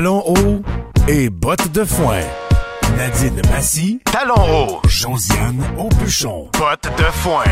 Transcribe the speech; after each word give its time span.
talons 0.00 0.24
hauts 0.24 0.62
et 1.08 1.28
bottes 1.28 1.72
de 1.72 1.84
foin. 1.84 2.22
Nadine 2.96 3.42
Massy, 3.50 4.00
talons 4.10 4.34
hauts. 4.34 4.80
Josiane 4.88 5.62
Aubuchon, 5.78 6.48
bottes 6.58 6.90
de 6.96 7.04
foin. 7.04 7.44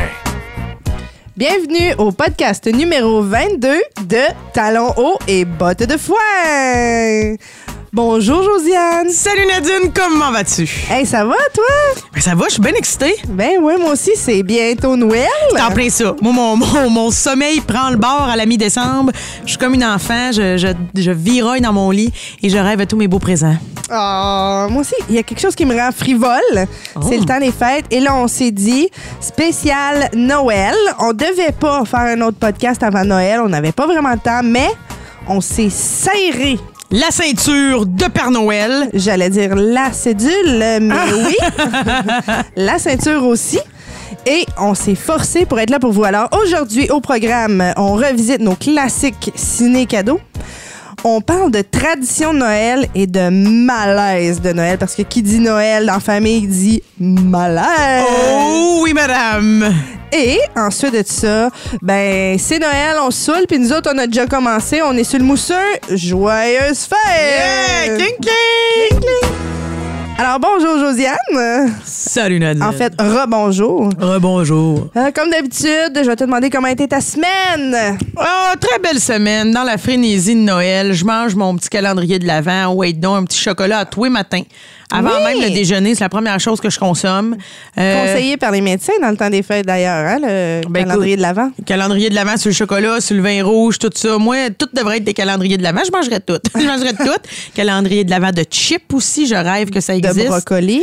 Bienvenue 1.37 1.93
au 1.99 2.11
podcast 2.11 2.67
numéro 2.67 3.21
22 3.21 3.69
de 4.07 4.23
Talons 4.55 4.95
hauts 4.97 5.19
et 5.29 5.45
bottes 5.45 5.83
de 5.83 5.99
foin. 5.99 7.37
Bonjour 8.01 8.45
Josiane. 8.45 9.11
Salut 9.11 9.45
Nadine, 9.49 9.93
comment 9.93 10.31
vas-tu? 10.31 10.71
Hey, 10.89 11.05
ça 11.05 11.25
va 11.25 11.35
toi? 11.53 11.65
Ben, 12.15 12.21
ça 12.21 12.37
va, 12.37 12.45
je 12.47 12.53
suis 12.53 12.63
bien 12.63 12.75
excitée. 12.75 13.17
Ben 13.27 13.55
oui, 13.61 13.73
moi 13.77 13.91
aussi, 13.91 14.13
c'est 14.15 14.45
bientôt 14.45 14.95
Noël. 14.95 15.27
C'est 15.51 15.61
en 15.61 15.73
plein 15.73 15.91
ça. 15.91 16.15
Moi, 16.23 16.33
mon, 16.33 16.57
mon, 16.57 16.91
mon 16.91 17.11
sommeil 17.11 17.61
prend 17.61 17.91
le 17.91 17.97
bord 17.97 18.29
à 18.31 18.37
la 18.37 18.47
mi-décembre. 18.47 19.11
Je 19.43 19.49
suis 19.49 19.59
comme 19.59 19.75
une 19.75 19.85
enfant, 19.85 20.31
je, 20.31 20.57
je, 20.57 20.69
je 20.95 21.11
viroille 21.11 21.61
dans 21.61 21.73
mon 21.73 21.91
lit 21.91 22.13
et 22.41 22.49
je 22.49 22.57
rêve 22.57 22.81
à 22.81 22.87
tous 22.87 22.97
mes 22.97 23.09
beaux 23.09 23.19
présents. 23.19 23.57
Oh, 23.91 24.67
moi 24.71 24.83
aussi, 24.83 24.95
il 25.09 25.17
y 25.17 25.19
a 25.19 25.25
quelque 25.25 25.41
chose 25.41 25.57
qui 25.57 25.67
me 25.67 25.77
rend 25.77 25.91
frivole. 25.91 26.69
C'est 27.03 27.19
le 27.19 27.25
temps 27.25 27.41
des 27.41 27.51
fêtes. 27.51 27.87
Et 27.91 27.99
là, 27.99 28.15
on 28.15 28.29
s'est 28.29 28.53
dit, 28.53 28.89
spécial 29.21 30.09
Noël. 30.15 30.77
On 31.01 31.13
devait 31.13 31.51
pas 31.51 31.85
faire 31.85 31.99
un 31.99 32.21
autre 32.21 32.39
podcast 32.39 32.81
avant 32.85 33.05
Noël. 33.05 33.41
On 33.45 33.49
n'avait 33.49 33.73
pas 33.73 33.87
vraiment 33.87 34.15
de 34.15 34.21
temps, 34.21 34.43
mais 34.45 34.71
on 35.27 35.41
s'est 35.41 35.71
serré. 35.71 36.61
La 36.91 37.11
ceinture 37.11 37.85
de 37.85 38.05
Père 38.07 38.31
Noël. 38.31 38.89
J'allais 38.95 39.29
dire 39.29 39.55
la 39.55 39.93
cédule, 39.93 40.79
mais 40.81 41.13
oui. 41.27 41.37
la 42.57 42.79
ceinture 42.79 43.25
aussi. 43.25 43.59
Et 44.25 44.47
on 44.59 44.73
s'est 44.73 44.95
forcé 44.95 45.45
pour 45.45 45.61
être 45.61 45.69
là 45.69 45.79
pour 45.79 45.93
vous. 45.93 46.05
Alors 46.05 46.31
aujourd'hui, 46.33 46.89
au 46.89 47.01
programme, 47.01 47.63
on 47.77 47.93
revisite 47.93 48.41
nos 48.41 48.55
classiques 48.55 49.31
ciné-cadeaux. 49.35 50.19
On 51.05 51.21
parle 51.21 51.53
de 51.53 51.63
tradition 51.63 52.33
de 52.33 52.39
Noël 52.39 52.89
et 52.95 53.07
de 53.07 53.29
malaise 53.31 54.41
de 54.41 54.53
Noël 54.53 54.79
parce 54.79 54.95
que 54.97 55.03
qui 55.03 55.23
dit 55.23 55.39
Noël 55.39 55.91
en 55.91 56.01
famille 56.01 56.47
dit 56.47 56.83
malaise. 56.99 58.05
Oh 58.41 58.81
oui, 58.83 58.93
madame. 58.93 59.73
Et 60.13 60.39
ensuite 60.57 60.95
de 60.95 61.03
ça, 61.07 61.51
ben 61.83 62.37
c'est 62.39 62.59
Noël, 62.59 62.97
on 63.01 63.11
se 63.11 63.27
saoule, 63.27 63.47
puis 63.47 63.59
nous 63.59 63.73
autres, 63.73 63.91
on 63.95 63.99
a 63.99 64.07
déjà 64.07 64.27
commencé, 64.27 64.83
on 64.83 64.93
est 64.95 65.05
sur 65.05 65.19
le 65.19 65.25
mousseux. 65.25 65.55
Joyeuse 65.91 66.87
fête! 66.87 67.87
Yeah, 67.87 67.97
king, 67.97 68.17
king. 68.21 69.58
Alors 70.21 70.41
bonjour 70.41 70.81
Josiane. 70.81 71.73
Salut 71.85 72.41
Nadine. 72.41 72.65
En 72.65 72.73
fait, 72.73 72.93
rebonjour. 72.99 73.89
Rebonjour. 74.01 74.89
Euh, 74.97 75.13
comme 75.15 75.31
d'habitude, 75.31 75.93
je 75.95 76.07
vais 76.07 76.17
te 76.17 76.25
demander 76.25 76.51
comment 76.51 76.67
était 76.67 76.89
ta 76.89 77.01
semaine. 77.01 77.97
Oh, 78.17 78.57
très 78.61 78.81
belle 78.81 78.99
semaine. 78.99 79.53
Dans 79.53 79.63
la 79.63 79.79
frénésie 79.79 80.35
de 80.35 80.41
Noël, 80.41 80.93
je 80.93 81.05
mange 81.05 81.37
mon 81.37 81.55
petit 81.57 81.69
calendrier 81.69 82.19
de 82.19 82.27
l'Avent. 82.27 82.75
Wait, 82.75 82.95
donc 82.95 83.17
un 83.17 83.25
petit 83.27 83.39
chocolat 83.39 83.79
à 83.79 83.85
tous 83.85 84.03
les 84.05 84.11
matins. 84.11 84.43
Avant 84.91 85.11
Oui. 85.19 85.35
même 85.41 85.49
le 85.49 85.55
déjeuner, 85.55 85.95
c'est 85.95 86.05
la 86.05 86.09
première 86.09 86.41
chose 86.41 86.61
que 86.61 86.71
je 86.71 86.79
consomme. 86.79 87.37
Euh, 87.79 88.07
Conseillé 88.07 88.37
par 88.39 88.51
les 88.53 88.61
médecins 88.63 88.95
dans 89.03 89.11
le 89.11 89.17
temps 89.17 89.29
des 89.29 89.43
fêtes 89.43 89.67
d'ailleurs, 89.67 90.07
hein, 90.07 90.19
le 90.23 90.61
Ben, 90.69 90.85
calendrier 90.87 91.17
de 91.17 91.23
l'avant. 91.23 91.51
Calendrier 91.67 92.09
de 92.11 92.15
l'avant 92.15 92.37
sur 92.39 92.49
le 92.49 92.55
chocolat, 92.55 93.01
sur 93.01 93.15
le 93.17 93.23
vin 93.23 93.45
rouge, 93.45 93.79
tout 93.79 93.91
ça. 93.95 94.17
Moi, 94.19 94.49
tout 94.57 94.69
devrait 94.73 94.97
être 94.97 95.05
des 95.05 95.13
calendriers 95.15 95.59
de 95.59 95.63
l'avant. 95.63 95.83
Je 95.87 95.93
mangerais 95.93 96.21
tout. 96.21 96.39
Je 96.59 96.67
mangerais 96.67 96.95
tout. 96.95 97.21
Calendrier 97.55 98.05
de 98.05 98.11
l'avant 98.11 98.31
de 98.33 98.45
chips 98.51 98.93
aussi. 98.95 99.27
Je 99.27 99.35
rêve 99.35 99.69
que 99.71 99.81
ça 99.81 99.93
De 99.93 99.99
existe. 99.99 100.29
brocoli? 100.29 100.83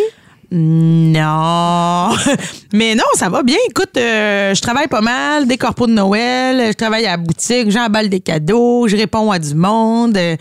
Non. 0.52 2.09
Mais 2.73 2.95
non, 2.95 3.03
ça 3.16 3.30
va 3.30 3.44
bien. 3.44 3.58
Écoute, 3.69 3.97
euh, 3.97 4.53
je 4.53 4.62
travaille 4.62 4.88
pas 4.88 5.02
mal, 5.02 5.47
des 5.47 5.58
corpos 5.58 5.88
de 5.88 5.94
Noël, 5.94 6.67
je 6.67 6.73
travaille 6.73 7.06
à 7.06 7.12
la 7.12 7.17
boutique, 7.17 7.69
j'emballe 7.72 8.09
des 8.09 8.19
cadeaux, 8.19 8.88
je 8.88 8.95
réponds 8.95 9.31
à 9.31 9.40
du 9.40 9.53
monde. 9.56 10.17
Euh, 10.17 10.36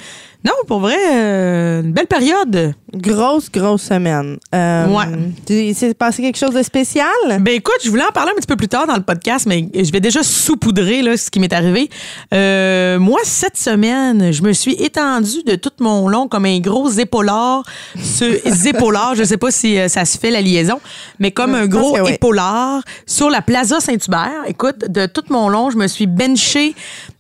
non, 0.44 0.52
pour 0.66 0.80
vrai, 0.80 0.96
euh, 1.10 1.82
une 1.82 1.92
belle 1.92 2.06
période. 2.06 2.74
Grosse, 2.94 3.50
grosse 3.50 3.82
semaine. 3.82 4.38
Euh, 4.54 4.86
Ouais. 4.86 5.06
Il 5.48 5.74
s'est 5.74 5.94
passé 5.94 6.22
quelque 6.22 6.36
chose 6.38 6.54
de 6.54 6.62
spécial? 6.62 7.06
Ben 7.40 7.54
écoute, 7.54 7.78
je 7.82 7.88
voulais 7.88 8.04
en 8.04 8.12
parler 8.12 8.32
un 8.32 8.38
petit 8.38 8.46
peu 8.46 8.56
plus 8.56 8.68
tard 8.68 8.86
dans 8.86 8.94
le 8.94 9.02
podcast, 9.02 9.46
mais 9.46 9.66
je 9.74 9.90
vais 9.90 10.00
déjà 10.00 10.22
saupoudrer 10.22 11.00
là, 11.02 11.16
ce 11.16 11.30
qui 11.30 11.40
m'est 11.40 11.52
arrivé. 11.52 11.88
Euh, 12.32 12.98
moi, 12.98 13.20
cette 13.24 13.56
semaine, 13.56 14.32
je 14.32 14.42
me 14.42 14.52
suis 14.52 14.74
étendue 14.74 15.42
de 15.46 15.54
tout 15.54 15.72
mon 15.80 16.08
long 16.08 16.28
comme 16.28 16.44
un 16.44 16.60
gros 16.60 16.90
épaulard. 16.90 17.62
Ce 18.00 18.68
épaulard, 18.68 19.14
je 19.14 19.24
sais 19.24 19.38
pas 19.38 19.50
si 19.50 19.78
euh, 19.78 19.88
ça 19.88 20.04
se 20.04 20.18
fait 20.18 20.30
la 20.30 20.42
liaison, 20.42 20.78
mais 21.18 21.30
comme 21.30 21.54
un 21.54 21.66
gros 21.66 21.98
oui. 21.98 22.12
épaulard 22.12 22.82
sur 23.06 23.30
la 23.30 23.40
Plaza 23.40 23.80
Saint-Hubert. 23.80 24.44
Écoute, 24.46 24.90
de 24.90 25.06
tout 25.06 25.24
mon 25.30 25.48
long, 25.48 25.70
je 25.70 25.78
me 25.78 25.86
suis 25.88 26.06
benchée 26.06 26.74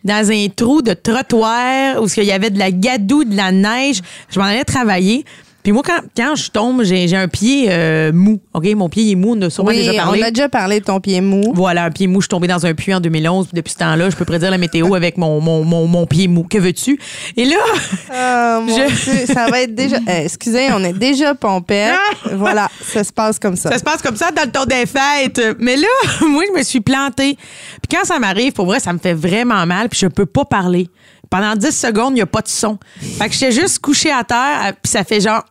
dans 0.04 0.30
un 0.30 0.48
trou 0.54 0.82
de 0.82 0.92
trottoir 0.92 2.02
où 2.02 2.06
il 2.16 2.24
y 2.24 2.32
avait 2.32 2.50
de 2.50 2.58
la 2.58 2.70
gadoue, 2.70 3.24
de 3.24 3.36
la 3.36 3.50
neige. 3.50 4.00
Je 4.30 4.38
m'en 4.38 4.44
allais 4.44 4.64
travailler. 4.64 5.24
Puis 5.64 5.72
moi, 5.72 5.82
quand, 5.84 5.98
quand 6.14 6.36
je 6.36 6.50
tombe, 6.50 6.84
j'ai 6.84 7.08
j'ai 7.08 7.16
un 7.16 7.26
pied 7.26 7.68
euh, 7.70 8.12
mou. 8.12 8.38
OK? 8.52 8.66
Mon 8.76 8.88
pied 8.90 9.10
est 9.10 9.14
mou, 9.14 9.34
on 9.36 9.40
a 9.42 9.48
sûrement 9.48 9.70
oui, 9.70 9.78
déjà 9.78 9.94
parlé. 9.94 10.20
on 10.22 10.26
a 10.26 10.30
déjà 10.30 10.48
parlé 10.50 10.78
de 10.80 10.84
ton 10.84 11.00
pied 11.00 11.22
mou. 11.22 11.52
Voilà, 11.54 11.84
un 11.84 11.90
pied 11.90 12.06
mou. 12.06 12.20
Je 12.20 12.24
suis 12.26 12.28
tombée 12.28 12.48
dans 12.48 12.66
un 12.66 12.74
puits 12.74 12.92
en 12.94 13.00
2011. 13.00 13.46
Puis 13.46 13.56
depuis 13.56 13.72
ce 13.72 13.78
temps-là, 13.78 14.10
je 14.10 14.14
peux 14.16 14.26
prédire 14.26 14.50
la 14.50 14.58
météo 14.58 14.94
avec 14.94 15.16
mon, 15.16 15.40
mon, 15.40 15.64
mon, 15.64 15.86
mon 15.86 16.06
pied 16.06 16.28
mou. 16.28 16.44
Que 16.44 16.58
veux-tu? 16.58 17.00
Et 17.38 17.46
là, 17.46 18.60
mon 18.60 18.68
Je- 18.76 19.04
Dieu, 19.24 19.26
ça 19.34 19.46
va 19.48 19.62
être 19.62 19.74
déjà. 19.74 19.96
euh, 20.08 20.24
excusez, 20.24 20.68
on 20.72 20.84
est 20.84 20.92
déjà 20.92 21.34
pompette. 21.34 21.94
voilà, 22.32 22.68
ça 22.82 23.02
se 23.02 23.12
passe 23.12 23.38
comme 23.38 23.56
ça. 23.56 23.70
ça 23.70 23.78
se 23.78 23.84
passe 23.84 24.02
comme 24.02 24.16
ça 24.16 24.30
dans 24.32 24.44
le 24.44 24.50
temps 24.50 24.66
des 24.66 24.84
fêtes. 24.84 25.40
Mais 25.58 25.76
là, 25.76 25.88
moi, 26.28 26.42
je 26.46 26.58
me 26.58 26.62
suis 26.62 26.82
plantée. 26.82 27.36
Puis 27.36 27.96
quand 27.98 28.04
ça 28.04 28.18
m'arrive, 28.18 28.52
pour 28.52 28.66
vrai, 28.66 28.80
ça 28.80 28.92
me 28.92 28.98
fait 28.98 29.14
vraiment 29.14 29.64
mal. 29.64 29.88
Puis 29.88 30.00
je 30.00 30.08
peux 30.08 30.26
pas 30.26 30.44
parler. 30.44 30.88
Pendant 31.30 31.56
10 31.56 31.70
secondes, 31.70 32.12
il 32.12 32.16
n'y 32.16 32.22
a 32.22 32.26
pas 32.26 32.42
de 32.42 32.48
son. 32.48 32.78
Fait 33.18 33.28
que 33.28 33.34
j'étais 33.34 33.52
juste 33.52 33.78
couchée 33.80 34.12
à 34.12 34.24
terre. 34.24 34.72
Puis 34.82 34.90
ça 34.90 35.04
fait 35.04 35.20
genre... 35.20 35.44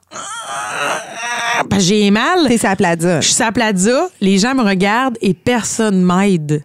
J'ai 1.77 2.11
mal. 2.11 2.47
T'es 2.47 2.57
sa 2.57 2.75
plaza. 2.75 3.21
Je 3.21 3.29
suis 3.29 3.43
la 3.43 3.51
plaza, 3.51 4.07
les 4.21 4.37
gens 4.37 4.53
me 4.53 4.63
regardent 4.63 5.17
et 5.21 5.33
personne 5.33 6.03
m'aide. 6.03 6.63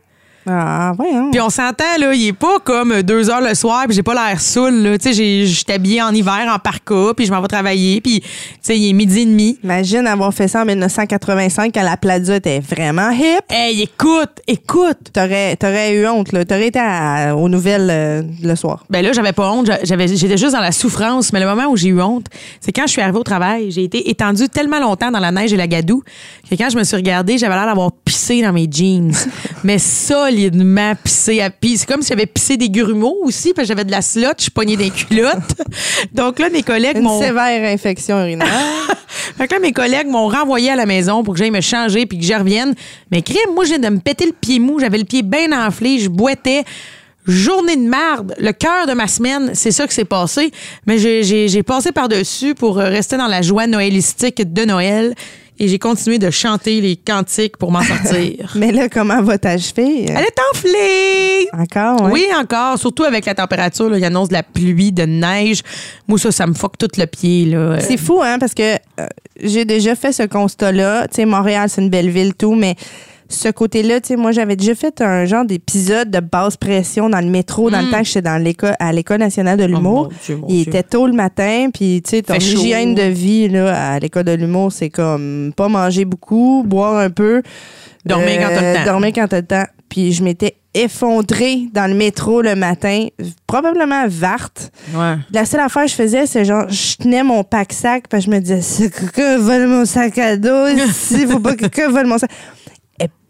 Ah, 0.51 0.93
voyons. 0.97 1.31
Puis 1.31 1.41
on 1.41 1.51
s'entend, 1.51 1.85
là, 1.99 2.15
il 2.15 2.29
est 2.29 2.33
pas 2.33 2.59
comme 2.65 3.03
deux 3.03 3.29
heures 3.31 3.41
le 3.41 3.55
soir, 3.55 3.85
puis 3.87 3.95
j'ai 3.95 4.03
pas 4.03 4.15
l'air 4.15 4.41
saoul, 4.41 4.75
là. 4.75 4.99
Tu 4.99 5.13
sais, 5.13 5.47
suis 5.47 5.65
habillée 5.73 6.03
en 6.03 6.13
hiver, 6.13 6.51
en 6.55 6.59
parka, 6.59 7.13
puis 7.17 7.27
je 7.27 7.33
m'en 7.33 7.41
vais 7.41 7.49
travailler, 7.49 8.01
puis, 8.01 8.21
tu 8.21 8.27
sais, 8.63 8.79
il 8.79 8.89
est 8.91 8.93
midi 8.93 9.21
et 9.21 9.27
demi. 9.27 9.59
Imagine 9.63 10.07
avoir 10.07 10.33
fait 10.33 10.49
ça 10.49 10.63
en 10.63 10.65
1985 10.65 11.73
quand 11.75 11.83
la 11.83 11.97
plaza 11.97 12.37
était 12.37 12.61
vraiment 12.61 13.11
hip. 13.11 13.43
Hey, 13.51 13.83
écoute, 13.83 14.31
écoute! 14.47 14.99
T'aurais, 15.13 15.57
t'aurais 15.57 15.95
eu 15.95 16.07
honte, 16.07 16.33
là. 16.33 16.45
T'aurais 16.45 16.69
été 16.69 16.79
à- 16.81 17.37
aux 17.37 17.49
nouvelles 17.49 17.89
euh, 17.91 18.23
le 18.43 18.55
soir. 18.57 18.85
Ben 18.91 19.05
là, 19.05 19.13
j'avais 19.13 19.33
pas 19.33 19.51
honte, 19.51 19.71
j'avais, 19.85 20.09
j'étais 20.09 20.37
juste 20.37 20.53
dans 20.53 20.61
la 20.61 20.73
souffrance, 20.73 21.33
mais 21.33 21.41
le 21.41 21.47
moment 21.47 21.67
où 21.69 21.77
j'ai 21.77 21.89
eu 21.89 22.01
honte, 22.01 22.27
c'est 22.61 22.73
quand 22.73 22.87
je 22.87 22.93
suis 22.93 23.03
arrivée 23.03 23.19
au 23.19 23.23
travail. 23.25 23.71
J'ai 23.71 23.85
été 23.85 24.09
étendue 24.11 24.49
tellement 24.49 24.81
longtemps 24.81 25.11
dans 25.11 25.19
la 25.21 25.31
neige 25.31 25.53
et 25.53 25.57
la 25.57 25.67
gadoue 25.67 26.03
que 26.49 26.55
quand 26.55 26.71
je 26.71 26.77
me 26.79 26.85
suis 26.85 26.97
regardée, 26.97 27.37
j'avais 27.39 27.55
l'air 27.55 27.67
d'avoir 27.67 27.93
pissé 27.93 28.41
dans 28.43 28.53
mes 28.53 28.69
jeans. 28.71 29.13
mais 29.65 29.79
solidement 30.39 30.95
pissé 31.03 31.41
à 31.41 31.51
pis. 31.51 31.79
C'est 31.79 31.87
comme 31.87 32.03
si 32.03 32.09
j'avais 32.09 32.27
pissé 32.27 32.57
des 32.57 32.71
grumeaux 32.71 33.17
aussi, 33.23 33.53
parce 33.53 33.67
que 33.67 33.75
j'avais 33.75 33.85
de 33.85 33.91
la 33.91 34.03
slotch 34.03 34.51
pognée 34.51 34.77
des 34.77 34.91
culottes. 34.91 35.37
Donc 36.15 36.39
là, 36.39 36.49
mes 36.51 36.63
collègues 36.63 36.99
m'ont... 37.01 37.21
sévère 37.21 37.69
infection 37.73 38.21
urinaire. 38.21 38.49
Fait 39.37 39.49
que 39.49 39.55
là, 39.55 39.61
mes 39.61 39.73
collègues 39.73 40.07
m'ont 40.07 40.29
renvoyé 40.29 40.71
à 40.71 40.77
la 40.77 40.87
maison 40.87 41.23
pour 41.23 41.35
que 41.35 41.39
j'aille 41.39 41.51
me 41.51 41.61
changer 41.61 42.07
puis 42.07 42.19
que 42.19 42.25
je 42.25 42.35
revienne. 42.35 42.75
Mais 43.11 43.23
crime, 43.23 43.53
moi, 43.55 43.65
je 43.65 43.71
viens 43.71 43.79
de 43.79 43.89
me 43.89 43.99
péter 44.01 44.27
le 44.27 44.33
pied 44.33 44.59
mou. 44.59 44.79
J'avais 44.81 44.99
le 44.99 45.05
pied 45.05 45.23
bien 45.23 45.51
enflé. 45.67 45.99
Je 45.99 46.09
boitais. 46.09 46.63
Journée 47.27 47.77
de 47.77 47.83
marde, 47.87 48.35
le 48.39 48.53
cœur 48.53 48.87
de 48.87 48.95
ma 48.95 49.07
semaine, 49.07 49.51
c'est 49.53 49.71
ça 49.71 49.87
qui 49.87 49.95
s'est 49.95 50.07
passé. 50.07 50.51
Mais 50.87 50.97
j'ai- 50.99 51.23
j'ai 51.25 51.47
j'ai 51.49 51.63
passé 51.63 51.93
par-dessus 51.93 52.55
pour 52.55 52.77
rester 52.77 53.19
dans 53.19 53.27
la 53.27 53.43
joie 53.43 53.67
noëlistique 53.67 54.51
de 54.51 54.65
Noël 54.65 55.15
et 55.59 55.69
j'ai 55.69 55.79
continué 55.79 56.19
de 56.19 56.31
chanter 56.31 56.81
les 56.81 56.97
cantiques 56.97 57.57
pour 57.57 57.73
m'en 57.73 57.83
sortir. 57.83 58.53
Mais 58.55 58.73
là, 58.73 58.89
comment 58.89 59.23
va 59.23 59.39
ta 59.39 59.59
cheville? 59.59 60.07
Elle 60.09 60.25
est 60.25 60.39
enflée! 60.53 61.49
Encore, 61.53 62.03
ouais. 62.07 62.13
Oui, 62.13 62.27
encore. 62.39 62.79
Surtout 62.79 63.05
avec 63.05 63.27
la 63.27 63.35
température. 63.35 63.89
là, 63.89 63.99
Il 63.99 64.05
annonce 64.05 64.29
de 64.29 64.35
la 64.35 64.43
pluie, 64.43 64.93
de 64.93 65.05
neige. 65.05 65.63
Moi, 66.07 66.19
ça, 66.19 66.31
ça 66.31 66.47
me 66.47 66.55
fuck 66.55 66.79
tout 66.79 66.89
le 66.97 67.07
pied. 67.07 67.47
Là. 67.47 67.81
C'est 67.81 67.97
fou, 67.97 68.21
hein, 68.23 68.39
parce 68.39 68.55
que 68.55 68.75
euh, 68.75 69.07
j'ai 69.43 69.65
déjà 69.65 69.95
fait 69.95 70.13
ce 70.13 70.25
constat-là. 70.25 71.09
Tu 71.09 71.17
sais, 71.17 71.25
Montréal, 71.25 71.69
c'est 71.69 71.81
une 71.83 71.91
belle 71.91 72.11
ville, 72.11 72.35
tout, 72.35 72.55
mais 72.55 72.77
ce 73.29 73.49
côté-là, 73.51 74.01
tu 74.01 74.09
sais, 74.09 74.17
moi, 74.17 74.33
j'avais 74.33 74.57
déjà 74.57 74.75
fait 74.75 75.01
un 75.03 75.27
genre 75.27 75.45
d'épisode 75.45 76.11
de 76.11 76.21
basse 76.21 76.57
pression 76.57 77.11
dans 77.11 77.21
le 77.21 77.29
métro 77.31 77.71
dans 77.71 77.81
le 77.83 77.91
temps 77.91 77.99
que 77.99 78.07
j'étais 78.07 78.23
dans 78.23 78.43
l'école, 78.43 78.75
à 78.79 78.91
l'École 78.93 79.19
nationale 79.19 79.59
de 79.59 79.65
l'humour. 79.65 80.09
Oh, 80.11 80.33
mon 80.33 80.47
Il 80.49 80.63
était 80.63 80.83
tôt 80.83 81.07
le 81.07 81.13
matin, 81.13 81.69
puis 81.73 82.01
tu 82.03 82.11
sais, 82.11 82.23
ton 82.23 82.35
Fait 82.35 82.41
chaud. 82.41 82.59
hygiène 82.59 82.95
de 82.95 83.03
vie 83.03 83.49
là, 83.49 83.93
à 83.93 83.99
l'École 83.99 84.25
de 84.25 84.33
l'humour, 84.33 84.73
c'est 84.73 84.91
comme 84.91 85.53
pas 85.55 85.69
manger 85.69 86.05
beaucoup, 86.07 86.65
boire 86.67 86.97
un 86.97 87.11
peu. 87.11 87.43
Dormir 88.07 88.39
quand 88.41 88.49
t'as 88.49 88.73
le 88.73 88.79
temps. 88.79 88.85
Dormir 88.93 89.13
quand 89.15 89.29
t'as 89.29 89.41
le 89.41 89.47
temps. 89.47 89.65
Puis 89.91 90.13
je 90.13 90.23
m'étais 90.23 90.57
effondrée 90.75 91.69
dans 91.73 91.87
le 91.91 91.95
métro 91.95 92.43
le 92.43 92.55
matin, 92.55 93.07
probablement 93.47 94.05
varte. 94.07 94.71
Ouais. 94.95 95.17
La 95.33 95.45
seule 95.45 95.61
affaire 95.61 95.85
que 95.85 95.91
je 95.91 95.95
faisais, 95.95 96.27
c'est 96.27 96.45
genre, 96.45 96.69
je 96.69 96.97
tenais 96.97 97.23
mon 97.23 97.43
pack-sac, 97.43 98.07
parce 98.09 98.25
que 98.25 98.31
je 98.31 98.37
me 98.37 98.41
disais, 98.41 98.61
c'est 98.61 98.91
que 98.93 99.01
quelqu'un 99.01 99.39
vole 99.39 99.67
mon 99.67 99.85
sac 99.85 100.19
à 100.19 100.37
dos 100.37 100.67
ici, 100.89 101.27
faut 101.27 101.41
pas 101.41 101.55
que 101.55 101.63
quelqu'un 101.67 101.89
vole 101.91 102.07
mon 102.07 102.19
sac. 102.19 102.31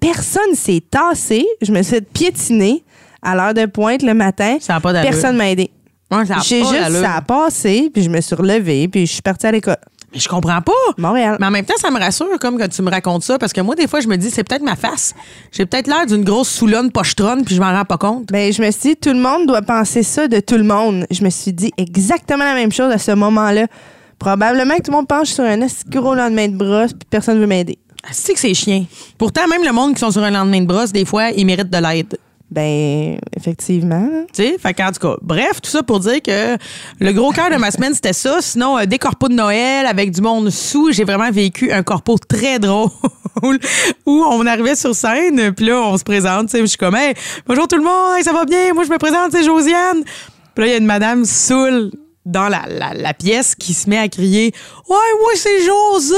Personne 0.00 0.54
s'est 0.54 0.82
tassé. 0.90 1.46
Je 1.62 1.72
me 1.72 1.82
suis 1.82 1.96
fait 1.96 2.12
piétiner 2.12 2.84
à 3.22 3.34
l'heure 3.34 3.54
de 3.54 3.66
pointe 3.66 4.02
le 4.02 4.14
matin. 4.14 4.58
Ça 4.60 4.74
n'a 4.74 4.80
pas. 4.80 4.92
Personne 5.02 5.36
m'a 5.36 5.50
aidé. 5.50 5.70
Ouais, 6.10 6.24
ça 6.24 6.36
a 6.36 6.40
J'ai 6.40 6.60
juste, 6.60 7.00
ça 7.00 7.16
a 7.16 7.20
passé, 7.20 7.90
puis 7.92 8.02
je 8.02 8.08
me 8.08 8.20
suis 8.20 8.34
relevée, 8.34 8.88
puis 8.88 9.06
je 9.06 9.12
suis 9.12 9.22
partie 9.22 9.46
à 9.46 9.52
l'école. 9.52 9.76
Mais 10.12 10.18
je 10.18 10.28
comprends 10.28 10.62
pas. 10.62 10.72
Montréal. 10.96 11.36
Mais 11.38 11.46
en 11.46 11.50
même 11.50 11.66
temps, 11.66 11.76
ça 11.76 11.90
me 11.90 11.98
rassure 11.98 12.38
comme 12.40 12.58
que 12.58 12.66
tu 12.66 12.80
me 12.80 12.90
racontes 12.90 13.24
ça 13.24 13.38
parce 13.38 13.52
que 13.52 13.60
moi, 13.60 13.74
des 13.74 13.86
fois, 13.86 14.00
je 14.00 14.08
me 14.08 14.16
dis, 14.16 14.30
c'est 14.30 14.42
peut-être 14.42 14.62
ma 14.62 14.74
face. 14.74 15.14
J'ai 15.52 15.66
peut-être 15.66 15.86
l'air 15.86 16.06
d'une 16.06 16.24
grosse 16.24 16.48
soulonne 16.48 16.90
pochetronne 16.90 17.44
puis 17.44 17.54
je 17.54 17.60
m'en 17.60 17.72
rends 17.72 17.84
pas 17.84 17.98
compte. 17.98 18.28
Ben, 18.28 18.50
je 18.50 18.62
me 18.62 18.70
suis 18.70 18.90
dit, 18.90 18.96
tout 18.96 19.10
le 19.10 19.20
monde 19.20 19.46
doit 19.46 19.60
penser 19.60 20.02
ça 20.02 20.26
de 20.26 20.40
tout 20.40 20.56
le 20.56 20.64
monde. 20.64 21.06
Je 21.10 21.22
me 21.22 21.28
suis 21.28 21.52
dit 21.52 21.72
exactement 21.76 22.44
la 22.44 22.54
même 22.54 22.72
chose 22.72 22.90
à 22.90 22.96
ce 22.98 23.10
moment-là. 23.10 23.66
Probablement 24.18 24.76
que 24.76 24.82
tout 24.82 24.90
le 24.92 24.96
monde 24.96 25.08
penche 25.08 25.28
sur 25.28 25.44
un 25.44 25.58
gros 25.88 26.14
lendemain 26.14 26.48
de 26.48 26.56
brosse, 26.56 26.92
puis 26.92 27.06
personne 27.10 27.38
veut 27.38 27.46
m'aider. 27.46 27.78
Ah, 28.08 28.12
C'est 28.12 28.34
que 28.34 28.40
c'est 28.40 28.54
chien. 28.54 28.86
Pourtant, 29.18 29.46
même 29.48 29.64
le 29.64 29.72
monde 29.72 29.94
qui 29.94 30.00
sont 30.00 30.10
sur 30.10 30.22
un 30.22 30.30
lendemain 30.30 30.60
de 30.60 30.66
brosse, 30.66 30.92
des 30.92 31.04
fois, 31.04 31.30
ils 31.30 31.44
méritent 31.44 31.70
de 31.70 31.78
l'aide. 31.78 32.18
Ben, 32.50 33.18
effectivement. 33.36 34.08
Tu 34.32 34.42
sais, 34.42 34.56
fait 34.58 34.72
qu'en 34.72 34.90
tout 34.90 35.06
cas, 35.06 35.16
bref, 35.20 35.60
tout 35.60 35.68
ça 35.68 35.82
pour 35.82 36.00
dire 36.00 36.22
que 36.22 36.56
le 36.98 37.12
gros 37.12 37.30
cœur 37.30 37.50
de 37.50 37.56
ma 37.56 37.70
semaine, 37.70 37.92
c'était 37.92 38.14
ça. 38.14 38.38
Sinon, 38.40 38.78
euh, 38.78 38.86
des 38.86 38.98
corpos 38.98 39.28
de 39.28 39.34
Noël 39.34 39.84
avec 39.84 40.10
du 40.12 40.22
monde 40.22 40.48
sous, 40.48 40.90
j'ai 40.92 41.04
vraiment 41.04 41.30
vécu 41.30 41.70
un 41.70 41.82
corpo 41.82 42.16
très 42.16 42.58
drôle 42.58 42.88
où 44.06 44.24
on 44.30 44.46
arrivait 44.46 44.76
sur 44.76 44.94
scène, 44.94 45.52
puis 45.52 45.66
là, 45.66 45.78
on 45.82 45.98
se 45.98 46.04
présente, 46.04 46.46
tu 46.46 46.52
sais, 46.52 46.60
je 46.62 46.66
suis 46.66 46.78
comme, 46.78 46.96
hey, 46.96 47.12
bonjour 47.46 47.68
tout 47.68 47.76
le 47.76 47.84
monde, 47.84 48.16
Hey, 48.16 48.24
ça 48.24 48.32
va 48.32 48.46
bien, 48.46 48.72
moi 48.72 48.84
je 48.84 48.90
me 48.90 48.98
présente, 48.98 49.32
c'est 49.32 49.44
Josiane. 49.44 50.02
Puis 50.54 50.64
là, 50.64 50.66
il 50.66 50.70
y 50.70 50.74
a 50.74 50.78
une 50.78 50.86
madame 50.86 51.26
saoule 51.26 51.90
dans 52.24 52.48
la, 52.48 52.62
la, 52.66 52.94
la 52.94 53.12
pièce 53.14 53.54
qui 53.54 53.74
se 53.74 53.90
met 53.90 53.98
à 53.98 54.08
crier, 54.08 54.52
ouais, 54.88 54.96
moi 55.20 55.30
c'est 55.34 55.60
José. 55.60 56.14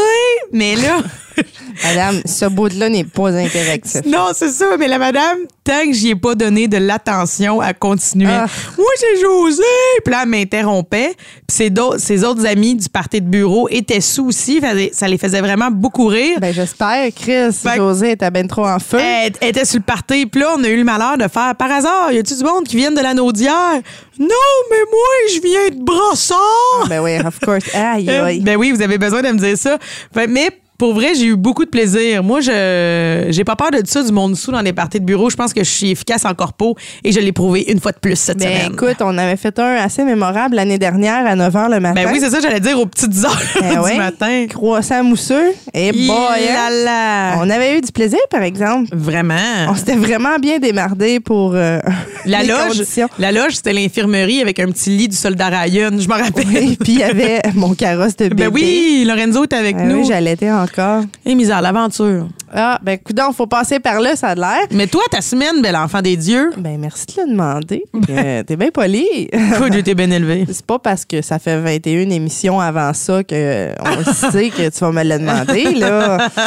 Mais 0.53 0.77
là, 0.77 0.99
Madame, 1.85 2.21
ce 2.25 2.47
bout-là 2.47 2.89
n'est 2.89 3.05
pas 3.05 3.31
interactif. 3.33 4.03
non, 4.07 4.29
c'est 4.35 4.51
ça, 4.51 4.77
mais 4.79 4.89
la 4.89 4.99
madame, 4.99 5.39
tant 5.65 5.85
que 5.87 5.93
j'y 5.93 6.11
ai 6.11 6.15
pas 6.15 6.35
donné 6.35 6.69
de 6.69 6.77
l'attention, 6.77 7.61
à 7.61 7.73
continuer. 7.73 8.29
Ah. 8.31 8.47
Moi, 8.77 8.87
c'est 8.97 9.21
José! 9.21 9.63
Puis 10.05 10.13
là, 10.13 10.21
elle 10.23 10.29
m'interrompait. 10.29 11.15
Puis 11.47 11.71
ses, 11.99 12.25
autres 12.25 12.47
amis 12.47 12.75
du 12.75 12.89
party 12.89 13.21
de 13.21 13.27
bureau 13.29 13.69
étaient 13.71 14.01
sous 14.01 14.27
aussi. 14.27 14.61
Ça 14.93 15.09
les 15.09 15.19
faisait 15.19 15.41
vraiment 15.41 15.71
beaucoup 15.71 16.07
rire. 16.07 16.39
Ben, 16.41 16.53
j'espère, 16.53 17.09
Chris. 17.15 17.53
Fait 17.53 17.77
José 17.77 18.13
était 18.13 18.31
ben 18.31 18.47
trop 18.47 18.67
en 18.67 18.79
feu. 18.79 18.99
Elle 18.99 19.33
elle 19.41 19.49
était 19.49 19.65
sur 19.65 19.79
le 19.79 19.85
party. 19.85 20.27
Puis 20.27 20.41
là, 20.41 20.55
on 20.59 20.65
a 20.65 20.69
eu 20.69 20.77
le 20.77 20.85
malheur 20.85 21.17
de 21.19 21.29
faire, 21.29 21.55
par 21.57 21.71
hasard, 21.71 22.13
y 22.13 22.19
a-tu 22.19 22.35
du 22.37 22.45
monde 22.45 22.65
qui 22.65 22.77
viennent 22.77 22.95
de 22.95 23.01
la 23.01 23.15
Naudière? 23.15 23.81
Non, 24.19 24.27
mais 24.71 24.85
moi, 24.91 25.35
je 25.35 25.41
viens 25.41 25.79
de 25.79 25.83
Brossard! 25.85 26.89
Ben 26.89 27.01
oui, 27.01 27.17
of 27.25 27.39
course. 27.41 27.75
Aïe, 27.75 28.09
Euh, 28.11 28.25
aïe. 28.27 28.41
Ben 28.41 28.57
oui, 28.57 28.71
vous 28.73 28.83
avez 28.83 28.99
besoin 28.99 29.23
de 29.23 29.29
me 29.29 29.39
dire 29.39 29.57
ça. 29.57 29.79
Mais 30.15 30.51
pour 30.81 30.95
vrai, 30.95 31.09
j'ai 31.15 31.27
eu 31.27 31.37
beaucoup 31.37 31.67
de 31.67 31.69
plaisir. 31.69 32.23
Moi, 32.25 32.41
je 32.41 33.27
j'ai 33.29 33.45
pas 33.45 33.55
peur 33.55 33.71
de 33.71 33.83
ça 33.87 34.03
du 34.03 34.13
monde 34.13 34.35
sous 34.35 34.51
dans 34.51 34.63
les 34.63 34.73
parties 34.73 34.99
de 34.99 35.05
bureau. 35.05 35.29
Je 35.29 35.37
pense 35.37 35.53
que 35.53 35.63
je 35.63 35.69
suis 35.69 35.91
efficace 35.91 36.25
en 36.25 36.33
corpo 36.33 36.75
et 37.05 37.13
je 37.13 37.21
l'ai 37.21 37.33
prouvé 37.33 37.67
une 37.71 37.79
fois 37.81 37.93
de 37.93 37.99
plus 37.99 38.17
cette 38.17 38.39
Ben 38.39 38.49
semaine. 38.49 38.73
écoute, 38.73 38.97
on 39.01 39.19
avait 39.19 39.37
fait 39.37 39.59
un 39.59 39.75
assez 39.75 40.05
mémorable 40.05 40.57
l'année 40.57 40.79
dernière 40.79 41.27
à 41.27 41.37
9 41.37 41.53
h 41.53 41.71
le 41.71 41.81
matin. 41.81 42.03
Ben 42.03 42.09
oui, 42.11 42.19
c'est 42.19 42.31
ça, 42.31 42.41
j'allais 42.41 42.61
dire 42.61 42.81
aux 42.81 42.87
petites 42.87 43.15
heures 43.23 43.43
Ben 43.61 43.73
du 43.75 43.79
ouais. 43.81 43.97
matin. 43.99 44.47
Croissant 44.49 45.05
mousseux. 45.05 45.53
Et 45.75 45.93
boy, 45.93 46.49
hein? 46.49 47.35
On 47.43 47.51
avait 47.51 47.77
eu 47.77 47.83
du 47.83 47.93
plaisir, 47.93 48.19
par 48.31 48.41
exemple. 48.43 48.89
Vraiment. 48.97 49.35
On 49.69 49.75
s'était 49.75 49.97
vraiment 49.97 50.39
bien 50.39 50.61
démardé 50.61 51.21
pour 51.21 51.53
euh, 51.57 51.79
La 52.25 52.43
loge, 52.43 52.69
conditions. 52.69 53.09
la 53.19 53.33
loge, 53.33 53.57
c'était 53.57 53.75
l'infirmerie 53.75 54.41
avec 54.41 54.59
un 54.59 54.71
petit 54.71 54.89
lit 54.91 55.09
du 55.09 55.17
soldat 55.17 55.49
Ryan. 55.49 55.91
Je 55.99 56.09
m'en 56.09 56.17
rappelle. 56.17 56.47
Oui, 56.49 56.79
puis 56.83 56.93
il 56.95 56.99
y 57.01 57.03
avait 57.03 57.43
mon 57.55 57.75
carrosse 57.75 58.17
de 58.17 58.29
bébé. 58.29 58.45
Ben 58.45 58.51
oui, 58.51 59.05
Lorenzo 59.07 59.43
est 59.45 59.53
avec 59.53 59.77
Ben 59.77 59.89
nous. 59.89 59.99
oui, 60.01 60.05
j'allaitais 60.09 60.51
encore. 60.71 61.05
Et 61.25 61.35
mise 61.35 61.51
à 61.51 61.61
l'aventure. 61.61 62.29
Ah, 62.53 62.79
ben 62.83 62.99
coudonc, 62.99 63.33
faut 63.33 63.47
passer 63.47 63.79
par 63.79 64.01
là, 64.01 64.17
ça 64.17 64.29
a 64.29 64.35
de 64.35 64.41
l'air. 64.41 64.67
Mais 64.73 64.87
toi, 64.87 65.03
ta 65.11 65.21
semaine, 65.21 65.63
bel 65.63 65.77
enfant 65.77 66.03
des 66.03 66.17
dieux. 66.17 66.51
Ben 66.57 66.79
merci 66.79 67.07
de 67.07 67.23
le 67.23 67.31
demander. 67.31 67.85
Euh, 68.09 68.43
T'es 68.43 68.57
bien 68.57 68.71
poli. 68.71 69.07
Écoute, 69.33 69.73
j'ai 69.73 69.79
été 69.81 69.95
bien 69.95 70.11
élevé. 70.11 70.47
C'est 70.49 70.67
pas 70.67 70.79
parce 70.79 71.05
que 71.05 71.23
ça 71.23 71.39
fait 71.39 71.59
21 71.59 72.11
émissions 72.11 72.61
avant 72.61 72.93
ça 72.93 73.23
que 73.23 73.71
on 73.81 74.13
sait 74.13 74.51
que 74.51 74.69
tu 74.69 74.81
vas 74.81 74.93
me 74.93 75.05
le 75.05 75.19
demander, 75.19 75.75
là. 75.75 76.29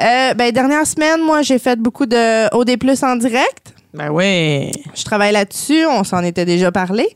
Euh, 0.00 0.34
ben, 0.34 0.52
dernière 0.52 0.86
semaine, 0.86 1.20
moi, 1.22 1.42
j'ai 1.42 1.58
fait 1.58 1.78
beaucoup 1.78 2.06
de 2.06 2.54
OD+, 2.54 2.76
en 3.02 3.16
direct. 3.16 3.74
Ben 3.92 4.10
oui. 4.10 4.70
Je 4.94 5.04
travaille 5.04 5.32
là-dessus, 5.32 5.84
on 5.86 6.04
s'en 6.04 6.22
était 6.22 6.44
déjà 6.44 6.70
parlé. 6.70 7.08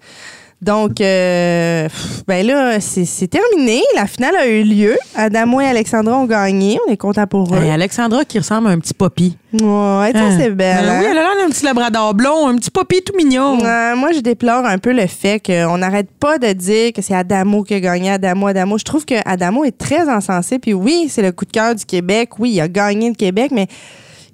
Donc, 0.65 1.03
euh, 1.03 1.89
ben 2.27 2.47
là, 2.47 2.81
c'est 2.81 3.27
terminé. 3.29 3.83
La 3.95 4.07
finale 4.07 4.35
a 4.35 4.47
eu 4.47 4.63
lieu. 4.63 4.97
Adamo 5.15 5.61
et 5.61 5.67
Alexandra 5.67 6.17
ont 6.17 6.25
gagné. 6.25 6.79
On 6.89 6.91
est 6.91 6.97
contents 6.97 7.27
pour 7.27 7.55
eux. 7.55 7.59
Hey, 7.63 7.71
Alexandra 7.71 8.25
qui 8.25 8.39
ressemble 8.39 8.69
à 8.69 8.71
un 8.71 8.79
petit 8.79 8.95
poppy. 8.95 9.37
Ouais, 9.53 9.61
ça, 9.61 10.21
Hein? 10.21 10.37
c'est 10.39 10.51
belle. 10.51 10.87
Ben 10.87 10.89
hein? 10.89 10.99
Oui, 11.01 11.07
elle 11.11 11.19
a 11.19 11.21
l'air 11.21 11.45
d'un 11.45 11.51
petit 11.51 11.67
labrador 11.67 12.15
blond, 12.15 12.49
un 12.49 12.57
petit 12.57 12.71
poppy 12.71 13.03
tout 13.03 13.13
mignon. 13.15 13.57
Moi, 13.59 14.13
je 14.15 14.21
déplore 14.21 14.65
un 14.65 14.79
peu 14.79 14.95
le 14.95 15.07
fait 15.07 15.39
qu'on 15.45 15.77
n'arrête 15.77 16.09
pas 16.19 16.39
de 16.39 16.51
dire 16.55 16.95
que 16.95 17.03
c'est 17.03 17.15
Adamo 17.15 17.63
qui 17.63 17.75
a 17.75 17.81
gagné, 17.81 18.13
Adamo, 18.13 18.47
Adamo. 18.47 18.79
Je 18.79 18.85
trouve 18.85 19.05
que 19.05 19.17
Adamo 19.27 19.65
est 19.65 19.77
très 19.77 20.09
encensé. 20.09 20.59
Puis 20.59 20.73
oui, 20.73 21.09
c'est 21.11 21.21
le 21.23 21.33
coup 21.33 21.45
de 21.45 21.53
cœur 21.53 21.75
du 21.75 21.85
Québec. 21.85 22.31
Oui, 22.39 22.53
il 22.55 22.61
a 22.63 22.69
gagné 22.69 23.11
le 23.11 23.15
Québec, 23.15 23.51
mais 23.53 23.67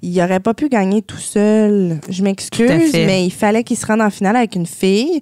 il 0.01 0.17
n'aurait 0.17 0.39
pas 0.39 0.53
pu 0.53 0.69
gagner 0.69 1.01
tout 1.01 1.17
seul. 1.19 1.99
Je 2.09 2.23
m'excuse, 2.23 2.93
mais 2.93 3.25
il 3.25 3.31
fallait 3.31 3.63
qu'il 3.65 3.77
se 3.77 3.85
rende 3.85 4.01
en 4.01 4.09
finale 4.09 4.37
avec 4.37 4.55
une 4.55 4.65
fille. 4.65 5.19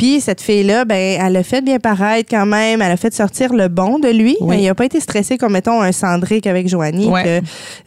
Puis 0.00 0.22
cette 0.22 0.40
fille-là, 0.40 0.86
ben, 0.86 1.20
elle 1.20 1.36
a 1.36 1.42
fait 1.42 1.60
bien 1.60 1.78
paraître 1.78 2.30
quand 2.30 2.46
même. 2.46 2.80
Elle 2.80 2.90
a 2.90 2.96
fait 2.96 3.12
sortir 3.12 3.52
le 3.52 3.68
bon 3.68 3.98
de 3.98 4.08
lui. 4.08 4.34
Oui. 4.40 4.56
Il 4.60 4.64
n'a 4.64 4.74
pas 4.74 4.86
été 4.86 4.98
stressé 4.98 5.36
comme, 5.36 5.52
mettons, 5.52 5.82
un 5.82 5.92
Cendric 5.92 6.46
avec 6.46 6.68
Joanie. 6.68 7.06
Ouais. 7.06 7.22
que, 7.22 7.40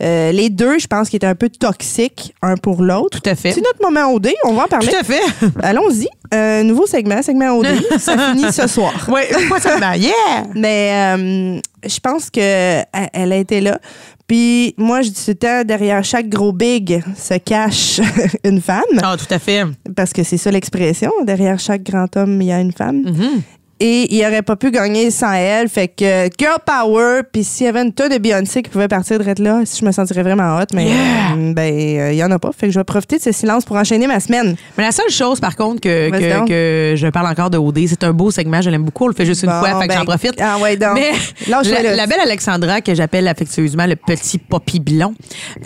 euh, 0.03 0.31
les 0.31 0.51
deux, 0.51 0.77
je 0.77 0.85
pense 0.85 1.09
qu'ils 1.09 1.17
étaient 1.17 1.25
un 1.25 1.33
peu 1.33 1.49
toxiques, 1.49 2.35
un 2.43 2.55
pour 2.55 2.83
l'autre. 2.83 3.19
Tout 3.19 3.27
à 3.27 3.33
fait. 3.33 3.53
C'est 3.53 3.61
notre 3.61 3.81
moment 3.81 4.13
OD, 4.13 4.29
on 4.43 4.53
va 4.53 4.65
en 4.65 4.67
parler. 4.67 4.89
Tout 4.89 4.95
à 4.95 5.03
fait. 5.03 5.23
Allons-y. 5.63 6.07
Euh, 6.33 6.63
nouveau 6.63 6.85
segment, 6.87 7.21
segment 7.21 7.57
OD. 7.57 7.67
ça 7.99 8.17
finit 8.17 8.51
ce 8.51 8.67
soir. 8.67 8.93
Oui, 9.09 9.21
ça 9.59 9.77
me 9.77 9.97
yeah! 9.97 10.43
Mais 10.55 11.15
euh, 11.17 11.59
je 11.85 11.99
pense 11.99 12.29
que 12.29 12.81
elle 13.13 13.31
a 13.31 13.37
été 13.37 13.61
là. 13.61 13.79
Puis 14.27 14.73
moi, 14.77 15.01
je 15.01 15.09
dis 15.09 15.25
tout 15.25 15.31
le 15.31 15.35
temps, 15.35 15.63
derrière 15.63 16.03
chaque 16.03 16.29
gros 16.29 16.53
big 16.53 17.03
se 17.15 17.37
cache 17.37 17.99
une 18.43 18.61
femme. 18.61 18.81
Ah, 19.01 19.15
tout 19.17 19.31
à 19.31 19.39
fait. 19.39 19.63
Parce 19.95 20.13
que 20.13 20.23
c'est 20.23 20.37
ça 20.37 20.49
l'expression. 20.49 21.11
Derrière 21.23 21.59
chaque 21.59 21.83
grand 21.83 22.15
homme, 22.17 22.41
il 22.41 22.47
y 22.47 22.51
a 22.51 22.59
une 22.59 22.71
femme. 22.71 23.01
Mhm. 23.01 23.41
Et 23.85 24.15
il 24.15 24.25
aurait 24.25 24.43
pas 24.43 24.55
pu 24.55 24.71
gagner 24.71 25.11
sans 25.11 25.33
elle. 25.33 25.67
Fait 25.67 25.89
que 25.89 26.29
girl 26.39 26.55
power. 26.65 27.23
Puis 27.29 27.43
s'il 27.43 27.65
y 27.65 27.69
avait 27.69 27.81
une 27.81 27.91
tonne 27.91 28.13
de 28.13 28.17
Beyoncé 28.17 28.63
qui 28.63 28.69
pouvait 28.69 28.87
partir 28.87 29.19
de 29.19 29.43
là, 29.43 29.61
je 29.65 29.85
me 29.85 29.91
sentirais 29.91 30.23
vraiment 30.23 30.57
hot. 30.57 30.67
Mais 30.73 30.85
Yeah! 30.85 31.33
euh, 31.35 31.53
ben, 31.53 31.73
euh, 31.73 32.13
il 32.13 32.17
y 32.17 32.23
en 32.23 32.31
a 32.31 32.39
pas. 32.39 32.51
Fait 32.57 32.67
que 32.67 32.71
je 32.71 32.79
vais 32.79 32.83
profiter 32.85 33.17
de 33.17 33.21
ce 33.21 33.33
silence 33.33 33.65
pour 33.65 33.75
enchaîner 33.75 34.07
ma 34.07 34.21
semaine. 34.21 34.55
Mais 34.77 34.85
la 34.85 34.93
seule 34.93 35.09
chose, 35.09 35.41
par 35.41 35.57
contre, 35.57 35.81
que, 35.81 36.09
que, 36.47 36.95
je 36.95 37.07
parle 37.07 37.27
encore 37.27 37.49
de 37.49 37.57
OD, 37.57 37.79
c'est 37.87 38.05
un 38.05 38.13
beau 38.13 38.31
segment, 38.31 38.61
je 38.61 38.69
l'aime 38.69 38.83
beaucoup, 38.83 39.03
on 39.03 39.07
le 39.07 39.13
fait 39.13 39.25
juste 39.25 39.43
une 39.43 39.49
fois, 39.49 39.79
fait 39.81 39.87
que 39.87 39.93
ben, 39.93 39.99
j'en 39.99 40.05
profite. 40.05 40.35
Ah 40.39 40.57
ouais, 40.59 40.77
donc. 40.77 40.93
Mais 40.93 41.11
la, 41.47 42.07
belle 42.07 42.21
Alexandra, 42.21 42.79
que 42.79 42.95
j'appelle 42.95 43.27
affectueusement 43.27 43.85
le 43.85 43.97
petit 43.97 44.37
poppy 44.37 44.79
blond, 44.79 45.13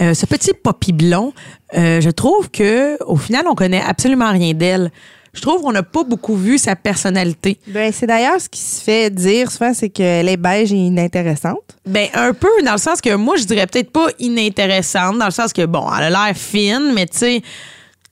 euh, 0.02 0.16
ce 0.16 0.26
petit 0.26 0.54
poppy 0.54 0.92
blond, 0.92 1.34
euh, 1.78 2.02
je 2.02 2.10
trouve 2.10 2.50
que 2.50 3.02
au 3.04 3.18
final, 3.18 3.44
on 3.48 3.56
connaît 3.56 3.84
absolument 3.86 4.32
rien 4.32 4.54
d'elle. 4.54 4.92
Je 5.38 5.42
trouve 5.44 5.62
qu'on 5.62 5.72
n'a 5.72 5.84
pas 5.84 6.04
beaucoup 6.04 6.36
vu 6.36 6.58
sa 6.58 6.76
personnalité. 6.76 7.60
Ben, 7.68 7.94
c'est 7.94 8.08
d'ailleurs 8.08 8.42
ce 8.42 8.50
qui 8.50 8.60
se 8.60 8.82
fait 8.82 9.12
dire 9.12 9.52
souvent, 9.52 9.72
c'est 9.72 9.90
qu'elle 9.90 10.28
est 10.28 10.36
beige 10.38 10.74
et 10.74 10.78
inintéressante. 10.78 11.78
Ben 11.86 12.08
un 12.16 12.34
peu 12.34 12.50
dans 12.66 12.72
le 12.72 12.80
sens 12.80 13.02
que 13.02 13.14
moi 13.14 13.36
je 13.38 13.44
dirais 13.44 13.68
peut-être 13.68 13.92
pas 13.92 14.08
inintéressante 14.18 15.20
dans 15.20 15.26
le 15.26 15.32
sens 15.32 15.54
que 15.54 15.64
bon, 15.68 15.86
elle 15.96 16.06
a 16.06 16.10
l'air 16.10 16.36
fine, 16.36 16.92
mais 16.96 17.06
tu 17.06 17.18
sais 17.20 17.42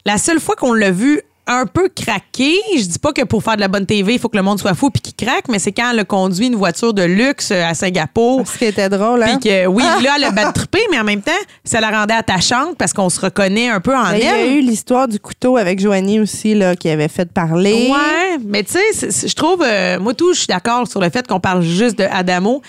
la 0.06 0.20
seule 0.20 0.40
fois 0.40 0.56
qu'on 0.56 0.74
l'a 0.74 0.92
vue 0.92 1.20
un 1.48 1.66
peu 1.68 1.90
craquer, 1.90 2.56
je 2.76 2.84
dis 2.84 3.00
pas 3.00 3.14
que 3.14 3.24
pour 3.24 3.44
faire 3.44 3.56
de 3.56 3.62
la 3.62 3.68
bonne 3.68 3.86
TV, 3.86 4.14
il 4.14 4.20
faut 4.20 4.30
que 4.30 4.38
le 4.38 4.44
monde 4.44 4.60
soit 4.60 4.74
fou 4.74 4.90
puis 4.90 5.02
qu'il 5.02 5.28
craque, 5.28 5.48
mais 5.48 5.60
c'est 5.60 5.72
quand 5.72 5.92
elle 5.92 6.00
a 6.00 6.04
conduit 6.04 6.48
une 6.48 6.56
voiture 6.56 6.94
de 6.94 7.04
luxe 7.04 7.52
à 7.52 7.74
Singapour. 7.74 8.48
Ce 8.48 8.58
qui 8.58 8.66
était 8.66 8.90
drôle, 8.90 9.22
hein? 9.24 9.38
Puis 9.40 9.50
que 9.52 9.68
oui, 9.68 9.84
là 10.02 10.14
elle 10.18 10.24
a 10.24 10.32
battu 10.32 10.54
trippé, 10.54 10.80
mais 10.92 11.00
en 11.00 11.04
même 11.04 11.22
temps, 11.22 11.32
ça 11.64 11.80
la 11.80 11.92
rendait 11.92 12.14
attachante 12.16 12.78
parce 12.78 12.94
qu'on 12.94 13.10
se 13.10 13.20
reconnaît 13.22 13.70
un 13.70 13.80
peu 13.80 13.96
en 13.96 14.04
Ben, 14.12 14.18
il 14.18 14.24
y 14.24 14.28
a 14.28 14.38
elle. 14.40 14.54
eu 14.56 14.62
l'histoire 14.62 15.08
du 15.08 15.20
couteau 15.20 15.58
avec 15.58 15.80
Joanie 15.80 16.20
aussi, 16.20 16.56
là, 16.56 16.76
qui 16.76 16.90
avait 16.90 17.08
fait 17.08 17.32
parler. 17.32 17.90
Ouais, 17.92 18.38
mais 18.46 18.64
tu 18.64 18.74
sais, 18.92 19.28
je 19.28 19.34
trouve, 19.36 19.64
euh, 19.64 20.00
moi 20.00 20.14
tout, 20.14 20.34
je 20.34 20.40
suis 20.40 20.48
d'accord 20.48 20.88
sur 20.88 21.00
le 21.00 21.10
fait 21.10 21.28
qu'on 21.28 21.40
parle 21.40 21.62
juste 21.62 21.98
de 22.00 22.06
Adamo, 22.06 22.62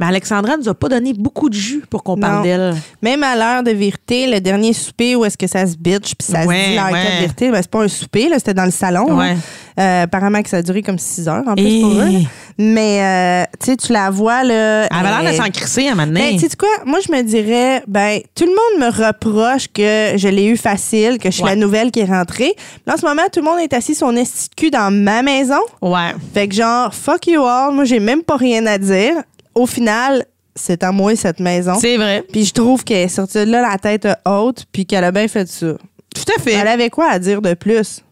mais 0.00 0.06
Alexandra 0.06 0.56
nous 0.56 0.68
a 0.68 0.74
pas 0.74 0.88
donné 0.88 1.12
beaucoup 1.12 1.48
de 1.48 1.54
jus 1.54 1.84
pour 1.88 2.02
qu'on 2.02 2.16
parle 2.16 2.42
d'elle. 2.42 2.74
Même 3.02 3.22
à 3.22 3.36
l'heure 3.36 3.62
de 3.62 3.70
vérité, 3.70 4.26
le 4.26 4.40
dernier 4.40 4.72
souper 4.72 5.14
où 5.14 5.24
est-ce 5.24 5.36
que 5.38 5.46
ça 5.46 5.66
se 5.66 5.76
bitch 5.76 6.14
puis 6.16 6.26
ça 6.32 6.44
Ouais, 6.46 6.64
se 6.64 6.68
dit 6.70 6.74
l'heure 6.76 6.90
ouais. 6.90 7.04
de 7.04 7.20
vérité, 7.20 7.50
ben, 7.50 7.58
c'est 7.62 7.70
pas 7.70 7.82
un 7.84 7.88
souper, 7.88 8.28
là, 8.28 8.38
c'était 8.38 8.54
dans 8.54 8.64
le 8.64 8.70
salon. 8.70 9.16
Ouais. 9.18 9.30
hein. 9.32 9.36
Euh, 9.78 10.02
apparemment 10.02 10.42
que 10.42 10.48
ça 10.50 10.58
a 10.58 10.62
duré 10.62 10.82
comme 10.82 10.98
six 10.98 11.26
heures 11.28 11.44
en 11.46 11.54
plus 11.54 11.64
Et- 11.66 11.80
pour 11.80 11.92
eux. 11.92 12.04
là. 12.12 12.18
Mais 12.58 13.00
euh, 13.02 13.44
tu 13.58 13.70
sais, 13.70 13.76
tu 13.76 13.92
la 13.92 14.10
vois 14.10 14.42
là. 14.44 14.84
Elle 14.84 14.88
avait 15.06 15.08
l'air 15.22 15.32
de 15.32 15.38
euh, 15.38 15.42
s'en 15.44 15.50
crisser 15.50 15.88
à 15.88 15.92
un 15.92 15.94
moment 15.94 16.06
donné. 16.08 16.32
Ben, 16.32 16.38
tu 16.38 16.40
sais 16.48 16.56
quoi? 16.58 16.68
Moi, 16.84 16.98
je 17.06 17.10
me 17.12 17.22
dirais, 17.22 17.82
ben, 17.86 18.20
tout 18.34 18.44
le 18.44 18.50
monde 18.50 18.90
me 18.92 19.06
reproche 19.06 19.68
que 19.72 20.12
je 20.18 20.28
l'ai 20.28 20.44
eu 20.46 20.56
facile, 20.58 21.18
que 21.18 21.30
je 21.30 21.34
suis 21.36 21.44
Ouais. 21.44 21.50
la 21.50 21.56
nouvelle 21.56 21.90
qui 21.90 22.00
est 22.00 22.04
rentrée. 22.04 22.54
Là, 22.86 22.94
en 22.94 22.96
ce 22.98 23.06
moment, 23.06 23.22
tout 23.32 23.40
le 23.40 23.46
monde 23.46 23.60
est 23.60 23.72
assis 23.72 23.94
son 23.94 24.14
esti 24.16 24.70
dans 24.70 24.92
ma 24.92 25.22
maison. 25.22 25.60
Ouais. 25.80 26.12
Fait 26.34 26.48
que 26.48 26.54
genre, 26.54 26.92
fuck 26.94 27.26
you 27.26 27.42
all. 27.42 27.72
Moi, 27.72 27.84
j'ai 27.84 28.00
même 28.00 28.22
pas 28.22 28.36
rien 28.36 28.66
à 28.66 28.76
dire. 28.76 29.14
Au 29.54 29.66
final, 29.66 30.24
c'est 30.54 30.82
à 30.82 30.92
moi 30.92 31.16
cette 31.16 31.40
maison. 31.40 31.74
C'est 31.80 31.96
vrai. 31.96 32.24
Puis 32.30 32.44
je 32.44 32.52
trouve 32.52 32.84
qu'elle 32.84 33.06
est 33.06 33.08
sortie 33.08 33.38
de 33.38 33.50
là 33.50 33.62
la 33.68 33.78
tête 33.78 34.06
haute, 34.26 34.64
puis 34.72 34.86
qu'elle 34.86 35.04
a 35.04 35.12
bien 35.12 35.28
fait 35.28 35.48
ça. 35.48 35.74
Tout 36.14 36.32
à 36.36 36.40
fait. 36.42 36.52
Elle 36.52 36.68
avait 36.68 36.90
quoi 36.90 37.08
à 37.10 37.18
dire 37.18 37.40
de 37.40 37.54
plus? 37.54 38.02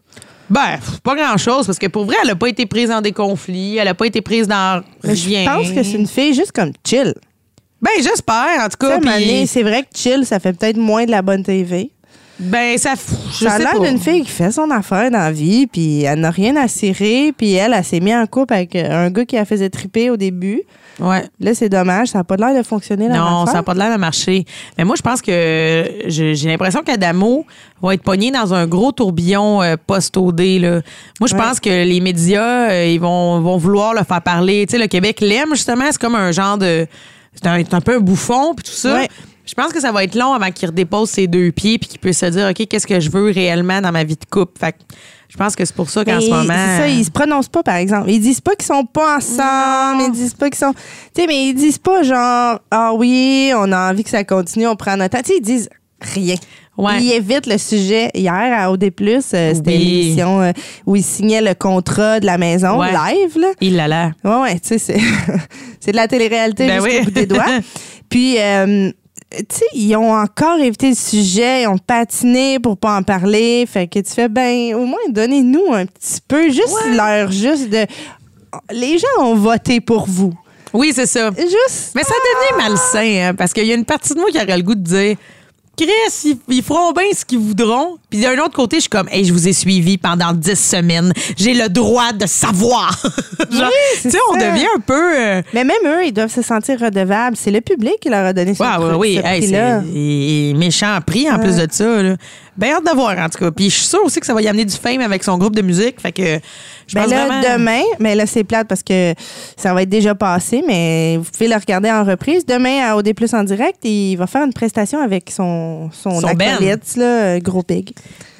Ben, 0.49 0.79
pas 1.03 1.15
grand-chose, 1.15 1.67
parce 1.67 1.77
que 1.77 1.87
pour 1.87 2.05
vrai, 2.05 2.15
elle 2.23 2.31
a 2.31 2.35
pas 2.35 2.47
été 2.47 2.65
prise 2.65 2.89
dans 2.89 3.01
des 3.01 3.11
conflits, 3.11 3.77
elle 3.77 3.87
a 3.87 3.93
pas 3.93 4.07
été 4.07 4.21
prise 4.21 4.47
dans 4.47 4.81
rien. 5.03 5.13
Je 5.15 5.45
pense 5.45 5.71
que 5.71 5.83
c'est 5.83 5.97
une 5.97 6.07
fille 6.07 6.33
juste 6.33 6.51
comme 6.51 6.71
chill. 6.87 7.13
Ben, 7.81 7.91
j'espère, 8.01 8.59
en 8.59 8.67
tout 8.67 8.77
cas. 8.77 8.97
donné, 8.97 9.45
C'est 9.45 9.63
vrai 9.63 9.83
que 9.83 9.95
chill, 9.95 10.25
ça 10.25 10.39
fait 10.39 10.53
peut-être 10.53 10.77
moins 10.77 11.05
de 11.05 11.11
la 11.11 11.21
bonne 11.21 11.43
TV. 11.43 11.91
Ben, 12.39 12.77
ça. 12.77 12.93
Je 13.31 13.45
Ça 13.45 13.53
a 13.53 13.57
l'air 13.59 13.79
d'une 13.81 13.99
fille 13.99 14.21
qui 14.23 14.31
fait 14.31 14.51
son 14.51 14.69
affaire 14.71 15.11
dans 15.11 15.17
la 15.19 15.31
vie, 15.31 15.67
puis 15.67 16.03
elle 16.03 16.21
n'a 16.21 16.31
rien 16.31 16.55
à 16.55 16.67
cirer, 16.69 17.33
puis 17.37 17.53
elle, 17.53 17.73
elle 17.73 17.83
s'est 17.83 17.99
mise 17.99 18.15
en 18.15 18.25
couple 18.27 18.53
avec 18.53 18.75
un 18.75 19.09
gars 19.09 19.25
qui 19.25 19.35
la 19.35 19.43
faisait 19.45 19.69
triper 19.69 20.09
au 20.09 20.15
début. 20.17 20.61
Ouais. 21.01 21.23
Là, 21.39 21.53
c'est 21.53 21.69
dommage, 21.69 22.09
ça 22.09 22.19
n'a 22.19 22.23
pas 22.23 22.35
l'air 22.37 22.55
de 22.57 22.63
fonctionner 22.63 23.07
la 23.09 23.15
Non, 23.17 23.45
ça 23.45 23.53
n'a 23.53 23.63
pas 23.63 23.73
l'air 23.73 23.91
de 23.93 23.99
marcher. 23.99 24.45
Mais 24.77 24.83
moi, 24.85 24.95
je 24.97 25.01
pense 25.01 25.21
que 25.21 25.83
j'ai 26.07 26.33
l'impression 26.45 26.81
qu'Adamo 26.81 27.45
va 27.81 27.93
être 27.93 28.03
pogné 28.03 28.31
dans 28.31 28.53
un 28.53 28.67
gros 28.67 28.91
tourbillon 28.91 29.61
euh, 29.61 29.75
post-OD. 29.85 30.39
là. 30.61 30.81
Moi, 31.19 31.27
je 31.27 31.35
Ouais. 31.35 31.41
pense 31.41 31.59
que 31.59 31.69
les 31.69 31.99
médias, 32.01 32.69
euh, 32.71 32.85
ils 32.85 32.99
vont, 32.99 33.39
vont 33.41 33.57
vouloir 33.57 33.93
le 33.93 34.03
faire 34.03 34.21
parler. 34.21 34.65
Tu 34.67 34.73
sais, 34.73 34.77
le 34.81 34.87
Québec 34.87 35.19
l'aime, 35.21 35.51
justement. 35.55 35.85
C'est 35.91 35.99
comme 36.01 36.15
un 36.15 36.31
genre 36.31 36.57
de... 36.57 36.85
C'est 37.33 37.47
un, 37.47 37.57
c'est 37.59 37.73
un 37.73 37.81
peu 37.81 37.95
un 37.95 37.99
bouffon, 37.99 38.53
puis 38.55 38.63
tout 38.65 38.71
ça. 38.75 38.95
Ouais. 38.95 39.07
Je 39.49 39.55
pense 39.55 39.73
que 39.73 39.79
ça 39.81 39.91
va 39.91 40.03
être 40.03 40.13
long 40.13 40.31
avant 40.33 40.51
qu'il 40.51 40.67
redépose 40.69 41.09
ses 41.09 41.25
deux 41.25 41.51
pieds 41.51 41.79
puis 41.79 41.89
qu'il 41.89 41.99
puisse 41.99 42.19
se 42.19 42.27
dire, 42.27 42.47
OK, 42.49 42.67
qu'est-ce 42.67 42.85
que 42.85 42.99
je 42.99 43.09
veux 43.09 43.31
réellement 43.31 43.81
dans 43.81 43.91
ma 43.91 44.03
vie 44.03 44.15
de 44.15 44.25
couple? 44.29 44.59
Fait 44.59 44.73
que 44.73 44.77
je 45.27 45.35
pense 45.37 45.55
que 45.55 45.65
c'est 45.65 45.75
pour 45.75 45.89
ça 45.89 46.05
qu'en 46.05 46.17
Mais 46.17 46.21
ce 46.21 46.29
moment... 46.29 46.53
C'est 46.53 46.77
ça, 46.77 46.87
ils 46.87 47.03
se 47.05 47.09
prononcent 47.09 47.49
pas, 47.49 47.63
par 47.63 47.75
exemple. 47.75 48.11
Ils 48.11 48.19
disent 48.19 48.41
pas 48.41 48.53
qu'ils 48.55 48.67
sont 48.67 48.85
pas 48.85 49.17
ensemble. 49.17 50.03
Ils 50.03 50.11
disent 50.11 50.35
pas 50.35 50.49
qu'ils 50.49 50.59
sont. 50.59 50.73
Tu 51.15 51.21
sais, 51.21 51.27
mais 51.27 51.47
ils 51.47 51.53
disent 51.55 51.79
pas 51.79 52.03
genre, 52.03 52.59
ah 52.69 52.91
oui, 52.93 53.51
on 53.55 53.71
a 53.71 53.91
envie 53.91 54.03
que 54.03 54.09
ça 54.11 54.23
continue, 54.23 54.67
on 54.67 54.75
prend 54.75 54.95
notre 54.97 55.17
temps. 55.17 55.23
Tu 55.23 55.31
sais, 55.33 55.37
ils 55.39 55.43
disent 55.43 55.69
rien. 55.99 56.35
Ouais. 56.77 57.01
Ils 57.01 57.11
évitent 57.13 57.47
le 57.47 57.57
sujet. 57.57 58.09
Hier, 58.13 58.33
à 58.57 58.71
OD, 58.71 58.85
euh, 59.01 59.19
c'était 59.21 59.71
Oui. 59.71 59.77
l'émission 59.77 60.41
euh, 60.41 60.51
où 60.85 60.95
ils 60.95 61.03
signaient 61.03 61.41
le 61.41 61.53
contrat 61.55 62.19
de 62.19 62.25
la 62.25 62.37
maison 62.37 62.79
Ouais. 62.79 62.91
live. 62.91 63.37
Là. 63.37 63.47
Il 63.61 63.75
l'a 63.75 63.87
là. 63.87 64.11
Ouais, 64.23 64.35
ouais, 64.41 64.59
tu 64.59 64.69
sais, 64.69 64.77
c'est, 64.77 64.99
c'est 65.79 65.91
de 65.91 65.97
la 65.97 66.07
télé-réalité 66.07 66.67
Ben 66.67 66.75
jusqu'au 66.83 66.99
oui. 66.99 67.03
bout 67.05 67.11
des 67.11 67.25
doigts. 67.25 67.45
Puis, 68.09 68.39
euh, 68.39 68.91
tu 69.31 69.45
sais, 69.49 69.65
ils 69.73 69.95
ont 69.95 70.13
encore 70.13 70.57
évité 70.59 70.89
le 70.89 70.95
sujet, 70.95 71.63
ils 71.63 71.67
ont 71.67 71.77
patiné 71.77 72.59
pour 72.59 72.77
pas 72.77 72.97
en 72.97 73.03
parler. 73.03 73.65
Fait 73.67 73.87
que 73.87 73.99
tu 73.99 74.11
fais, 74.11 74.27
ben, 74.27 74.73
au 74.73 74.85
moins, 74.85 74.97
donnez-nous 75.09 75.73
un 75.73 75.85
petit 75.85 76.19
peu, 76.27 76.49
juste 76.49 76.85
l'heure, 76.95 77.31
juste 77.31 77.69
de. 77.69 77.85
Les 78.71 78.97
gens 78.97 79.23
ont 79.23 79.35
voté 79.35 79.79
pour 79.79 80.07
vous. 80.07 80.33
Oui, 80.73 80.91
c'est 80.93 81.05
ça. 81.05 81.29
Juste. 81.37 81.91
Mais 81.95 82.03
ça 82.03 82.13
devient 82.13 82.63
malsain, 82.63 83.29
hein, 83.29 83.35
parce 83.35 83.53
qu'il 83.53 83.65
y 83.65 83.71
a 83.71 83.75
une 83.75 83.85
partie 83.85 84.13
de 84.13 84.19
moi 84.19 84.29
qui 84.31 84.37
aurait 84.37 84.57
le 84.57 84.63
goût 84.63 84.75
de 84.75 84.81
dire 84.81 85.17
Chris, 85.79 86.21
ils, 86.25 86.37
ils 86.57 86.63
feront 86.63 86.91
bien 86.91 87.05
ce 87.15 87.23
qu'ils 87.23 87.39
voudront. 87.39 87.97
Puis 88.09 88.19
d'un 88.19 88.33
autre 88.39 88.53
côté, 88.55 88.77
je 88.77 88.81
suis 88.81 88.89
comme, 88.89 89.07
hey, 89.11 89.23
je 89.23 89.31
vous 89.31 89.47
ai 89.47 89.53
suivi 89.53 89.97
pendant 89.97 90.33
10 90.33 90.55
semaines. 90.55 91.13
J'ai 91.37 91.53
le 91.53 91.69
droit 91.69 92.11
de 92.11 92.25
savoir. 92.25 92.91
Genre, 93.51 93.69
tu 94.01 94.09
sais, 94.09 94.17
on 94.31 94.33
devient 94.35 94.67
un 94.75 94.79
peu. 94.79 95.17
euh, 95.19 95.41
Mais 95.53 95.63
même 95.63 95.77
eux, 95.85 96.05
ils 96.05 96.11
doivent 96.11 96.33
se 96.33 96.41
sentir 96.41 96.79
redevables. 96.79 97.37
C'est 97.37 97.51
le 97.51 97.61
public 97.61 97.93
qui 98.01 98.09
leur 98.09 98.25
a 98.25 98.33
donné 98.33 98.53
ce, 98.55 98.61
Ouais, 98.63 98.69
ouais, 98.77 98.89
prix- 98.89 98.97
oui, 98.97 99.19
ce 99.21 99.27
Hey, 99.27 99.41
prix-là. 99.41 99.81
c'est 99.83 100.53
méchant 100.57 100.99
prix 101.05 101.29
en 101.31 101.39
plus 101.39 101.55
de 101.55 101.67
ça. 101.71 102.03
Là. 102.03 102.15
Ben 102.59 102.73
hâte 102.73 102.85
de 102.85 102.91
voir, 102.95 103.17
en 103.17 103.29
tout 103.29 103.39
cas. 103.39 103.51
Puis 103.51 103.69
je 103.69 103.75
suis 103.77 103.85
sûre 103.87 104.03
aussi 104.03 104.19
que 104.19 104.25
ça 104.25 104.33
va 104.33 104.41
y 104.41 104.47
amener 104.47 104.65
du 104.65 104.75
fame 104.75 105.01
avec 105.01 105.23
son 105.23 105.37
groupe 105.37 105.55
de 105.55 105.61
musique. 105.61 105.99
Fait 106.01 106.11
que 106.11 106.39
je 106.87 106.95
Ben 106.95 107.03
pense 107.03 107.11
là, 107.11 107.25
vraiment... 107.27 107.57
demain, 107.57 107.81
mais 107.99 108.15
là, 108.15 108.25
c'est 108.25 108.43
plate 108.43 108.67
parce 108.67 108.83
que 108.83 109.13
ça 109.57 109.73
va 109.73 109.83
être 109.83 109.89
déjà 109.89 110.13
passé, 110.13 110.63
mais 110.67 111.17
vous 111.17 111.29
pouvez 111.31 111.47
le 111.47 111.55
regarder 111.55 111.89
en 111.89 112.03
reprise. 112.03 112.45
Demain, 112.45 112.81
à 112.83 112.95
OD 112.97 113.13
Plus 113.13 113.33
en 113.33 113.43
direct, 113.43 113.77
il 113.85 114.15
va 114.17 114.27
faire 114.27 114.43
une 114.43 114.53
prestation 114.53 115.01
avec 115.01 115.31
son, 115.31 115.89
son, 115.93 116.19
Son 116.19 116.27
acolyte, 116.27 116.95
là, 116.97 117.39
Gros 117.39 117.63
Pig. 117.63 117.91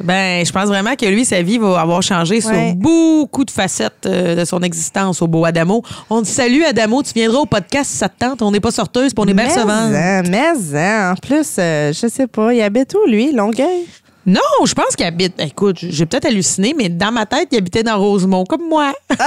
Ben, 0.03 0.45
je 0.45 0.51
pense 0.51 0.67
vraiment 0.67 0.95
que 0.95 1.05
lui, 1.05 1.23
sa 1.25 1.41
vie 1.41 1.57
va 1.57 1.79
avoir 1.79 2.01
changé 2.01 2.41
sur 2.41 2.51
beaucoup 2.75 3.45
de 3.45 3.51
facettes 3.51 4.05
euh, 4.05 4.35
de 4.35 4.45
son 4.45 4.61
existence 4.61 5.21
au 5.21 5.27
beau 5.27 5.45
Adamo. 5.45 5.81
On 6.09 6.21
te 6.21 6.27
salue, 6.27 6.63
Adamo. 6.67 7.03
Tu 7.03 7.13
viendras 7.13 7.39
au 7.39 7.45
podcast 7.45 7.89
si 7.91 7.97
ça 7.97 8.09
te 8.09 8.17
tente. 8.19 8.41
On 8.41 8.51
n'est 8.51 8.59
pas 8.59 8.71
sorteuse, 8.71 9.11
on 9.17 9.25
est 9.27 9.33
bien 9.33 9.45
Mais 9.45 9.49
recevante. 9.53 9.93
hein, 9.93 10.23
Mais 10.27 11.11
en 11.11 11.15
plus, 11.15 11.55
euh, 11.59 11.93
je 11.93 12.07
sais 12.07 12.27
pas, 12.27 12.53
il 12.53 12.61
habite 12.61 12.93
où, 12.95 13.09
lui? 13.09 13.31
Longueuil? 13.31 13.85
Non, 14.29 14.65
je 14.65 14.73
pense 14.73 14.95
qu'il 14.95 15.05
habite. 15.05 15.33
Écoute, 15.39 15.77
j'ai 15.81 16.05
peut-être 16.05 16.25
halluciné, 16.25 16.75
mais 16.77 16.87
dans 16.89 17.11
ma 17.11 17.25
tête, 17.25 17.47
il 17.51 17.57
habitait 17.57 17.83
dans 17.83 17.97
Rosemont, 17.97 18.43
comme 18.43 18.67
moi. 18.69 18.93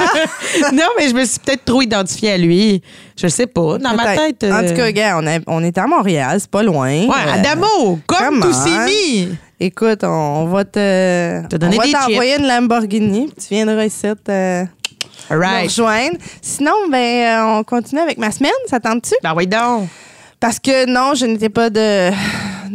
non, 0.73 0.85
mais 0.97 1.09
je 1.09 1.13
me 1.13 1.25
suis 1.25 1.39
peut-être 1.39 1.65
trop 1.65 1.81
identifiée 1.81 2.31
à 2.31 2.37
lui. 2.37 2.81
Je 3.19 3.27
sais 3.27 3.47
pas. 3.47 3.77
Dans 3.79 3.93
ma 3.95 4.15
tête. 4.15 4.43
euh, 4.43 4.53
En 4.53 4.67
tout 4.67 4.75
cas, 4.75 4.91
gars, 4.91 5.17
on, 5.21 5.27
a- 5.27 5.39
on 5.47 5.63
est 5.63 5.77
à 5.77 5.87
Montréal, 5.87 6.37
c'est 6.39 6.49
pas 6.49 6.63
loin. 6.63 6.87
Ouais, 6.89 7.07
Euh, 7.09 7.33
Adamo, 7.33 7.99
comme 8.07 8.17
come 8.17 8.39
tous 8.41 8.55
on. 8.57 8.65
ses 8.65 8.85
mis. 8.85 9.29
Écoute, 9.59 10.03
on, 10.03 10.07
on 10.07 10.45
va 10.45 10.63
te. 10.65 11.47
Te 11.47 11.55
donner 11.57 11.77
on 11.77 11.81
va 11.91 11.99
t'envoyer 12.07 12.37
une 12.39 12.47
Lamborghini, 12.47 13.27
puis 13.27 13.47
tu 13.47 13.53
viendras 13.55 13.85
ici 13.85 14.07
te 14.23 14.63
nous 14.63 14.67
rejoindre. 15.63 16.17
Sinon, 16.41 16.73
ben, 16.91 16.97
euh, 16.97 17.59
on 17.59 17.63
continue 17.63 18.01
avec 18.01 18.17
ma 18.17 18.31
semaine, 18.31 18.51
ça 18.69 18.79
tente-tu? 18.79 19.15
Ben 19.23 19.33
oui, 19.35 19.47
donc. 19.47 19.87
Parce 20.39 20.59
que 20.59 20.85
non, 20.85 21.13
je 21.15 21.25
n'étais 21.25 21.49
pas 21.49 21.69
de, 21.69 22.09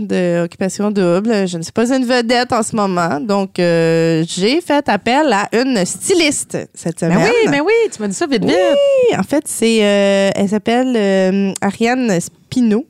de 0.06 0.44
occupation 0.44 0.90
double. 0.90 1.48
Je 1.48 1.58
ne 1.58 1.62
suis 1.62 1.72
pas 1.72 1.94
une 1.94 2.04
vedette 2.04 2.52
en 2.52 2.62
ce 2.62 2.74
moment. 2.74 3.20
Donc, 3.20 3.58
euh, 3.58 4.24
j'ai 4.26 4.60
fait 4.60 4.88
appel 4.88 5.32
à 5.32 5.48
une 5.52 5.84
styliste 5.84 6.58
cette 6.74 7.00
semaine. 7.00 7.18
Ben 7.18 7.30
oui, 7.30 7.50
ben 7.50 7.62
oui, 7.64 7.72
tu 7.92 8.00
m'as 8.00 8.08
dit 8.08 8.14
ça 8.14 8.26
vite, 8.26 8.44
vite. 8.44 8.54
Oui, 8.54 9.16
en 9.18 9.22
fait, 9.22 9.44
c'est, 9.46 9.82
euh, 9.82 10.30
elle 10.34 10.48
s'appelle 10.48 10.94
euh, 10.96 11.52
Ariane 11.60 12.18
Spino. 12.20 12.86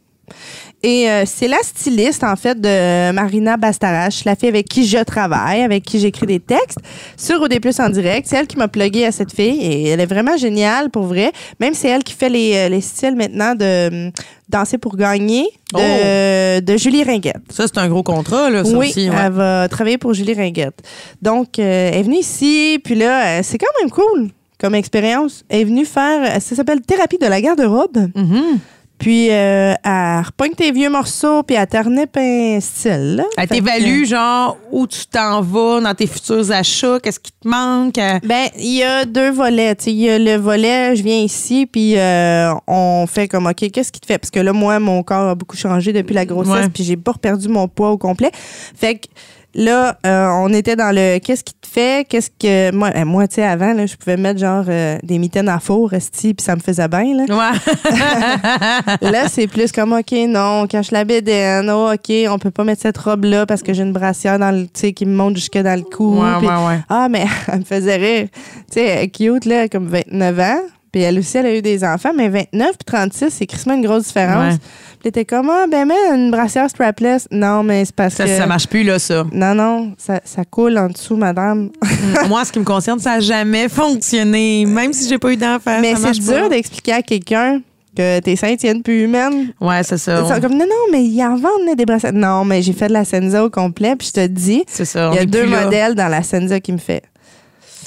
Et 0.82 1.11
euh, 1.11 1.25
c'est 1.26 1.49
la 1.49 1.58
styliste, 1.62 2.23
en 2.23 2.37
fait, 2.37 2.61
de 2.61 3.11
Marina 3.12 3.56
Bastarache, 3.56 4.25
la 4.25 4.37
fille 4.37 4.49
avec 4.49 4.68
qui 4.68 4.87
je 4.87 5.02
travaille, 5.02 5.62
avec 5.62 5.82
qui 5.82 5.99
j'écris 5.99 6.26
des 6.26 6.38
textes 6.38 6.78
sur 7.16 7.42
OD 7.42 7.58
Plus 7.61 7.80
en 7.80 7.88
direct. 7.88 8.28
C'est 8.30 8.37
elle 8.37 8.47
qui 8.47 8.56
m'a 8.56 8.68
plugué 8.68 9.04
à 9.04 9.11
cette 9.12 9.32
fille 9.32 9.61
et 9.61 9.88
elle 9.88 10.00
est 10.00 10.06
vraiment 10.06 10.37
géniale, 10.37 10.90
pour 10.90 11.04
vrai. 11.04 11.32
Même 11.58 11.75
c'est 11.75 11.88
elle 11.88 12.04
qui 12.04 12.14
fait 12.14 12.28
les, 12.28 12.54
euh, 12.54 12.68
les 12.68 12.80
styles 12.80 13.16
maintenant 13.16 13.54
de 13.54 14.06
hum, 14.06 14.12
Danser 14.49 14.78
pour 14.78 14.97
gagner 14.97 15.47
de, 15.75 16.61
de 16.61 16.76
Julie 16.78 17.02
Ringuette. 17.04 17.42
Ça, 17.50 17.64
c'est 17.66 17.76
un 17.78 17.88
gros 17.88 18.02
contrat, 18.02 18.49
là, 18.49 18.64
ça 18.64 18.70
oui, 18.70 18.88
aussi. 18.88 19.11
ouais. 19.11 19.16
elle 19.23 19.32
va 19.32 19.68
travailler 19.68 19.99
pour 19.99 20.14
Julie 20.14 20.32
Ringuette. 20.32 20.80
Donc, 21.20 21.58
euh, 21.58 21.90
elle 21.92 21.99
est 21.99 22.02
venue 22.02 22.18
ici, 22.20 22.80
puis 22.82 22.94
là, 22.94 23.26
euh, 23.26 23.40
c'est 23.42 23.58
quand 23.58 23.66
même 23.80 23.90
cool 23.90 24.30
comme 24.58 24.75
expérience. 24.75 25.44
Elle 25.49 25.61
est 25.61 25.64
venue 25.64 25.85
faire, 25.85 26.37
euh, 26.37 26.40
ça 26.40 26.56
s'appelle 26.56 26.80
thérapie 26.80 27.18
de 27.18 27.26
la 27.26 27.40
garde-robe. 27.40 28.08
Mhm. 28.14 28.58
Puis, 28.98 29.30
euh, 29.30 29.74
elle 29.84 30.22
repogne 30.26 30.54
tes 30.54 30.72
vieux 30.72 30.90
morceaux, 30.90 31.42
puis 31.44 31.54
elle 31.56 31.66
t'arnippe 31.68 32.16
un 32.16 32.58
style. 32.60 33.16
là. 33.16 33.24
Elle 33.36 33.46
que- 33.48 33.54
t'évalue, 33.54 34.04
genre, 34.04 34.56
où 34.72 34.86
tu 34.88 35.06
t'en 35.06 35.40
vas 35.40 35.80
dans 35.80 35.94
tes 35.94 36.06
futurs 36.08 36.50
achats, 36.50 36.98
qu'est-ce 37.00 37.20
qui 37.20 37.30
te 37.32 37.46
manque. 37.46 37.96
elle- 37.96 38.20
Ben, 38.24 38.48
il 38.58 38.74
y 38.76 38.82
a 38.82 39.04
deux 39.04 39.30
volets. 39.30 39.76
Il 39.86 39.92
y 39.94 40.10
a 40.10 40.18
le 40.18 40.34
volet, 40.36 40.96
je 40.96 41.02
viens 41.04 41.18
ici, 41.18 41.66
puis 41.66 41.96
euh, 41.96 42.52
on 42.66 43.06
fait 43.06 43.28
comme, 43.28 43.46
OK, 43.46 43.70
qu'est-ce 43.70 43.92
qui 43.92 44.00
te 44.00 44.06
fait? 44.06 44.18
Parce 44.18 44.30
que 44.32 44.40
là, 44.40 44.52
moi, 44.52 44.78
mon 44.80 45.02
corps 45.04 45.28
a 45.28 45.34
beaucoup 45.36 45.56
changé 45.56 45.92
depuis 45.92 46.14
la 46.14 46.26
grossesse, 46.26 46.52
Ouais. 46.64 46.68
puis 46.68 46.82
j'ai 46.82 46.96
pas 46.96 47.12
perdu 47.14 47.48
mon 47.48 47.68
poids 47.68 47.90
au 47.90 47.98
complet. 47.98 48.30
Fait 48.34 48.96
que 48.96 49.06
là, 49.54 49.96
euh, 50.06 50.26
on 50.40 50.52
était 50.52 50.76
dans 50.76 50.94
le 50.94 51.18
qu'est-ce 51.18 51.44
qui 51.44 51.54
te 51.54 51.66
fait? 51.66 52.06
Qu'est-ce 52.08 52.30
que. 52.30 52.74
Moi, 52.74 52.90
euh, 52.94 53.04
moi 53.04 53.28
tu 53.28 53.36
sais, 53.36 53.44
avant, 53.44 53.72
là, 53.72 53.86
je 53.86 53.96
pouvais 53.96 54.16
mettre 54.16 54.40
genre 54.40 54.64
euh, 54.68 54.98
des 55.02 55.18
mitaines 55.18 55.48
à 55.48 55.58
four, 55.58 55.92
esti, 55.92 56.34
puis 56.34 56.44
ça 56.44 56.54
me 56.56 56.60
faisait 56.60 56.88
bien. 56.88 57.14
Là, 57.16 57.24
Ouais. 57.28 59.00
là 59.10 59.28
c'est 59.28 59.46
plus 59.46 59.72
comme, 59.72 59.92
OK, 59.92 60.12
non, 60.28 60.62
on 60.62 60.66
cache 60.66 60.90
la 60.90 61.04
bédaine. 61.04 61.70
Oh, 61.70 61.90
OK, 61.92 62.12
on 62.28 62.38
peut 62.38 62.50
pas 62.50 62.64
mettre 62.64 62.82
cette 62.82 62.98
robe-là 62.98 63.46
parce 63.46 63.62
que 63.62 63.72
j'ai 63.72 63.82
une 63.82 63.92
brassière 63.92 64.38
dans 64.38 64.50
le, 64.50 64.66
qui 64.90 65.06
me 65.06 65.14
monte 65.14 65.36
jusque 65.36 65.58
dans 65.58 65.78
le 65.78 65.84
cou. 65.84 66.20
Ouais, 66.20 66.46
ouais, 66.46 66.66
ouais. 66.66 66.80
ah, 66.88 67.08
mais 67.08 67.26
elle 67.48 67.60
me 67.60 67.64
faisait 67.64 67.96
rire. 67.96 68.28
Tu 68.70 68.80
sais, 68.80 69.08
cute, 69.08 69.44
là, 69.44 69.68
comme 69.68 69.88
29 69.88 70.38
ans. 70.40 70.60
Puis 70.92 71.02
elle 71.02 71.18
aussi, 71.18 71.37
elle 71.37 71.47
a 71.47 71.54
eu 71.54 71.62
des 71.62 71.85
enfants, 71.85 72.12
mais 72.16 72.28
29 72.28 72.71
puis 72.71 72.85
36, 72.87 73.30
c'est 73.30 73.47
crissement 73.47 73.75
une 73.75 73.83
grosse 73.85 74.07
différence. 74.09 74.54
Ouais. 74.54 74.61
Puis 75.00 75.12
t'es 75.12 75.25
comme, 75.25 75.49
ah, 75.50 75.66
ben, 75.71 75.87
mets 75.87 75.95
une 76.14 76.30
brassière 76.30 76.68
strapless. 76.68 77.28
Non, 77.30 77.62
mais 77.62 77.85
c'est 77.85 77.95
parce 77.95 78.14
Ça, 78.14 78.25
que. 78.25 78.37
ça 78.37 78.47
marche 78.47 78.66
plus, 78.66 78.83
là, 78.83 78.99
ça. 78.99 79.25
Non, 79.33 79.54
non, 79.54 79.92
ça, 79.99 80.21
ça 80.25 80.45
coule 80.45 80.76
en 80.78 80.88
dessous, 80.88 81.16
madame. 81.16 81.71
Moi, 82.28 82.45
ce 82.45 82.52
qui 82.52 82.59
me 82.59 82.64
concerne, 82.64 82.99
ça 82.99 83.11
n'a 83.16 83.21
jamais 83.21 83.68
fonctionné. 83.68 84.64
Même 84.66 84.92
si 84.92 85.09
j'ai 85.09 85.18
pas 85.18 85.33
eu 85.33 85.37
d'enfant. 85.37 85.78
mais 85.80 85.95
c'est 85.95 86.18
dur 86.18 86.49
d'expliquer 86.49 86.92
à 86.95 87.02
quelqu'un 87.02 87.61
que 87.97 88.21
tes 88.21 88.37
seins 88.37 88.57
tiennent 88.57 88.83
plus 88.83 89.04
humaines. 89.04 89.52
Ouais, 89.61 89.83
c'est 89.83 89.99
ça. 89.99 90.21
Ils 90.21 90.35
sont 90.35 90.40
comme, 90.40 90.52
non, 90.57 90.66
non, 90.66 90.92
mais 90.92 91.04
ils 91.04 91.23
en 91.23 91.37
vendent 91.37 91.76
des 91.76 91.85
brassières. 91.85 92.12
Non, 92.12 92.45
mais 92.45 92.62
j'ai 92.62 92.73
fait 92.73 92.88
de 92.88 92.92
la 92.92 93.04
Senza 93.04 93.45
au 93.45 93.50
complet, 93.50 93.95
puis 93.97 94.09
je 94.09 94.12
te 94.21 94.26
dis, 94.26 94.64
il 94.78 95.14
y 95.14 95.18
a 95.18 95.26
deux 95.26 95.47
modèles 95.47 95.95
dans 95.95 96.09
la 96.09 96.23
Senza 96.23 96.61
qui 96.61 96.73
me 96.73 96.78
fait. 96.78 97.02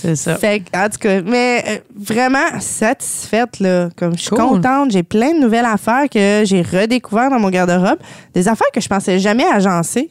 C'est 0.02 0.16
ça. 0.16 0.36
Fait 0.36 0.64
en 0.76 0.90
tout 0.90 0.98
cas, 1.00 1.22
mais 1.22 1.64
euh, 1.68 1.78
vraiment 1.96 2.60
satisfaite, 2.60 3.60
là. 3.60 3.90
Comme 3.96 4.14
je 4.18 4.22
suis 4.22 4.30
Cool. 4.30 4.40
contente. 4.40 4.92
J'ai 4.92 5.04
plein 5.04 5.34
de 5.34 5.40
nouvelles 5.40 5.66
affaires 5.66 6.06
que 6.12 6.44
j'ai 6.46 6.62
redécouvert 6.62 7.30
dans 7.30 7.40
mon 7.40 7.50
garde-robe. 7.50 8.00
Des 8.34 8.48
affaires 8.48 8.72
que 8.74 8.82
je 8.82 8.88
pensais 8.88 9.20
jamais 9.20 9.46
agencer. 9.46 10.10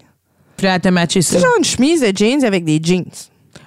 Puis 0.57 0.67
là, 0.67 0.79
t'a 0.79 0.91
matché 0.91 1.23
ça. 1.23 1.35
C'est 1.37 1.41
genre 1.41 1.55
une 1.59 1.65
chemise 1.65 2.01
de 2.03 2.17
jeans 2.17 2.45
avec 2.45 2.65
des 2.65 2.81
jeans. 2.83 3.05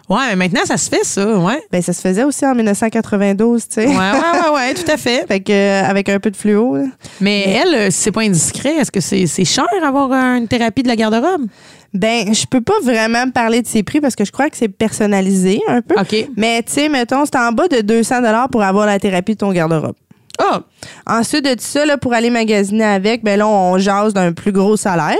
Ouais, 0.09 0.17
mais 0.29 0.35
maintenant, 0.35 0.61
ça 0.65 0.77
se 0.77 0.89
fait, 0.89 1.03
ça. 1.03 1.37
Ouais. 1.39 1.63
Ben, 1.71 1.81
ça 1.81 1.93
se 1.93 2.01
faisait 2.01 2.23
aussi 2.23 2.45
en 2.45 2.53
1992, 2.53 3.67
tu 3.67 3.73
sais. 3.75 3.87
Ouais, 3.87 3.95
ouais, 3.95 3.95
ouais, 3.95 4.55
ouais, 4.55 4.73
tout 4.75 4.91
à 4.91 4.97
fait. 4.97 5.25
Fait 5.27 5.39
que, 5.39 5.51
euh, 5.51 5.83
avec 5.85 6.09
un 6.09 6.19
peu 6.19 6.29
de 6.29 6.35
fluo, 6.35 6.75
là. 6.75 6.83
Mais 7.21 7.49
elle, 7.49 7.73
euh, 7.73 7.87
c'est 7.89 8.11
pas 8.11 8.21
indiscret, 8.21 8.75
est-ce 8.75 8.91
que 8.91 8.99
c'est 8.99 9.25
c'est 9.27 9.45
cher 9.45 9.65
avoir 9.83 10.11
une 10.11 10.47
thérapie 10.47 10.83
de 10.83 10.89
la 10.89 10.95
garde-robe? 10.97 11.47
Ben, 11.93 12.33
je 12.33 12.45
peux 12.47 12.61
pas 12.61 12.79
vraiment 12.83 13.29
parler 13.29 13.61
de 13.61 13.67
ces 13.67 13.83
prix 13.83 14.01
parce 14.01 14.15
que 14.15 14.25
je 14.25 14.31
crois 14.31 14.49
que 14.49 14.57
c'est 14.57 14.67
personnalisé 14.67 15.61
un 15.67 15.81
peu. 15.81 15.95
OK. 15.99 16.27
Mais 16.35 16.63
tu 16.63 16.73
sais, 16.73 16.89
mettons, 16.89 17.23
c'est 17.25 17.37
en 17.37 17.51
bas 17.51 17.67
de 17.67 17.81
200 17.81 18.15
pour 18.51 18.63
avoir 18.63 18.85
la 18.87 18.99
thérapie 18.99 19.33
de 19.33 19.37
ton 19.39 19.51
garde-robe. 19.51 19.95
Ah, 20.39 20.61
Ensuite 21.05 21.45
de 21.45 21.53
ça, 21.59 21.85
là, 21.85 21.97
pour 21.97 22.13
aller 22.13 22.31
magasiner 22.31 22.83
avec, 22.83 23.23
ben 23.23 23.37
là, 23.37 23.47
on 23.47 23.77
jase 23.77 24.13
d'un 24.13 24.31
plus 24.33 24.51
gros 24.51 24.75
salaire. 24.75 25.17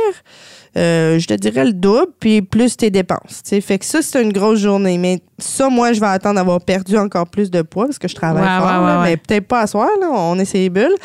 Euh, 0.76 1.20
je 1.20 1.28
te 1.28 1.36
dirais 1.36 1.66
le 1.66 1.74
double, 1.74 2.08
puis 2.20 2.42
plus 2.42 2.76
tes 2.76 2.90
dépenses. 2.90 3.44
tu 3.44 3.50
sais. 3.50 3.62
Fait 3.62 3.78
que 3.78 3.86
ça, 3.86 4.02
c'est 4.02 4.20
une 4.24 4.34
grosse 4.34 4.58
journée. 4.58 4.98
Mais 4.98 5.20
ça, 5.38 5.70
moi, 5.70 5.94
je 5.94 6.00
vais 6.00 6.08
attendre 6.08 6.36
d'avoir 6.38 6.60
perdu 6.62 6.98
encore 6.98 7.28
plus 7.28 7.52
de 7.52 7.62
poids 7.62 7.86
parce 7.86 8.00
que 8.00 8.08
je 8.08 8.16
travaille 8.16 8.42
Ouais, 8.42 8.58
fort. 8.68 8.82
ouais, 8.82 8.88
là, 8.88 9.02
mais 9.04 9.18
peut-être 9.18 9.48
pas 9.48 9.60
à 9.62 9.68
soir, 9.68 9.90
là, 10.02 10.08
on 10.12 10.40
est 10.40 10.46
ses 10.46 10.70
bulles. 10.72 10.96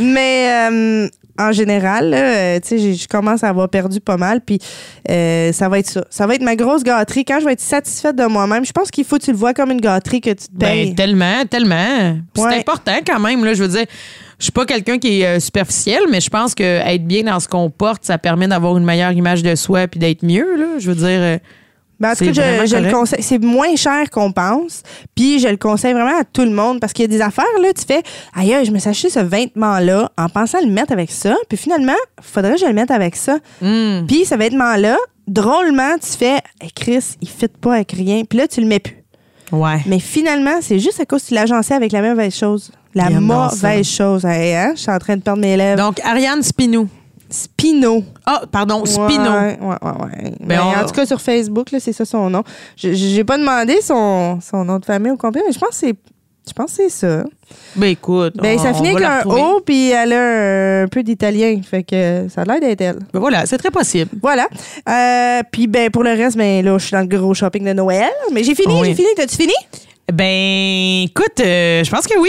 Mais 0.00 0.68
euh, 0.72 1.08
en 1.38 1.52
général, 1.52 2.10
là, 2.10 2.16
euh, 2.18 2.60
tu 2.60 2.68
sais, 2.68 2.78
j'ai- 2.78 2.94
je 2.94 3.08
commence 3.08 3.42
à 3.44 3.48
avoir 3.48 3.68
perdu 3.68 4.00
pas 4.00 4.16
mal. 4.16 4.40
Puis 4.40 4.58
euh, 5.10 5.52
ça 5.52 5.68
va 5.68 5.78
être 5.78 5.88
ça. 5.88 6.04
Ça 6.10 6.26
va 6.26 6.34
être 6.34 6.42
ma 6.42 6.56
grosse 6.56 6.82
gâterie. 6.82 7.24
Quand 7.24 7.40
je 7.40 7.44
vais 7.46 7.52
être 7.52 7.60
satisfaite 7.60 8.16
de 8.16 8.24
moi-même, 8.26 8.64
je 8.64 8.72
pense 8.72 8.90
qu'il 8.90 9.04
faut 9.04 9.18
que 9.18 9.24
tu 9.24 9.32
le 9.32 9.36
vois 9.36 9.54
comme 9.54 9.70
une 9.70 9.80
gâterie 9.80 10.20
que 10.20 10.30
tu 10.30 10.46
te 10.48 10.56
payes. 10.58 10.86
Ben, 10.88 10.94
tellement, 10.94 11.44
tellement. 11.50 11.74
Ouais. 12.36 12.50
C'est 12.50 12.58
important 12.58 12.96
quand 13.06 13.20
même. 13.20 13.44
Là, 13.44 13.54
je 13.54 13.62
veux 13.62 13.68
dire, 13.68 13.84
je 14.38 14.44
suis 14.44 14.52
pas 14.52 14.66
quelqu'un 14.66 14.98
qui 14.98 15.20
est 15.22 15.26
euh, 15.26 15.40
superficiel, 15.40 16.00
mais 16.10 16.20
je 16.20 16.30
pense 16.30 16.54
que 16.54 16.62
être 16.62 17.04
bien 17.06 17.22
dans 17.22 17.40
ce 17.40 17.48
qu'on 17.48 17.70
porte, 17.70 18.04
ça 18.04 18.18
permet 18.18 18.48
d'avoir 18.48 18.76
une 18.76 18.84
meilleure 18.84 19.12
image 19.12 19.42
de 19.42 19.54
soi 19.54 19.86
puis 19.88 19.98
d'être 20.00 20.24
mieux. 20.24 20.56
Là. 20.56 20.66
Je 20.78 20.90
veux 20.90 20.96
dire, 20.96 21.08
euh, 21.20 21.38
Ben, 22.00 22.10
en 22.10 22.14
tout 22.14 22.24
cas, 22.24 22.32
je, 22.32 22.66
je 22.66 22.76
le 22.76 22.90
conseille. 22.90 23.22
C'est 23.22 23.38
moins 23.38 23.76
cher 23.76 24.10
qu'on 24.10 24.32
pense. 24.32 24.82
Puis 25.14 25.38
je 25.38 25.48
le 25.48 25.56
conseille 25.56 25.92
vraiment 25.92 26.18
à 26.20 26.24
tout 26.24 26.42
le 26.42 26.50
monde 26.50 26.80
parce 26.80 26.92
qu'il 26.92 27.02
y 27.04 27.06
a 27.06 27.08
des 27.08 27.20
affaires, 27.22 27.44
là, 27.62 27.68
tu 27.72 27.84
fais, 27.86 28.02
aïe, 28.34 28.64
je 28.64 28.70
me 28.72 28.78
suis 28.78 28.90
acheté 28.90 29.10
ce 29.10 29.20
vêtement-là 29.20 30.10
en 30.18 30.28
pensant 30.28 30.60
le 30.60 30.66
mettre 30.66 30.92
avec 30.92 31.10
ça. 31.10 31.34
Puis 31.48 31.56
finalement, 31.56 31.92
faudrait 32.20 32.54
que 32.54 32.60
je 32.60 32.66
le 32.66 32.72
mette 32.72 32.90
avec 32.90 33.16
ça. 33.16 33.38
hmm. 33.62 34.06
Puis 34.06 34.24
ce 34.24 34.34
vêtement-là, 34.34 34.96
drôlement, 35.28 35.94
tu 36.00 36.16
fais, 36.18 36.40
hey, 36.60 36.70
Chris, 36.74 37.16
il 37.20 37.28
fit 37.28 37.48
pas 37.48 37.74
avec 37.74 37.92
rien. 37.92 38.22
Puis 38.28 38.38
là, 38.38 38.48
tu 38.48 38.60
le 38.60 38.66
mets 38.66 38.80
plus. 38.80 38.96
ouais. 39.52 39.80
Mais 39.86 39.98
finalement, 40.00 40.58
c'est 40.60 40.78
juste 40.80 41.00
à 41.00 41.06
cause 41.06 41.22
que 41.22 41.28
tu 41.28 41.36
agencé 41.38 41.74
avec 41.74 41.92
la 41.92 42.02
mauvaise 42.02 42.34
chose. 42.34 42.72
La 42.94 43.10
mauvaise 43.10 43.86
chose. 43.88 44.24
Hey, 44.24 44.54
hein? 44.54 44.72
Je 44.76 44.80
suis 44.82 44.90
en 44.90 44.98
train 44.98 45.16
de 45.16 45.22
perdre 45.22 45.40
mes 45.40 45.56
lèvres. 45.56 45.82
Donc, 45.82 46.00
Ariane 46.04 46.42
Spinou. 46.42 46.88
Spino. 47.30 48.04
Ah, 48.26 48.42
pardon, 48.50 48.84
Spino. 48.84 49.30
Ouais, 49.30 49.58
ouais, 49.60 49.76
ouais. 49.82 50.32
Mais 50.40 50.58
on- 50.58 50.80
En 50.82 50.86
tout 50.86 50.92
cas, 50.94 51.06
sur 51.06 51.20
Facebook, 51.20 51.68
c'est 51.78 51.92
ça 51.92 52.04
son 52.04 52.30
nom. 52.30 52.42
Je- 52.76 52.92
J'ai 52.92 53.24
pas 53.24 53.38
demandé 53.38 53.80
son, 53.80 54.38
son 54.40 54.64
nom 54.64 54.78
de 54.78 54.84
famille 54.84 55.10
au 55.12 55.16
complet, 55.16 55.42
mais 55.46 55.52
je 55.52 55.58
pense 55.58 55.70
que 55.70 55.74
c'est. 55.76 55.94
Je 56.46 56.52
pense 56.52 56.72
que 56.72 56.76
c'est 56.76 56.88
ça. 56.90 57.24
Ben 57.74 57.86
écoute, 57.86 58.34
Ben, 58.36 58.58
on- 58.58 58.62
ça 58.62 58.74
finit 58.74 58.90
avec 58.90 59.02
un. 59.02 59.22
O, 59.24 59.60
puis 59.64 59.88
elle 59.90 60.12
a 60.12 60.82
un 60.82 60.88
peu 60.88 61.02
d'italien. 61.02 61.58
Fait 61.62 61.82
que 61.82 62.26
ça 62.28 62.42
a 62.42 62.44
l'air 62.44 62.60
d'être 62.60 62.80
elle. 62.82 62.98
Ben 63.14 63.18
voilà, 63.20 63.46
c'est 63.46 63.56
très 63.56 63.70
possible. 63.70 64.10
Voilà. 64.20 64.46
Euh, 64.86 65.42
puis, 65.50 65.66
ben, 65.66 65.88
pour 65.90 66.02
le 66.04 66.10
reste, 66.10 66.36
ben, 66.36 66.62
là, 66.62 66.76
je 66.76 66.84
suis 66.84 66.92
dans 66.92 67.00
le 67.00 67.06
gros 67.06 67.32
shopping 67.32 67.64
de 67.64 67.72
Noël. 67.72 68.10
Mais 68.32 68.44
j'ai 68.44 68.54
fini, 68.54 68.74
Oui. 68.78 68.88
j'ai 68.88 68.94
fini. 68.94 69.08
T'as-tu 69.16 69.36
fini? 69.36 69.54
Ben, 70.12 71.04
écoute, 71.04 71.40
euh, 71.40 71.82
je 71.82 71.90
pense 71.90 72.06
que 72.06 72.18
oui. 72.20 72.28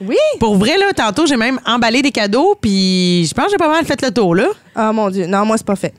Oui. 0.00 0.16
Pour 0.40 0.56
vrai, 0.56 0.76
là, 0.78 0.92
tantôt, 0.94 1.26
j'ai 1.26 1.36
même 1.36 1.60
emballé 1.66 2.02
des 2.02 2.10
cadeaux, 2.10 2.56
puis 2.60 3.26
je 3.28 3.34
pense 3.34 3.46
que 3.46 3.50
j'ai 3.52 3.56
pas 3.56 3.68
mal 3.68 3.84
fait 3.84 4.00
le 4.02 4.10
tour, 4.10 4.34
là. 4.34 4.48
Ah, 4.74 4.92
mon 4.92 5.08
Dieu. 5.10 5.26
Non, 5.26 5.44
moi, 5.46 5.56
c'est 5.56 5.66
pas 5.66 5.76
fait. 5.76 5.94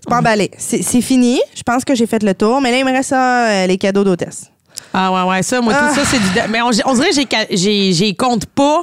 C'est 0.00 0.08
pas 0.08 0.18
emballé. 0.18 0.50
C'est 0.56 0.82
c'est 0.82 1.02
fini. 1.02 1.40
Je 1.54 1.62
pense 1.62 1.84
que 1.84 1.94
j'ai 1.94 2.06
fait 2.06 2.22
le 2.22 2.34
tour. 2.34 2.60
Mais 2.60 2.70
là, 2.70 2.78
il 2.78 2.84
me 2.84 2.92
reste 2.92 3.10
ça, 3.10 3.48
euh, 3.48 3.66
les 3.66 3.76
cadeaux 3.76 4.04
d'hôtesse. 4.04 4.50
Ah 4.94 5.12
ouais, 5.12 5.30
ouais, 5.30 5.42
ça, 5.42 5.60
moi, 5.60 5.74
Ah. 5.76 5.88
tout 5.88 5.94
ça, 5.96 6.04
c'est 6.06 6.18
du... 6.18 6.50
Mais 6.50 6.62
on, 6.62 6.70
on 6.86 6.94
dirait 6.94 7.10
que 7.10 7.14
j'ai 7.14 7.26
ca- 7.30 7.46
j'ai 7.50 7.92
j'ai 7.92 8.14
compte 8.14 8.46
pas 8.46 8.82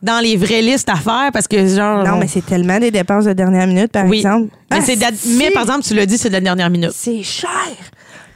dans 0.00 0.20
les 0.20 0.36
vraies 0.36 0.62
listes 0.62 0.88
à 0.88 0.94
faire 0.96 1.28
parce 1.32 1.46
que, 1.46 1.66
genre... 1.66 2.02
Non, 2.04 2.14
on- 2.14 2.18
mais 2.18 2.26
c'est 2.28 2.44
tellement 2.46 2.78
des 2.78 2.90
dépenses 2.90 3.26
de 3.26 3.34
dernière 3.34 3.66
minute, 3.66 3.92
par 3.92 4.06
Oui. 4.06 4.18
exemple. 4.18 4.48
Mais, 4.70 4.78
Ah, 4.78 4.80
c'est 4.82 4.96
de 4.96 5.02
la- 5.02 5.12
si. 5.12 5.36
mais 5.36 5.50
par 5.50 5.62
exemple, 5.64 5.82
tu 5.82 5.92
l'as 5.94 6.06
dit, 6.06 6.16
c'est 6.16 6.28
de 6.30 6.34
la 6.34 6.40
dernière 6.40 6.70
minute. 6.70 6.92
c'est 6.94 7.22
cher. 7.22 7.50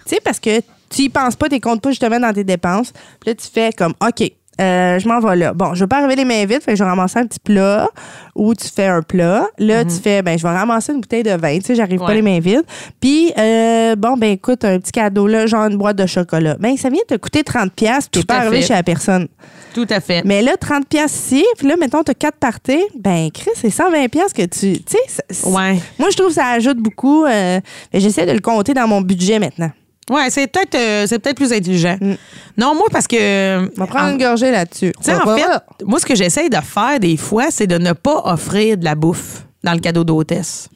Tu 0.06 0.14
sais, 0.16 0.20
parce 0.22 0.38
que 0.40 0.60
tu 0.90 1.02
y 1.02 1.08
penses 1.08 1.36
pas, 1.36 1.48
tu 1.48 1.58
comptes 1.60 1.80
pas 1.80 1.88
justement 1.90 2.20
dans 2.20 2.34
tes 2.34 2.44
dépenses. 2.44 2.92
Puis 3.20 3.30
là, 3.30 3.34
tu 3.34 3.46
fais 3.52 3.72
comme, 3.72 3.94
OK, 4.06 4.30
euh, 4.60 4.98
je 4.98 5.08
m'en 5.08 5.20
vais 5.20 5.36
là. 5.36 5.52
Bon, 5.52 5.74
je 5.74 5.80
veux 5.80 5.86
pas 5.88 5.98
arriver 5.98 6.16
les 6.16 6.24
mains 6.24 6.44
vides, 6.46 6.62
fait 6.62 6.72
que 6.72 6.76
je 6.78 6.82
vais 6.84 6.88
ramasser 6.90 7.18
un 7.18 7.26
petit 7.26 7.40
plat 7.40 7.88
ou 8.34 8.54
tu 8.54 8.68
fais 8.68 8.86
un 8.86 9.02
plat. 9.02 9.46
Là, 9.58 9.84
tu 9.84 9.94
fais, 10.02 10.22
ben, 10.22 10.38
je 10.38 10.42
vais 10.42 10.56
ramasser 10.56 10.92
une 10.92 11.00
bouteille 11.00 11.22
de 11.22 11.30
vin. 11.32 11.58
Tu 11.58 11.64
sais, 11.66 11.74
j'arrive 11.74 11.98
pas 12.00 12.08
Mhm. 12.08 12.14
Les 12.14 12.22
mains 12.22 12.40
vides. 12.40 12.64
Puis, 13.00 13.32
euh, 13.38 13.96
bon, 13.96 14.16
ben, 14.16 14.30
écoute, 14.32 14.64
un 14.64 14.78
petit 14.78 14.92
cadeau, 14.92 15.26
là, 15.26 15.46
genre 15.46 15.66
une 15.66 15.76
boîte 15.76 15.96
de 15.96 16.06
chocolat. 16.06 16.56
Ben, 16.60 16.76
ça 16.76 16.88
vient 16.90 17.02
te 17.08 17.14
coûter 17.16 17.42
30$, 17.42 18.08
puis 18.10 18.20
t'es 18.20 18.20
Tout 18.20 18.26
pas 18.26 18.50
fait. 18.50 18.62
chez 18.62 18.74
la 18.74 18.82
personne. 18.82 19.28
Tout 19.74 19.86
à 19.90 20.00
fait. 20.00 20.22
Mais 20.24 20.40
là, 20.42 20.52
30$ 20.56 20.84
piastres 20.88 21.18
ici, 21.18 21.44
puis 21.58 21.66
là, 21.66 21.74
mettons, 21.76 22.02
t'as 22.04 22.14
4 22.14 22.36
parties, 22.38 22.84
ben, 22.98 23.28
Chris, 23.32 23.50
c'est 23.56 23.70
120$ 23.70 24.08
piastres 24.08 24.34
que 24.36 24.42
tu. 24.46 24.78
Tu 24.84 24.96
sais, 25.30 25.46
Ouais. 25.48 25.78
moi, 25.98 26.10
je 26.10 26.16
trouve 26.16 26.28
que 26.28 26.34
ça 26.34 26.46
ajoute 26.50 26.78
beaucoup. 26.78 27.24
euh, 27.24 27.60
j'essaie 27.92 28.26
de 28.26 28.32
le 28.32 28.40
compter 28.40 28.72
dans 28.74 28.86
mon 28.86 29.00
budget 29.00 29.38
maintenant. 29.40 29.70
Ouais, 30.10 30.28
c'est 30.28 30.46
peut-être 30.46 30.74
euh, 30.74 31.06
c'est 31.06 31.18
peut-être 31.18 31.36
plus 31.36 31.52
intelligent. 31.52 31.96
Mm. 32.00 32.14
Non, 32.58 32.74
moi, 32.74 32.86
parce 32.92 33.06
que... 33.06 33.64
On 33.64 33.70
va 33.80 33.86
prendre 33.86 34.04
en- 34.06 34.10
une 34.12 34.18
gorgée 34.18 34.50
là-dessus. 34.50 34.92
Tu 34.98 35.04
sais, 35.04 35.14
en 35.14 35.34
fait, 35.36 35.44
moi, 35.84 35.98
ce 35.98 36.04
que 36.06 36.14
j'essaye 36.14 36.50
de 36.50 36.56
faire 36.56 37.00
des 37.00 37.16
fois, 37.16 37.46
c'est 37.50 37.66
de 37.66 37.78
ne 37.78 37.92
pas 37.92 38.20
offrir 38.26 38.76
de 38.76 38.84
la 38.84 38.94
bouffe 38.94 39.46
dans 39.62 39.72
le 39.72 39.78
cadeau 39.80 40.04
d'hôtesse. 40.04 40.68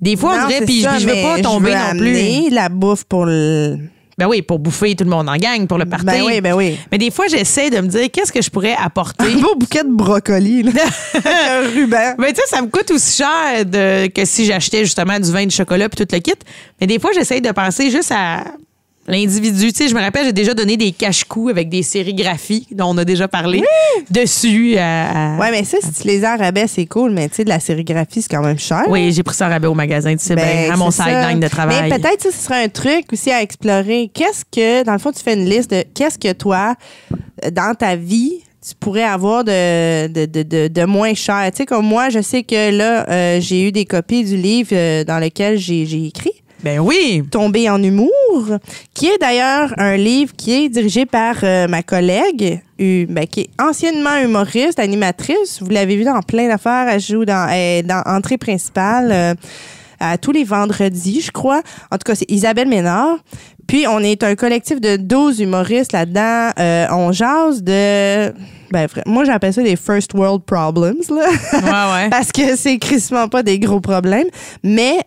Des 0.00 0.16
fois, 0.16 0.34
on 0.34 0.40
Non, 0.42 0.46
dirait, 0.46 0.58
c'est 0.60 0.64
puis 0.64 0.80
je 0.82 1.06
veux 1.08 1.22
pas 1.22 1.42
tomber 1.42 1.70
veux 1.72 1.76
non 1.76 1.98
plus. 1.98 2.50
la 2.50 2.68
bouffe 2.68 3.04
pour 3.04 3.26
le. 3.26 3.76
Ben 4.18 4.26
oui, 4.26 4.42
pour 4.42 4.58
bouffer 4.58 4.96
tout 4.96 5.04
le 5.04 5.10
monde 5.10 5.28
en 5.28 5.36
gang, 5.36 5.66
pour 5.68 5.78
le 5.78 5.86
party. 5.86 6.04
Ben 6.04 6.22
oui, 6.24 6.40
ben 6.40 6.52
oui. 6.54 6.76
Mais 6.90 6.98
des 6.98 7.12
fois, 7.12 7.28
j'essaie 7.28 7.70
de 7.70 7.80
me 7.80 7.86
dire, 7.86 8.10
qu'est-ce 8.12 8.32
que 8.32 8.42
je 8.42 8.50
pourrais 8.50 8.74
apporter? 8.74 9.24
Un 9.24 9.38
beau 9.38 9.54
bouquet 9.54 9.84
de 9.84 9.94
brocoli, 9.94 10.64
là. 10.64 10.72
un 11.24 11.68
ruban. 11.72 12.14
Ben, 12.18 12.28
tu 12.28 12.36
sais, 12.36 12.46
ça 12.48 12.60
me 12.60 12.66
coûte 12.66 12.90
aussi 12.90 13.18
cher 13.18 13.64
de, 13.64 14.08
que 14.08 14.24
si 14.24 14.44
j'achetais 14.44 14.84
justement 14.84 15.20
du 15.20 15.30
vin 15.30 15.46
de 15.46 15.52
chocolat 15.52 15.88
puis 15.88 16.04
tout 16.04 16.12
le 16.12 16.18
kit. 16.18 16.34
Mais 16.80 16.88
des 16.88 16.98
fois, 16.98 17.10
j'essaye 17.14 17.40
de 17.40 17.52
penser 17.52 17.90
juste 17.90 18.12
à 18.12 18.42
l'individu. 19.08 19.72
Tu 19.72 19.78
sais, 19.84 19.88
je 19.88 19.94
me 19.94 20.00
rappelle, 20.00 20.26
j'ai 20.26 20.32
déjà 20.32 20.54
donné 20.54 20.76
des 20.76 20.92
cache-coups 20.92 21.50
avec 21.50 21.68
des 21.68 21.82
sérigraphies 21.82 22.66
dont 22.70 22.94
on 22.94 22.98
a 22.98 23.04
déjà 23.04 23.26
parlé 23.28 23.62
dessus. 24.10 24.76
à- 24.78 25.34
à- 25.36 25.38
Ouais, 25.40 25.50
mais 25.50 25.64
ça, 25.64 25.78
si 25.82 25.92
tu 26.00 26.06
les 26.06 26.24
as 26.24 26.32
à 26.32 26.36
rabais, 26.36 26.66
c'est 26.66 26.86
cool, 26.86 27.10
mais 27.12 27.28
tu 27.28 27.36
sais, 27.36 27.44
de 27.44 27.48
la 27.48 27.60
sérigraphie, 27.60 28.22
c'est 28.22 28.28
quand 28.30 28.42
même 28.42 28.58
cher. 28.58 28.82
Oui, 28.88 29.12
j'ai 29.12 29.22
pris 29.22 29.34
ça 29.34 29.46
en 29.46 29.50
rabais 29.50 29.66
au 29.66 29.74
magasin, 29.74 30.14
tu 30.16 30.24
sais, 30.24 30.34
Ben, 30.36 30.44
ben, 30.66 30.72
à 30.72 30.76
mon 30.76 30.90
sideline 30.90 31.40
de 31.40 31.48
travail. 31.48 31.90
Mais 31.90 31.98
peut-être 31.98 32.22
ça, 32.22 32.30
ce 32.30 32.38
serait 32.44 32.64
un 32.64 32.68
truc 32.68 33.06
aussi 33.12 33.30
à 33.30 33.42
explorer. 33.42 34.10
Qu'est-ce 34.12 34.44
que, 34.50 34.84
dans 34.84 34.92
le 34.92 34.98
fond, 34.98 35.12
tu 35.12 35.22
fais 35.22 35.34
une 35.34 35.48
liste 35.48 35.70
de 35.70 35.84
qu'est-ce 35.94 36.18
que 36.18 36.32
toi, 36.32 36.74
euh, 37.44 37.50
dans 37.50 37.74
ta 37.74 37.96
vie, 37.96 38.40
tu 38.66 38.74
pourrais 38.78 39.04
avoir 39.04 39.44
de, 39.44 40.08
de, 40.08 40.26
de, 40.26 40.42
de, 40.42 40.68
de 40.68 40.84
moins 40.84 41.14
cher? 41.14 41.48
Tu 41.52 41.58
sais, 41.58 41.66
comme 41.66 41.86
moi, 41.86 42.10
je 42.10 42.20
sais 42.20 42.42
que 42.42 42.70
là, 42.70 43.08
euh, 43.08 43.40
j'ai 43.40 43.66
eu 43.68 43.72
des 43.72 43.84
copies 43.84 44.24
du 44.24 44.36
livre 44.36 44.70
euh, 44.72 45.04
dans 45.04 45.18
lequel 45.18 45.56
j'ai 45.58 45.82
écrit. 46.06 46.32
Ben 46.62 46.80
oui. 46.80 47.22
Tomber 47.30 47.70
en 47.70 47.82
humour, 47.82 48.10
qui 48.94 49.06
est 49.06 49.18
d'ailleurs 49.18 49.72
un 49.78 49.96
livre 49.96 50.32
qui 50.36 50.52
est 50.52 50.68
dirigé 50.68 51.06
par 51.06 51.36
euh, 51.42 51.68
ma 51.68 51.82
collègue, 51.82 52.60
euh, 52.80 53.06
ben, 53.08 53.26
qui 53.26 53.40
est 53.42 53.50
anciennement 53.60 54.16
humoriste, 54.22 54.78
animatrice. 54.78 55.60
Vous 55.60 55.70
l'avez 55.70 55.96
vu 55.96 56.04
dans 56.04 56.20
plein 56.22 56.48
d'affaires. 56.48 56.88
Elle 56.88 57.00
joue 57.00 57.24
dans, 57.24 57.48
Entrée 58.06 58.38
principale 58.38 59.10
euh, 59.12 59.34
à 60.00 60.18
tous 60.18 60.32
les 60.32 60.44
vendredis, 60.44 61.20
je 61.20 61.30
crois. 61.30 61.62
En 61.90 61.96
tout 61.96 62.04
cas, 62.04 62.14
c'est 62.14 62.30
Isabelle 62.30 62.68
Ménard. 62.68 63.18
Puis, 63.66 63.86
on 63.86 63.98
est 64.00 64.22
un 64.22 64.34
collectif 64.34 64.80
de 64.80 64.96
12 64.96 65.40
humoristes 65.40 65.92
là-dedans. 65.92 66.50
Euh, 66.58 66.86
on 66.90 67.12
jase 67.12 67.62
de... 67.62 68.32
Ben, 68.70 68.86
moi, 69.06 69.24
j'appelle 69.24 69.52
ça 69.52 69.62
des 69.62 69.76
first 69.76 70.14
world 70.14 70.42
problems, 70.44 71.02
là. 71.10 71.28
Ouais, 71.52 71.94
ouais. 71.94 72.08
Parce 72.10 72.32
que 72.32 72.56
c'est 72.56 72.78
crissement 72.78 73.28
pas 73.28 73.42
des 73.42 73.58
gros 73.58 73.80
problèmes. 73.80 74.28
Mais 74.62 75.00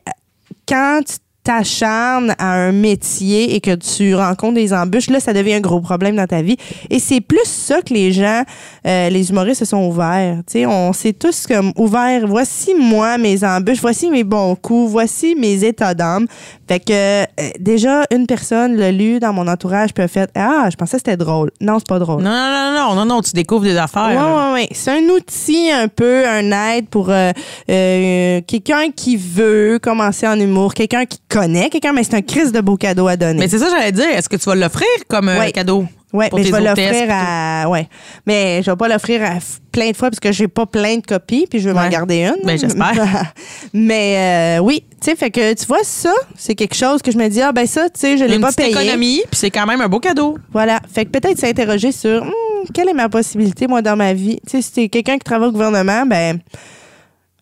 quand 0.67 1.01
tu 1.05 1.15
t'acharnes 1.43 2.35
à 2.37 2.53
un 2.53 2.71
métier 2.71 3.55
et 3.55 3.61
que 3.61 3.73
tu 3.75 4.15
rencontres 4.15 4.55
des 4.55 4.73
embûches, 4.73 5.09
là, 5.09 5.19
ça 5.19 5.33
devient 5.33 5.55
un 5.55 5.59
gros 5.59 5.81
problème 5.81 6.15
dans 6.15 6.27
ta 6.27 6.41
vie. 6.41 6.57
Et 6.89 6.99
c'est 6.99 7.21
plus 7.21 7.45
ça 7.45 7.81
que 7.81 7.93
les 7.93 8.11
gens, 8.11 8.43
euh, 8.85 9.09
les 9.09 9.29
humoristes 9.29 9.59
se 9.59 9.65
sont 9.65 9.87
ouverts. 9.87 10.37
Tu 10.45 10.59
sais, 10.59 10.65
on 10.65 10.93
s'est 10.93 11.13
tous 11.13 11.47
comme 11.47 11.71
ouverts. 11.75 12.27
Voici 12.27 12.73
moi 12.75 13.17
mes 13.17 13.43
embûches, 13.43 13.81
voici 13.81 14.09
mes 14.09 14.23
bons 14.23 14.55
coups, 14.55 14.91
voici 14.91 15.35
mes 15.35 15.63
états 15.63 15.93
d'âme. 15.93 16.27
Fait 16.71 16.79
que 16.79 16.93
euh, 16.93 17.25
déjà 17.59 18.03
une 18.11 18.27
personne 18.27 18.77
l'a 18.77 18.93
lu 18.93 19.19
dans 19.19 19.33
mon 19.33 19.45
entourage 19.49 19.93
puis 19.93 20.05
a 20.05 20.07
fait 20.07 20.29
ah 20.35 20.69
je 20.71 20.77
pensais 20.77 20.95
que 20.95 21.03
c'était 21.05 21.17
drôle. 21.17 21.51
Non 21.59 21.79
c'est 21.79 21.87
pas 21.87 21.99
drôle. 21.99 22.23
Non, 22.23 22.29
non, 22.29 22.71
non, 22.71 22.71
non, 22.89 22.95
non, 22.95 23.05
non, 23.15 23.21
tu 23.21 23.31
découvres 23.33 23.63
des 23.63 23.75
affaires. 23.75 24.07
Ouais, 24.07 24.13
là. 24.15 24.47
ouais, 24.47 24.53
ouais. 24.53 24.67
C'est 24.71 24.91
un 24.91 25.03
outil 25.09 25.69
un 25.69 25.89
peu, 25.89 26.25
un 26.25 26.49
aide 26.75 26.87
pour 26.87 27.09
euh, 27.09 27.31
euh, 27.69 28.39
quelqu'un 28.47 28.89
qui 28.95 29.17
veut 29.17 29.79
commencer 29.81 30.25
en 30.25 30.39
humour, 30.39 30.73
quelqu'un 30.73 31.03
qui 31.03 31.19
connaît 31.27 31.69
quelqu'un, 31.69 31.91
mais 31.91 32.05
c'est 32.05 32.15
un 32.15 32.21
crise 32.21 32.53
de 32.53 32.61
beau 32.61 32.77
cadeau 32.77 33.07
à 33.07 33.17
donner. 33.17 33.39
Mais 33.41 33.47
c'est 33.49 33.59
ça, 33.59 33.67
j'allais 33.69 33.91
dire. 33.91 34.07
Est-ce 34.07 34.29
que 34.29 34.37
tu 34.37 34.45
vas 34.45 34.55
l'offrir 34.55 34.87
comme 35.09 35.27
euh, 35.27 35.39
Ouais. 35.39 35.51
cadeau? 35.51 35.85
Pour 36.11 36.39
mais 36.39 36.43
je 36.43 36.51
vais 36.51 36.61
l'offrir 36.61 37.07
à. 37.09 37.69
Ouais. 37.69 37.87
Mais 38.25 38.61
je 38.63 38.69
vais 38.69 38.77
pas 38.77 38.87
l'offrir 38.87 39.23
à 39.23 39.37
plein 39.71 39.91
de 39.91 39.95
fois 39.95 40.09
parce 40.09 40.19
que 40.19 40.31
j'ai 40.31 40.47
pas 40.47 40.65
plein 40.65 40.97
de 40.97 41.05
copies, 41.05 41.47
puis 41.49 41.59
je 41.59 41.69
veux 41.69 41.73
m'en 41.73 41.87
garder 41.87 42.23
une. 42.23 42.45
Ben, 42.45 42.57
j'espère. 42.57 42.93
mais 43.73 44.57
euh, 44.59 44.63
oui, 44.63 44.83
tu 45.01 45.09
sais, 45.09 45.15
fait 45.15 45.31
que 45.31 45.53
tu 45.53 45.65
vois, 45.65 45.83
ça, 45.83 46.13
c'est 46.37 46.55
quelque 46.55 46.75
chose 46.75 47.01
que 47.01 47.11
je 47.11 47.17
me 47.17 47.27
dis, 47.29 47.41
ah 47.41 47.51
ben 47.51 47.65
ça, 47.65 47.89
tu 47.89 47.99
sais, 47.99 48.17
je 48.17 48.25
l'ai 48.25 48.39
pas 48.39 48.51
payé. 48.51 48.71
économie, 48.71 49.21
puis 49.29 49.39
c'est 49.39 49.51
quand 49.51 49.65
même 49.65 49.81
un 49.81 49.87
beau 49.87 49.99
cadeau. 49.99 50.37
Voilà. 50.51 50.79
Fait 50.93 51.05
que 51.05 51.11
peut-être 51.11 51.39
s'interroger 51.39 51.91
sur 51.91 52.25
hmm, 52.25 52.31
quelle 52.73 52.89
est 52.89 52.93
ma 52.93 53.09
possibilité, 53.09 53.67
moi, 53.67 53.81
dans 53.81 53.95
ma 53.95 54.13
vie? 54.13 54.39
Tu 54.45 54.51
sais, 54.51 54.61
si 54.61 54.71
t'es 54.73 54.89
quelqu'un 54.89 55.17
qui 55.17 55.23
travaille 55.23 55.49
au 55.49 55.53
gouvernement, 55.53 56.05
ben 56.05 56.39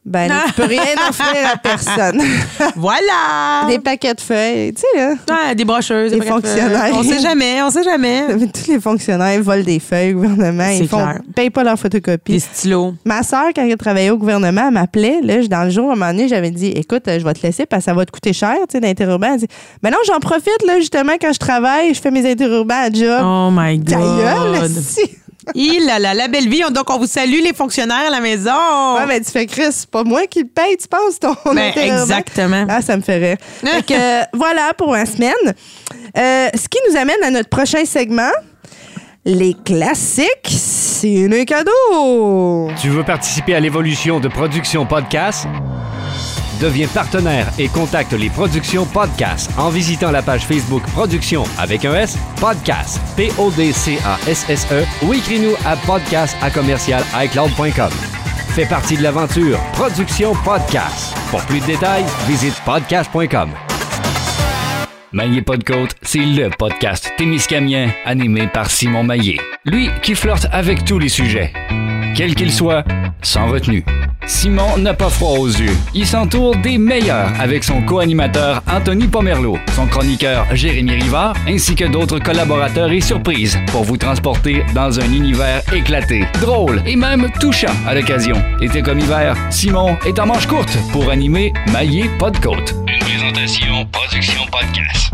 Ben, 0.05 0.29
là, 0.29 0.43
tu 0.47 0.53
peux 0.53 0.63
rien 0.63 0.81
offrir 1.09 1.49
à 1.53 1.57
personne. 1.57 2.21
Voilà! 2.75 3.67
Des 3.67 3.79
paquets 3.79 4.13
de 4.13 4.21
feuilles, 4.21 4.73
tu 4.73 4.81
sais, 4.81 4.97
là. 4.97 5.13
Ouais, 5.29 5.55
des 5.55 5.65
brocheuses, 5.65 6.11
Des 6.11 6.19
de 6.19 6.23
fonctionnaires. 6.23 6.91
On 6.93 7.03
sait 7.03 7.19
jamais, 7.19 7.61
on 7.61 7.69
sait 7.69 7.83
jamais. 7.83 8.23
Tous 8.53 8.71
les 8.71 8.79
fonctionnaires 8.79 9.41
volent 9.41 9.63
des 9.63 9.79
feuilles 9.79 10.13
au 10.13 10.21
gouvernement. 10.21 10.69
Ils 10.69 10.87
font, 10.87 10.97
clair. 10.97 11.19
payent 11.35 11.49
pas 11.49 11.63
leur 11.63 11.77
photocopie. 11.77 12.31
Des 12.33 12.39
stylos. 12.39 12.93
Ma 13.05 13.23
soeur, 13.23 13.47
quand 13.55 13.63
elle 13.67 13.77
travaillait 13.77 14.09
au 14.09 14.17
gouvernement, 14.17 14.65
elle 14.67 14.73
m'appelait. 14.73 15.19
Là, 15.21 15.45
dans 15.47 15.65
le 15.65 15.69
jour, 15.69 15.89
à 15.89 15.93
un 15.93 15.95
moment 15.95 16.11
donné, 16.11 16.27
j'avais 16.27 16.51
dit 16.51 16.67
Écoute, 16.67 17.07
euh, 17.07 17.19
je 17.19 17.25
vais 17.25 17.33
te 17.33 17.45
laisser 17.45 17.65
parce 17.65 17.81
que 17.81 17.85
ça 17.85 17.93
va 17.93 18.05
te 18.05 18.11
coûter 18.11 18.33
cher, 18.33 18.55
tu 18.69 18.73
sais, 18.73 18.79
d'interurbain. 18.79 19.33
Elle 19.33 19.39
dit 19.41 19.47
Ben 19.83 19.91
non, 19.91 19.97
j'en 20.07 20.19
profite, 20.19 20.65
là, 20.65 20.79
justement, 20.79 21.13
quand 21.21 21.33
je 21.33 21.39
travaille, 21.39 21.93
je 21.93 21.99
fais 22.01 22.11
mes 22.11 22.29
interurbains 22.29 22.83
à 22.83 22.89
job. 22.91 23.21
Oh 23.23 23.49
my 23.51 23.79
Ta 23.83 23.97
gueule, 23.97 24.61
God! 24.61 24.71
si. 24.81 25.01
Il 25.55 25.89
a 25.89 25.99
la, 25.99 26.13
la 26.13 26.27
belle 26.27 26.47
vie. 26.49 26.61
Donc, 26.71 26.89
on 26.89 26.97
vous 26.97 27.07
salue, 27.07 27.41
les 27.43 27.53
fonctionnaires 27.53 28.07
à 28.07 28.09
la 28.09 28.19
maison. 28.19 28.95
Ouais, 28.95 29.05
mais 29.07 29.19
tu 29.21 29.31
fais 29.31 29.45
Chris, 29.45 29.71
c'est 29.71 29.89
pas 29.89 30.03
moi 30.03 30.25
qui 30.27 30.39
le 30.41 30.47
paye, 30.47 30.77
tu 30.77 30.87
penses, 30.87 31.19
ton 31.19 31.35
Ben, 31.53 31.71
exactement. 31.75 32.65
Ah, 32.69 32.81
ça 32.81 32.95
me 32.97 33.01
fait 33.01 33.17
rire. 33.17 33.37
Fait 33.63 33.85
que, 33.85 33.93
euh, 33.93 34.23
voilà 34.33 34.73
pour 34.77 34.93
la 34.93 35.05
semaine. 35.05 35.33
Euh, 36.17 36.47
ce 36.53 36.67
qui 36.67 36.79
nous 36.89 36.97
amène 36.97 37.23
à 37.23 37.29
notre 37.31 37.49
prochain 37.49 37.85
segment. 37.85 38.31
Les 39.25 39.53
classiques, 39.53 40.47
c'est 40.47 41.25
un 41.25 41.43
cadeau. 41.43 42.71
Tu 42.81 42.87
veux 42.89 43.03
participer 43.03 43.53
à 43.53 43.59
l'évolution 43.59 44.19
de 44.19 44.29
Production 44.29 44.85
Podcast? 44.85 45.45
Deviens 46.59 46.87
partenaire 46.87 47.47
et 47.57 47.69
contacte 47.69 48.11
les 48.13 48.29
Productions 48.29 48.85
Podcast 48.85 49.49
en 49.57 49.69
visitant 49.69 50.11
la 50.11 50.21
page 50.21 50.45
Facebook 50.45 50.83
Production 50.91 51.43
avec 51.57 51.85
un 51.85 51.95
S, 51.95 52.17
Podcast, 52.39 52.99
P-O-D-C-A-S-S-E 53.15 54.83
ou 55.05 55.13
écris-nous 55.13 55.53
à 55.65 55.77
podcast 55.77 56.35
à 56.41 56.49
commercial 56.49 57.01
iCloud.com. 57.15 57.91
Fais 58.49 58.65
partie 58.65 58.97
de 58.97 59.03
l'aventure 59.03 59.57
Production 59.73 60.33
Podcast. 60.43 61.15
Pour 61.31 61.41
plus 61.43 61.61
de 61.61 61.65
détails, 61.67 62.03
visite 62.27 62.55
podcast.com. 62.65 63.51
Maillé 65.11 65.41
pas 65.41 65.57
de 65.57 65.63
côte, 65.63 65.95
c'est 66.01 66.19
le 66.19 66.49
podcast 66.49 67.11
témiscamien 67.17 67.89
animé 68.05 68.47
par 68.47 68.69
Simon 68.69 69.03
Maillé. 69.03 69.39
Lui 69.65 69.89
qui 70.01 70.13
flirte 70.13 70.47
avec 70.51 70.83
tous 70.83 70.99
les 70.99 71.09
sujets. 71.09 71.53
Quels 72.15 72.35
qu'ils 72.35 72.51
soient, 72.53 72.83
sans 73.21 73.47
retenue. 73.47 73.83
Simon 74.29 74.77
n'a 74.77 74.93
pas 74.93 75.09
froid 75.09 75.39
aux 75.39 75.47
yeux. 75.47 75.75
Il 75.95 76.05
s'entoure 76.05 76.55
des 76.57 76.77
meilleurs 76.77 77.31
avec 77.39 77.63
son 77.63 77.81
co-animateur 77.81 78.61
Anthony 78.71 79.07
Pomerleau, 79.07 79.57
son 79.75 79.87
chroniqueur 79.87 80.45
Jérémy 80.55 80.91
Rivard, 80.91 81.35
ainsi 81.47 81.73
que 81.73 81.85
d'autres 81.85 82.19
collaborateurs 82.19 82.91
et 82.91 83.01
surprises 83.01 83.57
pour 83.71 83.83
vous 83.83 83.97
transporter 83.97 84.63
dans 84.75 84.99
un 84.99 85.11
univers 85.11 85.63
éclaté, 85.73 86.27
drôle 86.39 86.83
et 86.85 86.95
même 86.95 87.27
touchant 87.41 87.73
à 87.87 87.95
l'occasion. 87.95 88.35
Été 88.61 88.83
comme 88.83 88.99
hiver, 88.99 89.35
Simon 89.49 89.97
est 90.05 90.19
en 90.19 90.27
manche 90.27 90.45
courte 90.45 90.77
pour 90.91 91.09
animer 91.09 91.51
Maillé 91.73 92.05
côte. 92.19 92.75
Une 92.87 92.99
présentation 92.99 93.87
Production 93.91 94.41
Podcast. 94.51 95.11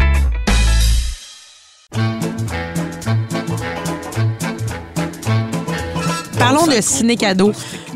Parlons 6.38 6.68
de 6.68 6.82
ciné-cadeau. 6.82 7.54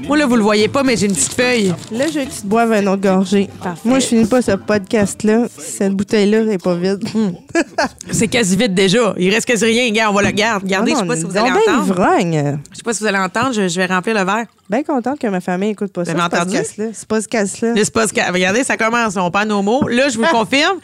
Moi, 0.09 0.17
là, 0.17 0.25
vous 0.25 0.35
le 0.37 0.41
voyez 0.41 0.67
pas, 0.67 0.81
mais 0.81 0.97
j'ai 0.97 1.05
une 1.05 1.13
petite 1.13 1.33
feuille. 1.33 1.67
Là, 1.91 2.05
je 2.11 2.17
veux 2.19 2.25
que 2.25 2.31
tu 2.31 2.41
te 2.41 2.47
boives 2.47 2.71
un 2.73 2.87
autre 2.87 3.01
gorgée. 3.03 3.47
Moi, 3.85 3.99
je 3.99 4.07
finis 4.07 4.25
pas 4.25 4.41
ce 4.41 4.53
podcast-là 4.53 5.45
cette 5.59 5.93
bouteille-là 5.93 6.43
n'est 6.45 6.57
pas 6.57 6.73
vide. 6.75 7.07
C'est 8.11 8.27
quasi 8.27 8.55
vite 8.57 8.73
déjà. 8.73 9.13
Il 9.19 9.31
reste 9.31 9.45
quasi 9.45 9.65
rien. 9.65 9.85
Regarde, 9.85 10.11
on 10.11 10.15
va 10.15 10.23
le 10.23 10.31
garder. 10.31 10.65
Regardez, 10.65 10.91
je 10.93 10.97
sais 10.97 11.05
pas 11.05 11.15
si 11.15 11.23
vous 11.23 11.37
allez 11.37 11.51
entendre. 11.51 11.83
Je 12.71 12.77
sais 12.77 12.83
pas 12.83 12.93
si 12.93 12.99
vous 13.01 13.05
allez 13.05 13.17
entendre. 13.19 13.53
Je, 13.53 13.67
je 13.67 13.75
vais 13.79 13.85
remplir 13.85 14.15
le 14.15 14.23
verre. 14.25 14.45
Bien 14.67 14.81
contente 14.83 15.19
que 15.19 15.27
ma 15.27 15.41
famille 15.41 15.69
écoute 15.69 15.93
pas 15.93 16.05
ça. 16.05 16.13
Vous 16.13 16.19
entendu? 16.19 16.45
podcast-là. 16.45 16.85
C'est 16.93 17.07
pas 17.07 17.21
ce 17.21 17.27
casse-là. 17.27 17.69
Là, 17.75 17.81
c'est 17.83 17.93
pas 17.93 18.07
ce 18.07 18.13
que- 18.13 18.33
Regardez, 18.33 18.63
ça 18.63 18.77
commence. 18.77 19.15
On 19.15 19.29
perd 19.29 19.47
nos 19.47 19.61
mots. 19.61 19.87
Là, 19.87 20.09
je 20.09 20.17
vous 20.17 20.23
le 20.23 20.31
confirme. 20.31 20.79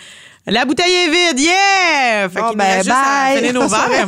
La 0.47 0.65
bouteille 0.65 0.93
est 0.93 1.09
vide. 1.09 1.39
Yeah! 1.39 2.29
Fait 2.29 2.39
Bon, 2.39 2.49
qu'il 2.49 2.57
ben, 2.59 2.63
reste 2.65 2.83
juste 2.83 2.95
à 2.95 3.41
bye. 3.41 3.53
nos 3.53 3.67
verres. 3.67 4.07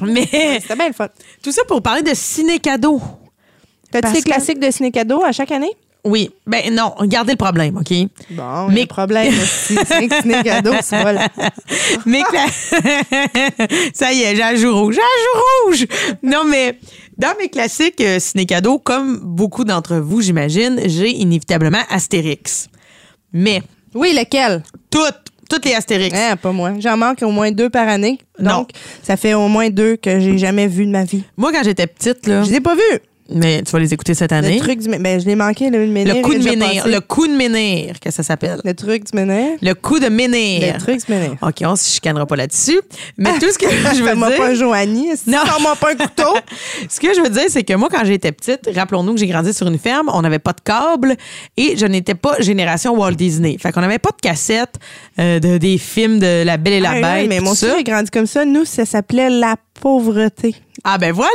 Mais 0.00 0.26
C'était 0.62 0.76
bien 0.76 0.88
le 0.88 0.94
fun. 0.94 1.08
tout 1.42 1.52
ça 1.52 1.60
pour 1.68 1.82
parler 1.82 2.00
de 2.02 2.12
ciné-cadeau. 2.14 3.02
T'as-tu 3.92 4.12
des 4.12 4.20
que- 4.22 4.24
classiques 4.30 4.58
de 4.60 4.70
ciné-cadeau 4.70 5.22
à 5.24 5.32
chaque 5.32 5.50
année? 5.52 5.72
Oui. 6.04 6.30
Ben 6.46 6.74
non, 6.74 6.94
regardez 6.96 7.32
le 7.32 7.36
problème, 7.36 7.76
OK? 7.76 7.92
Bon, 8.30 8.68
Mais- 8.68 8.74
mais 8.74 8.86
problème. 8.86 9.32
c'est 9.44 10.08
que 10.08 10.22
ciné-cadeau, 10.22 10.72
c'est 10.82 11.02
pas 11.02 11.12
là. 11.12 11.28
Mais 12.06 12.22
cla- 12.22 13.90
ça 13.94 14.12
y 14.12 14.22
est, 14.22 14.34
j'ai 14.36 14.42
un 14.42 14.54
jour 14.54 14.78
rouge. 14.80 14.94
J'ai 14.94 15.00
un 15.00 15.22
jour 15.24 15.44
rouge! 15.66 15.86
Non, 16.22 16.44
mais 16.46 16.78
dans 17.18 17.34
mes 17.38 17.48
classiques 17.48 18.00
euh, 18.00 18.18
ciné-cadeaux, 18.18 18.78
comme 18.78 19.18
beaucoup 19.22 19.64
d'entre 19.64 19.96
vous, 19.96 20.22
j'imagine, 20.22 20.80
j'ai 20.86 21.10
inévitablement 21.10 21.82
Astérix. 21.90 22.68
Mais 23.32 23.62
Oui, 23.94 24.16
lequel? 24.18 24.62
toutes, 24.90 25.14
toutes 25.50 25.64
les 25.66 25.74
Astérix. 25.74 26.16
Hein, 26.16 26.36
pas 26.36 26.52
moi. 26.52 26.72
J'en 26.78 26.96
manque 26.96 27.22
au 27.22 27.30
moins 27.30 27.50
deux 27.52 27.68
par 27.70 27.86
année. 27.88 28.18
Non. 28.38 28.58
Donc, 28.60 28.70
ça 29.02 29.16
fait 29.18 29.34
au 29.34 29.48
moins 29.48 29.68
deux 29.68 29.96
que 29.96 30.18
j'ai 30.18 30.38
jamais 30.38 30.66
vu 30.66 30.86
de 30.86 30.90
ma 30.92 31.04
vie. 31.04 31.24
Moi, 31.36 31.52
quand 31.52 31.62
j'étais 31.62 31.86
petite, 31.86 32.26
là, 32.26 32.42
Je 32.42 32.50
les 32.50 32.56
ai 32.56 32.60
pas 32.60 32.74
vus. 32.74 33.00
Mais 33.32 33.62
tu 33.62 33.70
vas 33.72 33.78
les 33.78 33.92
écouter 33.94 34.14
cette 34.14 34.32
Le 34.32 34.38
année. 34.38 34.58
truc 34.58 34.80
du... 34.80 34.88
Ben, 34.88 35.20
je 35.20 35.26
l'ai 35.26 35.36
manqué, 35.36 35.70
le 35.70 35.86
menhir. 35.86 36.14
Le 36.14 36.22
coup 36.22 36.34
de 36.34 36.42
menhir. 36.42 36.86
Le 36.86 37.00
coup 37.00 37.26
de 37.26 37.32
menhir, 37.34 37.98
que 38.00 38.10
ça 38.10 38.22
s'appelle. 38.22 38.60
Le 38.64 38.74
truc 38.74 39.04
du 39.10 39.16
menhir? 39.18 39.56
Le 39.62 39.74
coup 39.74 39.98
de 39.98 40.08
menhir. 40.08 40.74
Le 40.74 40.80
truc 40.80 41.06
du 41.06 41.12
menhir. 41.12 41.36
OK, 41.42 41.54
on 41.64 41.76
se 41.76 41.90
chicanera 41.90 42.26
pas 42.26 42.36
là-dessus. 42.36 42.80
Mais 43.18 43.38
tout 43.38 43.50
ce 43.52 43.58
que 43.58 43.66
je 43.96 44.02
veux 44.02 44.18
pas 44.18 44.26
un 44.44 44.48
dire... 44.48 44.54
Joanie. 44.56 45.08
Non. 45.26 45.38
Sors-moi 45.46 45.76
pas 45.76 45.92
un 45.92 45.96
couteau? 45.96 46.34
Ce 46.88 46.98
que 47.00 47.14
je 47.14 47.20
veux 47.20 47.28
dire, 47.30 47.44
c'est 47.48 47.62
que 47.62 47.74
moi, 47.74 47.88
quand 47.90 48.04
j'étais 48.04 48.32
petite, 48.32 48.68
rappelons-nous 48.74 49.14
que 49.14 49.20
j'ai 49.20 49.26
grandi 49.26 49.52
sur 49.52 49.66
une 49.68 49.78
ferme, 49.78 50.10
on 50.12 50.22
n'avait 50.22 50.38
pas 50.38 50.52
de 50.52 50.60
câble 50.62 51.16
et 51.56 51.76
je 51.76 51.86
n'étais 51.86 52.14
pas 52.14 52.36
génération 52.40 52.94
Walt 52.96 53.12
Disney. 53.12 53.56
Fait 53.60 53.72
qu'on 53.72 53.80
n'avait 53.80 53.98
pas 53.98 54.10
de 54.10 54.20
cassette 54.20 54.74
euh, 55.18 55.38
de, 55.38 55.58
des 55.58 55.78
films 55.78 56.18
de 56.18 56.42
La 56.44 56.56
Belle 56.56 56.74
et 56.74 56.80
la 56.80 56.90
Ah, 56.90 57.00
Bête. 57.00 57.28
mais 57.28 57.40
moi 57.40 57.52
aussi, 57.52 57.66
j'ai 57.76 57.84
grandi 57.84 58.10
comme 58.10 58.26
ça. 58.26 58.44
Nous, 58.44 58.64
ça 58.64 58.84
s'appelait 58.84 59.30
la 59.30 59.56
pauvreté. 59.80 60.54
Ah, 60.84 60.98
ben 60.98 61.12
voilà! 61.12 61.30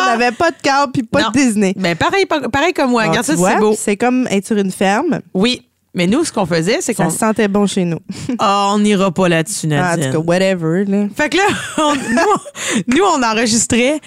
On 0.00 0.06
n'avait 0.06 0.32
pas 0.32 0.50
de 0.50 0.56
câble 0.62 0.92
puis 0.92 1.02
pas 1.02 1.22
Non. 1.22 1.28
de 1.30 1.38
Disney. 1.38 1.72
Ben 1.76 1.96
pareil, 1.96 2.26
pa- 2.26 2.48
pareil 2.48 2.72
comme 2.72 2.90
moi. 2.90 3.04
Regarde 3.04 3.24
ça, 3.26 3.36
c'est 3.36 3.58
beau. 3.58 3.74
C'est 3.76 3.96
comme 3.96 4.26
être 4.30 4.46
sur 4.46 4.56
une 4.56 4.70
ferme. 4.72 5.20
Oui. 5.34 5.62
Mais 5.94 6.06
nous, 6.06 6.22
ce 6.24 6.32
qu'on 6.32 6.46
faisait, 6.46 6.78
c'est 6.80 6.94
Ça 6.94 7.04
qu'on. 7.04 7.10
se 7.10 7.18
sentait 7.18 7.48
bon 7.48 7.66
chez 7.66 7.84
nous. 7.84 7.98
Ah, 8.38 8.70
on 8.74 8.78
n'ira 8.78 9.10
pas 9.10 9.28
là-dessus, 9.28 9.66
Ah, 9.72 9.94
en 9.94 9.96
Nadine. 9.96 10.12
tout 10.12 10.18
cas, 10.22 10.24
whatever. 10.26 10.84
Là. 10.84 11.06
Fait 11.16 11.28
que 11.30 11.36
là, 11.38 11.44
on- 11.78 11.94
nous, 11.94 12.02
on- 12.18 12.82
nous, 12.96 13.04
on 13.04 13.22
enregistrait 13.22 13.98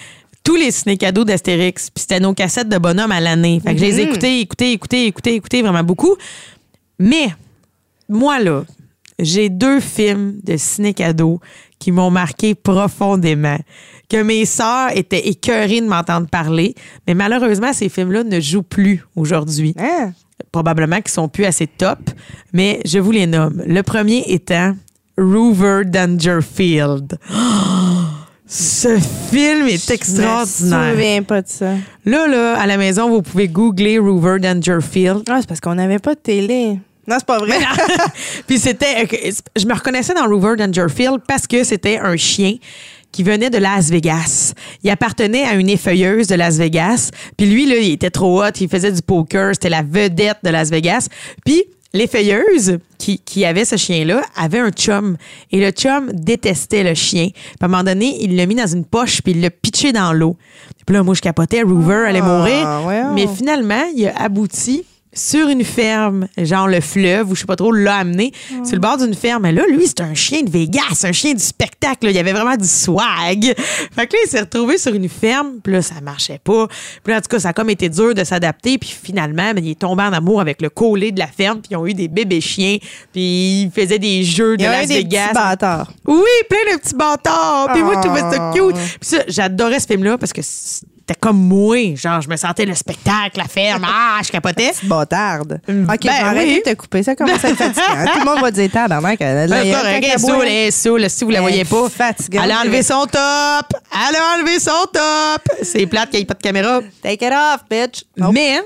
tous 0.43 0.55
les 0.55 0.71
ciné-cadeaux 0.71 1.23
d'Astérix. 1.25 1.89
Puis 1.89 2.01
c'était 2.01 2.19
nos 2.19 2.33
cassettes 2.33 2.69
de 2.69 2.77
bonhomme 2.77 3.11
à 3.11 3.19
l'année. 3.19 3.59
Fait 3.63 3.73
que 3.73 3.79
je 3.79 3.85
les 3.85 3.99
ai 3.99 4.03
écoutés, 4.03 4.39
écoutés, 4.39 4.71
écoutés, 4.73 5.05
écoutés, 5.07 5.33
écoutés 5.35 5.61
vraiment 5.61 5.83
beaucoup. 5.83 6.15
Mais, 6.99 7.29
moi, 8.09 8.39
là, 8.39 8.63
j'ai 9.19 9.49
deux 9.49 9.79
films 9.79 10.39
de 10.43 10.57
ciné-cadeaux 10.57 11.39
qui 11.81 11.91
m'ont 11.91 12.11
marqué 12.11 12.55
profondément. 12.55 13.57
Que 14.07 14.21
mes 14.23 14.45
sœurs 14.45 14.95
étaient 14.95 15.27
écœurées 15.27 15.81
de 15.81 15.87
m'entendre 15.87 16.27
parler. 16.27 16.75
Mais 17.07 17.13
malheureusement, 17.13 17.73
ces 17.73 17.89
films-là 17.89 18.23
ne 18.23 18.39
jouent 18.39 18.61
plus 18.63 19.03
aujourd'hui 19.17 19.73
Hein? 19.77 20.13
probablement 20.51 20.97
qu'ils 21.01 21.11
sont 21.11 21.29
plus 21.29 21.45
assez 21.45 21.67
top, 21.67 21.99
mais 22.51 22.79
je 22.85 22.97
vous 22.99 23.11
les 23.11 23.27
nomme. 23.27 23.61
Le 23.65 23.81
premier 23.83 24.23
étant 24.27 24.75
Rover 25.17 25.83
Dangerfield. 25.85 27.17
Ce 28.47 28.97
film 29.29 29.67
est 29.67 29.77
Je 29.85 29.91
me 29.91 29.93
extraordinaire. 29.95 30.91
souviens 30.93 31.23
pas 31.23 31.41
de 31.41 31.47
ça. 31.47 31.73
Là, 32.05 32.27
là, 32.27 32.59
à 32.59 32.65
la 32.67 32.75
maison, 32.77 33.09
vous 33.09 33.21
pouvez 33.21 33.47
googler 33.47 33.97
Rover 33.97 34.39
Dangerfield. 34.39 35.21
Ah, 35.29 35.37
c'est 35.39 35.47
parce 35.47 35.61
qu'on 35.61 35.75
n'avait 35.75 35.99
pas 35.99 36.15
de 36.15 36.19
télé. 36.19 36.77
Non, 37.07 37.15
c'est 37.19 37.25
pas 37.25 37.39
vrai. 37.39 37.57
Puis 38.47 38.59
c'était. 38.59 39.07
Je 39.55 39.65
me 39.65 39.73
reconnaissais 39.73 40.13
dans 40.13 40.27
Rover 40.27 40.55
Dangerfield 40.57 41.19
parce 41.27 41.47
que 41.47 41.63
c'était 41.63 41.97
un 41.97 42.15
chien 42.15 42.55
qui 43.11 43.23
venait 43.23 43.49
de 43.49 43.57
Las 43.57 43.89
Vegas. 43.89 44.53
Il 44.83 44.89
appartenait 44.89 45.43
à 45.43 45.55
une 45.55 45.69
effeuilleuse 45.69 46.27
de 46.27 46.35
Las 46.35 46.57
Vegas. 46.57 47.09
Puis 47.37 47.47
lui, 47.47 47.65
là, 47.65 47.75
il 47.77 47.91
était 47.91 48.09
trop 48.11 48.41
hot, 48.43 48.51
il 48.59 48.69
faisait 48.69 48.91
du 48.91 49.01
poker, 49.01 49.49
c'était 49.53 49.69
la 49.69 49.81
vedette 49.81 50.37
de 50.43 50.49
Las 50.49 50.69
Vegas. 50.69 51.07
Puis 51.45 51.63
l'effeuilleuse 51.93 52.77
qui, 52.97 53.19
qui 53.19 53.43
avait 53.43 53.65
ce 53.65 53.75
chien-là 53.75 54.21
avait 54.37 54.59
un 54.59 54.69
chum. 54.71 55.17
Et 55.51 55.59
le 55.59 55.71
chum 55.71 56.09
détestait 56.13 56.83
le 56.83 56.93
chien. 56.93 57.29
Puis 57.33 57.43
à 57.59 57.65
un 57.65 57.67
moment 57.67 57.83
donné, 57.83 58.15
il 58.21 58.37
l'a 58.37 58.45
mis 58.45 58.55
dans 58.55 58.67
une 58.67 58.85
poche 58.85 59.21
puis 59.21 59.33
il 59.33 59.41
l'a 59.41 59.49
pitché 59.49 59.91
dans 59.91 60.13
l'eau. 60.13 60.37
Puis 60.85 60.95
là, 60.95 61.03
moi, 61.03 61.13
je 61.13 61.21
capotais, 61.21 61.63
Rover 61.63 62.05
allait 62.07 62.21
Ah, 62.23 62.37
mourir. 62.37 63.11
Mais 63.13 63.27
finalement, 63.27 63.83
il 63.95 64.07
a 64.07 64.21
abouti 64.21 64.85
sur 65.13 65.49
une 65.49 65.63
ferme, 65.65 66.27
genre 66.37 66.67
le 66.67 66.79
fleuve, 66.79 67.31
ou 67.31 67.35
je 67.35 67.41
sais 67.41 67.45
pas 67.45 67.55
trop, 67.57 67.71
l'a 67.71 67.97
amené 67.97 68.31
sur 68.63 68.75
le 68.75 68.79
bord 68.79 68.97
d'une 68.97 69.13
ferme. 69.13 69.43
Mais 69.43 69.51
là, 69.51 69.63
lui, 69.69 69.85
c'est 69.87 70.01
un 70.01 70.13
chien 70.13 70.41
de 70.43 70.49
Vegas, 70.49 71.03
un 71.03 71.11
chien 71.11 71.33
du 71.33 71.43
spectacle. 71.43 72.05
là. 72.05 72.11
Il 72.11 72.15
y 72.15 72.19
avait 72.19 72.31
vraiment 72.31 72.55
du 72.55 72.67
swag. 72.67 73.53
Fait 73.57 74.07
que 74.07 74.13
là, 74.15 74.19
il 74.25 74.29
s'est 74.29 74.39
retrouvé 74.39 74.77
sur 74.77 74.93
une 74.93 75.09
ferme, 75.09 75.59
puis 75.63 75.73
là, 75.73 75.81
ça 75.81 75.95
marchait 76.01 76.39
pas. 76.43 76.67
Puis 77.03 77.11
là, 77.11 77.17
en 77.17 77.21
tout 77.21 77.27
cas, 77.29 77.39
ça 77.39 77.49
a 77.49 77.53
comme 77.53 77.69
été 77.69 77.89
dur 77.89 78.13
de 78.15 78.23
s'adapter. 78.23 78.77
Puis 78.77 78.95
finalement, 79.03 79.53
ben, 79.53 79.63
il 79.65 79.71
est 79.71 79.79
tombé 79.79 80.03
en 80.03 80.13
amour 80.13 80.39
avec 80.39 80.61
le 80.61 80.69
collet 80.69 81.11
de 81.11 81.19
la 81.19 81.27
ferme, 81.27 81.59
puis 81.59 81.69
ils 81.71 81.77
ont 81.77 81.85
eu 81.85 81.93
des 81.93 82.07
bébés 82.07 82.39
chiens, 82.41 82.77
puis 83.11 83.63
ils 83.63 83.71
faisaient 83.73 83.99
des 83.99 84.23
jeux 84.23 84.55
de 84.57 84.61
Il 84.63 84.65
y 84.65 84.69
Las 84.69 84.87
des 84.87 84.95
Vegas. 84.95 85.25
petits 85.27 85.33
bâtards. 85.33 85.91
Oui, 86.07 86.21
plein 86.49 86.73
de 86.75 86.79
petits 86.79 86.95
bâtards. 86.95 87.67
Puis 87.73 87.83
moi, 87.83 87.95
je 87.95 88.01
trouvais 88.07 88.21
ça 88.21 88.37
Ah. 88.39 88.53
cute. 88.55 88.75
Puis 88.75 89.09
ça, 89.09 89.17
j'adorais 89.27 89.79
ce 89.79 89.87
film-là 89.87 90.17
parce 90.17 90.31
que 90.33 90.41
c'est 91.11 91.17
j'étais 91.17 91.19
comme 91.19 91.37
moi. 91.37 91.95
Genre, 91.95 92.21
je 92.21 92.29
me 92.29 92.35
sentais 92.37 92.65
le 92.65 92.75
spectacle, 92.75 93.37
la 93.37 93.45
ferme. 93.45 93.85
Ah, 93.87 94.19
je 94.23 94.29
capotais. 94.31 94.71
Bâtarde. 94.83 95.59
Ben 95.67 95.85
OK, 95.91 96.05
arrête 96.07 96.47
oui. 96.47 96.61
de 96.65 96.71
te 96.71 96.75
couper. 96.75 97.03
Ça 97.03 97.15
commence 97.15 97.43
à 97.43 97.49
être 97.49 97.57
fatigant. 97.57 98.05
Tout 98.13 98.19
le 98.19 98.25
monde 98.25 98.41
va 98.41 98.51
dire 98.51 98.69
tabarnak. 98.71 99.19
Elle 99.21 99.49
Ben, 99.49 99.65
est 99.65 99.69
elle 100.13 100.19
saoule, 100.19 100.31
boit. 100.35 100.45
elle 100.45 100.51
est 100.67 100.71
saoule. 100.71 101.09
Si 101.09 101.23
vous 101.23 101.31
la 101.31 101.41
voyez 101.41 101.65
pas, 101.65 101.89
fatigante. 101.89 102.43
elle 102.45 102.51
a 102.51 102.61
enlevé 102.61 102.83
son 102.83 103.05
top. 103.05 103.67
Elle 103.93 104.15
a 104.15 104.37
enlevé 104.37 104.59
son 104.59 104.85
top. 104.91 105.57
C'est 105.63 105.85
plate 105.87 106.09
qu'il 106.09 106.19
n'y 106.19 106.23
ait 106.23 106.25
pas 106.25 106.33
de 106.35 106.41
caméra. 106.41 106.79
Take 107.01 107.25
it 107.25 107.31
off, 107.33 107.61
bitch. 107.69 108.03
Nope. 108.17 108.33
Mais 108.33 108.61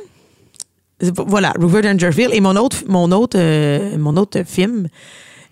voilà, 1.27 1.53
River 1.59 1.81
Dangerfield 1.81 2.33
et 2.33 2.39
mon 2.41 2.55
autre, 2.55 2.77
mon 2.87 3.11
autre, 3.11 3.37
euh, 3.39 3.97
mon 3.97 4.15
autre 4.15 4.43
film. 4.45 4.87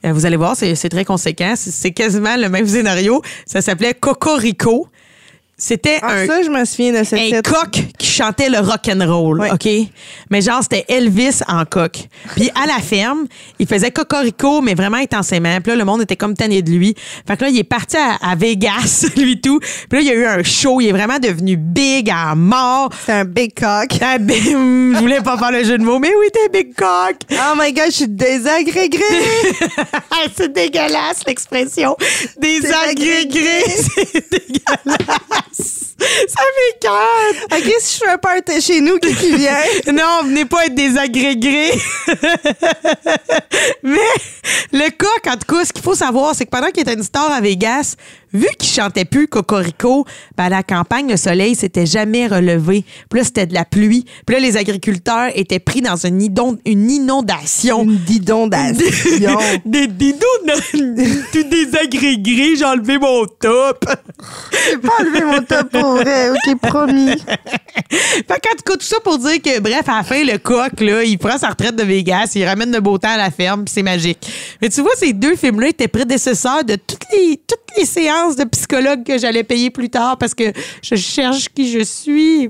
euh, 0.06 0.14
Vous 0.14 0.26
allez 0.26 0.38
voir, 0.38 0.56
c'est 0.56 0.74
c'est 0.76 0.90
très 0.90 1.04
conséquent. 1.06 1.54
C'est- 1.56 1.72
C'est 1.72 1.92
quasiment 1.92 2.36
le 2.38 2.48
même 2.50 2.66
scénario. 2.68 3.22
Ça 3.46 3.62
s'appelait 3.62 3.94
Cocorico. 3.94 4.88
C'était 5.66 6.00
Ah, 6.02 6.12
un, 6.12 6.28
ça, 6.28 6.44
je 6.44 6.50
me 6.50 6.66
souviens 6.66 6.92
de 6.92 7.38
un 7.38 7.42
coq 7.42 7.86
qui 7.98 8.06
chantait 8.06 8.50
le 8.50 8.60
rock 8.60 8.82
and 8.90 9.06
roll. 9.10 9.42
OK? 9.50 9.70
Mais 10.30 10.42
genre 10.42 10.62
c'était 10.62 10.84
Elvis 10.90 11.40
en 11.48 11.64
coq. 11.64 12.00
Puis 12.36 12.50
à 12.62 12.68
la 12.68 12.80
ferme, 12.80 13.28
il 13.60 13.66
faisait 13.66 13.90
cocorico 13.90 14.60
mais 14.60 14.74
vraiment 14.74 14.98
intensément. 14.98 15.62
Puis 15.62 15.72
là 15.72 15.78
le 15.78 15.86
monde 15.86 16.02
était 16.02 16.18
comme 16.18 16.34
tanné 16.34 16.62
de 16.62 16.70
lui. 16.70 16.96
Fait 17.26 17.38
que 17.38 17.46
là 17.46 17.50
il 17.50 17.58
est 17.58 17.64
parti 17.64 17.96
à, 17.96 18.16
à 18.22 18.36
Vegas 18.36 19.06
lui 19.16 19.40
tout. 19.40 19.60
Puis 19.90 20.00
là 20.00 20.00
il 20.02 20.06
y 20.08 20.10
a 20.10 20.16
eu 20.16 20.26
un 20.26 20.44
show, 20.44 20.82
il 20.82 20.90
est 20.90 20.92
vraiment 20.92 21.18
devenu 21.18 21.56
big 21.56 22.10
à 22.10 22.36
mort. 22.36 22.90
C'est 23.06 23.14
un 23.14 23.26
big 23.26 23.58
cock. 23.58 23.88
Ah, 24.06 24.18
ben, 24.18 24.36
je 24.38 25.00
voulais 25.00 25.22
pas 25.22 25.38
faire 25.38 25.52
le 25.52 25.64
jeu 25.64 25.78
de 25.78 25.84
mots, 25.84 25.98
mais 25.98 26.12
oui, 26.20 26.28
t'es 26.34 26.50
big 26.50 26.76
cock. 26.76 27.16
Oh 27.32 27.54
my 27.58 27.72
god, 27.72 27.86
je 27.86 27.92
suis 27.92 28.08
désagrégée. 28.10 29.00
c'est 30.36 30.52
dégueulasse 30.52 31.22
l'expression. 31.26 31.96
Des 32.38 32.60
agrégés, 32.66 33.64
c'est 33.70 34.30
dégueulasse. 34.30 35.53
Ça 35.54 36.42
m'écoeure. 36.58 37.34
OK, 37.52 37.74
si 37.80 38.00
je 38.00 38.06
fais 38.06 38.12
un 38.12 38.18
party 38.18 38.62
chez 38.62 38.82
nous, 38.82 38.98
qui 38.98 39.14
qui 39.16 39.36
vient? 39.36 39.58
Non, 39.94 40.24
venez 40.24 40.46
pas 40.46 40.66
être 40.66 40.76
des 40.76 40.98
agrégés. 40.98 41.72
Mais 43.84 44.00
le 44.72 44.90
coq, 44.98 45.28
en 45.28 45.38
tout 45.38 45.56
cas, 45.56 45.66
ce 45.66 45.74
qu'il 45.74 45.84
faut 45.84 45.96
savoir, 45.96 46.34
c'est 46.36 46.46
que 46.46 46.50
pendant 46.50 46.70
qu'il 46.72 46.82
était 46.82 46.94
une 46.94 47.04
star 47.04 47.32
à 47.32 47.42
Vegas, 47.42 47.96
vu 48.34 48.48
qu'il 48.58 48.70
chantait 48.70 49.06
plus 49.06 49.28
Cocorico, 49.28 50.06
ben 50.38 50.46
à 50.46 50.50
la 50.50 50.64
campagne, 50.64 51.10
le 51.10 51.18
soleil 51.18 51.56
s'était 51.56 51.86
jamais 51.86 52.28
relevé. 52.28 52.84
Puis 53.10 53.20
là, 53.20 53.24
c'était 53.26 53.46
de 53.46 53.54
la 53.54 53.66
pluie. 53.66 54.06
Puis 54.26 54.36
là, 54.36 54.42
les 54.42 54.58
agriculteurs 54.58 55.30
étaient 55.36 55.60
pris 55.60 55.82
dans 55.82 55.96
une, 55.96 56.22
idon- 56.22 56.58
une 56.66 56.90
inondation. 56.90 57.84
Une 57.84 57.98
didondation. 57.98 59.40
Des 59.66 59.88
didos, 59.88 60.18
tout 61.32 61.44
désagrégé, 61.44 62.56
j'ai 62.56 62.66
enlevé 62.66 62.98
mon 62.98 63.26
top. 63.40 63.86
J'ai 64.70 64.78
pas 64.78 64.94
enlevé 65.00 65.22
mon 65.26 65.42
top 65.44 65.70
pour 65.70 65.96
vrai. 65.98 66.32
OK, 66.32 66.60
promis. 66.62 67.12
Fait 67.90 68.40
tout 68.56 68.72
cas, 68.72 68.78
tout 68.78 68.86
ça 68.86 68.98
pour 69.04 69.18
dire 69.20 69.42
que, 69.42 69.60
bref, 69.60 69.88
à 69.88 69.98
la 69.98 70.04
fin, 70.04 70.24
le 70.24 70.38
coq, 70.38 70.80
là, 70.80 71.04
il 71.04 71.18
prend 71.18 71.38
sa 71.38 71.50
retraite 71.50 71.76
de 71.76 71.84
Vegas, 71.84 72.32
il 72.36 72.46
ramène 72.46 72.72
le 72.72 72.80
beau 72.80 72.98
temps 72.98 73.10
à 73.14 73.18
la 73.18 73.32
ferme, 73.32 73.66
puis 73.66 73.74
c'est 73.74 73.84
magique. 73.84 74.20
Mais 74.62 74.70
tu 74.70 74.82
vois, 74.82 74.92
ces 74.98 75.14
deux 75.14 75.36
films-là 75.36 75.70
étaient 75.70 75.88
prédécesseurs 75.88 76.64
de 76.64 76.76
toutes 76.76 77.06
les, 77.12 77.38
toutes 77.48 77.60
les 77.78 77.86
séances 77.86 78.36
de 78.36 78.44
psychologue 78.46 79.04
que 79.04 79.18
j'allais 79.18 79.44
payer 79.44 79.70
plus 79.70 79.90
tard 79.90 80.18
parce 80.18 80.34
que 80.34 80.52
je 80.82 80.96
cherche 80.96 81.50
qui 81.50 81.72
je 81.72 81.84
suis. 81.84 82.50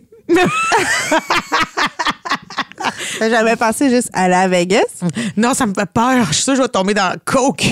T'as 3.19 3.29
jamais 3.29 3.55
pensé 3.55 3.89
juste 3.89 4.09
à 4.13 4.47
Vegas? 4.47 4.81
Non, 5.37 5.53
ça 5.53 5.65
me 5.65 5.73
fait 5.73 5.89
peur. 5.93 6.25
Je 6.27 6.33
suis 6.33 6.43
sûre 6.43 6.53
que 6.53 6.57
je 6.57 6.63
vais 6.63 6.69
tomber 6.69 6.93
dans 6.93 7.09
le 7.11 7.19
coke. 7.23 7.61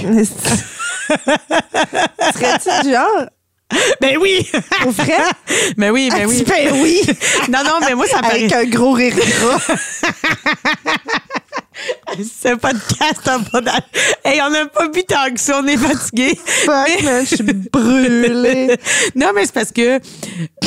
Serais-tu 2.33 2.69
du 2.87 2.91
genre? 2.93 3.25
Ben 4.01 4.17
oui! 4.19 4.45
Au 4.85 4.91
frais? 4.91 5.23
Ben 5.77 5.91
oui, 5.91 6.09
ben 6.11 6.23
Ah, 6.23 6.27
oui. 6.27 6.43
fais 6.45 6.71
oui. 6.71 7.01
Non, 7.49 7.59
non, 7.63 7.79
mais 7.85 7.95
moi, 7.95 8.05
ça 8.05 8.19
paraît. 8.19 8.39
Avec 8.39 8.51
un 8.53 8.65
gros 8.65 8.91
rire 8.91 9.15
gras. 9.15 9.61
Ce 12.17 12.55
podcast 12.55 13.25
a 13.27 13.39
pas 13.39 13.62
d'âge. 13.62 13.81
Hey, 14.25 14.41
on 14.45 14.49
n'a 14.49 14.65
pas 14.65 14.88
bu 14.89 15.03
tant 15.03 15.34
que 15.34 15.39
ça, 15.39 15.62
on 15.63 15.67
est 15.67 15.77
fatigué. 15.77 16.38
Fuck, 16.45 16.88
je 17.21 17.25
suis 17.36 17.43
brûlée. 17.43 18.75
non, 19.15 19.27
mais 19.34 19.45
c'est 19.45 19.53
parce 19.53 19.71
que 19.71 19.99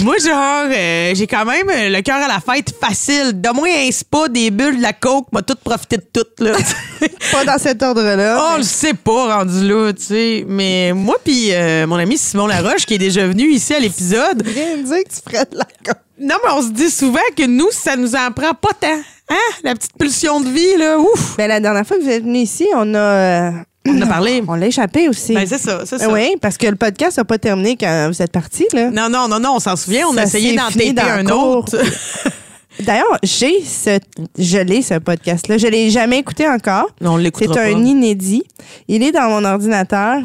moi, 0.03 0.17
genre, 0.19 0.65
euh, 0.73 1.13
j'ai 1.15 1.27
quand 1.27 1.45
même 1.45 1.67
le 1.69 2.01
cœur 2.01 2.17
à 2.23 2.29
la 2.29 2.41
fête 2.41 2.75
facile. 2.81 3.33
Donne-moi 3.35 3.69
un 3.87 3.91
spa, 3.91 4.29
des 4.29 4.51
bulles, 4.51 4.79
de 4.79 4.83
la 4.83 4.93
coke, 4.95 5.27
m'a 5.33 5.43
tout 5.43 5.57
profité 5.63 5.99
de 5.99 6.07
tout, 6.13 6.27
là. 6.43 6.53
Pas 7.33 7.45
dans 7.45 7.59
cet 7.59 7.83
ordre-là. 7.83 8.39
Oh, 8.41 8.55
mais- 8.57 8.63
je 8.63 8.69
sais 8.69 8.95
pas, 8.95 9.37
rendu 9.39 9.69
là, 9.69 9.93
tu 9.93 10.03
sais. 10.03 10.45
Mais 10.49 10.93
moi, 10.95 11.17
puis 11.23 11.53
euh, 11.53 11.87
mon 11.87 11.97
ami 11.97 12.17
Simon 12.17 12.47
Laroche, 12.47 12.87
qui 12.87 12.95
est 12.95 12.99
déjà 12.99 13.27
venu 13.27 13.51
ici 13.51 13.75
à 13.75 13.79
l'épisode, 13.81 14.43
Rien 14.47 14.79
dire 14.79 15.05
que 15.05 15.09
tu 15.11 15.21
ferais 15.31 15.45
de 15.51 15.59
la 15.59 15.65
coke. 15.85 16.01
non, 16.19 16.37
mais 16.43 16.51
on 16.53 16.63
se 16.63 16.69
dit 16.71 16.91
souvent 16.91 17.19
que 17.37 17.45
nous, 17.47 17.71
ça 17.71 17.97
nous 17.97 18.15
en 18.15 18.31
prend 18.33 18.55
pas 18.55 18.73
tant. 18.81 19.01
Hein? 19.31 19.37
La 19.63 19.75
petite 19.75 19.97
pulsion 19.99 20.41
de 20.41 20.49
vie, 20.49 20.77
là, 20.79 20.99
ouf! 20.99 21.37
Ben, 21.37 21.49
la 21.49 21.61
dernière 21.61 21.87
fois 21.87 21.97
que 21.97 22.03
vous 22.03 22.11
êtes 22.11 22.23
venu 22.25 22.39
ici, 22.41 22.67
on 22.77 22.95
a. 22.95 22.99
euh, 22.99 23.51
On 23.89 24.01
a 24.03 24.07
parlé. 24.07 24.43
On 24.49 24.55
l'a 24.55 24.67
échappé 24.67 25.09
aussi. 25.09 25.33
Ben, 25.35 25.47
c'est 25.47 25.59
ça, 25.59 25.81
c'est 25.87 25.99
ça. 25.99 26.11
oui, 26.11 26.37
parce 26.41 26.59
que 26.59 26.67
le 26.67 26.77
podcast 26.77 27.17
n'a 27.19 27.25
pas 27.25 27.39
terminé 27.39 27.77
quand 27.79 28.09
vous 28.13 28.21
êtes 28.23 28.33
partis, 28.33 28.67
là. 28.73 28.91
Non, 28.91 29.09
non, 29.09 29.27
non, 29.29 29.39
non, 29.41 29.55
on 29.57 29.61
s'en 29.61 29.77
souvient. 29.77 30.07
On 30.09 30.13
Ça 30.15 30.21
a 30.21 30.25
essayé 30.25 30.51
s'est 30.51 30.57
d'en 30.57 30.69
fini 30.71 30.95
taper 30.95 31.23
dans 31.23 31.33
un 31.33 31.35
autre. 31.37 31.77
D'ailleurs, 32.81 33.19
j'ai 33.23 33.63
ce, 33.63 33.99
je 34.37 34.59
l'ai 34.59 34.83
ce 34.83 34.99
podcast-là. 34.99 35.59
Je 35.59 35.69
l'ai 35.69 35.91
jamais 35.91 36.19
écouté 36.19 36.47
encore. 36.49 36.89
Non, 37.01 37.13
on 37.13 37.17
l'écoutera 37.17 37.55
C'est 37.55 37.61
un 37.71 37.73
pas. 37.75 37.79
inédit. 37.79 38.43
Il 38.89 39.03
est 39.05 39.13
dans 39.13 39.29
mon 39.31 39.45
ordinateur. 39.45 40.19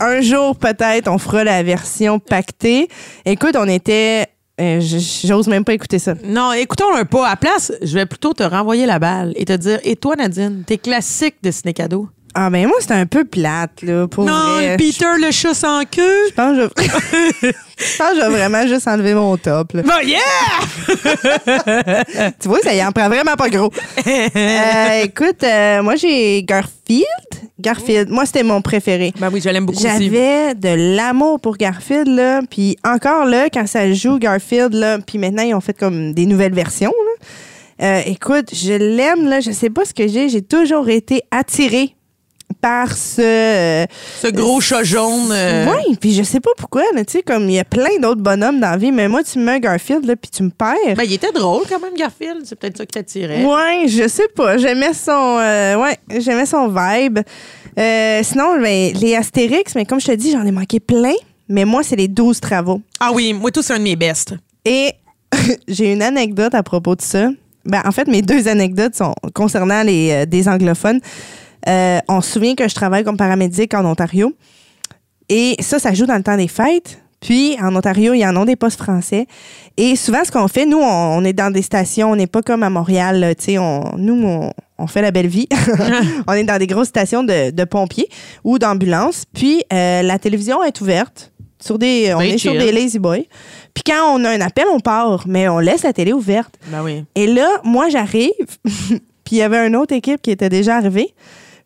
Un 0.00 0.20
jour, 0.22 0.56
peut-être, 0.56 1.08
on 1.08 1.18
fera 1.18 1.44
la 1.44 1.62
version 1.62 2.18
pactée. 2.18 2.88
Écoute, 3.24 3.54
on 3.56 3.68
était. 3.68 4.26
J- 4.80 5.26
J'ose 5.26 5.46
même 5.48 5.64
pas 5.64 5.72
écouter 5.74 5.98
ça. 5.98 6.14
Non, 6.24 6.52
écoutons-le 6.52 7.04
pas. 7.04 7.28
À 7.28 7.36
place, 7.36 7.72
je 7.82 7.94
vais 7.94 8.06
plutôt 8.06 8.32
te 8.34 8.42
renvoyer 8.42 8.86
la 8.86 8.98
balle 8.98 9.32
et 9.36 9.44
te 9.44 9.52
dire 9.56 9.78
Et 9.84 9.96
toi, 9.96 10.16
Nadine, 10.16 10.62
tes 10.66 10.78
classiques 10.78 11.36
de 11.42 11.50
ciné 11.50 11.72
cadeau? 11.72 12.08
Ah, 12.34 12.48
ben 12.50 12.66
moi, 12.68 12.76
c'est 12.80 12.92
un 12.92 13.06
peu 13.06 13.24
plate, 13.24 13.82
là. 13.82 14.06
Pour 14.06 14.24
Non, 14.24 14.54
vrai. 14.54 14.76
Peter 14.76 15.04
le 15.20 15.30
chat 15.32 15.52
sans 15.54 15.82
queue. 15.84 16.28
Je 16.28 16.34
pense 16.34 16.56
que 16.56 16.82
je... 17.42 17.48
je 17.78 17.96
pense 17.98 18.10
que 18.10 18.16
je 18.16 18.20
vais 18.20 18.28
vraiment 18.28 18.66
juste 18.68 18.86
enlever 18.86 19.14
mon 19.14 19.36
top. 19.36 19.72
là. 19.72 19.82
Bon, 19.82 20.06
yeah! 20.06 20.18
Tu 22.40 22.48
vois, 22.48 22.60
ça 22.60 22.74
y 22.74 22.84
en 22.84 22.92
prend 22.92 23.08
vraiment 23.08 23.34
pas 23.36 23.48
gros. 23.48 23.70
Euh, 24.06 25.02
écoute, 25.02 25.42
euh, 25.42 25.82
moi, 25.82 25.96
j'ai 25.96 26.42
Garfield. 26.44 27.04
Garfield, 27.58 28.08
moi, 28.10 28.24
c'était 28.26 28.42
mon 28.42 28.62
préféré. 28.62 29.12
Ben 29.18 29.28
oui, 29.32 29.40
je 29.44 29.48
l'aime 29.50 29.66
beaucoup. 29.66 29.80
J'avais 29.80 30.54
de 30.54 30.96
l'amour 30.96 31.40
pour 31.40 31.56
Garfield, 31.56 32.08
là. 32.08 32.40
Puis 32.48 32.76
encore 32.84 33.26
là, 33.26 33.48
quand 33.52 33.66
ça 33.66 33.92
joue 33.92 34.18
Garfield, 34.18 34.72
là, 34.74 34.98
puis 35.04 35.18
maintenant, 35.18 35.42
ils 35.42 35.54
ont 35.54 35.60
fait 35.60 35.76
comme 35.76 36.12
des 36.14 36.26
nouvelles 36.26 36.54
versions, 36.54 36.92
là. 37.06 37.26
Euh, 37.82 38.02
écoute, 38.06 38.50
je 38.54 38.72
l'aime, 38.74 39.26
là. 39.28 39.40
Je 39.40 39.50
sais 39.50 39.70
pas 39.70 39.84
ce 39.84 39.92
que 39.94 40.06
j'ai. 40.06 40.28
J'ai 40.28 40.42
toujours 40.42 40.88
été 40.88 41.22
attirée 41.30 41.94
par 42.60 42.96
ce... 42.96 43.20
euh, 43.22 43.86
Ce 44.22 44.28
gros 44.28 44.60
chat 44.60 44.82
jaune. 44.84 45.30
euh, 45.32 45.66
Oui, 45.70 45.96
puis 46.00 46.12
je 46.14 46.22
sais 46.22 46.40
pas 46.40 46.50
pourquoi, 46.56 46.82
là, 46.94 47.04
tu 47.04 47.12
sais, 47.12 47.22
comme 47.22 47.48
il 47.48 47.54
y 47.54 47.58
a 47.58 47.64
plein 47.64 47.98
d'autres 48.00 48.20
bonhommes 48.20 48.60
dans 48.60 48.70
la 48.70 48.76
vie, 48.76 48.92
mais 48.92 49.08
moi, 49.08 49.22
tu 49.22 49.38
me 49.38 49.44
mets 49.44 49.52
un 49.52 49.58
Garfield, 49.58 50.04
là, 50.04 50.16
puis 50.16 50.30
tu 50.30 50.42
me 50.42 50.50
perds. 50.50 50.96
Ben, 50.96 51.04
il 51.04 51.12
était 51.14 51.32
drôle 51.32 51.62
quand 51.68 51.80
même, 51.80 51.94
Garfield. 51.96 52.42
C'est 52.44 52.58
peut-être 52.58 52.76
ça 52.78 52.84
qui 52.86 52.92
t'attirait. 52.92 53.44
Ouais, 53.44 53.88
je 53.88 54.06
sais 54.08 54.28
pas. 54.34 54.58
J'aimais 54.58 54.92
son, 54.94 55.38
euh, 55.40 55.76
ouais, 55.76 55.96
j'aimais 56.18 56.46
son 56.46 56.68
vibe. 56.68 57.20
Euh, 57.78 58.20
sinon, 58.22 58.60
ben, 58.60 58.92
les 59.00 59.14
Astérix, 59.14 59.74
mais 59.74 59.84
comme 59.84 60.00
je 60.00 60.06
te 60.06 60.12
dis, 60.12 60.32
j'en 60.32 60.44
ai 60.44 60.50
manqué 60.52 60.80
plein. 60.80 61.14
Mais 61.48 61.64
moi, 61.64 61.82
c'est 61.82 61.96
les 61.96 62.08
12 62.08 62.38
travaux. 62.40 62.80
Ah 63.00 63.10
oui, 63.12 63.32
moi, 63.32 63.50
tout, 63.50 63.62
c'est 63.62 63.72
un 63.72 63.78
de 63.78 63.82
mes 63.84 63.96
bestes. 63.96 64.34
Et 64.64 64.92
j'ai 65.68 65.92
une 65.92 66.02
anecdote 66.02 66.54
à 66.54 66.62
propos 66.62 66.94
de 66.94 67.02
ça. 67.02 67.28
Ben, 67.64 67.82
en 67.84 67.90
fait, 67.92 68.06
mes 68.08 68.22
deux 68.22 68.48
anecdotes 68.48 68.94
sont 68.94 69.14
concernant 69.34 69.82
les, 69.82 70.10
euh, 70.12 70.26
des 70.26 70.48
anglophones. 70.48 71.00
Euh, 71.68 71.98
on 72.08 72.20
se 72.20 72.32
souvient 72.32 72.54
que 72.54 72.68
je 72.68 72.74
travaille 72.74 73.04
comme 73.04 73.16
paramédic 73.16 73.74
en 73.74 73.84
Ontario. 73.84 74.34
Et 75.28 75.56
ça, 75.60 75.78
ça 75.78 75.94
joue 75.94 76.06
dans 76.06 76.16
le 76.16 76.22
temps 76.22 76.36
des 76.36 76.48
fêtes. 76.48 77.00
Puis, 77.20 77.56
en 77.60 77.76
Ontario, 77.76 78.14
il 78.14 78.20
y 78.20 78.26
en 78.26 78.34
a 78.36 78.44
des 78.46 78.56
postes 78.56 78.78
français. 78.78 79.26
Et 79.76 79.94
souvent, 79.94 80.24
ce 80.24 80.32
qu'on 80.32 80.48
fait, 80.48 80.64
nous, 80.64 80.78
on, 80.78 81.18
on 81.18 81.24
est 81.24 81.34
dans 81.34 81.52
des 81.52 81.62
stations. 81.62 82.10
On 82.10 82.16
n'est 82.16 82.26
pas 82.26 82.40
comme 82.40 82.62
à 82.62 82.70
Montréal. 82.70 83.34
Tu 83.38 83.44
sais, 83.44 83.58
on, 83.58 83.96
nous, 83.98 84.24
on, 84.24 84.50
on 84.78 84.86
fait 84.86 85.02
la 85.02 85.10
belle 85.10 85.26
vie. 85.26 85.46
on 86.26 86.32
est 86.32 86.44
dans 86.44 86.58
des 86.58 86.66
grosses 86.66 86.88
stations 86.88 87.22
de, 87.22 87.50
de 87.50 87.64
pompiers 87.64 88.08
ou 88.42 88.58
d'ambulances. 88.58 89.24
Puis, 89.34 89.62
euh, 89.72 90.02
la 90.02 90.18
télévision 90.18 90.64
est 90.64 90.80
ouverte. 90.80 91.32
Sur 91.60 91.78
des, 91.78 92.14
on 92.14 92.18
Ben 92.18 92.30
est 92.32 92.38
sur 92.38 92.52
des 92.52 92.72
lazy 92.72 92.98
boys. 92.98 93.18
Puis 93.74 93.84
quand 93.84 94.14
on 94.14 94.24
a 94.24 94.30
un 94.30 94.40
appel, 94.40 94.64
on 94.72 94.80
part, 94.80 95.24
mais 95.26 95.46
on 95.46 95.58
laisse 95.58 95.82
la 95.82 95.92
télé 95.92 96.14
ouverte. 96.14 96.54
Ben 96.68 96.82
oui. 96.82 97.04
Et 97.14 97.26
là, 97.26 97.60
moi, 97.64 97.90
j'arrive, 97.90 98.30
puis 98.64 99.32
il 99.32 99.36
y 99.36 99.42
avait 99.42 99.66
une 99.66 99.76
autre 99.76 99.94
équipe 99.94 100.22
qui 100.22 100.30
était 100.30 100.48
déjà 100.48 100.76
arrivée. 100.76 101.14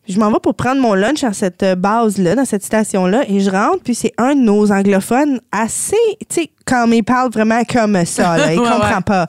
Je 0.07 0.19
m'en 0.19 0.31
vais 0.31 0.39
pour 0.41 0.53
prendre 0.55 0.81
mon 0.81 0.93
lunch 0.93 1.23
à 1.23 1.33
cette 1.33 1.63
euh, 1.63 1.75
base-là, 1.75 2.35
dans 2.35 2.45
cette 2.45 2.63
station-là, 2.63 3.23
et 3.27 3.39
je 3.39 3.49
rentre, 3.49 3.81
puis 3.83 3.95
c'est 3.95 4.13
un 4.17 4.35
de 4.35 4.41
nos 4.41 4.71
anglophones 4.71 5.39
assez, 5.51 5.95
tu 6.29 6.41
sais, 6.41 6.51
comme 6.65 6.93
il 6.93 7.03
parle 7.03 7.31
vraiment 7.31 7.63
comme 7.63 8.05
ça, 8.05 8.37
là, 8.37 8.53
il 8.53 8.59
Ouais, 8.59 8.67
comprend 8.69 8.97
ouais. 8.97 9.03
pas. 9.05 9.27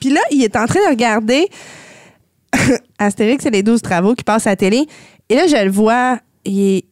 Puis 0.00 0.10
là, 0.10 0.20
il 0.30 0.42
est 0.42 0.56
en 0.56 0.66
train 0.66 0.80
de 0.84 0.88
regarder 0.90 1.48
Astérix 2.98 3.44
et 3.46 3.50
les 3.50 3.62
12 3.62 3.82
travaux 3.82 4.14
qui 4.14 4.24
passent 4.24 4.46
à 4.46 4.50
la 4.50 4.56
télé, 4.56 4.86
et 5.28 5.34
là, 5.34 5.46
je 5.46 5.64
le 5.64 5.70
vois, 5.70 6.18
il 6.44 6.82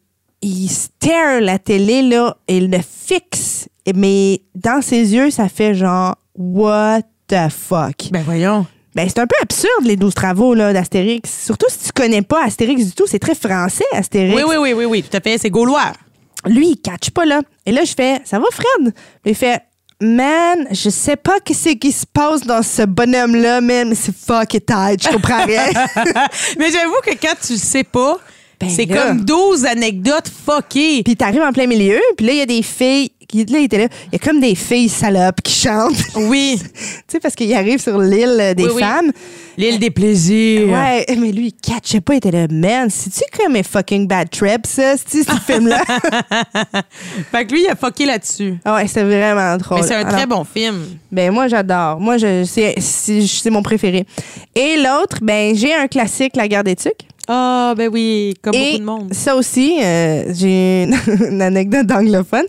il 0.43 0.69
stare 0.69 1.41
la 1.41 1.57
télé, 1.57 2.03
là, 2.03 2.37
et 2.47 2.57
il 2.57 2.69
le 2.69 2.77
fixe. 2.79 3.67
Mais 3.95 4.41
dans 4.53 4.83
ses 4.83 5.15
yeux, 5.15 5.31
ça 5.31 5.49
fait 5.49 5.73
genre, 5.73 6.15
what 6.35 7.01
the 7.27 7.49
fuck? 7.49 8.11
Ben 8.11 8.21
voyons. 8.23 8.67
Ben, 8.95 9.07
c'est 9.07 9.19
un 9.19 9.27
peu 9.27 9.35
absurde, 9.41 9.85
les 9.85 9.95
12 9.95 10.13
travaux 10.13 10.53
là, 10.55 10.73
d'Astérix. 10.73 11.29
Surtout 11.45 11.67
si 11.69 11.79
tu 11.85 11.91
connais 11.91 12.21
pas 12.23 12.43
Astérix 12.45 12.83
du 12.85 12.91
tout. 12.93 13.05
C'est 13.07 13.19
très 13.19 13.35
français, 13.35 13.85
Astérix. 13.93 14.35
Oui, 14.35 14.43
oui, 14.47 14.55
oui, 14.57 14.73
oui, 14.73 14.85
oui, 14.85 15.03
tout 15.03 15.15
à 15.15 15.19
fait. 15.19 15.37
C'est 15.37 15.49
gaulois. 15.51 15.93
Lui, 16.45 16.69
il 16.69 16.77
catch 16.77 17.11
pas, 17.11 17.25
là. 17.25 17.41
Et 17.65 17.71
là, 17.71 17.83
je 17.83 17.93
fais, 17.95 18.21
ça 18.25 18.39
va, 18.39 18.45
Fred? 18.51 18.93
Il 19.25 19.35
fait, 19.35 19.61
man, 20.01 20.67
je 20.71 20.89
sais 20.89 21.15
pas 21.15 21.39
qu'est-ce 21.43 21.69
qui 21.75 21.91
se 21.91 22.05
passe 22.11 22.41
dans 22.41 22.63
ce 22.63 22.83
bonhomme-là, 22.83 23.61
man, 23.61 23.89
mais 23.89 23.95
c'est 23.95 24.15
fucking 24.15 24.61
tight. 24.61 25.03
Je 25.03 25.09
comprends 25.09 25.43
rien. 25.45 25.65
Mais 26.57 26.71
j'avoue 26.71 26.99
que 27.05 27.11
quand 27.21 27.33
tu 27.45 27.53
le 27.53 27.59
sais 27.59 27.83
pas, 27.83 28.17
Ben 28.59 28.69
c'est 28.69 28.87
comme 28.87 29.25
12 29.25 29.65
anecdotes 29.65 30.29
fuckées. 30.45 31.03
puis 31.03 31.15
t'arrives 31.15 31.41
en 31.41 31.51
plein 31.51 31.67
milieu, 31.67 31.99
puis 32.15 32.25
là, 32.25 32.33
il 32.33 32.37
y 32.39 32.41
a 32.41 32.45
des 32.45 32.63
filles. 32.63 33.11
Qui, 33.27 33.43
là, 33.45 33.59
il 33.59 33.65
était 33.65 33.77
là. 33.79 33.87
Il 34.05 34.13
y 34.13 34.15
a 34.15 34.19
comme 34.19 34.39
des 34.39 34.55
filles 34.55 34.87
salopes 34.87 35.41
qui 35.41 35.53
chantent. 35.53 36.01
Oui, 36.15 36.59
tu 36.73 36.79
sais, 37.07 37.19
parce 37.19 37.35
qu'il 37.35 37.53
arrive 37.53 37.79
sur 37.81 37.99
l'île 37.99 38.53
des 38.55 38.63
Oui, 38.63 38.71
oui. 38.75 38.81
femmes. 38.81 39.11
l'île 39.57 39.79
des 39.79 39.89
plaisirs. 39.91 40.69
Ouais, 40.69 41.05
mais 41.17 41.31
lui, 41.33 41.47
il 41.47 41.53
catchait 41.53 41.99
pas, 41.99 42.13
il 42.13 42.17
était 42.17 42.31
là, 42.31 42.47
man, 42.49 42.89
c'est-tu 42.89 43.23
comme 43.37 43.55
un 43.55 43.63
fucking 43.63 44.07
bad 44.07 44.29
trip, 44.29 44.65
ça, 44.65 44.95
ce 44.95 45.23
film-là? 45.45 45.81
Fait 47.31 47.45
que 47.45 47.51
lui, 47.53 47.63
il 47.63 47.67
a 47.69 47.75
fucké 47.75 48.05
là-dessus. 48.05 48.55
Ouais, 48.65 48.87
c'est 48.87 49.03
vraiment 49.03 49.57
drôle. 49.57 49.81
Mais 49.81 49.87
c'est 49.87 49.95
un 49.95 49.99
Alors, 49.99 50.13
très 50.13 50.25
bon 50.25 50.43
film. 50.43 50.85
Ben 51.11 51.31
moi 51.31 51.47
j'adore. 51.47 51.99
Moi 51.99 52.17
je 52.17 52.43
c'est 52.45 52.75
c'est 52.79 53.21
c'est 53.25 53.49
mon 53.49 53.61
préféré. 53.63 54.05
Et 54.55 54.77
l'autre 54.77 55.17
ben 55.21 55.55
j'ai 55.55 55.73
un 55.73 55.87
classique 55.87 56.35
La 56.35 56.47
Guerre 56.47 56.63
des 56.63 56.75
Tucs. 56.75 56.93
Ah, 57.27 57.73
ben 57.75 57.89
oui, 57.91 58.35
comme 58.41 58.53
Et 58.53 58.71
beaucoup 58.73 58.79
de 58.79 58.85
monde. 58.85 59.13
ça 59.13 59.35
aussi 59.35 59.79
euh, 59.83 60.33
j'ai 60.33 60.83
une, 60.83 60.95
une 61.31 61.41
anecdote 61.41 61.85
d'anglophone. 61.87 62.45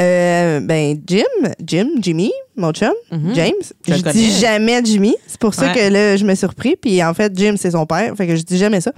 Euh, 0.00 0.60
ben 0.60 0.98
Jim, 1.06 1.22
Jim, 1.64 1.88
Jimmy, 2.00 2.32
mon 2.56 2.72
chum, 2.72 2.92
James. 3.34 3.52
Je 3.86 3.94
Je, 3.94 4.10
dis 4.10 4.30
jamais 4.30 4.80
Jimmy. 4.84 5.14
C'est 5.26 5.38
pour 5.40 5.54
ça 5.54 5.66
Ouais. 5.66 5.74
que 5.74 5.92
là 5.92 6.16
je 6.16 6.24
me 6.24 6.30
suis 6.30 6.38
surpris. 6.38 6.76
Puis 6.76 7.02
en 7.04 7.12
fait 7.14 7.32
Jim 7.36 7.54
c'est 7.56 7.72
son 7.72 7.86
père. 7.86 8.14
Fait 8.16 8.26
que 8.26 8.36
je 8.36 8.42
dis 8.42 8.56
jamais 8.56 8.80
ça. 8.80 8.92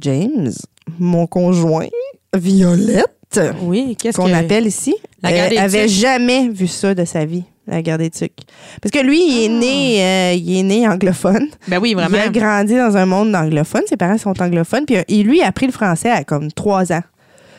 James, 0.00 0.50
mon 0.98 1.26
conjoint, 1.26 1.86
Violette 2.36 3.40
Oui, 3.62 3.96
qu'est-ce 3.98 4.16
qu'on 4.16 4.32
appelle 4.32 4.66
ici, 4.66 4.94
La 5.22 5.30
euh, 5.30 5.58
avait 5.58 5.88
jamais 5.88 6.48
vu 6.48 6.66
ça 6.66 6.94
de 6.94 7.04
sa 7.04 7.24
vie, 7.24 7.44
la 7.66 7.80
guerre 7.80 7.98
des 7.98 8.10
tucs. 8.10 8.40
Parce 8.82 8.90
que 8.90 8.98
lui, 9.04 9.20
il 9.24 9.44
est 9.44 9.48
né, 9.48 10.02
euh, 10.02 10.32
il 10.34 10.58
est 10.58 10.62
né 10.62 10.88
anglophone. 10.88 11.48
Ben 11.68 11.78
oui, 11.78 11.94
vraiment. 11.94 12.16
Il 12.16 12.20
a 12.20 12.28
grandi 12.28 12.74
dans 12.74 12.96
un 12.96 13.06
monde 13.06 13.34
anglophone. 13.34 13.82
Ses 13.88 13.96
parents 13.96 14.18
sont 14.18 14.40
anglophones. 14.42 14.84
Puis 14.84 14.96
il, 15.08 15.26
lui 15.26 15.42
a 15.42 15.46
appris 15.46 15.66
le 15.66 15.72
français 15.72 16.10
à 16.10 16.24
comme 16.24 16.50
trois 16.50 16.92
ans. 16.92 17.02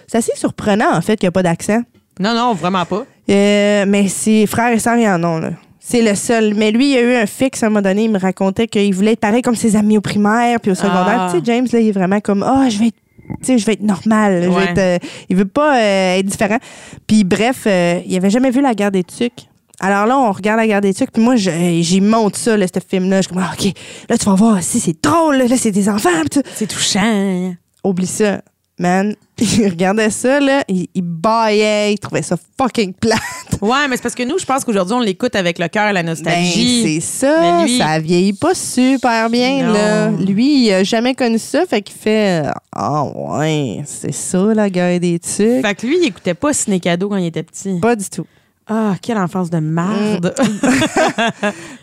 C'est 0.07 0.17
assez 0.17 0.33
surprenant, 0.35 0.93
en 0.93 1.01
fait, 1.01 1.17
qu'il 1.17 1.25
n'y 1.25 1.29
a 1.29 1.31
pas 1.31 1.43
d'accent. 1.43 1.81
Non, 2.19 2.33
non, 2.33 2.53
vraiment 2.53 2.85
pas. 2.85 3.05
Euh, 3.29 3.85
mais 3.87 4.07
ses 4.07 4.45
frères 4.45 4.71
et 4.71 4.79
sœurs, 4.79 4.97
ils 4.97 5.07
en 5.07 5.23
ont, 5.23 5.39
là. 5.39 5.51
C'est 5.87 6.01
le 6.01 6.15
seul. 6.15 6.55
Mais 6.55 6.71
lui, 6.71 6.93
il 6.93 6.97
a 6.97 7.01
eu 7.01 7.15
un 7.15 7.27
fixe 7.27 7.61
à 7.61 7.67
un 7.67 7.69
moment 7.69 7.83
donné. 7.83 8.05
Il 8.05 8.11
me 8.11 8.17
racontait 8.17 8.67
qu'il 8.67 8.93
voulait 8.95 9.11
être 9.11 9.19
pareil 9.19 9.43
comme 9.43 9.55
ses 9.55 9.75
amis 9.75 9.99
au 9.99 10.01
primaire 10.01 10.59
puis 10.59 10.71
au 10.71 10.75
secondaire. 10.75 11.21
Ah. 11.21 11.27
Tu 11.31 11.37
sais, 11.37 11.43
James, 11.45 11.67
là, 11.71 11.79
il 11.79 11.89
est 11.89 11.91
vraiment 11.91 12.19
comme, 12.21 12.41
ah, 12.41 12.67
je 12.69 12.79
vais 12.79 12.87
être. 12.87 12.97
Tu 13.39 13.45
sais, 13.45 13.57
je 13.59 13.65
vais 13.67 13.73
être 13.73 13.83
normal. 13.83 14.43
Je 14.43 14.49
vais 14.49 14.63
être, 14.63 14.77
euh, 14.79 14.97
il 15.29 15.35
veut 15.35 15.45
pas 15.45 15.77
euh, 15.77 16.17
être 16.17 16.25
différent. 16.25 16.57
Puis 17.05 17.23
bref, 17.23 17.65
euh, 17.67 17.99
il 18.03 18.17
avait 18.17 18.31
jamais 18.31 18.49
vu 18.49 18.61
la 18.61 18.73
guerre 18.73 18.91
des 18.91 19.03
tucs. 19.03 19.47
Alors 19.79 20.07
là, 20.07 20.17
on 20.17 20.31
regarde 20.31 20.59
la 20.59 20.65
guerre 20.65 20.81
des 20.81 20.93
tucs, 20.93 21.11
puis 21.11 21.21
moi, 21.21 21.35
j'y 21.35 22.01
monte 22.01 22.35
ça, 22.35 22.55
là, 22.57 22.65
ce 22.65 22.79
film-là. 22.79 23.17
Je 23.17 23.27
suis 23.27 23.33
comme, 23.33 23.43
ah, 23.43 23.53
OK, 23.53 23.71
là, 24.09 24.17
tu 24.17 24.25
vas 24.25 24.35
voir, 24.35 24.63
si 24.63 24.79
c'est 24.79 25.03
drôle, 25.03 25.37
là, 25.37 25.55
c'est 25.57 25.71
des 25.71 25.89
enfants. 25.89 26.09
C'est 26.55 26.67
touchant. 26.67 27.53
Oublie 27.83 28.07
ça, 28.07 28.41
man. 28.79 29.15
Il 29.39 29.67
regardait 29.67 30.09
ça, 30.11 30.39
là, 30.39 30.63
il, 30.69 30.87
il 30.95 31.01
baillait, 31.01 31.91
il 31.93 31.99
trouvait 31.99 32.21
ça 32.21 32.37
fucking 32.57 32.93
plat. 32.93 33.15
Ouais, 33.61 33.87
mais 33.89 33.95
c'est 33.95 34.03
parce 34.03 34.15
que 34.15 34.23
nous, 34.23 34.37
je 34.37 34.45
pense 34.45 34.65
qu'aujourd'hui, 34.65 34.95
on 34.95 34.99
l'écoute 34.99 35.33
avec 35.35 35.59
le 35.59 35.67
cœur 35.69 35.87
et 35.89 35.93
la 35.93 36.03
Ben, 36.03 36.09
nostalgie. 36.09 36.83
c'est 36.83 36.99
ça. 36.99 37.39
Mais 37.59 37.63
lui- 37.65 37.77
Ça 37.77 37.99
vieillit 37.99 38.33
pas 38.33 38.53
super 38.53 39.29
bien, 39.29 39.63
Non. 39.67 39.73
là. 39.73 40.09
Lui, 40.11 40.65
il 40.67 40.71
a 40.73 40.83
jamais 40.83 41.15
connu 41.15 41.37
ça, 41.39 41.65
fait 41.65 41.81
qu'il 41.81 41.95
fait 41.95 42.43
Ah, 42.73 43.03
ouais, 43.03 43.81
c'est 43.85 44.13
ça, 44.13 44.53
la 44.53 44.69
guerre 44.69 44.99
des 44.99 45.19
tucs. 45.19 45.61
fait 45.65 45.75
que 45.75 45.85
lui, 45.87 45.97
il 46.01 46.07
écoutait 46.07 46.33
pas 46.33 46.51
Ciné 46.53 46.79
Cadeau 46.81 47.07
quand 47.09 47.15
il 47.17 47.25
était 47.27 47.43
petit. 47.43 47.79
Pas 47.79 47.95
du 47.95 48.09
tout. 48.09 48.25
Ah, 48.67 48.95
quelle 49.01 49.17
enfance 49.17 49.49
de 49.49 49.59
merde. 49.59 50.33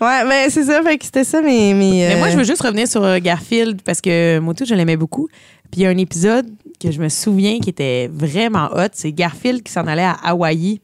Ouais, 0.01 0.25
mais 0.27 0.51
c'est 0.51 0.65
ça, 0.65 0.83
fait 0.83 0.99
que 0.99 1.05
c'était 1.05 1.23
ça, 1.25 1.41
mais. 1.41 1.75
Mais, 1.75 2.07
Mais 2.09 2.17
moi, 2.17 2.27
euh, 2.27 2.31
je 2.33 2.37
veux 2.39 2.45
juste 2.45 2.63
revenir 2.63 2.89
sur 2.89 3.05
euh, 3.05 3.19
Garfield 3.21 3.83
parce 3.83 4.01
que 4.01 4.41
moi, 4.41 4.53
tout, 4.53 4.65
je 4.65 4.75
l'aimais 4.75 4.97
beaucoup. 4.97 5.29
Puis 5.71 5.81
il 5.81 5.85
y 5.85 5.87
a 5.87 5.91
un 5.91 5.97
épisode 5.97 6.47
que 6.81 6.91
je 6.91 7.01
me 7.01 7.09
souviens 7.09 7.61
qui 7.61 7.71
était 7.71 8.11
vraiment 8.13 8.69
hot. 8.75 8.89
C'est 8.93 9.13
Garfield 9.13 9.63
qui 9.63 9.71
s'en 9.71 9.87
allait 9.87 10.03
à 10.03 10.17
Hawaï. 10.25 10.81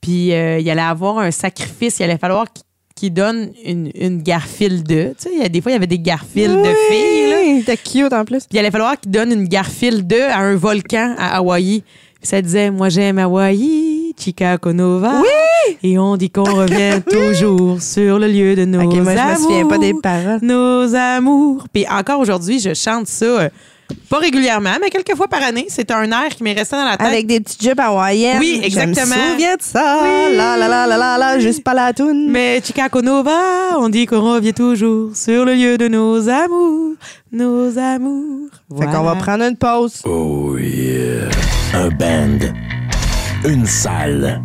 Puis 0.00 0.32
euh, 0.32 0.60
il 0.60 0.70
allait 0.70 0.80
avoir 0.80 1.18
un 1.18 1.32
sacrifice. 1.32 1.98
Il 1.98 2.04
allait 2.04 2.18
falloir 2.18 2.46
qu'il- 2.94 3.12
donne 3.12 3.50
une, 3.64 3.90
une 3.94 4.22
Garfield. 4.22 4.86
Tu 4.86 4.94
sais, 5.18 5.30
il 5.34 5.42
y 5.42 5.44
a 5.44 5.48
des 5.50 5.60
fois, 5.60 5.72
il 5.72 5.74
y 5.74 5.76
avait 5.76 5.86
des 5.88 5.98
Garfield 5.98 6.56
de 6.56 6.62
oui, 6.62 6.74
filles. 6.90 7.30
Là. 7.30 7.42
il 7.42 7.58
était 7.60 7.76
cute 7.76 8.12
en 8.12 8.24
plus. 8.24 8.46
Puis 8.46 8.52
il 8.52 8.58
allait 8.58 8.70
falloir 8.70 8.98
qu'il 8.98 9.10
donne 9.10 9.32
une 9.32 9.48
Garfield 9.48 10.06
2 10.06 10.22
à 10.22 10.38
un 10.38 10.54
volcan 10.56 11.14
à 11.18 11.36
Hawaï. 11.36 11.82
Puis 12.20 12.26
ça 12.28 12.40
disait 12.40 12.70
Moi 12.70 12.88
j'aime 12.88 13.18
Hawaï, 13.18 13.95
Chicago 14.18 14.72
Nova. 14.72 15.20
Oui! 15.22 15.76
Et 15.82 15.98
on 15.98 16.16
dit 16.16 16.30
qu'on 16.30 16.44
revient 16.54 17.00
toujours 17.10 17.80
sur 17.82 18.18
le 18.18 18.28
lieu 18.28 18.54
de 18.54 18.64
nos 18.64 18.82
Ok, 18.82 18.94
moi, 18.96 19.12
je 19.12 19.16
me 19.16 19.18
amours. 19.20 19.36
souviens 19.38 19.66
pas 19.66 19.78
des 19.78 19.94
paroles. 19.94 20.38
Nos 20.42 20.94
amours. 20.94 21.64
Puis 21.72 21.86
encore 21.90 22.20
aujourd'hui, 22.20 22.60
je 22.60 22.74
chante 22.74 23.06
ça. 23.08 23.24
euh, 23.24 23.48
pas 24.10 24.18
régulièrement, 24.18 24.74
mais 24.80 24.90
quelques 24.90 25.14
fois 25.16 25.28
par 25.28 25.42
année. 25.42 25.66
C'est 25.68 25.90
un 25.92 26.10
air 26.10 26.28
qui 26.30 26.42
m'est 26.42 26.52
resté 26.54 26.74
dans 26.76 26.84
la 26.84 26.96
tête. 26.96 27.06
Avec 27.06 27.26
des 27.28 27.38
petits 27.40 27.68
jupes 27.68 27.78
hawaïennes. 27.78 28.38
Oui, 28.40 28.60
exactement. 28.64 29.14
Je 29.14 29.20
me 29.28 29.30
souviens 29.32 29.54
de 29.56 29.62
ça. 29.62 29.98
Oui. 30.02 30.36
La 30.36 30.56
la 30.56 30.66
la 30.68 30.86
la 30.88 30.96
la 30.96 31.18
la, 31.18 31.38
juste 31.38 31.62
pas 31.62 31.72
la 31.74 31.92
toune. 31.92 32.28
Mais 32.30 32.60
Chicago 32.64 33.00
Nova, 33.00 33.38
on 33.78 33.88
dit 33.88 34.06
qu'on 34.06 34.20
revient 34.34 34.52
toujours 34.54 35.14
sur 35.14 35.44
le 35.44 35.54
lieu 35.54 35.78
de 35.78 35.86
nos 35.86 36.28
amours. 36.28 36.94
Nos 37.32 37.78
amours. 37.78 38.48
Fait 38.78 38.86
qu'on 38.86 39.02
va 39.02 39.14
prendre 39.16 39.44
une 39.44 39.56
pause. 39.56 40.02
Oh 40.04 40.56
yeah. 40.58 41.28
Un 41.74 41.88
band. 41.90 42.38
Une 43.44 43.66
salle. 43.66 44.42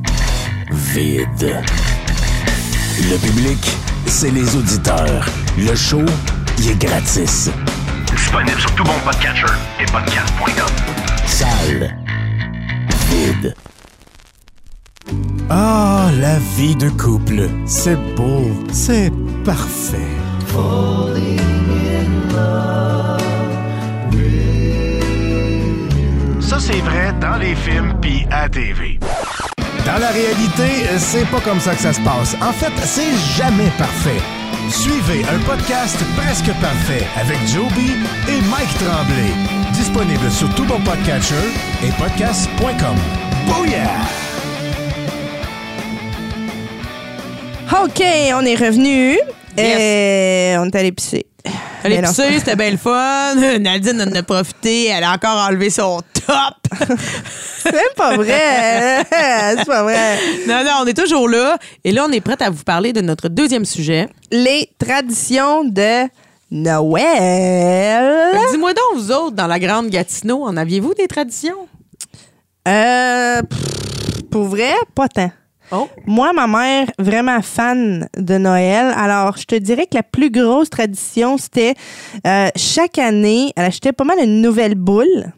Vide. 0.71 1.56
Le 3.10 3.17
public, 3.17 3.58
c'est 4.06 4.30
les 4.32 4.56
auditeurs. 4.56 5.25
Le 5.58 5.75
show, 5.75 6.04
il 6.60 6.71
est 6.71 6.86
gratis. 6.86 7.49
Disponible 8.06 8.60
sur 8.60 8.71
tout 8.75 8.84
bon 8.84 8.93
podcatcher 9.04 9.45
et 9.80 9.86
podcast.com. 9.86 10.67
Salle. 11.25 11.97
Vide. 13.10 13.56
Ah, 15.49 16.10
la 16.19 16.38
vie 16.58 16.75
de 16.75 16.89
couple. 16.89 17.49
C'est 17.65 17.97
beau. 18.15 18.51
C'est 18.71 19.12
parfait. 19.43 19.97
Ça, 20.54 20.54
c'est 20.54 20.58
vrai 26.84 27.13
dans 27.20 27.38
les 27.38 27.56
films 27.56 27.94
puis 28.02 28.26
à 28.32 28.50
TV. 28.50 29.00
Dans 29.86 29.98
la 30.00 30.10
réalité, 30.12 30.86
c'est 30.98 31.26
pas 31.30 31.39
comme 31.41 31.60
ça 31.60 31.74
que 31.74 31.82
ça 31.82 31.94
se 31.94 32.02
passe. 32.02 32.36
En 32.41 32.54
fait, 32.54 32.72
c'est 32.86 33.15
jamais 33.36 33.70
parfait. 33.78 34.22
Suivez 34.70 35.24
un 35.26 35.39
podcast 35.39 35.98
presque 36.15 36.52
parfait 36.62 37.06
avec 37.20 37.38
Joby 37.48 37.91
et 38.30 38.41
Mike 38.50 38.74
Tremblay. 38.80 39.32
Disponible 39.74 40.30
sur 40.30 40.54
tout 40.56 40.65
bon 40.65 40.80
podcatcher 40.82 41.36
et 41.84 41.91
podcast.com. 42.00 42.96
Booyah! 43.48 43.89
OK, 47.84 48.04
on 48.36 48.46
est 48.46 48.56
revenu. 48.56 49.17
Yes. 49.58 49.80
Et 49.80 50.56
on 50.60 50.65
est 50.65 50.76
allé 50.76 50.91
pisser. 50.91 51.26
Elle 51.84 51.94
est 51.94 52.02
pissée, 52.02 52.39
c'était 52.39 52.56
bien 52.56 52.72
le 52.72 52.78
fun. 52.78 53.36
Nadine 53.60 54.02
en 54.02 54.15
a 54.15 54.24
profité. 54.24 54.88
Elle 54.88 55.04
a 55.04 55.13
encore 55.13 55.48
enlevé 55.48 55.70
son 55.70 56.02
top. 56.13 56.88
C'est 57.58 57.72
même 57.72 57.82
pas 57.96 58.15
vrai. 58.15 59.04
C'est 59.10 59.65
pas 59.65 59.84
vrai. 59.84 60.17
non, 60.48 60.63
non, 60.63 60.72
on 60.84 60.86
est 60.88 60.98
toujours 60.98 61.28
là. 61.28 61.58
Et 61.84 61.91
là, 61.91 62.06
on 62.08 62.12
est 62.12 62.22
prête 62.22 62.41
à 62.41 62.50
vous 62.50 62.63
parler 62.63 62.94
de 62.94 63.02
notre 63.02 63.28
deuxième 63.30 63.65
sujet. 63.65 64.08
Les 64.32 64.70
traditions 64.80 65.63
de 65.63 66.08
Noël. 66.52 68.32
Que 68.34 68.52
Dis-moi 68.52 68.73
donc, 68.73 69.02
vous 69.02 69.12
autres, 69.12 69.36
dans 69.36 69.48
la 69.48 69.60
grande 69.60 69.90
Gatineau, 69.90 70.44
en 70.44 70.58
aviez-vous 70.58 70.94
des 70.94 71.08
traditions? 71.08 71.67
Euh, 72.67 73.42
pff, 73.42 74.23
pour 74.29 74.44
vrai, 74.44 74.73
pas 74.94 75.08
tant. 75.08 75.32
Oh. 75.72 75.88
Moi, 76.06 76.34
ma 76.34 76.48
mère, 76.48 76.88
vraiment 77.00 77.42
fan 77.42 78.08
de 78.17 78.38
Noël. 78.38 78.94
Alors, 78.96 79.38
je 79.38 79.46
te 79.46 79.56
dirais 79.56 79.86
que 79.86 79.96
la 79.96 80.04
plus 80.04 80.30
grosse 80.30 80.69
tradition, 80.69 81.38
c'était 81.38 81.76
euh, 82.28 82.50
chaque 82.56 82.98
année, 82.98 83.54
elle 83.56 83.65
achetait 83.65 83.94
pas 83.94 84.04
mal 84.04 84.17
une 84.22 84.42
nouvelle 84.42 84.76
boule 84.76 85.32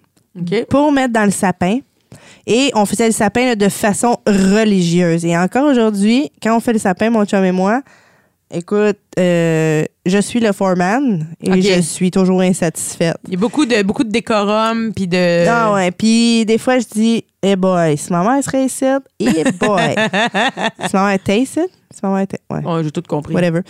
pour 0.69 0.91
mettre 0.91 1.13
dans 1.13 1.25
le 1.25 1.31
sapin. 1.31 1.79
Et 2.45 2.71
on 2.75 2.85
faisait 2.85 3.05
le 3.05 3.13
sapin 3.13 3.45
là, 3.45 3.55
de 3.55 3.69
façon 3.69 4.17
religieuse. 4.27 5.23
Et 5.25 5.37
encore 5.37 5.65
aujourd'hui, 5.65 6.31
quand 6.41 6.55
on 6.55 6.59
fait 6.59 6.73
le 6.73 6.79
sapin, 6.79 7.09
mon 7.09 7.25
chum 7.25 7.43
et 7.45 7.51
moi, 7.51 7.81
écoute, 8.51 8.97
euh, 9.19 9.85
je 10.05 10.17
suis 10.19 10.39
le 10.39 10.51
foreman 10.51 11.27
et 11.41 11.61
je 11.61 11.81
suis 11.81 12.11
toujours 12.11 12.41
insatisfaite. 12.41 13.17
Il 13.27 13.33
y 13.33 13.35
a 13.35 13.39
beaucoup 13.39 13.65
de, 13.65 13.81
beaucoup 13.83 14.03
de 14.03 14.11
décorum, 14.11 14.91
puis 14.93 15.07
de. 15.07 15.47
Ah 15.47 15.73
ouais, 15.73 15.91
puis 15.91 16.45
des 16.45 16.57
fois 16.57 16.79
je 16.79 16.85
dis 16.93 17.25
eh 17.41 17.55
boy, 17.55 17.97
si 17.97 18.11
ma 18.11 18.23
mère 18.23 18.43
serait 18.43 18.65
ici, 18.65 18.85
eh 19.19 19.43
boy. 19.59 19.95
si 20.87 20.95
ma 20.95 21.05
mère 21.05 21.11
était 21.15 21.39
ici, 21.39 21.61
si 21.93 21.99
ma 22.03 22.09
mère 22.09 22.19
était 22.21 22.39
ouais, 22.49 22.61
Oh, 22.65 22.81
J'ai 22.83 22.91
tout 22.91 23.01
compris. 23.07 23.33
whatever. 23.33 23.61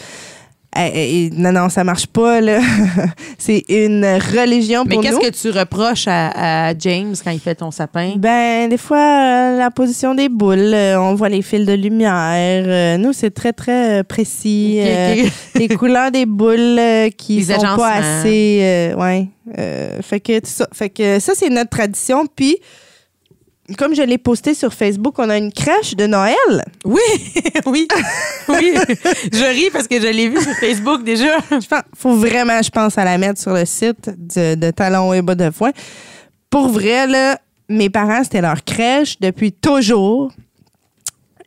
Non 1.35 1.51
non, 1.51 1.69
ça 1.69 1.83
marche 1.83 2.07
pas 2.07 2.41
là. 2.41 2.59
C'est 3.37 3.63
une 3.69 4.03
religion 4.05 4.83
Mais 4.87 4.95
pour 4.95 5.03
qu'est-ce 5.03 5.15
nous. 5.15 5.21
que 5.21 5.29
tu 5.29 5.49
reproches 5.51 6.07
à, 6.07 6.69
à 6.69 6.73
James 6.77 7.13
quand 7.23 7.31
il 7.31 7.39
fait 7.39 7.55
ton 7.55 7.69
sapin? 7.71 8.13
Ben, 8.17 8.69
des 8.69 8.77
fois, 8.77 8.97
euh, 8.97 9.57
la 9.57 9.69
position 9.71 10.15
des 10.15 10.29
boules, 10.29 10.57
euh, 10.73 10.99
on 10.99 11.13
voit 11.15 11.29
les 11.29 11.41
fils 11.41 11.65
de 11.65 11.73
lumière. 11.73 12.63
Euh, 12.65 12.97
nous, 12.97 13.13
c'est 13.13 13.31
très, 13.31 13.53
très 13.53 14.03
précis. 14.03 14.79
Les 15.55 15.67
couleurs 15.67 16.11
des 16.11 16.25
boules 16.25 16.79
qui 17.17 17.37
Les 17.39 17.53
sont 17.53 17.61
pas 17.77 17.93
assez. 17.93 18.93
ouais. 18.97 19.27
Fait 20.01 20.19
que 20.19 20.39
tout 20.39 20.45
ça, 20.47 20.67
fait 20.73 20.89
que 20.89 21.19
ça, 21.19 21.33
c'est 21.35 21.49
notre 21.49 21.69
tradition. 21.69 22.25
Puis, 22.35 22.57
comme 23.77 23.95
je 23.95 24.01
l'ai 24.01 24.17
posté 24.17 24.53
sur 24.53 24.73
Facebook, 24.73 25.15
on 25.19 25.29
a 25.29 25.37
une 25.37 25.51
crèche 25.51 25.95
de 25.95 26.05
Noël. 26.05 26.35
Oui, 26.83 26.99
oui, 27.65 27.87
oui. 28.49 28.73
Je 29.31 29.53
ris 29.55 29.69
parce 29.71 29.87
que 29.87 30.01
je 30.01 30.07
l'ai 30.07 30.27
vu 30.27 30.41
sur 30.41 30.53
Facebook 30.55 31.03
déjà. 31.03 31.37
Je 31.49 31.67
pense, 31.67 31.81
faut 31.95 32.15
vraiment, 32.15 32.61
je 32.61 32.69
pense, 32.69 32.97
à 32.97 33.05
la 33.05 33.17
mettre 33.17 33.39
sur 33.39 33.53
le 33.53 33.65
site 33.65 34.09
de, 34.17 34.55
de 34.55 34.71
Talons 34.71 35.13
et 35.13 35.21
Bas 35.21 35.35
de 35.35 35.49
Foin. 35.49 35.71
Pour 36.49 36.67
vrai, 36.67 37.07
là, 37.07 37.39
mes 37.69 37.89
parents, 37.89 38.23
c'était 38.23 38.41
leur 38.41 38.63
crèche 38.63 39.19
depuis 39.19 39.53
toujours. 39.53 40.31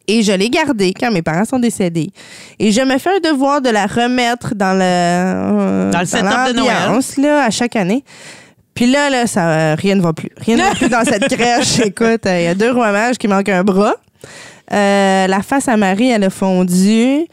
Et 0.09 0.23
je 0.23 0.33
l'ai 0.33 0.49
gardée 0.49 0.95
quand 0.99 1.11
mes 1.11 1.23
parents 1.23 1.45
sont 1.45 1.59
décédés. 1.59 2.11
Et 2.59 2.73
je 2.73 2.81
me 2.81 2.97
fais 2.99 3.11
un 3.17 3.31
devoir 3.33 3.61
de 3.61 3.71
la 3.71 3.87
remettre 3.87 4.55
dans 4.55 4.73
le, 4.73 5.91
Dans 5.91 6.01
le 6.01 6.07
setup 6.07 6.55
de 6.55 6.57
l'ambiance, 6.57 7.17
là, 7.17 7.45
à 7.45 7.51
chaque 7.51 7.77
année. 7.77 8.05
Puis 8.77 8.87
là, 8.87 9.09
là, 9.09 9.27
ça, 9.27 9.49
euh, 9.49 9.75
rien 9.75 9.95
ne 9.95 10.03
va 10.03 10.13
plus. 10.13 10.29
Rien 10.37 10.57
ne 10.57 10.63
va 10.63 10.75
plus 10.75 10.91
dans 10.91 11.03
cette 11.03 11.27
crèche. 11.35 11.81
Écoute, 11.81 12.27
euh, 12.27 12.41
il 12.41 12.45
y 12.45 12.47
a 12.47 12.55
deux 12.55 12.71
rois 12.71 12.93
mages 12.93 13.17
qui 13.17 13.27
manquent 13.27 13.49
un 13.49 13.65
bras. 13.65 13.95
Euh, 14.73 15.27
la 15.27 15.43
face 15.43 15.67
à 15.67 15.79
Marie, 15.79 16.11
elle 16.11 16.25
a 16.25 16.31
fondu. 16.31 17.27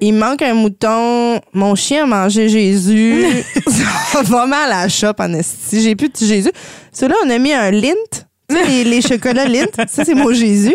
Il 0.00 0.12
manque 0.14 0.42
un 0.42 0.54
mouton. 0.54 1.40
Mon 1.52 1.76
chien 1.76 2.02
a 2.02 2.06
mangé 2.06 2.48
Jésus. 2.48 3.24
ça 4.12 4.22
va 4.22 4.46
mal 4.46 4.72
à 4.72 4.82
la 4.82 4.88
shop, 4.88 5.14
en 5.20 5.32
esti. 5.32 5.80
J'ai 5.80 5.94
plus 5.94 6.08
de 6.08 6.16
Jésus. 6.18 6.50
Celui-là, 6.92 7.18
on 7.24 7.30
a 7.30 7.38
mis 7.38 7.52
un 7.52 7.70
lint. 7.70 8.26
Tu 8.58 8.64
sais, 8.64 8.84
les, 8.84 8.84
les 8.84 9.00
chocolats. 9.02 9.44
Ça, 9.88 10.04
c'est 10.04 10.14
mon 10.14 10.32
Jésus. 10.32 10.74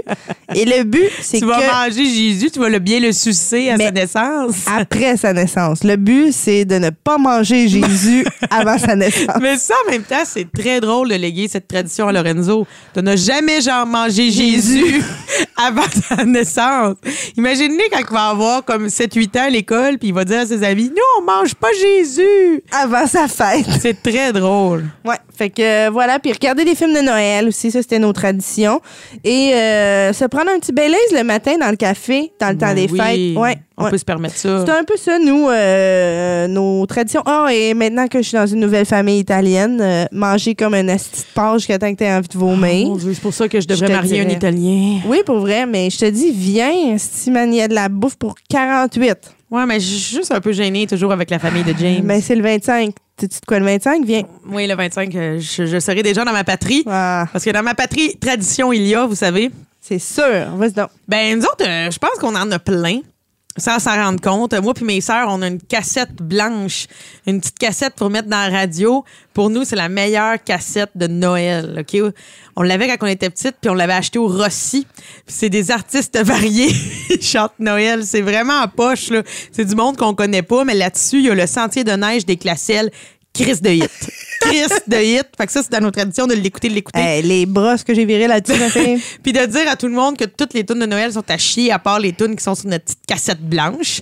Et 0.55 0.65
le 0.65 0.83
but, 0.83 1.09
c'est 1.21 1.39
Tu 1.39 1.45
que 1.45 1.49
vas 1.49 1.85
manger 1.85 2.05
Jésus, 2.05 2.49
tu 2.51 2.59
vas 2.59 2.69
le 2.69 2.79
bien 2.79 2.99
le 2.99 3.11
sucer 3.11 3.69
à 3.69 3.77
Mais- 3.77 3.85
sa 3.85 3.91
naissance. 3.91 4.55
après 4.67 5.17
sa 5.17 5.33
naissance, 5.33 5.83
le 5.83 5.95
but, 5.95 6.31
c'est 6.31 6.65
de 6.65 6.75
ne 6.75 6.89
pas 6.89 7.17
manger 7.17 7.67
Jésus 7.67 8.25
avant 8.49 8.77
sa 8.77 8.95
naissance. 8.95 9.35
Mais 9.41 9.57
ça, 9.57 9.73
en 9.87 9.91
même 9.91 10.03
temps, 10.03 10.23
c'est 10.25 10.51
très 10.51 10.79
drôle 10.81 11.09
de 11.09 11.15
léguer 11.15 11.47
cette 11.47 11.67
tradition 11.67 12.07
à 12.07 12.11
Lorenzo. 12.11 12.65
De 12.95 13.01
ne 13.01 13.15
jamais 13.15 13.61
genre 13.61 13.85
manger 13.85 14.31
Jésus 14.31 15.03
avant 15.61 15.83
sa 15.83 16.23
naissance. 16.25 16.95
Imaginez 17.37 17.83
quand 17.91 17.99
il 17.99 18.13
va 18.13 18.29
avoir 18.29 18.63
comme 18.63 18.87
7-8 18.87 19.39
ans 19.39 19.43
à 19.45 19.49
l'école, 19.49 19.97
puis 19.97 20.09
il 20.09 20.13
va 20.13 20.25
dire 20.25 20.39
à 20.39 20.45
ses 20.45 20.63
amis, 20.63 20.89
nous, 20.89 21.03
on 21.19 21.23
mange 21.23 21.55
pas 21.55 21.69
Jésus. 21.79 22.63
Avant 22.71 23.05
sa 23.07 23.27
fête. 23.27 23.65
C'est 23.81 24.01
très 24.01 24.31
drôle. 24.33 24.85
Ouais, 25.05 25.17
fait 25.35 25.49
que 25.49 25.87
euh, 25.87 25.89
voilà, 25.89 26.19
puis 26.19 26.31
regarder 26.31 26.65
des 26.65 26.75
films 26.75 26.93
de 26.93 27.01
Noël 27.01 27.47
aussi, 27.47 27.71
ça 27.71 27.81
c'était 27.81 27.99
nos 27.99 28.13
traditions. 28.13 28.81
Et 29.23 29.53
euh, 29.53 30.13
se 30.13 30.25
prendre 30.25 30.49
un 30.51 30.59
petit 30.59 30.71
Baileys 30.71 30.97
le 31.13 31.23
matin 31.23 31.57
dans 31.59 31.69
le 31.69 31.75
café, 31.77 32.31
dans 32.39 32.49
le 32.49 32.57
temps 32.57 32.73
Ben 32.73 32.75
des 32.75 32.87
fêtes. 32.87 33.37
Ouais, 33.37 33.57
On 33.81 33.85
ouais. 33.85 33.91
peut 33.91 33.97
se 33.97 34.03
permettre 34.03 34.35
ça. 34.35 34.65
C'est 34.65 34.71
un 34.71 34.83
peu 34.83 34.97
ça, 34.97 35.17
nous, 35.19 35.47
euh, 35.49 36.47
nos 36.47 36.85
traditions. 36.85 37.21
Ah, 37.25 37.47
et 37.53 37.73
maintenant 37.73 38.07
que 38.09 38.21
je 38.21 38.27
suis 38.27 38.37
dans 38.37 38.45
une 38.45 38.59
nouvelle 38.59 38.85
famille 38.85 39.19
italienne, 39.19 39.79
euh, 39.81 40.05
manger 40.11 40.53
comme 40.53 40.73
un 40.73 40.87
asti 40.89 41.21
de 41.21 41.25
porc 41.33 41.59
jusqu'à 41.59 41.79
temps 41.79 41.89
que 41.93 41.97
tu 41.97 42.03
aies 42.03 42.13
envie 42.13 42.27
de 42.27 42.37
vomir. 42.37 42.95
Dieu, 42.97 43.13
c'est 43.13 43.21
pour 43.21 43.33
ça 43.33 43.47
que 43.47 43.61
je 43.61 43.67
devrais 43.67 43.87
Je 43.87 43.91
marier 43.93 44.19
un. 44.21 44.27
Italien. 44.29 44.99
oui, 45.07 45.19
pour 45.25 45.39
vrai, 45.39 45.65
mais 45.65 45.89
je 45.89 45.97
te 45.97 46.05
dis, 46.09 46.31
viens, 46.31 46.97
si 46.97 47.31
man, 47.31 47.53
il 47.53 47.57
y 47.57 47.61
a 47.61 47.67
de 47.69 47.73
la 47.73 47.87
bouffe 47.89 48.17
pour 48.17 48.35
48. 48.49 49.15
Ouais, 49.49 49.65
mais 49.65 49.79
je 49.79 49.85
suis 49.87 50.17
juste 50.17 50.31
un 50.33 50.41
peu 50.41 50.51
gênée 50.51 50.85
toujours 50.85 51.11
avec 51.13 51.29
la 51.29 51.39
famille 51.39 51.63
de 51.63 51.73
James. 51.79 52.01
Mais 52.03 52.19
c'est 52.21 52.35
le 52.35 52.43
25. 52.43 52.93
Tu 53.17 53.27
de 53.27 53.33
quoi 53.47 53.59
le 53.59 53.65
25? 53.65 54.05
Viens. 54.05 54.23
Oui, 54.49 54.67
le 54.67 54.75
25, 54.75 55.15
euh, 55.15 55.39
je, 55.39 55.65
je 55.65 55.79
serai 55.79 56.03
déjà 56.03 56.23
dans 56.25 56.31
ma 56.33 56.43
patrie. 56.43 56.83
Ah, 56.85 57.25
Parce 57.31 57.43
que 57.45 57.49
dans 57.49 57.63
ma 57.63 57.73
patrie, 57.75 58.15
tradition 58.17 58.71
il 58.71 58.85
y 58.87 58.93
a, 58.95 59.05
vous 59.05 59.15
savez. 59.15 59.49
c'est 59.81 59.99
sûr. 59.99 60.49
Vas-y 60.55 60.73
donc. 60.73 60.89
Ben, 61.07 61.37
nous 61.37 61.43
autres, 61.45 61.65
euh, 61.67 61.89
je 61.91 61.97
pense 61.97 62.11
qu'on 62.19 62.35
en 62.35 62.49
a 62.51 62.59
plein. 62.59 62.99
Sans 63.57 63.79
s'en 63.79 63.95
rendre 63.95 64.21
compte. 64.21 64.53
Moi 64.53 64.73
puis 64.73 64.85
mes 64.85 65.01
sœurs, 65.01 65.27
on 65.29 65.41
a 65.41 65.47
une 65.47 65.61
cassette 65.61 66.13
blanche. 66.21 66.87
Une 67.25 67.41
petite 67.41 67.57
cassette 67.57 67.95
pour 67.95 68.09
mettre 68.09 68.29
dans 68.29 68.49
la 68.49 68.57
radio. 68.57 69.03
Pour 69.33 69.49
nous, 69.49 69.63
c'est 69.63 69.75
la 69.75 69.89
meilleure 69.89 70.41
cassette 70.43 70.91
de 70.95 71.07
Noël. 71.07 71.79
OK? 71.79 72.13
On 72.55 72.61
l'avait 72.61 72.87
quand 72.87 73.05
on 73.05 73.09
était 73.09 73.29
petite, 73.29 73.55
puis 73.59 73.69
on 73.69 73.73
l'avait 73.73 73.93
acheté 73.93 74.19
au 74.19 74.27
Rossi. 74.27 74.85
C'est 75.27 75.49
des 75.49 75.71
artistes 75.71 76.17
variés 76.23 76.73
qui 77.07 77.21
chantent 77.21 77.59
Noël. 77.59 78.05
C'est 78.05 78.21
vraiment 78.21 78.61
en 78.61 78.67
poche, 78.67 79.09
là. 79.09 79.23
C'est 79.51 79.65
du 79.65 79.75
monde 79.75 79.97
qu'on 79.97 80.13
connaît 80.13 80.43
pas, 80.43 80.63
mais 80.63 80.75
là-dessus, 80.75 81.17
il 81.17 81.25
y 81.25 81.29
a 81.29 81.35
le 81.35 81.47
Sentier 81.47 81.83
de 81.83 81.91
neige 81.91 82.25
des 82.25 82.37
Classelles. 82.37 82.91
Chris 83.43 83.61
de 83.61 83.69
hit. 83.69 83.89
Chris 84.41 84.67
de 84.87 84.97
hit. 84.97 85.27
Fait 85.37 85.45
que 85.45 85.51
ça, 85.51 85.63
c'est 85.63 85.71
dans 85.71 85.81
nos 85.81 85.91
traditions 85.91 86.27
de 86.27 86.33
l'écouter, 86.33 86.69
de 86.69 86.73
l'écouter. 86.73 86.99
Hey, 86.99 87.21
les 87.23 87.45
brosses 87.45 87.83
que 87.83 87.93
j'ai 87.93 88.05
virées 88.05 88.27
là-dessus. 88.27 88.53
Puis 89.23 89.33
de 89.33 89.45
dire 89.45 89.69
à 89.69 89.75
tout 89.75 89.87
le 89.87 89.93
monde 89.93 90.17
que 90.17 90.25
toutes 90.25 90.53
les 90.53 90.65
tunes 90.65 90.79
de 90.79 90.85
Noël 90.85 91.13
sont 91.13 91.29
à 91.29 91.37
chier, 91.37 91.71
à 91.71 91.79
part 91.79 91.99
les 91.99 92.13
tunes 92.13 92.35
qui 92.35 92.43
sont 92.43 92.55
sur 92.55 92.67
notre 92.67 92.85
petite 92.85 93.05
cassette 93.07 93.41
blanche. 93.41 94.01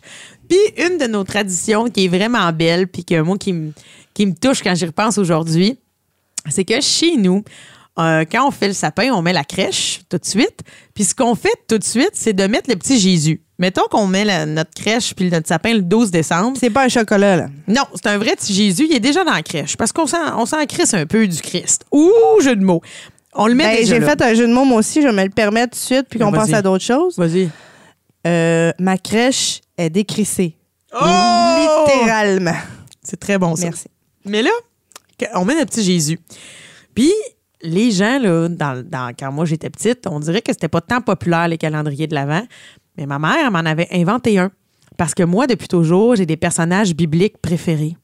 Puis 0.50 0.58
une 0.78 0.98
de 0.98 1.08
nos 1.08 1.24
traditions 1.24 1.90
qui 1.90 2.06
est 2.06 2.08
vraiment 2.08 2.52
belle, 2.52 2.88
puis 2.88 3.04
que 3.04 3.22
moi, 3.22 3.38
qui 3.38 3.54
me 3.54 3.74
qui 4.14 4.26
me 4.26 4.34
touche 4.34 4.64
quand 4.64 4.74
j'y 4.74 4.88
repense 4.88 5.20
aujourd'hui, 5.20 5.78
c'est 6.50 6.66
que 6.66 6.82
chez 6.82 7.18
nous, 7.18 7.44
euh, 8.00 8.26
quand 8.32 8.48
on 8.48 8.52
fait 8.52 8.68
le 8.68 8.74
sapin, 8.74 9.12
on 9.14 9.22
met 9.22 9.34
la 9.34 9.44
crèche 9.44 10.02
tout 10.10 10.18
de 10.18 10.26
suite. 10.26 10.62
Puis 10.96 11.04
ce 11.04 11.14
qu'on 11.14 11.36
fait 11.36 11.54
tout 11.68 11.78
de 11.78 11.84
suite, 11.84 12.12
c'est 12.14 12.34
de 12.34 12.48
mettre 12.48 12.70
le 12.70 12.78
petit 12.78 13.00
Jésus. 13.00 13.42
Mettons 13.60 13.88
qu'on 13.89 14.05
met 14.08 14.24
la- 14.24 14.45
notre 14.45 14.72
crèche 14.76 15.16
puis 15.16 15.30
notre 15.32 15.47
sapin 15.47 15.74
le 15.74 15.82
12 15.82 16.12
décembre. 16.12 16.58
C'est 16.60 16.70
pas 16.70 16.86
un 16.86 16.89
chocolat, 16.89 17.36
là. 17.38 17.47
Non, 17.68 17.84
c'est 17.95 18.08
un 18.08 18.18
vrai 18.20 18.36
petit 18.36 18.53
Jésus. 18.53 18.86
Il 18.89 18.95
est 18.95 18.99
déjà 18.99 19.24
dans 19.24 19.34
la 19.34 19.41
crèche 19.41 19.76
parce 19.78 19.91
qu'on 19.91 20.05
s'en, 20.05 20.39
on 20.39 20.45
s'en 20.45 20.64
crisse 20.66 20.93
un 20.93 21.05
peu 21.08 21.28
du 21.28 21.41
Christ. 21.41 21.86
Ouh, 21.91 22.12
jeu 22.41 22.55
de 22.55 22.64
mots. 22.64 22.82
On 23.34 23.47
le 23.47 23.55
met 23.55 23.64
Ben, 23.66 23.76
déjà 23.78 23.95
j'ai 23.95 23.99
là. 23.99 24.10
fait 24.10 24.22
un 24.22 24.34
jeu 24.36 24.47
de 24.47 24.53
mots, 24.53 24.66
moi 24.66 24.80
aussi. 24.80 25.01
Je 25.01 25.08
vais 25.08 25.14
me 25.14 25.24
le 25.24 25.30
permettre 25.32 25.72
tout 25.76 25.80
de 25.82 25.86
suite, 25.86 26.05
puis 26.10 26.20
qu'on 26.20 26.30
Vas-y. 26.32 26.39
passe 26.41 26.53
à 26.53 26.62
d'autres 26.62 26.84
choses. 26.84 27.18
Vas-y. 27.18 27.49
Euh, 28.26 28.72
ma 28.80 28.97
crèche 28.97 29.62
est 29.78 29.89
décrissée. 29.89 30.55
Oh! 30.93 31.05
Littéralement. 31.88 32.55
C'est 33.01 33.20
très 33.20 33.38
bon, 33.38 33.55
ça. 33.55 33.66
Merci. 33.66 33.86
Mais 34.26 34.41
là, 34.41 34.49
que- 35.18 35.26
on 35.36 35.45
met 35.45 35.55
notre 35.55 35.72
petit 35.72 35.84
Jésus. 35.84 36.20
Puis, 36.93 37.12
les 37.62 37.91
gens, 37.91 38.20
là, 38.20 38.47
dans, 38.49 38.84
dans- 38.86 39.14
quand 39.18 39.32
moi 39.32 39.45
j'étais 39.45 39.70
petite, 39.70 40.05
on 40.08 40.20
dirait 40.20 40.41
que 40.41 40.51
c'était 40.51 40.68
pas 40.68 40.82
tant 40.82 41.01
populaire, 41.01 41.47
les 41.47 41.58
calendriers 41.58 42.08
de 42.08 42.16
l'Avent. 42.16 42.43
Mais 42.98 43.06
ma 43.06 43.20
mère, 43.20 43.52
m'en 43.52 43.60
avait 43.60 43.88
inventé 43.91 44.39
un. 44.39 44.52
Parce 44.98 45.14
que 45.14 45.24
moi, 45.24 45.48
depuis 45.48 45.68
toujours, 45.68 46.16
j'ai 46.16 46.26
des 46.26 46.38
personnages 46.38 46.95
bibliques 46.95 47.38
préférés. 47.38 47.95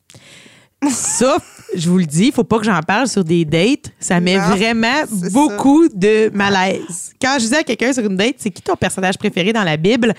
Ça, 0.89 1.37
je 1.75 1.89
vous 1.89 1.97
le 1.97 2.05
dis, 2.05 2.25
il 2.27 2.31
faut 2.31 2.43
pas 2.43 2.59
que 2.59 2.65
j'en 2.65 2.79
parle 2.81 3.07
sur 3.07 3.23
des 3.23 3.45
dates. 3.45 3.91
Ça 3.99 4.19
met 4.19 4.37
Non, 4.37 4.55
vraiment 4.55 5.03
beaucoup 5.31 5.87
de 5.89 6.29
malaise. 6.33 7.13
Quand 7.21 7.33
je 7.35 7.39
disais 7.45 7.57
à 7.57 7.63
quelqu'un 7.63 7.93
sur 7.93 8.03
une 8.05 8.17
date, 8.17 8.35
c'est 8.37 8.51
qui 8.51 8.61
ton 8.61 8.75
personnage 8.75 9.17
préféré 9.17 9.53
dans 9.53 9.63
la 9.63 9.77
Bible? 9.77 10.13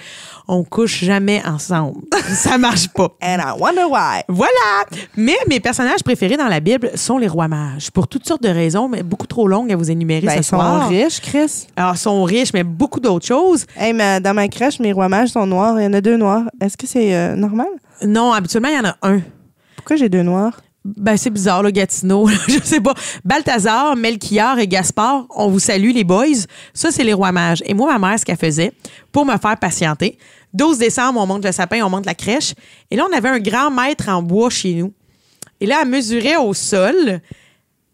On 0.48 0.64
couche 0.64 1.04
jamais 1.04 1.42
ensemble. 1.46 2.00
ça 2.34 2.58
marche 2.58 2.88
pas. 2.88 3.08
And 3.22 3.38
I 3.38 3.58
wonder 3.58 3.84
why. 3.88 4.22
Voilà! 4.28 4.84
Mais 5.16 5.36
mes 5.48 5.60
personnages 5.60 6.02
préférés 6.02 6.36
dans 6.36 6.48
la 6.48 6.60
Bible 6.60 6.90
sont 6.96 7.18
les 7.18 7.28
rois 7.28 7.48
mages. 7.48 7.90
Pour 7.90 8.08
toutes 8.08 8.26
sortes 8.26 8.42
de 8.42 8.48
raisons, 8.48 8.88
mais 8.88 9.02
beaucoup 9.02 9.26
trop 9.26 9.46
longues 9.48 9.72
à 9.72 9.76
vous 9.76 9.90
énumérer 9.90 10.26
Ben, 10.26 10.32
ce 10.34 10.38
ils 10.38 10.44
sont 10.44 10.56
soir. 10.56 10.88
riches, 10.88 11.20
Chris. 11.20 11.66
Alors, 11.76 11.94
ils 11.94 11.98
sont 11.98 12.22
riches, 12.24 12.52
mais 12.52 12.64
beaucoup 12.64 13.00
d'autres 13.00 13.26
choses. 13.26 13.64
Hey, 13.76 13.92
mais 13.92 14.20
dans 14.20 14.34
ma 14.34 14.48
crèche, 14.48 14.80
mes 14.80 14.92
rois 14.92 15.08
mages 15.08 15.30
sont 15.30 15.46
noirs. 15.46 15.80
Il 15.80 15.84
y 15.84 15.86
en 15.86 15.92
a 15.94 16.00
deux 16.00 16.16
noirs. 16.16 16.44
Est-ce 16.60 16.76
que 16.76 16.86
c'est 16.86 17.14
euh, 17.14 17.36
normal? 17.36 17.68
Non, 18.04 18.32
habituellement, 18.32 18.68
il 18.68 18.76
y 18.76 18.80
en 18.80 18.84
a 18.90 18.96
un. 19.02 19.20
Pourquoi 19.84 19.96
j'ai 19.96 20.08
deux 20.08 20.22
noirs? 20.22 20.62
Ben, 20.82 21.16
c'est 21.18 21.28
bizarre, 21.28 21.62
le 21.62 21.70
Gatineau. 21.70 22.26
je 22.48 22.58
sais 22.62 22.80
pas. 22.80 22.94
Balthazar, 23.22 23.96
Melchior 23.96 24.58
et 24.58 24.66
Gaspard, 24.66 25.26
on 25.36 25.48
vous 25.48 25.58
salue, 25.58 25.90
les 25.92 26.04
boys. 26.04 26.24
Ça, 26.72 26.90
c'est 26.90 27.04
les 27.04 27.12
rois 27.12 27.32
mages. 27.32 27.62
Et 27.66 27.74
moi, 27.74 27.98
ma 27.98 28.08
mère, 28.08 28.18
ce 28.18 28.24
qu'elle 28.24 28.38
faisait, 28.38 28.72
pour 29.12 29.26
me 29.26 29.36
faire 29.36 29.58
patienter, 29.58 30.16
12 30.54 30.78
décembre, 30.78 31.20
on 31.20 31.26
monte 31.26 31.44
le 31.44 31.52
sapin, 31.52 31.82
on 31.84 31.90
monte 31.90 32.06
la 32.06 32.14
crèche. 32.14 32.54
Et 32.90 32.96
là, 32.96 33.06
on 33.10 33.14
avait 33.14 33.28
un 33.28 33.40
grand 33.40 33.70
maître 33.70 34.08
en 34.08 34.22
bois 34.22 34.48
chez 34.48 34.72
nous. 34.72 34.92
Et 35.60 35.66
là, 35.66 35.80
elle 35.82 35.88
mesurait 35.88 36.36
au 36.36 36.54
sol 36.54 37.20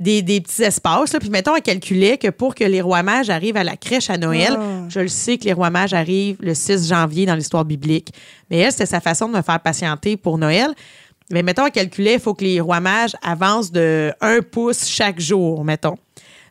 des, 0.01 0.23
des 0.23 0.41
petits 0.41 0.63
espaces. 0.63 1.13
Là, 1.13 1.21
puis, 1.21 1.29
mettons, 1.31 1.55
elle 1.55 1.63
calculait 1.63 2.19
que 2.19 2.29
pour 2.29 2.55
que 2.55 2.65
les 2.65 2.81
rois 2.81 3.03
mages 3.03 3.31
arrivent 3.31 3.57
à 3.57 3.65
la 3.65 3.77
crèche 3.77 4.11
à 4.11 4.17
Noël, 4.17 4.57
Ah. 4.59 4.87
je 4.89 5.01
le 5.01 5.09
sais 5.09 5.39
que 5.39 5.45
les 5.45 5.53
rois 5.53 5.71
mages 5.71 5.93
arrivent 5.93 6.39
le 6.41 6.55
6 6.55 6.89
janvier 6.89 7.27
dans 7.27 7.35
l'histoire 7.35 7.65
biblique. 7.65 8.13
Mais 8.51 8.59
elle, 8.59 8.73
c'était 8.73 8.87
sa 8.87 9.01
façon 9.01 9.29
de 9.29 9.37
me 9.37 9.43
faire 9.43 9.61
patienter 9.61 10.17
pour 10.17 10.39
Noël. 10.39 10.71
Mais 11.31 11.43
mettons, 11.43 11.67
elle 11.67 11.73
calculait, 11.73 12.15
il 12.15 12.21
faut 12.21 12.35
que 12.35 12.45
les 12.45 12.61
rois 12.61 12.81
mages 12.81 13.15
avancent 13.23 13.71
de 13.73 14.13
un 14.21 14.41
pouce 14.43 14.87
chaque 14.89 15.21
jour, 15.21 15.65
mettons. 15.65 15.97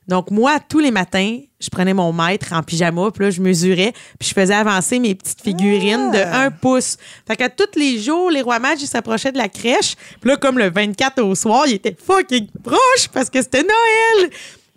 Donc, 0.08 0.32
moi, 0.32 0.58
tous 0.68 0.80
les 0.80 0.90
matins, 0.90 1.38
je 1.60 1.70
prenais 1.70 1.94
mon 1.94 2.12
mètre 2.12 2.54
en 2.54 2.64
pyjama, 2.64 3.12
puis 3.12 3.26
là, 3.26 3.30
je 3.30 3.42
mesurais, 3.42 3.94
puis 4.18 4.30
je 4.30 4.34
faisais 4.34 4.56
avancer 4.56 4.98
mes 4.98 5.14
petites 5.14 5.42
figurines 5.42 6.10
de 6.12 6.18
Ah. 6.18 6.46
un 6.46 6.52
pouce. 6.52 6.98
Fait 7.28 7.36
qu'à 7.36 7.48
tous 7.50 7.78
les 7.78 8.00
jours, 8.00 8.32
les 8.32 8.42
rois 8.42 8.58
mages, 8.58 8.82
ils 8.82 8.88
s'approchaient 8.88 9.32
de 9.32 9.38
la 9.38 9.50
crèche. 9.50 9.96
Puis 10.20 10.30
là, 10.32 10.38
comme 10.38 10.58
le 10.58 10.72
24 10.72 11.22
au 11.22 11.36
soir, 11.36 11.66
ils 11.68 11.74
étaient 11.76 11.96
fucking 11.96 12.48
proches 12.64 13.08
parce 13.14 13.30
que 13.30 13.40
c'était 13.42 13.62
Noël. 13.62 14.32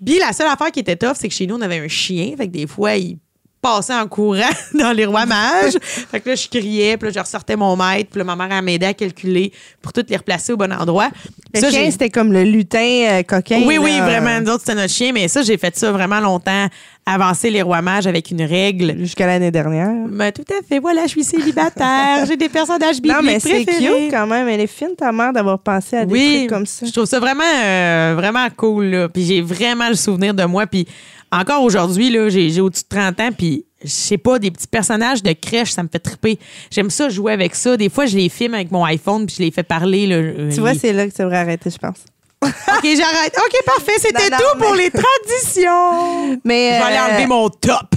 Puis 0.04 0.18
la 0.18 0.34
seule 0.34 0.48
affaire 0.48 0.70
qui 0.70 0.80
était 0.80 0.96
tough, 0.96 1.14
c'est 1.14 1.28
que 1.28 1.34
chez 1.34 1.46
nous, 1.46 1.54
on 1.56 1.60
avait 1.62 1.78
un 1.78 1.88
chien. 1.88 2.34
Fait 2.36 2.46
que 2.48 2.52
des 2.52 2.66
fois, 2.66 2.96
il 2.96 3.16
passait 3.62 3.94
en 3.94 4.06
courant 4.08 4.50
dans 4.74 4.90
les 4.92 5.06
rois 5.06 5.24
mages. 5.24 5.78
fait 5.80 6.20
que 6.20 6.30
là, 6.30 6.34
je 6.34 6.48
criais, 6.48 6.96
puis 6.96 7.08
là, 7.08 7.12
je 7.14 7.20
ressortais 7.20 7.54
mon 7.56 7.76
mètre, 7.76 8.10
puis 8.10 8.18
là, 8.18 8.24
ma 8.24 8.34
mère, 8.36 8.60
m'aidait 8.62 8.86
à 8.86 8.94
calculer 8.94 9.52
pour 9.80 9.92
toutes 9.92 10.10
les 10.10 10.16
replacer 10.16 10.52
au 10.52 10.56
bon 10.56 10.72
endroit. 10.72 11.08
Le 11.54 11.60
Ça, 11.60 11.70
chien, 11.70 11.88
c'était 11.90 12.10
comme 12.10 12.32
le 12.32 12.42
lutin 12.42 12.78
euh, 13.10 13.22
coquin. 13.22 13.62
oui, 13.64 13.78
oui, 13.78 13.98
vraiment. 14.00 14.40
Nous 14.40 14.48
autres, 14.50 14.64
c'était 14.66 14.74
notre 14.74 14.92
chien, 14.92 15.12
mais 15.12 15.28
ça, 15.28 15.42
j'ai 15.42 15.56
fait 15.56 15.76
ça 15.76 15.92
vraiment 15.92 16.20
longtemps. 16.20 16.66
Avancer 17.04 17.50
les 17.50 17.62
rois 17.62 17.82
mages 17.82 18.06
avec 18.06 18.30
une 18.30 18.42
règle. 18.42 18.96
Jusqu'à 18.98 19.26
l'année 19.26 19.50
dernière. 19.50 19.90
Ben, 20.08 20.30
tout 20.30 20.44
à 20.56 20.62
fait. 20.64 20.78
Voilà, 20.78 21.02
je 21.02 21.08
suis 21.08 21.24
célibataire. 21.24 22.24
j'ai 22.26 22.36
des 22.36 22.48
personnages 22.48 22.96
bibliques 23.00 23.16
Non, 23.16 23.22
mais 23.24 23.40
c'est 23.40 23.64
cute 23.64 24.10
quand 24.10 24.26
même. 24.26 24.46
Elle 24.48 24.60
est 24.60 24.66
fine, 24.68 24.94
ta 24.96 25.10
mère, 25.10 25.32
d'avoir 25.32 25.58
pensé 25.58 25.96
à 25.96 26.04
des 26.06 26.12
oui, 26.12 26.36
trucs 26.38 26.50
comme 26.50 26.66
ça. 26.66 26.86
je 26.86 26.92
trouve 26.92 27.06
ça 27.06 27.18
vraiment, 27.18 27.42
euh, 27.64 28.14
vraiment 28.16 28.46
cool. 28.56 28.84
Là. 28.86 29.08
Puis 29.08 29.24
j'ai 29.24 29.40
vraiment 29.40 29.88
le 29.88 29.96
souvenir 29.96 30.32
de 30.32 30.44
moi. 30.44 30.66
Puis 30.66 30.86
encore 31.32 31.62
aujourd'hui, 31.62 32.10
là, 32.10 32.28
j'ai, 32.28 32.50
j'ai 32.50 32.60
au-dessus 32.60 32.84
de 32.84 32.96
30 32.96 33.20
ans. 33.20 33.30
Puis 33.36 33.64
je 33.82 33.90
sais 33.90 34.18
pas, 34.18 34.38
des 34.38 34.50
petits 34.50 34.66
personnages 34.68 35.22
de 35.22 35.32
crèche, 35.32 35.72
ça 35.72 35.82
me 35.82 35.88
fait 35.88 35.98
triper. 35.98 36.38
J'aime 36.70 36.90
ça 36.90 37.08
jouer 37.08 37.32
avec 37.32 37.54
ça. 37.54 37.76
Des 37.76 37.88
fois, 37.88 38.06
je 38.06 38.16
les 38.16 38.28
filme 38.28 38.54
avec 38.54 38.70
mon 38.70 38.84
iPhone 38.84 39.26
puis 39.26 39.36
je 39.38 39.42
les 39.42 39.50
fais 39.50 39.62
parler. 39.62 40.06
Là. 40.06 40.16
Euh, 40.16 40.50
Tu 40.52 40.60
vois, 40.60 40.74
c'est 40.74 40.92
là 40.92 41.06
que 41.06 41.12
tu 41.14 41.22
devrais 41.22 41.38
arrêter, 41.38 41.70
je 41.70 41.78
pense. 41.78 42.04
OK, 42.42 42.82
j'arrête. 42.84 43.36
OK, 43.36 43.64
parfait. 43.64 43.92
C'était 43.98 44.30
Non, 44.30 44.36
non, 44.36 44.44
tout 44.52 44.58
pour 44.64 44.74
les 44.74 44.90
traditions. 44.90 46.40
Mais, 46.44 46.74
Je 46.74 46.78
vais 46.78 46.84
aller 46.84 46.96
euh, 46.96 47.14
enlever 47.14 47.26
mon 47.26 47.48
top. 47.48 47.94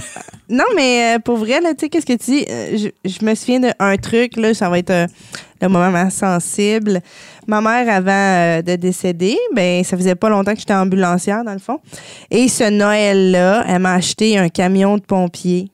Non, 0.48 0.64
mais 0.76 1.16
euh, 1.16 1.18
pour 1.18 1.38
vrai, 1.38 1.60
là, 1.60 1.74
tu 1.74 1.80
sais, 1.80 1.88
qu'est-ce 1.88 2.06
que 2.06 2.12
tu 2.12 2.30
dis? 2.30 2.46
Euh, 2.48 2.76
je, 2.76 3.10
je 3.10 3.24
me 3.24 3.34
souviens 3.34 3.58
d'un 3.58 3.96
truc, 3.96 4.36
là, 4.36 4.54
ça 4.54 4.68
va 4.68 4.78
être 4.78 5.08
le 5.60 5.68
moment 5.68 6.08
sensible. 6.08 7.00
Ma 7.46 7.60
mère, 7.60 7.88
avant 7.88 8.10
euh, 8.12 8.62
de 8.62 8.76
décéder, 8.76 9.36
ben, 9.54 9.84
ça 9.84 9.96
faisait 9.96 10.14
pas 10.14 10.28
longtemps 10.28 10.52
que 10.52 10.58
j'étais 10.58 10.74
ambulancière, 10.74 11.44
dans 11.44 11.52
le 11.52 11.58
fond. 11.58 11.78
Et 12.30 12.48
ce 12.48 12.68
Noël-là, 12.70 13.64
elle 13.68 13.78
m'a 13.80 13.94
acheté 13.94 14.36
un 14.38 14.48
camion 14.48 14.96
de 14.96 15.02
pompiers 15.02 15.70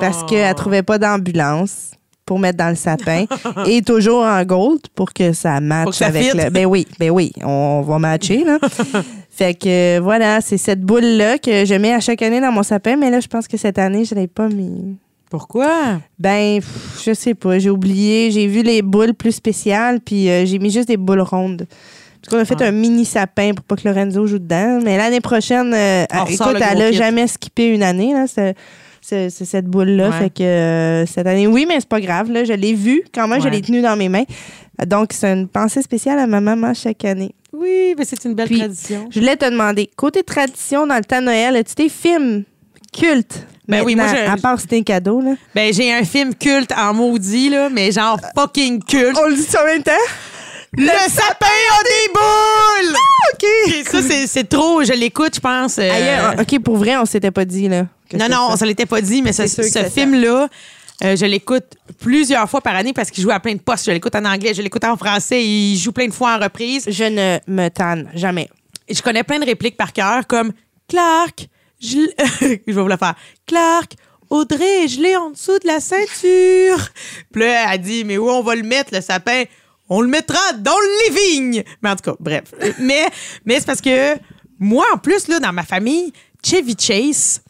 parce 0.00 0.20
Oh. 0.22 0.26
qu'elle 0.26 0.54
trouvait 0.54 0.82
pas 0.82 0.98
d'ambulance 0.98 1.92
pour 2.26 2.38
mettre 2.38 2.56
dans 2.58 2.70
le 2.70 2.74
sapin 2.74 3.26
et 3.66 3.82
toujours 3.82 4.24
en 4.24 4.42
gold 4.44 4.80
pour 4.94 5.12
que 5.12 5.32
ça 5.32 5.60
matche 5.60 5.84
Pour 5.84 5.92
que 5.92 5.98
ça 5.98 6.06
avec 6.06 6.32
le 6.34 6.50
ben 6.50 6.64
oui 6.66 6.86
ben 6.98 7.10
oui 7.10 7.32
on 7.44 7.82
va 7.82 7.98
matcher 7.98 8.44
là 8.44 8.58
fait 9.30 9.52
que 9.54 9.98
euh, 9.98 10.00
voilà 10.00 10.40
c'est 10.40 10.56
cette 10.56 10.80
boule 10.80 11.04
là 11.04 11.36
que 11.38 11.64
je 11.66 11.74
mets 11.74 11.92
à 11.92 12.00
chaque 12.00 12.22
année 12.22 12.40
dans 12.40 12.50
mon 12.50 12.62
sapin 12.62 12.96
mais 12.96 13.10
là 13.10 13.20
je 13.20 13.28
pense 13.28 13.46
que 13.46 13.58
cette 13.58 13.78
année 13.78 14.04
je 14.06 14.14
l'ai 14.14 14.26
pas 14.26 14.48
mis 14.48 14.96
Pourquoi? 15.38 15.98
ben 16.18 16.60
pff, 16.60 17.02
je 17.04 17.12
sais 17.12 17.34
pas 17.34 17.58
j'ai 17.58 17.70
oublié 17.70 18.30
j'ai 18.30 18.46
vu 18.46 18.62
les 18.62 18.82
boules 18.82 19.14
plus 19.14 19.32
spéciales 19.32 19.98
puis 20.00 20.28
euh, 20.30 20.46
j'ai 20.46 20.60
mis 20.60 20.70
juste 20.70 20.86
des 20.86 20.96
boules 20.96 21.20
rondes 21.22 21.66
parce 22.22 22.30
qu'on 22.30 22.38
a 22.40 22.44
fait 22.44 22.62
Ah. 22.64 22.68
un 22.68 22.70
mini 22.70 23.04
sapin 23.04 23.52
pour 23.52 23.64
pas 23.64 23.74
que 23.74 23.88
Lorenzo 23.88 24.26
joue 24.28 24.38
dedans 24.38 24.78
mais 24.84 24.96
l'année 24.96 25.20
prochaine 25.20 25.72
euh, 25.74 26.04
écoute 26.30 26.52
le 26.54 26.60
elle 26.62 26.82
a 26.82 26.90
kit. 26.90 26.96
jamais 26.96 27.26
skippé 27.26 27.66
une 27.66 27.82
année 27.82 28.12
là 28.12 28.26
c'est 28.28 28.54
c'est 29.00 29.28
c'est 29.28 29.44
cette 29.44 29.66
boule 29.66 29.90
là 29.90 30.10
Ouais. 30.10 30.18
fait 30.18 30.30
que 30.30 30.42
euh, 30.44 31.04
cette 31.06 31.26
année 31.26 31.48
oui 31.48 31.64
mais 31.68 31.80
c'est 31.80 31.88
pas 31.88 32.00
grave 32.00 32.30
là 32.30 32.44
je 32.44 32.52
l'ai 32.52 32.74
vue 32.74 33.02
quand 33.12 33.26
même 33.26 33.42
je 33.42 33.48
l'ai 33.48 33.60
tenue 33.60 33.82
dans 33.82 33.96
mes 33.96 34.08
mains 34.08 34.24
donc 34.86 35.12
c'est 35.12 35.32
une 35.32 35.48
pensée 35.48 35.82
spéciale 35.82 36.18
à 36.20 36.26
ma 36.28 36.40
maman 36.40 36.74
chaque 36.74 37.04
année 37.04 37.34
Oui, 37.52 37.94
mais 37.98 38.04
c'est 38.04 38.24
une 38.24 38.34
belle 38.34 38.46
Puis, 38.48 38.58
tradition. 38.58 39.06
je 39.10 39.18
voulais 39.20 39.36
te 39.36 39.48
demander 39.50 39.90
côté 39.96 40.22
tradition 40.22 40.86
dans 40.86 40.96
le 40.96 41.04
temps 41.04 41.20
de 41.20 41.26
Noël 41.26 41.56
as-tu 41.56 41.74
des 41.74 41.88
films 41.88 42.44
cultes 42.96 43.46
Ben 43.68 43.82
oui, 43.84 43.94
moi, 43.96 44.06
je- 44.08 44.30
à 44.30 44.36
part 44.36 44.60
c'était 44.60 44.78
un 44.78 44.82
cadeau 44.82 45.20
là 45.20 45.32
Ben, 45.54 45.72
j'ai 45.72 45.92
un 45.92 46.04
film 46.04 46.34
culte 46.34 46.72
en 46.76 46.94
maudit, 46.94 47.48
là, 47.50 47.68
mais 47.70 47.90
genre 47.92 48.18
fucking 48.38 48.82
culte. 48.84 49.18
on 49.22 49.28
le 49.28 49.36
dit 49.36 49.46
en 49.60 49.64
même 49.66 49.82
temps 49.82 49.92
Le 50.76 50.86
sapin 51.08 51.46
a 51.46 51.82
des 51.82 52.12
boules! 52.14 52.96
ok 53.32 53.74
Et 53.74 53.84
ça, 53.84 54.26
c'est- 54.26 54.48
trop. 54.48 54.82
Je 54.84 54.92
l'écoute, 54.92 55.34
je 55.36 55.40
pense. 55.40 55.78
euh, 55.78 55.90
Ailleurs, 55.90 56.34
ok 56.40 56.58
pour 56.62 56.76
vrai 56.76 56.96
on 56.96 57.04
s'était 57.06 57.30
pas 57.30 57.44
dit 57.44 57.68
là 57.68 57.86
non, 58.12 58.26
non, 58.28 58.48
ça. 58.48 58.48
on 58.52 58.56
se 58.56 58.64
l'était 58.64 58.86
pas 58.86 59.00
dit, 59.00 59.22
mais 59.22 59.32
ce, 59.32 59.46
ce 59.46 59.82
film-là, 59.92 60.46
euh, 61.02 61.16
je 61.16 61.24
l'écoute 61.26 61.64
plusieurs 62.00 62.48
fois 62.48 62.60
par 62.60 62.76
année 62.76 62.92
parce 62.92 63.10
qu'il 63.10 63.24
joue 63.24 63.30
à 63.32 63.40
plein 63.40 63.54
de 63.54 63.60
postes. 63.60 63.86
Je 63.86 63.90
l'écoute 63.90 64.14
en 64.14 64.24
anglais, 64.24 64.54
je 64.54 64.62
l'écoute 64.62 64.84
en 64.84 64.96
français. 64.96 65.42
Il 65.44 65.76
joue 65.78 65.90
plein 65.90 66.06
de 66.06 66.12
fois 66.12 66.36
en 66.36 66.38
reprise. 66.38 66.84
je 66.86 67.02
ne 67.04 67.38
me 67.48 67.68
tanne 67.70 68.08
jamais 68.14 68.48
je 68.88 69.00
connais 69.02 69.24
plein 69.24 69.38
de 69.40 69.46
répliques 69.46 69.76
par 69.78 69.92
cœur, 69.94 70.26
comme 70.28 70.52
Clark, 70.88 71.48
je, 72.66 72.72
vais 72.72 72.72
vous 72.72 72.88
la 72.88 72.96
faire. 72.96 73.14
Clark, 73.46 73.94
Audrey, 74.30 74.88
je 74.88 75.00
l'ai 75.00 75.16
en 75.16 75.30
dessous 75.30 75.58
de 75.58 75.66
la 75.66 75.80
ceinture. 75.80 76.88
Puis 77.30 77.42
là, 77.42 77.74
elle 77.74 77.80
dit, 77.80 78.04
mais 78.04 78.16
où 78.16 78.28
on 78.28 78.42
va 78.42 78.54
le 78.54 78.62
mettre, 78.62 78.94
le 78.94 79.00
sapin? 79.00 79.44
On 79.88 80.00
le 80.00 80.08
mettra 80.08 80.40
dans 80.58 80.78
le 80.78 81.08
living. 81.08 81.62
Mais 81.82 81.90
en 81.90 81.96
tout 81.96 82.10
cas, 82.10 82.16
bref. 82.18 82.44
Mais, 82.78 83.06
mais 83.44 83.60
c'est 83.60 83.66
parce 83.66 83.82
que 83.82 84.14
moi, 84.58 84.86
en 84.94 84.98
plus, 84.98 85.28
là, 85.28 85.40
dans 85.40 85.52
ma 85.52 85.62
famille, 85.62 86.10
Chevy 86.42 86.74
Chase, 86.78 87.42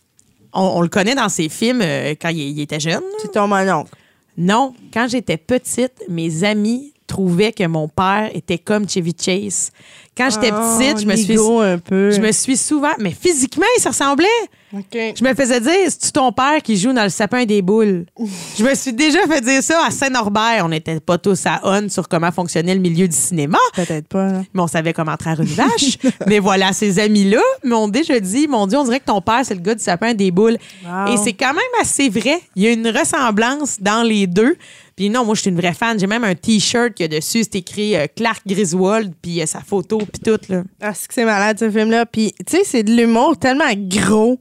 on, 0.52 0.62
on 0.62 0.80
le 0.80 0.88
connaît 0.88 1.14
dans 1.14 1.28
ses 1.28 1.48
films 1.48 1.80
euh, 1.82 2.14
quand 2.20 2.30
il, 2.30 2.40
il 2.40 2.60
était 2.60 2.80
jeune. 2.80 3.02
c'est 3.22 3.32
ton 3.32 3.50
oncle 3.52 3.90
Non, 4.36 4.74
quand 4.92 5.06
j'étais 5.08 5.36
petite, 5.36 6.02
mes 6.08 6.42
amis 6.42 6.93
trouvaient 7.14 7.52
que 7.52 7.64
mon 7.66 7.86
père 7.86 8.28
était 8.34 8.58
comme 8.58 8.88
Chevy 8.88 9.14
Chase. 9.16 9.70
Quand 10.16 10.30
j'étais 10.30 10.50
Oh, 10.52 10.78
petite, 10.78 11.00
je 11.00 11.06
me 11.06 11.16
suis 11.16 11.32
Nigo, 11.34 11.60
un 11.60 11.78
peu 11.78 12.10
je 12.10 12.20
me 12.20 12.30
suis 12.32 12.56
souvent. 12.56 12.92
Mais 12.98 13.10
physiquement, 13.12 13.66
il 13.76 13.80
se 13.80 13.88
ressemblait. 13.88 14.26
Je 14.72 15.24
me 15.24 15.34
faisais 15.34 15.60
dire, 15.60 15.72
c'est-tu 15.88 16.10
ton 16.10 16.32
père 16.32 16.60
qui 16.62 16.76
joue 16.76 16.92
dans 16.92 17.04
le 17.04 17.08
sapin 17.08 17.44
des 17.44 17.62
boules? 17.62 18.06
je 18.58 18.64
me 18.64 18.74
suis 18.74 18.92
déjà 18.92 19.20
fait 19.28 19.40
dire 19.40 19.62
ça 19.62 19.84
à 19.86 19.90
Saint-Norbert. 19.90 20.62
On 20.64 20.68
n'était 20.68 20.98
pas 20.98 21.18
tous 21.18 21.46
à 21.46 21.60
on 21.62 21.88
sur 21.88 22.08
comment 22.08 22.30
fonctionnait 22.32 22.74
le 22.74 22.80
milieu 22.80 23.06
du 23.06 23.16
cinéma. 23.16 23.58
peut-être 23.74 24.08
pas 24.08 24.32
là. 24.32 24.42
Mais 24.52 24.60
on 24.62 24.66
savait 24.66 24.92
comment 24.92 25.16
traire 25.16 25.40
une 25.40 25.46
vache. 25.46 25.98
mais 26.26 26.40
voilà, 26.40 26.72
ces 26.72 26.98
amis-là 26.98 27.42
m'ont 27.64 27.86
déjà 27.88 28.18
dit, 28.18 28.48
mon 28.48 28.66
Dieu, 28.66 28.78
on 28.78 28.84
dirait 28.84 29.00
que 29.00 29.06
ton 29.06 29.20
père, 29.20 29.42
c'est 29.44 29.54
le 29.54 29.60
gars 29.60 29.74
du 29.76 29.82
sapin 29.82 30.14
des 30.14 30.30
boules. 30.32 30.58
Wow. 30.84 31.12
Et 31.12 31.16
c'est 31.18 31.34
quand 31.34 31.54
même 31.54 31.80
assez 31.80 32.08
vrai. 32.08 32.40
Il 32.56 32.62
y 32.62 32.66
a 32.66 32.72
une 32.72 32.88
ressemblance 32.88 33.80
dans 33.80 34.02
les 34.02 34.26
deux. 34.26 34.56
Puis 34.96 35.10
non, 35.10 35.24
moi, 35.24 35.34
je 35.34 35.42
suis 35.42 35.50
une 35.50 35.56
vraie 35.56 35.74
fan. 35.74 35.98
J'ai 35.98 36.06
même 36.06 36.24
un 36.24 36.34
T-shirt 36.34 36.94
qui 36.94 37.04
a 37.04 37.08
dessus, 37.08 37.42
c'est 37.42 37.56
écrit 37.56 37.96
euh, 37.96 38.06
Clark 38.14 38.42
Griswold, 38.46 39.12
puis 39.20 39.42
a 39.42 39.46
sa 39.46 39.60
photo, 39.60 39.98
puis 39.98 40.20
tout, 40.24 40.38
là. 40.48 40.62
Ah, 40.80 40.94
c'est 40.94 41.08
que 41.08 41.14
c'est 41.14 41.24
malade, 41.24 41.58
ce 41.58 41.70
film-là. 41.70 42.06
Puis, 42.06 42.32
tu 42.46 42.56
sais, 42.56 42.62
c'est 42.64 42.82
de 42.82 42.92
l'humour 42.92 43.36
tellement 43.36 43.72
gros, 43.76 44.38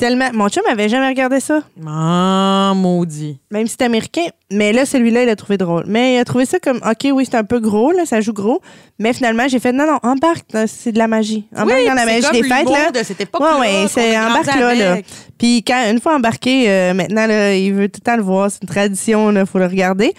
tellement. 0.00 0.30
Mon 0.32 0.48
chum 0.48 0.62
avait 0.68 0.88
jamais 0.88 1.06
regardé 1.08 1.38
ça, 1.40 1.60
Ah, 1.86 2.72
maudit. 2.74 3.38
même 3.50 3.66
si 3.66 3.76
c'est 3.78 3.84
américain. 3.84 4.22
Mais 4.50 4.72
là, 4.72 4.84
celui-là, 4.86 5.22
il 5.22 5.28
a 5.28 5.36
trouvé 5.36 5.58
drôle. 5.58 5.84
Mais 5.86 6.14
il 6.14 6.18
a 6.18 6.24
trouvé 6.24 6.46
ça 6.46 6.58
comme, 6.58 6.78
OK, 6.78 7.06
oui, 7.12 7.24
c'est 7.30 7.36
un 7.36 7.44
peu 7.44 7.60
gros, 7.60 7.92
là, 7.92 8.06
ça 8.06 8.20
joue 8.20 8.32
gros. 8.32 8.60
Mais 8.98 9.12
finalement, 9.12 9.46
j'ai 9.46 9.60
fait, 9.60 9.72
non, 9.72 9.86
non, 9.86 9.98
embarque, 10.02 10.46
c'est 10.66 10.90
de 10.92 10.98
la 10.98 11.06
magie. 11.06 11.44
Embarque 11.54 11.86
dans 11.86 11.94
la 11.94 12.06
magie 12.06 12.30
des 12.32 12.42
fêtes, 12.42 12.68
là. 12.68 12.90
de 12.90 13.02
cette 13.04 13.20
époque-là, 13.20 13.58
Ouais, 13.60 13.86
c'est 13.88 14.18
embarque 14.18 14.46
là, 14.46 14.74
là. 14.74 14.96
Puis 15.38 15.62
quand 15.64 15.90
une 15.90 16.00
fois 16.00 16.16
embarqué, 16.16 16.64
euh, 16.68 16.94
maintenant 16.94 17.26
là, 17.26 17.54
il 17.54 17.72
veut 17.72 17.88
tout 17.88 18.00
le 18.02 18.10
temps 18.10 18.16
le 18.16 18.22
voir, 18.22 18.50
c'est 18.50 18.62
une 18.62 18.68
tradition, 18.68 19.30
il 19.30 19.46
faut 19.46 19.58
le 19.58 19.66
regarder. 19.66 20.12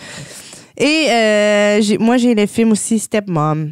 Et 0.78 1.08
euh, 1.12 1.82
moi 2.00 2.18
j'ai 2.18 2.34
le 2.34 2.46
film 2.48 2.72
aussi 2.72 2.98
Stepmom. 2.98 3.72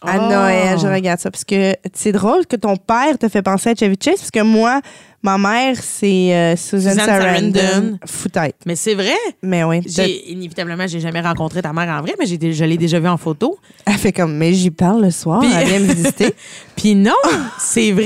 À 0.00 0.16
Oh. 0.18 0.28
Noël, 0.30 0.78
je 0.78 0.86
regarde 0.86 1.18
ça 1.18 1.30
parce 1.30 1.44
que 1.44 1.74
c'est 1.92 2.12
drôle 2.12 2.46
que 2.46 2.54
ton 2.56 2.76
père 2.76 3.18
te 3.18 3.28
fait 3.28 3.42
penser 3.42 3.70
à 3.70 3.74
Chevy 3.74 3.96
Chase 4.00 4.18
parce 4.18 4.30
que 4.30 4.42
moi, 4.42 4.80
ma 5.24 5.38
mère 5.38 5.74
c'est 5.82 6.32
euh, 6.34 6.54
Susan, 6.56 6.90
Susan 6.90 7.04
Sarandon. 7.04 7.52
Sarandon. 7.58 7.98
Foutaille. 8.06 8.52
Mais 8.64 8.76
c'est 8.76 8.94
vrai. 8.94 9.16
Mais 9.42 9.64
oui, 9.64 9.80
J'ai, 9.86 10.30
inévitablement, 10.30 10.86
j'ai 10.86 11.00
jamais 11.00 11.20
rencontré 11.20 11.62
ta 11.62 11.72
mère 11.72 11.88
en 11.88 12.00
vrai, 12.02 12.14
mais 12.18 12.26
j'ai, 12.26 12.52
je 12.52 12.64
l'ai 12.64 12.76
déjà 12.76 13.00
vue 13.00 13.08
en 13.08 13.16
photo. 13.16 13.58
elle 13.86 13.94
fait 13.98 14.12
comme 14.12 14.36
mais 14.36 14.52
j'y 14.54 14.70
parle 14.70 15.02
le 15.02 15.10
soir, 15.10 15.40
Puis- 15.40 15.50
elle 15.52 15.66
vient 15.66 15.80
me 15.80 15.92
visiter. 15.92 16.32
Puis 16.76 16.94
non, 16.94 17.12
c'est 17.58 17.90
vrai. 17.90 18.04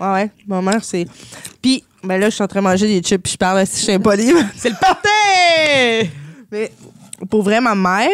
ouais, 0.00 0.12
ouais, 0.12 0.30
ma 0.46 0.62
mère 0.62 0.82
c'est. 0.82 1.06
Puis 1.60 1.84
ben 2.02 2.18
là 2.18 2.30
je 2.30 2.34
suis 2.36 2.42
en 2.44 2.48
train 2.48 2.60
de 2.60 2.64
manger 2.64 2.86
des 2.86 3.00
chips, 3.06 3.22
puis 3.22 3.32
je 3.32 3.38
parle 3.38 3.66
si 3.66 3.78
je 3.80 3.82
suis 3.84 3.92
impoli. 3.92 4.32
C'est 4.56 4.70
le 4.70 4.76
party! 4.80 6.10
Mais 6.50 6.70
pour 7.28 7.42
vrai, 7.42 7.60
ma 7.60 7.74
mère, 7.74 8.10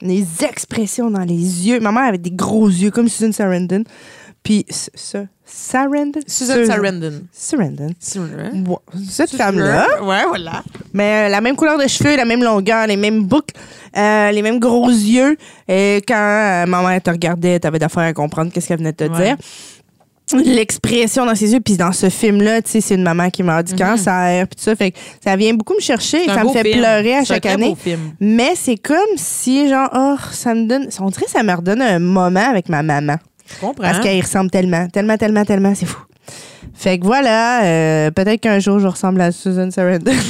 les 0.00 0.26
expressions 0.48 1.10
dans 1.10 1.24
les 1.24 1.68
yeux. 1.68 1.80
Ma 1.80 1.92
mère 1.92 2.04
avait 2.04 2.18
des 2.18 2.30
gros 2.30 2.68
yeux 2.68 2.90
comme 2.90 3.08
Susan 3.08 3.32
Sarandon. 3.32 3.82
Puis, 4.42 4.64
ce- 4.70 4.90
ce- 4.94 5.26
Sarandon? 5.44 6.20
Susan 6.26 6.54
Sarandon. 6.66 7.22
Sarandon. 7.32 7.90
Ouais, 8.08 8.76
Cette 9.08 9.30
femme-là. 9.30 10.02
Ouais, 10.02 10.24
voilà. 10.28 10.62
Mais 10.92 11.26
euh, 11.26 11.28
la 11.30 11.40
même 11.40 11.56
couleur 11.56 11.78
de 11.78 11.86
cheveux, 11.86 12.16
la 12.16 12.24
même 12.24 12.42
longueur, 12.42 12.86
les 12.86 12.96
mêmes 12.96 13.24
boucles, 13.24 13.54
euh, 13.96 14.30
les 14.30 14.42
mêmes 14.42 14.58
gros 14.60 14.88
yeux. 14.88 15.36
Et 15.68 16.02
quand 16.06 16.14
euh, 16.14 16.66
ma 16.66 16.82
mère 16.82 17.02
te 17.02 17.10
regardait, 17.10 17.58
t'avais 17.60 17.78
d'affaires 17.78 18.04
à 18.04 18.12
comprendre 18.12 18.52
qu'est-ce 18.52 18.68
qu'elle 18.68 18.78
venait 18.78 18.92
de 18.92 18.96
te 19.06 19.10
Ouais. 19.10 19.24
dire. 19.24 19.36
L'expression 20.32 21.24
dans 21.24 21.36
ses 21.36 21.52
yeux, 21.52 21.60
puis 21.60 21.76
dans 21.76 21.92
ce 21.92 22.10
film-là, 22.10 22.60
tu 22.60 22.70
sais, 22.70 22.80
c'est 22.80 22.96
une 22.96 23.04
maman 23.04 23.30
qui 23.30 23.44
meurt 23.44 23.64
du 23.64 23.76
cancer, 23.76 24.48
puis 24.48 24.56
tout 24.56 24.62
ça. 24.64 24.74
Fait 24.74 24.90
que 24.90 24.98
ça 25.22 25.36
vient 25.36 25.54
beaucoup 25.54 25.74
me 25.74 25.80
chercher 25.80 26.24
et 26.24 26.26
ça 26.26 26.42
me 26.42 26.50
fait 26.50 26.64
film. 26.64 26.78
pleurer 26.80 27.14
à 27.14 27.18
un 27.18 27.24
chaque 27.24 27.42
très 27.44 27.52
année. 27.52 27.68
beau 27.68 27.76
film. 27.76 28.12
Mais 28.18 28.54
c'est 28.56 28.76
comme 28.76 28.96
si, 29.16 29.68
genre, 29.68 29.88
oh, 29.94 30.16
ça 30.32 30.54
me 30.54 30.66
donne. 30.66 30.88
On 30.98 31.10
dirait 31.10 31.26
que 31.26 31.30
ça 31.30 31.44
me 31.44 31.54
redonne 31.54 31.80
un 31.80 32.00
moment 32.00 32.48
avec 32.50 32.68
ma 32.68 32.82
maman. 32.82 33.16
Je 33.48 33.60
comprends. 33.60 33.84
Parce 33.84 34.00
qu'elle 34.00 34.16
y 34.16 34.20
ressemble 34.20 34.50
tellement, 34.50 34.88
tellement, 34.88 35.16
tellement, 35.16 35.44
tellement. 35.44 35.74
C'est 35.76 35.86
fou. 35.86 36.02
Fait 36.74 36.98
que 36.98 37.06
voilà, 37.06 37.62
euh, 37.64 38.10
peut-être 38.10 38.40
qu'un 38.40 38.58
jour 38.58 38.80
je 38.80 38.86
ressemble 38.88 39.20
à 39.20 39.32
Susan 39.32 39.70
Sarandon. 39.70 40.12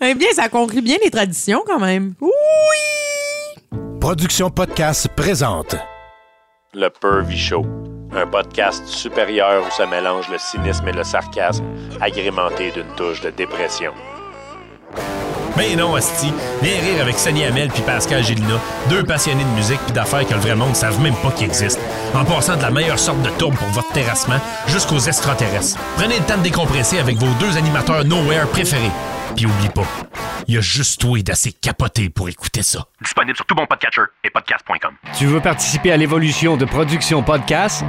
Eh 0.00 0.14
bien, 0.14 0.28
ça 0.34 0.48
conclut 0.48 0.82
bien 0.82 0.96
les 1.02 1.10
traditions 1.10 1.62
quand 1.66 1.78
même. 1.78 2.14
Production 4.00 4.50
Podcast 4.50 5.08
présente. 5.16 5.76
Le 6.74 6.88
Pervy 6.88 7.38
Show, 7.38 7.64
un 8.16 8.26
podcast 8.26 8.86
supérieur 8.86 9.64
où 9.66 9.70
se 9.70 9.82
mélange 9.82 10.28
le 10.28 10.38
cynisme 10.38 10.86
et 10.88 10.92
le 10.92 11.04
sarcasme, 11.04 11.64
agrémenté 12.00 12.70
d'une 12.70 12.94
touche 12.96 13.20
de 13.20 13.30
dépression. 13.30 13.92
Ben 15.56 15.76
non, 15.76 15.94
Asti. 15.94 16.32
Viens 16.62 16.80
rire 16.80 17.02
avec 17.02 17.16
Sonny 17.16 17.44
Hamel 17.44 17.68
puis 17.68 17.82
Pascal 17.82 18.24
Gélina, 18.24 18.60
deux 18.88 19.04
passionnés 19.04 19.44
de 19.44 19.48
musique 19.50 19.78
puis 19.84 19.92
d'affaires 19.92 20.26
que 20.26 20.34
le 20.34 20.40
vrai 20.40 20.56
monde 20.56 20.70
ne 20.70 20.74
savent 20.74 21.00
même 21.00 21.14
pas 21.16 21.30
qu'ils 21.30 21.46
existent. 21.46 21.80
En 22.14 22.24
passant 22.24 22.56
de 22.56 22.62
la 22.62 22.70
meilleure 22.70 22.98
sorte 22.98 23.22
de 23.22 23.30
tourbe 23.30 23.54
pour 23.54 23.68
votre 23.68 23.92
terrassement 23.92 24.38
jusqu'aux 24.66 24.98
extraterrestres. 24.98 25.78
Prenez 25.96 26.18
le 26.18 26.24
temps 26.24 26.38
de 26.38 26.42
décompresser 26.42 26.98
avec 26.98 27.18
vos 27.18 27.32
deux 27.38 27.56
animateurs 27.56 28.04
Nowhere 28.04 28.48
préférés. 28.48 28.90
Puis 29.36 29.46
oublie 29.46 29.68
pas, 29.68 29.86
il 30.46 30.54
y 30.54 30.58
a 30.58 30.60
juste 30.60 31.00
toi 31.00 31.20
d'assez 31.22 31.52
capoté 31.52 32.08
pour 32.08 32.28
écouter 32.28 32.62
ça. 32.62 32.86
Disponible 33.02 33.36
sur 33.36 33.46
tout 33.46 33.54
bon 33.54 33.66
podcatcher 33.66 34.02
et 34.22 34.30
podcast.com. 34.30 34.94
Tu 35.18 35.26
veux 35.26 35.40
participer 35.40 35.92
à 35.92 35.96
l'évolution 35.96 36.56
de 36.56 36.64
Production 36.64 37.22
Podcast? 37.22 37.84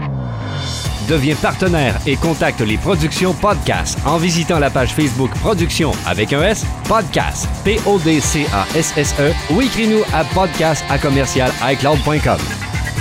Deviens 1.07 1.35
partenaire 1.35 1.95
et 2.07 2.15
contacte 2.17 2.61
les 2.61 2.77
Productions 2.77 3.33
Podcast 3.33 3.99
en 4.07 4.17
visitant 4.17 4.57
la 4.57 4.71
page 4.71 4.93
Facebook 4.93 5.29
Productions 5.41 5.91
avec 6.07 6.33
un 6.33 6.41
S, 6.41 6.65
Podcast, 6.87 7.47
P-O-D-C-A-S-S-E 7.63 9.29
E 9.29 9.33
ou 9.53 9.61
écris-nous 9.61 10.01
à 10.13 10.23
podcast 10.23 10.83
à 10.89 10.97
commercial 10.97 11.51
iCloud.com. 11.61 12.39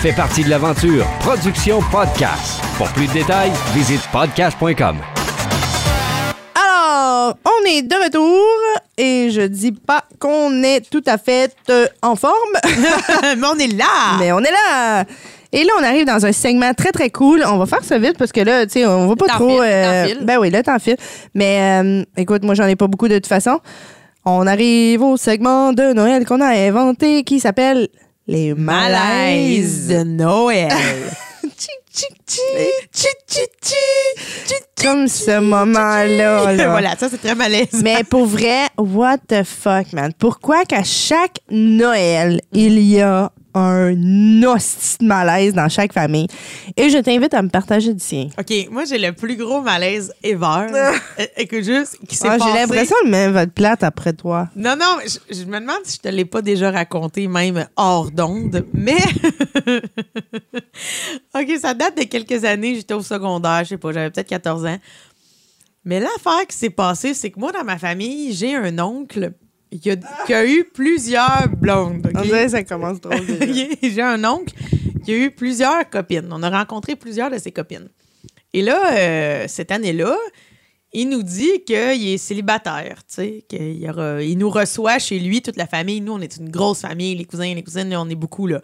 Fais 0.03 0.13
partie 0.13 0.45
de 0.45 0.51
l'aventure 0.51 1.07
Production 1.21 1.81
Podcast. 1.91 2.63
Pour 2.77 2.93
plus 2.93 3.07
de 3.07 3.13
détails, 3.15 3.53
visite 3.75 4.07
podcast.com. 4.13 4.99
Alors, 7.25 7.39
on 7.47 7.67
est 7.67 7.83
de 7.83 7.95
retour 7.95 8.45
et 8.99 9.31
je 9.31 9.43
dis 9.43 9.73
pas 9.73 10.05
qu'on 10.19 10.63
est 10.63 10.83
tout 10.91 11.03
à 11.07 11.17
fait 11.17 11.55
euh, 11.71 11.87
en 12.03 12.17
forme, 12.17 12.35
Mais 13.23 13.47
on 13.47 13.59
est 13.59 13.73
là! 13.77 14.17
mais 14.19 14.33
on 14.33 14.41
est 14.41 14.51
là. 14.51 15.05
Et 15.51 15.65
là, 15.65 15.73
on 15.81 15.85
arrive 15.85 16.05
dans 16.05 16.27
un 16.27 16.33
segment 16.33 16.75
très, 16.75 16.91
très 16.93 17.09
cool. 17.11 17.43
On 17.47 17.57
va 17.59 17.67
faire 17.67 17.83
ça 17.85 17.99
vite 17.99 18.19
parce 18.19 18.33
que 18.33 18.41
là, 18.41 18.67
tu 18.67 18.73
sais, 18.73 18.87
on 18.87 19.07
va 19.07 19.17
pas 19.17 19.29
trop. 19.29 19.63
file, 19.63 19.71
le 19.71 19.85
temps 20.03 20.07
file. 20.09 20.19
ben 20.27 20.39
oui, 20.39 20.51
le 20.51 20.63
temps 20.63 20.79
file. 20.79 20.97
Mais 21.35 21.83
euh, 21.83 22.03
écoute, 22.17 22.43
moi, 22.43 22.55
j'en 22.55 22.67
ai 22.67 22.77
pas 22.77 22.89
beaucoup 22.89 23.09
de 23.09 23.15
toute 23.15 23.27
façon. 23.29 23.61
On 24.27 24.47
arrive 24.47 25.03
au 25.03 25.17
segment 25.17 25.73
de 25.73 25.93
Noël 25.93 26.27
qu'on 26.27 26.41
a 26.41 26.49
inventé 26.49 27.23
qui 27.25 27.41
s'appelle 27.41 27.89
les 28.27 28.53
Malaise 28.55 29.89
malaises. 29.89 29.89
de 29.89 30.03
Noël. 30.03 30.73
Comme 34.83 35.09
ce 35.09 35.39
moment-là. 35.41 36.53
là. 36.53 36.69
voilà, 36.71 36.97
ça 36.97 37.09
c'est 37.09 37.19
très 37.19 37.35
malaise. 37.35 37.81
Mais 37.83 38.05
pour 38.05 38.27
vrai, 38.27 38.67
what 38.77 39.19
the 39.29 39.43
fuck, 39.45 39.93
man? 39.93 40.13
Pourquoi 40.19 40.65
qu'à 40.65 40.83
chaque 40.85 41.39
Noël, 41.51 42.41
il 42.53 42.81
y 42.81 43.01
a 43.01 43.31
un 43.55 44.43
hostie 44.43 44.99
de 45.01 45.07
malaise 45.07 45.55
dans 45.55 45.69
chaque 45.69 45.93
famille? 45.93 46.27
Et 46.77 46.91
je 46.91 46.99
t'invite 46.99 47.33
à 47.35 47.43
me 47.43 47.49
partager 47.49 47.95
du 47.95 48.03
sien. 48.05 48.29
OK, 48.39 48.53
moi 48.71 48.85
j'ai 48.85 48.99
le 48.99 49.13
plus 49.13 49.37
gros 49.37 49.61
malaise 49.63 50.13
ever. 50.23 50.67
Euh, 51.21 51.27
Écoute 51.37 51.63
juste, 51.63 51.99
qui 52.09 52.17
s'est 52.17 52.27
Ah, 52.29 52.39
passé. 52.39 52.51
J'ai 52.53 52.59
l'impression 52.61 52.97
de 53.05 53.11
mettre 53.11 53.33
votre 53.33 53.53
plate 53.53 53.83
après 53.85 54.13
toi. 54.13 54.49
Non, 54.57 54.75
non, 54.77 54.99
je, 55.05 55.19
je 55.35 55.45
me 55.45 55.61
demande 55.61 55.79
si 55.85 55.97
je 55.97 56.01
te 56.03 56.09
l'ai 56.09 56.25
pas 56.25 56.43
déjà 56.43 56.71
raconté, 56.71 57.29
même 57.29 57.67
hors 57.77 58.11
d'onde, 58.11 58.65
mais. 58.73 58.97
OK, 61.35 61.49
ça 61.61 61.75
date 61.75 61.97
de 61.99 62.05
quelques 62.05 62.45
années. 62.45 62.75
J'étais 62.77 62.95
au 62.95 63.03
secondaire, 63.03 63.61
je 63.65 63.71
sais 63.71 63.79
pas, 63.79 63.93
j'avais 63.93 64.11
peut-être 64.11 64.29
14 64.29 64.65
ans. 64.67 64.79
Mais 65.85 66.01
l'affaire 66.01 66.47
qui 66.49 66.57
s'est 66.57 66.71
passée, 66.71 67.15
c'est 67.15 67.31
que 67.31 67.39
moi, 67.39 67.53
dans 67.53 67.65
ma 67.65 67.79
famille, 67.79 68.33
j'ai 68.33 68.55
un 68.57 68.79
oncle 68.79 69.33
qui 69.79 69.91
a, 69.91 69.97
qui 70.27 70.35
a 70.35 70.47
eu 70.47 70.65
plusieurs 70.65 71.49
blondes. 71.49 72.11
On 72.15 72.23
dirait 72.23 72.45
que 72.45 72.51
ça 72.51 72.65
commence 72.65 73.01
trop. 73.01 73.13
J'ai 73.83 74.03
un 74.03 74.25
oncle 74.25 74.55
qui 75.05 75.13
a 75.13 75.17
eu 75.17 75.31
plusieurs 75.31 75.89
copines. 75.91 76.29
On 76.31 76.43
a 76.43 76.51
rencontré 76.51 76.97
plusieurs 76.97 77.31
de 77.31 77.39
ses 77.39 77.53
copines. 77.53 77.89
Et 78.53 78.63
là, 78.63 78.97
euh, 78.97 79.45
cette 79.49 79.73
année-là, 79.73 80.17
il 80.93 81.09
nous 81.09 81.25
dit 81.25 81.65
qu'il 81.67 81.75
est 81.75 82.19
célibataire, 82.19 83.03
tu 83.09 83.15
sais, 83.15 83.45
qu'il 83.49 83.93
il 84.23 84.39
nous 84.39 84.49
reçoit 84.49 85.01
chez 85.01 85.19
lui, 85.19 85.43
toute 85.43 85.57
la 85.57 85.67
famille. 85.67 86.01
Nous, 86.01 86.13
on 86.13 86.21
est 86.21 86.37
une 86.37 86.51
grosse 86.51 86.83
famille, 86.83 87.17
les 87.17 87.25
cousins, 87.25 87.53
les 87.53 87.65
cousines, 87.65 87.95
on 87.97 88.09
est 88.09 88.15
beaucoup, 88.15 88.47
là. 88.47 88.61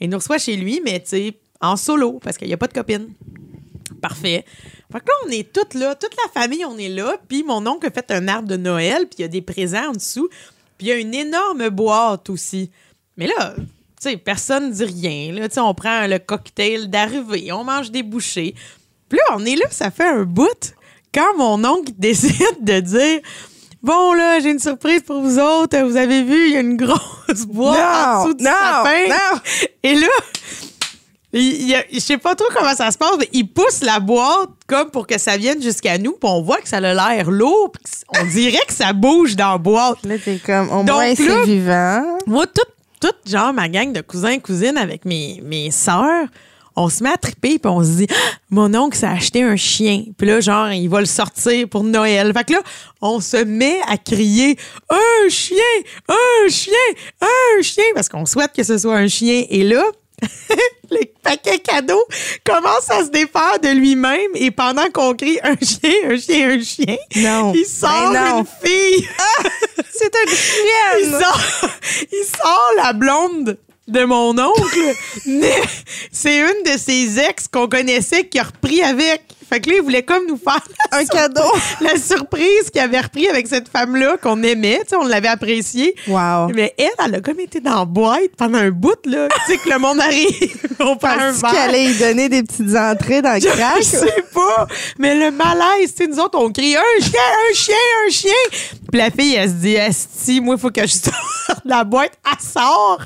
Il 0.00 0.08
nous 0.08 0.16
reçoit 0.16 0.38
chez 0.38 0.56
lui, 0.56 0.80
mais 0.82 1.00
tu 1.00 1.08
sais, 1.10 1.34
en 1.60 1.76
solo, 1.76 2.18
parce 2.18 2.38
qu'il 2.38 2.48
n'y 2.48 2.54
a 2.54 2.56
pas 2.56 2.66
de 2.66 2.72
copine. 2.72 3.08
Parfait. 4.00 4.44
Fait 4.92 5.00
que 5.00 5.06
là, 5.06 5.12
on 5.26 5.30
est 5.30 5.52
toutes 5.52 5.74
là, 5.74 5.94
toute 5.94 6.14
la 6.24 6.40
famille, 6.40 6.64
on 6.64 6.76
est 6.78 6.88
là. 6.88 7.16
Puis 7.28 7.42
mon 7.42 7.66
oncle 7.66 7.86
a 7.86 7.90
fait 7.90 8.10
un 8.10 8.26
arbre 8.28 8.48
de 8.48 8.56
Noël, 8.56 9.06
puis 9.06 9.16
il 9.18 9.22
y 9.22 9.24
a 9.24 9.28
des 9.28 9.42
présents 9.42 9.90
en 9.90 9.92
dessous. 9.92 10.28
Puis 10.78 10.86
il 10.86 10.88
y 10.88 10.92
a 10.92 10.96
une 10.96 11.14
énorme 11.14 11.68
boîte 11.68 12.30
aussi. 12.30 12.70
Mais 13.16 13.26
là, 13.26 13.54
tu 13.56 13.64
sais, 14.00 14.16
personne 14.16 14.68
ne 14.68 14.72
dit 14.72 14.84
rien. 14.84 15.32
Là, 15.32 15.48
Tu 15.48 15.54
sais, 15.54 15.60
on 15.60 15.74
prend 15.74 16.06
le 16.06 16.18
cocktail 16.18 16.88
d'arrivée, 16.88 17.52
on 17.52 17.64
mange 17.64 17.90
des 17.90 18.02
bouchées. 18.02 18.54
Puis 19.08 19.18
là, 19.18 19.36
on 19.36 19.44
est 19.44 19.56
là, 19.56 19.66
ça 19.70 19.90
fait 19.90 20.08
un 20.08 20.22
bout. 20.24 20.74
Quand 21.12 21.36
mon 21.36 21.62
oncle 21.64 21.92
décide 21.98 22.62
de 22.62 22.80
dire 22.80 23.20
Bon, 23.82 24.12
là, 24.12 24.40
j'ai 24.40 24.50
une 24.50 24.58
surprise 24.58 25.02
pour 25.02 25.22
vous 25.22 25.38
autres. 25.38 25.78
Vous 25.78 25.96
avez 25.96 26.22
vu, 26.22 26.48
il 26.48 26.52
y 26.52 26.56
a 26.56 26.60
une 26.60 26.76
grosse 26.76 27.46
boîte 27.48 27.78
en 27.78 28.24
dessous 28.24 28.34
du 28.34 28.44
non, 28.44 28.50
sapin. 28.50 29.08
non. 29.08 29.40
Et 29.82 29.94
là, 29.94 30.06
il, 31.32 31.70
il 31.70 31.84
je 31.92 32.00
sais 32.00 32.18
pas 32.18 32.34
trop 32.34 32.48
comment 32.54 32.74
ça 32.74 32.90
se 32.90 32.98
passe, 32.98 33.16
mais 33.18 33.28
il 33.32 33.44
pousse 33.44 33.82
la 33.82 34.00
boîte 34.00 34.50
comme 34.66 34.90
pour 34.90 35.06
que 35.06 35.18
ça 35.18 35.36
vienne 35.36 35.62
jusqu'à 35.62 35.98
nous, 35.98 36.12
puis 36.12 36.30
on 36.30 36.42
voit 36.42 36.58
que 36.58 36.68
ça 36.68 36.78
a 36.78 36.80
l'air 36.80 37.30
lourd, 37.30 37.72
puis 37.72 37.92
on 38.20 38.24
dirait 38.24 38.64
que 38.66 38.72
ça 38.72 38.92
bouge 38.92 39.36
dans 39.36 39.52
la 39.52 39.58
boîte. 39.58 40.04
Là, 40.04 40.16
t'es 40.18 40.40
comme, 40.44 40.70
au 40.70 40.82
moins, 40.82 41.14
c'est 41.14 41.44
vivant. 41.44 42.18
Moi, 42.26 42.46
toute, 42.46 42.74
toute, 43.00 43.30
genre, 43.30 43.52
ma 43.52 43.68
gang 43.68 43.92
de 43.92 44.00
cousins 44.00 44.30
et 44.30 44.40
cousines 44.40 44.76
avec 44.76 45.04
mes, 45.04 45.40
mes 45.44 45.70
sœurs, 45.70 46.26
on 46.76 46.88
se 46.88 47.02
met 47.02 47.10
à 47.10 47.16
triper, 47.16 47.58
puis 47.58 47.70
on 47.70 47.82
se 47.82 47.90
dit, 47.90 48.06
Ah, 48.10 48.36
mon 48.50 48.74
oncle 48.74 48.96
s'est 48.96 49.06
acheté 49.06 49.42
un 49.42 49.56
chien. 49.56 50.04
Puis 50.16 50.26
là, 50.26 50.40
genre, 50.40 50.70
il 50.72 50.88
va 50.88 51.00
le 51.00 51.06
sortir 51.06 51.68
pour 51.68 51.84
Noël. 51.84 52.32
Fait 52.32 52.44
que 52.44 52.52
là, 52.52 52.60
on 53.00 53.20
se 53.20 53.36
met 53.44 53.80
à 53.88 53.96
crier, 53.98 54.56
un 54.88 55.28
chien, 55.28 55.56
un 56.08 56.48
chien, 56.48 56.72
un 57.20 57.62
chien, 57.62 57.84
parce 57.94 58.08
qu'on 58.08 58.24
souhaite 58.26 58.52
que 58.52 58.62
ce 58.62 58.78
soit 58.78 58.96
un 58.96 59.08
chien. 59.08 59.44
Et 59.50 59.64
là, 59.64 59.82
le 60.90 61.00
paquet 61.22 61.58
cadeau 61.58 62.02
commence 62.44 62.90
à 62.90 63.04
se 63.04 63.10
défaire 63.10 63.58
de 63.62 63.68
lui-même 63.68 64.30
et 64.34 64.50
pendant 64.50 64.88
qu'on 64.92 65.14
crie 65.14 65.38
un 65.42 65.56
chien, 65.56 65.94
un 66.10 66.16
chien, 66.18 66.50
un 66.50 66.62
chien, 66.62 66.96
Non. 67.16 67.52
il 67.54 67.64
sort 67.66 68.12
Ben 68.12 68.30
non. 68.30 68.38
une 68.40 68.68
fille. 68.68 69.08
C'est 69.92 70.14
un 70.14 70.98
Il 71.00 71.10
sort, 71.10 71.40
il 72.10 72.24
sort 72.24 72.70
la 72.78 72.92
blonde 72.92 73.58
de 73.86 74.04
mon 74.04 74.38
oncle, 74.38 74.94
c'est 76.12 76.38
une 76.38 76.62
de 76.64 76.78
ses 76.78 77.18
ex 77.18 77.48
qu'on 77.48 77.68
connaissait 77.68 78.24
qui 78.28 78.38
a 78.38 78.44
repris 78.44 78.82
avec. 78.82 79.22
Fait 79.50 79.60
que 79.60 79.68
là, 79.68 79.76
il 79.78 79.82
voulait 79.82 80.02
comme 80.04 80.26
nous 80.28 80.36
faire 80.38 80.60
Un 80.92 81.04
cadeau. 81.04 81.42
la 81.80 81.96
surprise 81.98 82.70
qu'il 82.72 82.80
avait 82.80 83.00
repris 83.00 83.28
avec 83.28 83.46
cette 83.48 83.68
femme-là 83.68 84.16
qu'on 84.22 84.42
aimait, 84.44 84.78
tu 84.82 84.90
sais, 84.90 84.96
on 84.96 85.04
l'avait 85.06 85.28
appréciée. 85.28 85.94
Wow. 86.06 86.48
Mais 86.54 86.72
elle, 86.78 86.88
elle 87.04 87.14
a 87.16 87.20
comme 87.20 87.40
été 87.40 87.60
dans 87.60 87.80
la 87.80 87.84
boîte 87.84 88.30
pendant 88.38 88.58
un 88.58 88.70
bout, 88.70 88.94
là. 89.06 89.28
tu 89.46 89.52
sais, 89.52 89.58
que 89.58 89.68
le 89.68 89.78
monde 89.78 90.00
arrive, 90.00 90.56
on 90.80 90.96
prend 90.96 91.10
un 91.18 91.32
verre. 91.32 91.50
qu'elle 91.50 91.60
allait 91.70 91.84
y 91.86 91.98
donner 91.98 92.28
des 92.28 92.42
petites 92.44 92.76
entrées 92.76 93.22
dans 93.22 93.34
le 93.34 93.40
Je 93.40 93.48
crack? 93.48 93.82
sais 93.82 94.24
pas. 94.32 94.66
Mais 94.98 95.14
le 95.14 95.30
malaise, 95.32 95.94
tu 95.96 96.04
sais, 96.04 96.06
nous 96.10 96.18
autres, 96.20 96.38
on 96.38 96.50
crie 96.52 96.76
un 96.76 97.00
chien, 97.02 97.20
un 97.50 97.54
chien, 97.54 97.74
un 98.06 98.10
chien. 98.10 98.32
Puis 98.90 99.00
la 99.00 99.10
fille, 99.10 99.34
elle 99.34 99.48
se 99.48 99.54
dit, 99.54 99.76
Asti, 99.76 100.40
moi, 100.40 100.54
il 100.56 100.60
faut 100.60 100.70
que 100.70 100.82
je 100.82 100.92
sorte 100.92 101.64
de 101.64 101.70
la 101.70 101.84
boîte. 101.84 102.12
Elle 102.24 102.46
sort. 102.46 103.00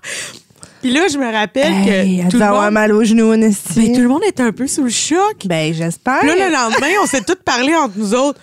Puis 0.84 0.92
là, 0.92 1.08
je 1.08 1.16
me 1.16 1.32
rappelle 1.32 1.72
Hey, 1.72 1.86
que 1.86 2.24
elle 2.24 2.28
tout 2.28 2.36
le, 2.36 2.42
avoir 2.42 2.64
monde, 2.64 2.74
mal 2.74 2.92
aux 2.92 3.02
genoux, 3.02 3.30
ben, 3.30 3.50
tout 3.50 4.00
le 4.02 4.06
monde 4.06 4.22
était 4.22 4.42
un 4.42 4.52
peu 4.52 4.66
sous 4.66 4.84
le 4.84 4.90
choc. 4.90 5.46
Ben, 5.46 5.72
j'espère. 5.72 6.18
Puis 6.18 6.28
là, 6.28 6.34
le 6.34 6.52
lendemain, 6.52 6.92
on 7.02 7.06
s'est 7.06 7.22
tous 7.22 7.38
parlé 7.42 7.74
entre 7.74 7.94
nous 7.96 8.12
autres. 8.12 8.38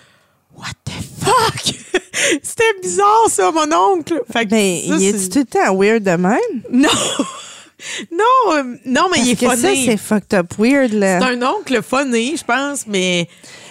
What 0.58 0.72
the 0.84 0.90
fuck? 1.24 1.72
C'était 2.42 2.64
bizarre, 2.82 3.28
ça, 3.28 3.52
mon 3.52 3.72
oncle. 3.72 4.20
Fait 4.32 4.44
que 4.44 4.50
Ben, 4.50 4.80
ça, 4.88 4.96
il 4.96 5.04
est 5.04 5.32
tout 5.32 5.38
le 5.38 5.44
temps 5.44 5.76
weird 5.76 6.02
de 6.02 6.16
même? 6.16 6.62
Non. 6.72 6.88
non, 8.10 8.56
euh, 8.56 8.62
non, 8.86 9.02
mais 9.12 9.20
il 9.20 9.30
est 9.30 9.36
que 9.36 9.46
ça, 9.46 9.56
funny. 9.56 9.86
c'est 9.86 9.96
fucked 9.96 10.34
up 10.34 10.52
weird, 10.58 10.94
là. 10.94 11.20
C'est 11.20 11.36
un 11.36 11.42
oncle 11.46 11.80
funny, 11.80 12.36
je 12.36 12.44
pense, 12.44 12.88
mais 12.88 13.28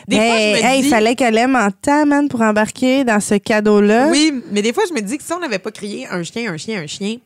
des 0.08 0.16
Mais, 0.16 0.30
fois, 0.30 0.38
je 0.38 0.64
me 0.64 0.70
hey, 0.70 0.82
dis... 0.82 0.88
il 0.88 0.90
fallait 0.90 1.16
qu'elle 1.16 1.38
aime 1.38 1.58
en 1.58 1.72
temps, 1.72 2.06
man, 2.06 2.30
pour 2.30 2.40
embarquer 2.40 3.04
dans 3.04 3.20
ce 3.20 3.36
cadeau-là. 3.36 4.08
Oui, 4.12 4.42
mais 4.50 4.62
des 4.62 4.72
fois, 4.72 4.84
je 4.88 4.94
me 4.94 5.02
dis 5.02 5.18
que 5.18 5.24
si 5.26 5.34
on 5.34 5.40
n'avait 5.40 5.60
pas 5.60 5.72
crié 5.72 6.08
un 6.10 6.24
chien, 6.24 6.54
un 6.54 6.56
chien, 6.56 6.82
un 6.82 6.88
chien, 6.88 7.18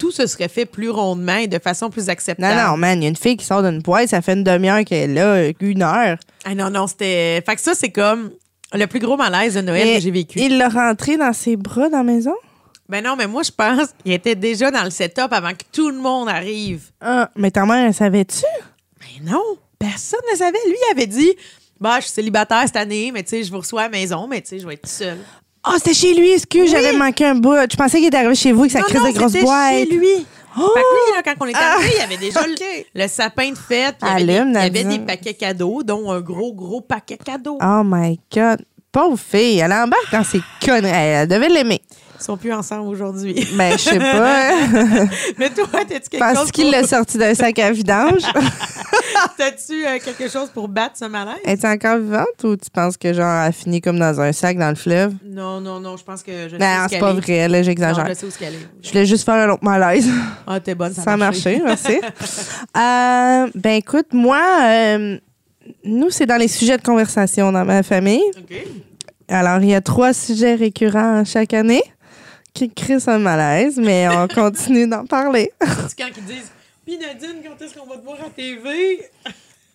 tout 0.00 0.10
se 0.10 0.26
serait 0.26 0.48
fait 0.48 0.64
plus 0.64 0.90
rondement 0.90 1.36
et 1.36 1.46
de 1.46 1.58
façon 1.58 1.90
plus 1.90 2.08
acceptable. 2.08 2.56
Non, 2.56 2.70
non, 2.70 2.76
man, 2.78 2.98
il 2.98 3.02
y 3.04 3.06
a 3.06 3.10
une 3.10 3.16
fille 3.16 3.36
qui 3.36 3.44
sort 3.44 3.62
d'une 3.62 3.80
boîte, 3.80 4.08
ça 4.08 4.22
fait 4.22 4.32
une 4.32 4.42
demi-heure 4.42 4.82
qu'elle 4.84 5.10
est 5.10 5.14
là, 5.14 5.52
une 5.60 5.82
heure. 5.82 6.16
Ah 6.44 6.54
non, 6.54 6.70
non, 6.70 6.86
c'était... 6.86 7.42
Fait 7.46 7.54
que 7.54 7.60
ça, 7.60 7.74
c'est 7.74 7.90
comme 7.90 8.30
le 8.72 8.86
plus 8.86 8.98
gros 8.98 9.16
malaise 9.16 9.54
de 9.54 9.60
Noël 9.60 9.86
Mais 9.86 9.96
que 9.96 10.00
j'ai 10.00 10.10
vécu. 10.10 10.40
Il 10.40 10.56
l'a 10.56 10.70
rentré 10.70 11.18
dans 11.18 11.34
ses 11.34 11.56
bras 11.56 11.90
dans 11.90 11.98
la 11.98 12.02
maison? 12.04 12.34
Ben 12.88 13.04
non, 13.04 13.14
mais 13.14 13.26
moi, 13.26 13.42
je 13.42 13.50
pense 13.50 13.90
qu'il 14.02 14.12
était 14.12 14.34
déjà 14.34 14.70
dans 14.70 14.82
le 14.82 14.90
setup 14.90 15.32
avant 15.32 15.52
que 15.52 15.64
tout 15.70 15.90
le 15.90 15.98
monde 15.98 16.28
arrive. 16.28 16.82
Ah, 17.00 17.30
mais 17.36 17.50
ta 17.50 17.66
mère, 17.66 17.86
elle 17.86 17.94
savait-tu? 17.94 18.44
Mais 19.00 19.30
non, 19.30 19.42
personne 19.78 20.20
ne 20.32 20.36
savait. 20.36 20.58
Lui, 20.66 20.74
il 20.88 20.92
avait 20.92 21.06
dit 21.06 21.32
Bah, 21.78 21.96
je 21.98 22.06
suis 22.06 22.14
célibataire 22.14 22.62
cette 22.64 22.76
année, 22.76 23.12
mais 23.12 23.22
tu 23.22 23.30
sais, 23.30 23.44
je 23.44 23.50
vous 23.52 23.58
reçois 23.58 23.82
à 23.82 23.84
la 23.84 23.90
maison, 23.90 24.26
mais 24.26 24.40
tu 24.40 24.48
sais, 24.48 24.58
je 24.58 24.66
vais 24.66 24.74
être 24.74 24.88
seule. 24.88 25.18
Ah, 25.62 25.74
c'était 25.76 25.94
chez 25.94 26.14
lui, 26.14 26.30
excuse, 26.32 26.70
j'avais 26.70 26.92
manqué 26.92 27.26
un 27.26 27.34
bout. 27.34 27.54
Je 27.70 27.76
pensais 27.76 27.98
qu'il 27.98 28.06
était 28.06 28.16
arrivé 28.16 28.34
chez 28.34 28.52
vous 28.52 28.60
avec 28.60 28.72
sa 28.72 28.78
Non, 28.80 28.84
crise 28.86 29.00
non, 29.00 29.08
de 29.12 29.18
grosse 29.18 29.32
c'était 29.32 29.44
boîte. 29.44 29.74
chez 29.74 29.84
lui. 29.86 30.26
Oh! 30.58 30.70
Fait 30.74 30.80
que 30.80 30.86
lui, 30.86 31.16
là, 31.16 31.22
quand 31.24 31.44
on 31.44 31.48
est 31.48 31.54
arrivé, 31.54 31.90
il 31.94 31.98
y 32.00 32.02
avait 32.02 32.16
déjà 32.16 32.40
le- 32.94 33.08
sapin 33.08 33.50
de 33.50 33.58
fête, 33.58 33.96
puis 34.00 34.10
il 34.18 34.26
y 34.26 34.32
avait, 34.36 34.44
des, 34.44 34.50
il 34.50 34.54
y 34.54 34.80
avait 34.80 34.84
des 34.84 34.98
paquets 35.04 35.34
cadeaux, 35.34 35.82
dont 35.84 36.10
un 36.10 36.20
gros, 36.20 36.52
gros 36.54 36.80
paquet 36.80 37.18
cadeaux. 37.18 37.58
Oh 37.62 37.82
my 37.84 38.18
God. 38.34 38.64
Pauvre 38.90 39.16
fille, 39.18 39.58
elle 39.58 39.72
embarque 39.72 40.10
dans 40.10 40.24
ses 40.24 40.40
conneries. 40.64 40.90
Elle 40.92 41.28
devait 41.28 41.48
l'aimer. 41.48 41.80
Ils 42.20 42.24
sont 42.24 42.36
plus 42.36 42.52
ensemble 42.52 42.88
aujourd'hui. 42.88 43.48
Ben, 43.60 43.72
je 43.72 43.78
sais 43.78 43.98
pas. 43.98 44.52
mais 45.38 45.50
toi, 45.50 45.66
t'as-tu 45.72 46.08
quelque 46.08 46.18
Parce 46.18 46.38
chose 46.38 46.50
qu'il 46.52 46.64
pour... 46.64 46.72
l'a 46.72 46.86
sorti 46.86 47.18
d'un 47.18 47.34
sac 47.34 47.58
à 47.58 47.72
vidange. 47.72 48.22
T'as-tu 49.36 49.86
euh, 49.86 49.98
quelque 50.02 50.30
chose 50.30 50.48
pour 50.50 50.68
battre 50.68 50.96
ce 50.96 51.04
malaise? 51.06 51.40
Es-tu 51.44 51.66
encore 51.66 51.98
vivante 51.98 52.44
ou 52.44 52.56
tu 52.56 52.70
penses 52.70 52.96
que 52.96 53.12
genre 53.12 53.42
elle 53.42 53.48
a 53.48 53.52
fini 53.52 53.80
comme 53.80 53.98
dans 53.98 54.20
un 54.20 54.32
sac 54.32 54.56
dans 54.56 54.68
le 54.68 54.76
fleuve? 54.76 55.14
Non, 55.24 55.60
non, 55.60 55.80
non, 55.80 55.96
je 55.96 56.04
pense 56.04 56.22
que 56.22 56.48
je 56.48 56.56
sais 56.56 56.58
Non, 56.58 56.86
c'est 56.88 56.98
pas 56.98 57.12
vrai, 57.12 57.48
là, 57.48 57.62
j'exagère. 57.62 58.06
je 58.08 58.14
sais 58.14 58.26
où 58.26 58.30
qu'elle 58.30 58.54
est. 58.54 58.68
Je 58.82 58.88
voulais 58.90 59.06
juste 59.06 59.24
faire 59.24 59.34
un 59.34 59.50
autre 59.50 59.64
malaise. 59.64 60.08
Ah, 60.46 60.60
t'es 60.60 60.74
bonne, 60.74 60.94
ça, 60.94 61.12
a 61.12 61.16
marché, 61.16 61.60
merci. 61.64 62.00
Euh, 62.76 63.50
ben 63.54 63.72
écoute, 63.76 64.12
moi, 64.12 64.42
euh, 64.62 65.18
nous, 65.84 66.10
c'est 66.10 66.26
dans 66.26 66.36
les 66.38 66.48
sujets 66.48 66.76
de 66.76 66.82
conversation 66.82 67.52
dans 67.52 67.64
ma 67.64 67.82
famille. 67.82 68.22
OK. 68.38 68.56
Alors, 69.28 69.60
il 69.60 69.68
y 69.68 69.74
a 69.74 69.80
trois 69.80 70.12
sujets 70.12 70.54
récurrents 70.54 71.24
chaque 71.24 71.54
année 71.54 71.82
qui 72.52 72.70
créent 72.70 73.08
un 73.08 73.18
malaise, 73.18 73.78
mais 73.78 74.08
on 74.08 74.26
continue 74.34 74.86
d'en 74.86 75.04
parler. 75.06 75.52
C'est 75.88 75.98
quand 75.98 76.10
ils 76.16 76.24
disent 76.24 76.50
Puis 76.84 76.98
Nadine, 76.98 77.36
quand 77.44 77.64
est-ce 77.64 77.74
qu'on 77.78 77.86
va 77.86 77.96
te 77.96 78.04
voir 78.04 78.18
à 78.26 78.30
TV? 78.30 79.00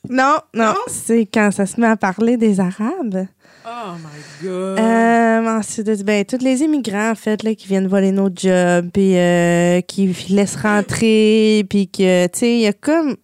Non, 0.09 0.37
non, 0.53 0.65
Non? 0.65 0.75
c'est 0.87 1.25
quand 1.25 1.49
ça 1.51 1.65
se 1.65 1.81
met 1.81 1.87
à 1.87 1.95
parler 1.97 2.37
des 2.37 2.59
Arabes. 2.59 3.25
Oh 3.65 3.93
my 3.97 4.47
God. 4.47 4.79
Euh, 4.79 5.57
ensuite, 5.57 6.03
ben, 6.03 6.23
tous 6.23 6.43
les 6.43 6.61
immigrants, 6.61 7.09
en 7.09 7.15
fait, 7.15 7.41
là, 7.41 7.55
qui 7.55 7.67
viennent 7.67 7.87
voler 7.87 8.11
nos 8.11 8.29
jobs, 8.29 8.89
puis 8.93 9.17
euh, 9.17 9.81
qui 9.81 10.15
laissent 10.29 10.57
rentrer, 10.57 11.65
puis 11.67 11.87
que, 11.87 12.27
tu 12.27 12.39
sais, 12.39 12.53
il 12.53 12.61
y 12.61 12.67
a 12.67 12.73
comme... 12.73 13.15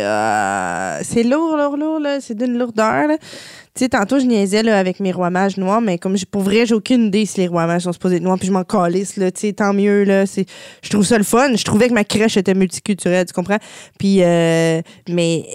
a- 0.00 0.98
C'est 1.02 1.22
lourd, 1.22 1.56
lourd, 1.56 1.76
lourd, 1.76 1.98
là. 2.00 2.20
C'est 2.20 2.34
d'une 2.36 2.58
lourdeur, 2.58 3.08
là. 3.08 3.16
Tu 3.74 3.84
sais, 3.84 3.88
tantôt, 3.88 4.18
je 4.18 4.26
niaisais, 4.26 4.62
là, 4.62 4.78
avec 4.78 5.00
mes 5.00 5.12
rois 5.12 5.30
mages 5.30 5.56
noirs, 5.56 5.80
mais 5.80 5.96
comme, 5.96 6.14
pour 6.30 6.42
vrai, 6.42 6.66
j'ai 6.66 6.74
aucune 6.74 7.06
idée 7.06 7.24
si 7.24 7.40
les 7.40 7.46
rois 7.48 7.66
mages 7.66 7.82
sont 7.82 7.92
supposés 7.92 8.16
être 8.16 8.22
noirs, 8.22 8.38
puis 8.38 8.48
je 8.48 8.52
m'en 8.52 8.64
calisse, 8.64 9.16
là. 9.16 9.30
Tu 9.30 9.40
sais, 9.40 9.52
tant 9.54 9.72
mieux, 9.72 10.04
là. 10.04 10.24
Je 10.26 10.90
trouve 10.90 11.04
ça 11.04 11.16
le 11.18 11.24
fun. 11.24 11.54
Je 11.56 11.64
trouvais 11.64 11.88
que 11.88 11.94
ma 11.94 12.04
crèche 12.04 12.36
était 12.36 12.54
multiculturelle, 12.54 13.24
tu 13.26 13.32
comprends? 13.32 13.58
Puis, 13.98 14.22
euh, 14.22 14.82
mais 15.08 15.46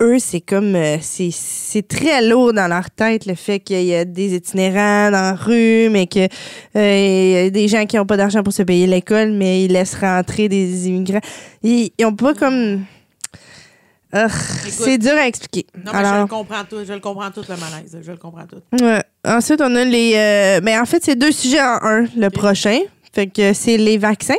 eux, 0.00 0.18
c'est 0.20 0.40
comme. 0.40 0.74
euh, 0.76 0.98
c'est, 1.00 1.86
très 1.88 2.22
lourd 2.22 2.52
dans 2.52 2.68
leur 2.68 2.90
tête, 2.90 3.26
le 3.26 3.34
fait 3.34 3.58
qu'il 3.58 3.82
y 3.84 3.94
a 3.94 4.04
des 4.04 4.34
itinérants 4.36 5.10
dans 5.10 5.22
la 5.22 5.34
rue, 5.34 5.88
mais 5.90 6.06
que 6.06 6.28
euh, 6.76 7.42
y 7.44 7.46
a 7.46 7.50
des 7.50 7.66
gens 7.68 7.86
qui 7.86 7.96
n'ont 7.96 8.06
pas 8.06 8.16
d'argent 8.16 8.42
pour 8.44 8.52
se 8.52 8.62
payer 8.62 8.86
l'école, 8.86 9.32
mais 9.32 9.64
ils 9.64 9.72
laissent 9.72 9.96
rentrer 9.96 10.48
des 10.48 10.88
immigrants. 10.88 11.20
Ils 11.64 11.90
ont 12.04 12.14
pas 12.14 12.34
comme. 12.34 12.84
C'est 14.68 14.98
dur 14.98 15.12
à 15.16 15.26
expliquer. 15.26 15.66
non, 15.84 15.92
mais 15.92 16.04
je 16.04 16.20
le 16.20 16.26
comprends 16.26 16.64
tout. 16.68 16.84
Je 16.86 16.92
le 16.92 17.00
comprends 17.00 17.30
tout, 17.30 17.42
le 17.48 17.56
malaise. 17.56 17.98
Je 18.00 18.10
le 18.12 18.16
comprends 18.18 18.46
tout. 18.46 18.60
ouais. 18.84 19.02
Ensuite, 19.26 19.60
on 19.60 19.74
a 19.74 19.84
les. 19.84 20.12
euh, 20.16 20.60
mais 20.62 20.78
en 20.78 20.84
fait, 20.84 21.02
c'est 21.04 21.16
deux 21.16 21.32
sujets 21.32 21.60
en 21.62 21.78
un, 21.82 22.04
le 22.16 22.28
prochain. 22.28 22.78
Fait 23.12 23.26
que 23.26 23.52
c'est 23.52 23.76
les 23.76 23.96
vaccins. 23.98 24.34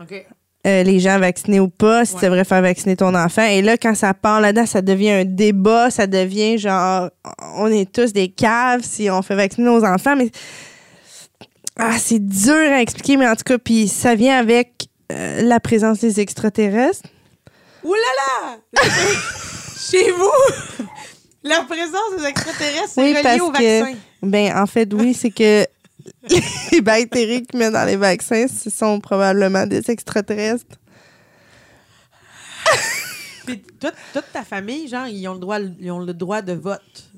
OK. 0.00 0.24
euh, 0.66 0.82
les 0.84 0.98
gens 1.00 1.18
vaccinés 1.18 1.60
ou 1.60 1.68
pas, 1.68 2.04
si 2.04 2.14
Ouais. 2.14 2.20
tu 2.20 2.24
devrais 2.26 2.44
faire 2.44 2.62
vacciner 2.62 2.96
ton 2.96 3.14
enfant. 3.14 3.42
Et 3.44 3.62
là, 3.62 3.76
quand 3.76 3.94
ça 3.94 4.14
part 4.14 4.40
là-dedans, 4.40 4.66
ça 4.66 4.80
devient 4.82 5.10
un 5.10 5.24
débat, 5.24 5.90
ça 5.90 6.06
devient 6.06 6.58
genre, 6.58 7.10
on 7.56 7.66
est 7.68 7.90
tous 7.92 8.12
des 8.12 8.28
caves 8.28 8.82
si 8.82 9.10
on 9.10 9.22
fait 9.22 9.34
vacciner 9.36 9.66
nos 9.66 9.84
enfants, 9.84 10.14
mais 10.16 10.30
ah, 11.78 11.96
c'est 11.98 12.18
dur 12.24 12.54
à 12.54 12.80
expliquer, 12.80 13.16
mais 13.16 13.28
en 13.28 13.34
tout 13.34 13.44
cas, 13.44 13.58
puis 13.58 13.88
ça 13.88 14.14
vient 14.14 14.38
avec 14.38 14.86
euh, 15.10 15.42
la 15.42 15.58
présence 15.58 15.98
des 16.00 16.20
extraterrestres. 16.20 17.02
Ouh 17.84 17.94
là 17.94 18.00
là! 18.18 18.58
Chez 19.78 20.10
vous, 20.12 20.86
la 21.42 21.62
présence 21.62 22.16
des 22.18 22.24
extraterrestres, 22.26 22.88
c'est 22.94 23.00
Oui, 23.02 23.10
relié 23.12 23.22
parce 23.22 23.40
au 23.40 23.50
que- 23.50 23.80
vaccin. 23.80 23.96
Ben, 24.22 24.56
en 24.56 24.66
fait, 24.66 24.92
oui, 24.94 25.14
c'est 25.18 25.30
que 25.30 25.66
les 26.70 26.80
bactéries 26.80 27.42
qu'ils 27.44 27.58
mettent 27.58 27.72
dans 27.72 27.84
les 27.84 27.96
vaccins, 27.96 28.46
ce 28.46 28.70
sont 28.70 29.00
probablement 29.00 29.66
des 29.66 29.90
extraterrestres. 29.90 30.76
Puis 33.44 33.60
toute, 33.80 33.94
toute 34.12 34.32
ta 34.32 34.44
famille, 34.44 34.86
genre, 34.88 35.08
ils 35.08 35.26
ont 35.26 35.34
le 35.34 35.40
droit, 35.40 35.58
ils 35.80 35.90
ont 35.90 35.98
le 35.98 36.14
droit 36.14 36.42
de 36.42 36.52
vote. 36.52 37.10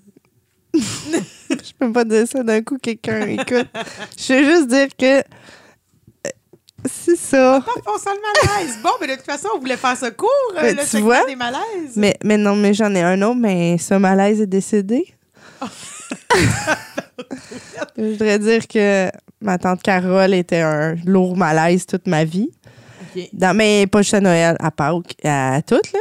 Je 0.75 1.73
peux 1.79 1.93
pas 1.93 2.05
dire 2.05 2.27
ça 2.27 2.43
d'un 2.43 2.63
coup, 2.63 2.79
quelqu'un 2.79 3.27
écoute. 3.29 3.69
Je 4.17 4.33
veux 4.33 4.45
juste 4.57 4.69
dire 4.69 4.89
que 4.99 5.23
c'est 6.85 7.17
ça. 7.17 7.61
Ça 7.99 8.11
le 8.13 8.21
malaise. 8.59 8.79
Bon, 8.83 8.91
mais 9.01 9.07
de 9.09 9.15
toute 9.15 9.25
façon, 9.25 9.49
on 9.55 9.59
voulait 9.59 9.77
faire 9.77 9.97
ce 9.97 10.11
cours, 10.11 10.29
Ben, 10.55 10.77
le 10.77 10.89
tu 10.89 10.99
vois? 11.01 11.25
des 11.27 11.37
malaises. 11.37 11.95
Mais, 11.97 12.15
mais 12.25 12.37
non, 12.37 12.57
mais 12.57 12.75
j'en 12.75 12.95
ai 12.95 13.03
un 13.03 13.21
autre, 13.23 13.37
mais 13.41 13.79
ce 13.79 13.95
malaise 13.95 14.41
est 14.41 14.47
décédé. 14.47 15.07
Je 17.97 18.03
voudrais 18.13 18.39
dire 18.39 18.67
que 18.67 19.09
ma 19.41 19.59
tante 19.59 19.83
Carole 19.83 20.35
était 20.35 20.61
un 20.61 20.95
lourd 21.07 21.37
malaise 21.37 21.87
toute 21.87 22.07
ma 22.07 22.25
vie. 22.25 22.51
Dans, 23.33 23.57
mais 23.57 23.87
pas 23.87 24.03
juste 24.03 24.15
à 24.15 24.21
Noël, 24.21 24.57
à 24.59 24.71
Pâques, 24.73 25.15
à 25.25 25.61
toutes, 25.65 25.93
là. 25.93 26.01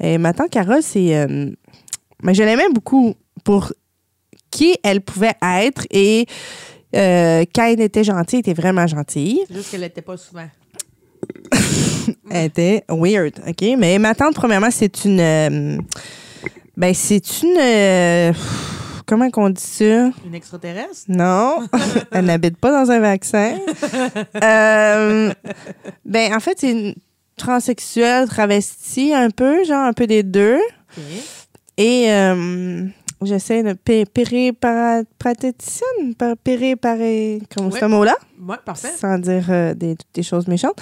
Et 0.00 0.16
ma 0.18 0.32
tante 0.32 0.50
Carole, 0.50 0.82
c'est. 0.82 1.14
euh, 1.16 1.50
mais 2.22 2.32
je 2.34 2.42
l'aimais 2.42 2.68
beaucoup 2.72 3.14
pour 3.44 3.72
qui 4.50 4.76
elle 4.82 5.02
pouvait 5.02 5.34
être 5.42 5.86
et 5.90 6.26
euh, 6.96 7.44
quand 7.54 7.64
elle 7.66 7.80
était 7.80 8.04
gentille, 8.04 8.40
elle 8.44 8.50
était 8.52 8.60
vraiment 8.60 8.86
gentille. 8.86 9.40
C'est 9.48 9.54
juste 9.54 9.70
qu'elle 9.70 9.80
n'était 9.82 10.02
pas 10.02 10.16
souvent. 10.16 10.46
Elle 12.30 12.46
était 12.46 12.84
weird, 12.88 13.32
OK? 13.46 13.64
Mais 13.78 13.98
ma 13.98 14.14
tante, 14.14 14.34
premièrement, 14.34 14.70
c'est 14.70 15.04
une. 15.04 15.18
euh, 15.20 15.78
ben, 16.76 16.94
c'est 16.94 17.42
une. 17.42 17.56
euh, 17.58 18.32
comment 19.06 19.30
qu'on 19.30 19.50
dit 19.50 19.62
ça? 19.62 20.10
Une 20.24 20.34
extraterrestre? 20.34 21.04
Non, 21.08 21.66
elle 22.12 22.26
n'habite 22.26 22.58
pas 22.58 22.70
dans 22.70 22.90
un 22.90 23.00
vaccin. 23.00 23.56
Euh, 24.44 25.32
ben, 26.04 26.34
en 26.34 26.40
fait, 26.40 26.58
c'est 26.60 26.70
une 26.70 26.94
transsexuelle 27.36 28.28
travestie, 28.28 29.12
un 29.14 29.30
peu, 29.30 29.64
genre 29.64 29.84
un 29.86 29.92
peu 29.92 30.06
des 30.06 30.22
deux. 30.22 30.58
Et 31.78 32.06
j'essaie 33.22 33.62
de 33.62 33.72
pé- 33.72 34.04
périparaticienne, 34.06 36.14
par- 36.18 36.36
périparé, 36.36 37.40
comme 37.56 37.70
ce 37.72 37.84
mot-là, 37.84 38.14
Ouais, 38.46 38.56
parfait. 38.64 38.92
sans 38.98 39.18
dire 39.18 39.44
euh, 39.50 39.74
des, 39.74 39.96
des 40.14 40.22
choses 40.22 40.46
méchantes. 40.48 40.76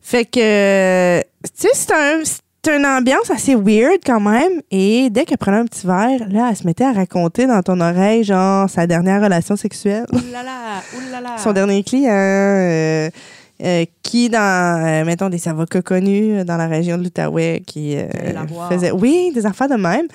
Fait 0.00 0.24
que, 0.24 1.20
tu 1.20 1.26
sais, 1.54 1.68
c'est 1.74 1.92
un, 1.92 2.22
une 2.76 2.86
ambiance 2.86 3.30
assez 3.30 3.54
weird 3.54 3.98
quand 4.04 4.20
même. 4.20 4.60
Et 4.70 5.08
dès 5.10 5.24
qu'elle 5.24 5.38
prenait 5.38 5.58
un 5.58 5.64
petit 5.64 5.86
verre, 5.86 6.28
là, 6.28 6.48
elle 6.50 6.56
se 6.56 6.64
mettait 6.64 6.84
à 6.84 6.92
raconter 6.92 7.46
dans 7.46 7.62
ton 7.62 7.80
oreille, 7.80 8.24
genre, 8.24 8.68
sa 8.70 8.86
dernière 8.86 9.22
relation 9.22 9.56
sexuelle. 9.56 10.06
Là 10.32 10.42
là. 10.42 11.38
Son 11.38 11.52
dernier 11.52 11.82
client, 11.82 12.10
euh, 12.12 13.10
euh, 13.62 13.84
qui 14.02 14.28
dans, 14.28 14.84
euh, 14.84 15.04
mettons, 15.04 15.28
des 15.28 15.48
avocats 15.48 15.82
connus 15.82 16.44
dans 16.44 16.56
la 16.56 16.66
région 16.68 16.98
de 16.98 17.04
l'Outaouais, 17.04 17.62
qui 17.66 17.96
faisait, 18.70 18.90
oui, 18.92 19.32
des 19.34 19.46
affaires 19.46 19.68
de 19.68 19.76
même. 19.76 20.06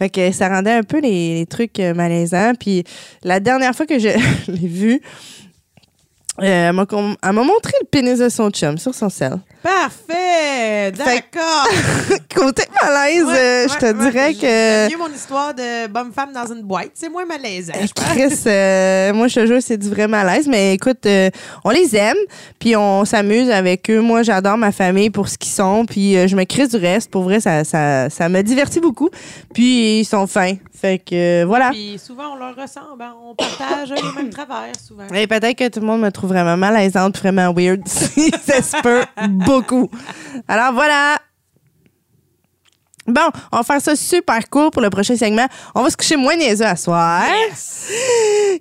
Fait 0.00 0.08
que 0.08 0.32
ça 0.32 0.48
rendait 0.48 0.72
un 0.72 0.82
peu 0.82 0.98
les, 0.98 1.44
trucs 1.44 1.78
euh, 1.78 1.92
malaisants. 1.92 2.54
Puis 2.58 2.84
la 3.22 3.38
dernière 3.38 3.74
fois 3.74 3.84
que 3.84 3.98
je 3.98 4.08
l'ai 4.48 4.66
euh, 4.66 4.98
elle 6.38 6.72
m'a 6.72 6.86
com- 6.86 7.16
elle 7.22 7.32
m'a 7.32 7.42
montré 7.42 7.72
le 7.80 7.86
pénis 7.86 8.18
de 8.18 8.28
son 8.28 8.50
chum 8.50 8.78
sur 8.78 8.94
son 8.94 9.08
sel. 9.10 9.38
Parfait! 9.62 10.92
D'accord! 10.92 11.68
Côté 12.34 12.62
malaise, 12.82 13.24
Ouais, 13.24 13.36
euh, 13.36 13.68
je 13.68 13.74
te 13.76 13.84
ouais. 13.86 13.94
dirais 14.10 14.34
que... 14.34 14.90
mieux 14.90 14.96
mon 14.98 15.12
histoire 15.12 15.52
de 15.54 15.86
bonne 15.88 16.12
femme 16.12 16.32
dans 16.32 16.46
une 16.52 16.62
boîte. 16.62 16.90
C'est 16.94 17.08
moins 17.08 17.26
malaisant. 17.26 17.74
Euh, 17.76 17.86
Chris, 17.94 18.34
euh, 18.46 19.12
moi, 19.12 19.28
je 19.28 19.34
te 19.40 19.46
jure, 19.46 19.58
c'est 19.60 19.76
du 19.76 19.90
vrai 19.90 20.08
malaise. 20.08 20.46
Mais 20.48 20.74
écoute, 20.74 21.04
euh, 21.06 21.28
on 21.64 21.70
les 21.70 21.94
aime, 21.96 22.16
puis 22.58 22.74
on 22.76 23.04
s'amuse 23.04 23.50
avec 23.50 23.90
eux. 23.90 24.00
Moi, 24.00 24.22
j'adore 24.22 24.56
ma 24.56 24.72
famille 24.72 25.10
pour 25.10 25.28
ce 25.28 25.36
qu'ils 25.36 25.52
sont, 25.52 25.84
puis 25.84 26.16
euh, 26.16 26.26
je 26.26 26.36
me 26.36 26.44
crisse 26.44 26.70
du 26.70 26.76
reste. 26.76 27.10
Pour 27.10 27.22
vrai, 27.24 27.40
ça, 27.40 27.64
ça, 27.64 28.08
ça 28.08 28.28
me 28.28 28.42
divertit 28.42 28.80
beaucoup. 28.80 29.10
Puis 29.52 30.00
ils 30.00 30.04
sont 30.04 30.26
fins. 30.26 30.54
Fait 30.80 30.98
que 30.98 31.42
euh, 31.42 31.44
voilà. 31.46 31.70
Puis 31.72 31.98
souvent, 31.98 32.32
on 32.32 32.36
leur 32.36 32.56
ressemble. 32.56 33.02
hein. 33.02 33.14
On 33.22 33.34
partage 33.34 33.90
les 33.90 34.00
mêmes 34.16 34.30
travers, 34.30 34.72
souvent. 34.82 35.06
Et 35.14 35.26
peut-être 35.26 35.56
que 35.58 35.68
tout 35.68 35.80
le 35.80 35.86
monde 35.86 36.00
me 36.00 36.10
trouve 36.10 36.30
vraiment 36.30 36.56
malaisante, 36.56 37.18
vraiment 37.18 37.52
weird. 37.52 37.82
ça 37.86 38.62
se 38.62 38.80
peut 38.82 39.04
beaucoup. 39.28 39.90
Alors 40.48 40.72
voilà. 40.72 41.18
Bon, 43.06 43.28
on 43.52 43.56
va 43.58 43.62
faire 43.62 43.80
ça 43.80 43.96
super 43.96 44.48
court 44.48 44.70
pour 44.70 44.80
le 44.82 44.88
prochain 44.88 45.16
segment. 45.16 45.46
On 45.74 45.82
va 45.82 45.90
se 45.90 45.96
coucher 45.96 46.16
moins 46.16 46.36
niaiseux 46.36 46.64
à 46.66 46.76
soir. 46.76 47.24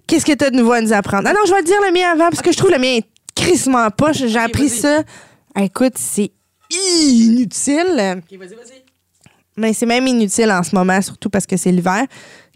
Qu'est-ce 0.08 0.26
que 0.26 0.34
tu 0.34 0.44
as 0.44 0.50
de 0.50 0.56
nouveau 0.58 0.72
à 0.74 0.82
nous 0.82 0.92
apprendre? 0.92 1.28
Ah 1.30 1.34
non, 1.34 1.42
je 1.46 1.54
vais 1.54 1.62
te 1.62 1.68
dire 1.68 1.80
le 1.86 1.92
mien 1.94 2.12
avant 2.12 2.30
parce 2.30 2.42
que 2.42 2.52
je 2.52 2.58
trouve 2.58 2.72
le 2.72 2.80
mien 2.80 3.00
crissement 3.36 3.90
poche. 3.92 4.26
J'ai 4.26 4.40
appris 4.40 4.68
ça. 4.70 5.04
Écoute, 5.58 5.94
c'est 5.98 6.32
inutile. 6.70 8.18
OK, 8.18 8.38
vas-y, 8.40 8.56
vas-y. 8.56 8.84
Mais 9.58 9.74
c'est 9.74 9.86
même 9.86 10.08
inutile 10.08 10.52
en 10.52 10.64
ce 10.64 10.76
moment, 10.76 11.02
surtout 11.02 11.30
parce 11.30 11.46
que 11.46 11.58
c'est 11.58 11.72
l'hiver. 11.72 12.06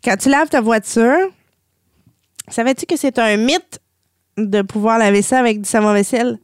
quand 0.04 0.16
tu 0.18 0.30
laves 0.30 0.50
ta 0.50 0.62
voiture, 0.62 1.18
savais-tu 2.48 2.86
que 2.86 2.96
c'est 2.96 3.20
un 3.20 3.38
mythe 3.38 3.80
de 4.38 4.62
pouvoir 4.62 4.98
laver 4.98 5.22
ça 5.22 5.40
avec 5.40 5.62
du 5.62 5.70
savon-vaisselle? 5.70 6.40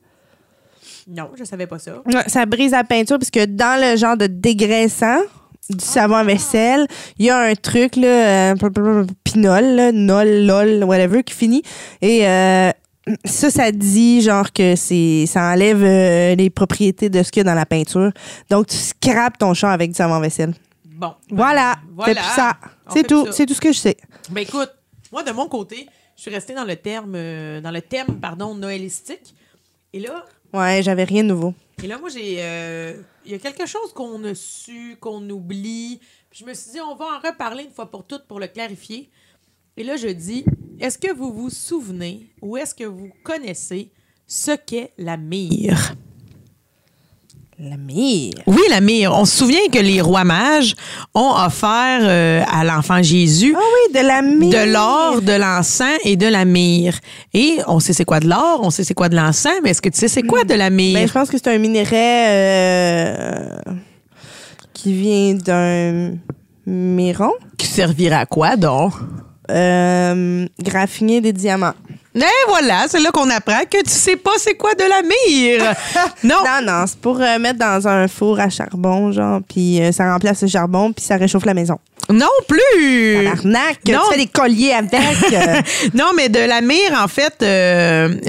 Non, 1.08 1.32
je 1.38 1.44
savais 1.44 1.66
pas 1.66 1.80
ça. 1.80 2.02
Ouais, 2.06 2.24
ça 2.28 2.46
brise 2.46 2.72
la 2.72 2.84
peinture 2.84 3.18
parce 3.18 3.32
que 3.32 3.46
dans 3.46 3.82
le 3.82 3.98
genre 3.98 4.16
de 4.16 4.28
dégraissant 4.28 5.20
du 5.70 5.84
savon 5.84 6.16
à 6.16 6.24
vaisselle, 6.24 6.88
il 7.18 7.26
y 7.26 7.30
a 7.30 7.38
un 7.40 7.56
truc, 7.56 7.96
là, 7.96 8.52
euh, 8.52 9.06
pinol, 9.24 9.64
là, 9.64 9.92
nol, 9.92 10.46
lol, 10.46 10.84
whatever, 10.84 11.24
qui 11.24 11.34
finit. 11.34 11.64
Et 12.02 12.28
euh, 12.28 12.72
ça, 13.26 13.50
ça 13.50 13.72
dit 13.72 14.22
genre 14.22 14.52
que 14.54 14.76
c'est 14.76 15.26
ça 15.26 15.52
enlève 15.52 15.84
euh, 15.84 16.36
les 16.36 16.50
propriétés 16.50 17.10
de 17.10 17.24
ce 17.24 17.32
qu'il 17.32 17.40
y 17.40 17.46
a 17.48 17.50
dans 17.50 17.56
la 17.56 17.66
peinture. 17.66 18.12
Donc, 18.50 18.68
tu 18.68 18.76
scrapes 18.78 19.38
ton 19.38 19.54
char 19.54 19.72
avec 19.72 19.90
du 19.92 19.96
savon 19.96 20.16
à 20.16 20.20
vaisselle. 20.20 20.54
Bon. 20.86 21.14
Voilà. 21.30 21.78
Voilà. 21.94 22.22
Ça. 22.22 22.58
C'est 22.92 23.08
tout. 23.08 23.28
C'est 23.32 23.46
tout 23.46 23.54
ce 23.54 23.62
que 23.62 23.72
je 23.72 23.80
sais. 23.80 23.98
Ben 24.30 24.42
écoute, 24.42 24.70
moi 25.12 25.24
de 25.24 25.32
mon 25.32 25.48
côté, 25.48 25.88
je 26.16 26.22
suis 26.24 26.32
restée 26.32 26.54
dans 26.54 26.66
le 26.66 26.76
terme, 26.76 27.14
euh, 27.16 27.62
dans 27.62 27.72
le 27.72 27.82
thème, 27.82 28.20
pardon, 28.20 28.54
noëlistique. 28.54 29.34
Et 29.94 30.00
là, 30.00 30.26
Ouais, 30.54 30.82
j'avais 30.84 31.04
rien 31.04 31.24
de 31.24 31.30
nouveau. 31.30 31.54
et 31.84 31.88
là, 31.88 31.98
moi 32.00 32.10
j'ai, 32.10 32.38
euh, 32.40 32.96
il 33.26 33.32
y 33.32 33.36
a 33.36 33.38
quelque 33.40 33.66
chose 33.68 33.94
qu'on 33.94 34.24
a 34.24 34.34
su, 34.36 34.98
qu'on 35.00 35.28
oublie. 35.30 36.00
Puis 36.30 36.40
je 36.42 36.46
me 36.46 36.54
suis 36.54 36.72
dit, 36.72 36.80
on 36.82 36.96
va 36.96 37.06
en 37.06 37.20
reparler 37.28 37.64
une 37.64 37.72
fois 37.72 37.90
pour 37.90 38.04
toutes 38.06 38.26
pour 38.28 38.40
le 38.40 38.48
clarifier. 38.48 39.10
Et 39.78 39.84
là, 39.84 39.96
je 39.96 40.08
dis, 40.08 40.44
est-ce 40.80 40.98
que 40.98 41.14
vous 41.14 41.32
vous 41.34 41.50
souvenez 41.50 42.28
ou 42.42 42.58
est-ce 42.58 42.74
que 42.76 42.84
vous 42.86 43.10
connaissez 43.24 43.90
ce 44.28 44.52
qu'est 44.56 44.92
la 44.98 45.18
myrrhe? 45.18 45.96
La 47.62 47.76
mire? 47.76 48.36
Oui, 48.48 48.62
la 48.70 48.80
myrrhe. 48.80 49.12
On 49.14 49.26
se 49.26 49.36
souvient 49.40 49.68
que 49.70 49.80
les 49.80 50.00
rois 50.00 50.24
mages 50.24 50.76
ont 51.14 51.34
offert 51.46 52.00
euh, 52.04 52.42
à 52.50 52.64
l'enfant 52.64 53.04
Jésus 53.04 53.54
Ah 53.54 53.60
oui, 53.60 54.00
de 54.00 54.08
la 54.08 54.22
mire. 54.22 54.50
de 54.66 54.72
l'or, 54.72 55.22
de 55.22 55.34
l'encens 55.34 55.98
et 56.06 56.16
de 56.16 56.26
la 56.28 56.46
myrrhe. 56.46 57.00
Et 57.34 57.58
on 57.68 57.82
sait 57.82 57.92
c'est 57.92 58.06
quoi 58.06 58.22
de 58.22 58.30
l'or, 58.30 58.62
on 58.64 58.70
sait 58.70 58.86
c'est 58.86 58.94
quoi 58.94 59.10
de 59.10 59.18
l'encens, 59.18 59.56
mais 59.62 59.72
est-ce 59.72 59.82
que 59.82 59.90
tu 59.90 60.00
sais 60.00 60.08
c'est 60.08 60.22
quoi 60.24 60.46
de 60.46 60.54
la 60.54 60.70
Ben, 60.70 60.76
myrrhe? 60.78 61.08
je 61.08 61.12
pense 61.12 61.30
que 61.30 61.38
c'est 61.38 61.50
un 61.54 61.58
minerai 61.58 62.28
euh, 62.30 63.58
qui 64.74 64.94
vient 64.94 65.34
d'un 65.34 66.14
miron. 66.66 67.34
Qui 67.58 67.68
servira 67.68 68.20
à 68.20 68.26
quoi 68.26 68.56
donc? 68.56 68.94
Euh, 69.50 70.48
graffiner 70.62 71.22
des 71.22 71.34
diamants. 71.34 71.74
Et 72.16 72.22
voilà, 72.48 72.86
c'est 72.88 73.00
là 73.00 73.12
qu'on 73.12 73.30
apprend 73.30 73.62
que 73.70 73.78
tu 73.84 73.90
sais 73.92 74.16
pas 74.16 74.32
c'est 74.38 74.56
quoi 74.56 74.74
de 74.74 74.84
la 74.84 75.02
myrrhe. 75.04 75.76
non. 76.24 76.36
Non, 76.44 76.66
non, 76.66 76.84
c'est 76.88 76.98
pour 77.00 77.22
euh, 77.22 77.38
mettre 77.40 77.60
dans 77.60 77.88
un 77.88 78.08
four 78.08 78.40
à 78.40 78.50
charbon, 78.50 79.12
genre, 79.12 79.40
puis 79.48 79.80
euh, 79.82 79.92
ça 79.92 80.12
remplace 80.12 80.42
le 80.42 80.48
charbon, 80.48 80.92
puis 80.92 81.06
ça 81.06 81.18
réchauffe 81.18 81.46
la 81.46 81.54
maison. 81.54 81.78
Non 82.12 82.26
plus. 82.48 83.28
Arnaque, 83.28 83.82
Non. 83.88 84.00
tu 84.08 84.14
fais 84.14 84.18
des 84.18 84.26
colliers 84.28 84.72
avec. 84.74 84.92
euh, 85.32 85.62
non, 85.94 86.06
mais 86.16 86.28
de 86.30 86.40
la 86.40 86.62
myrrhe, 86.62 86.96
en 87.00 87.08
fait, 87.08 87.36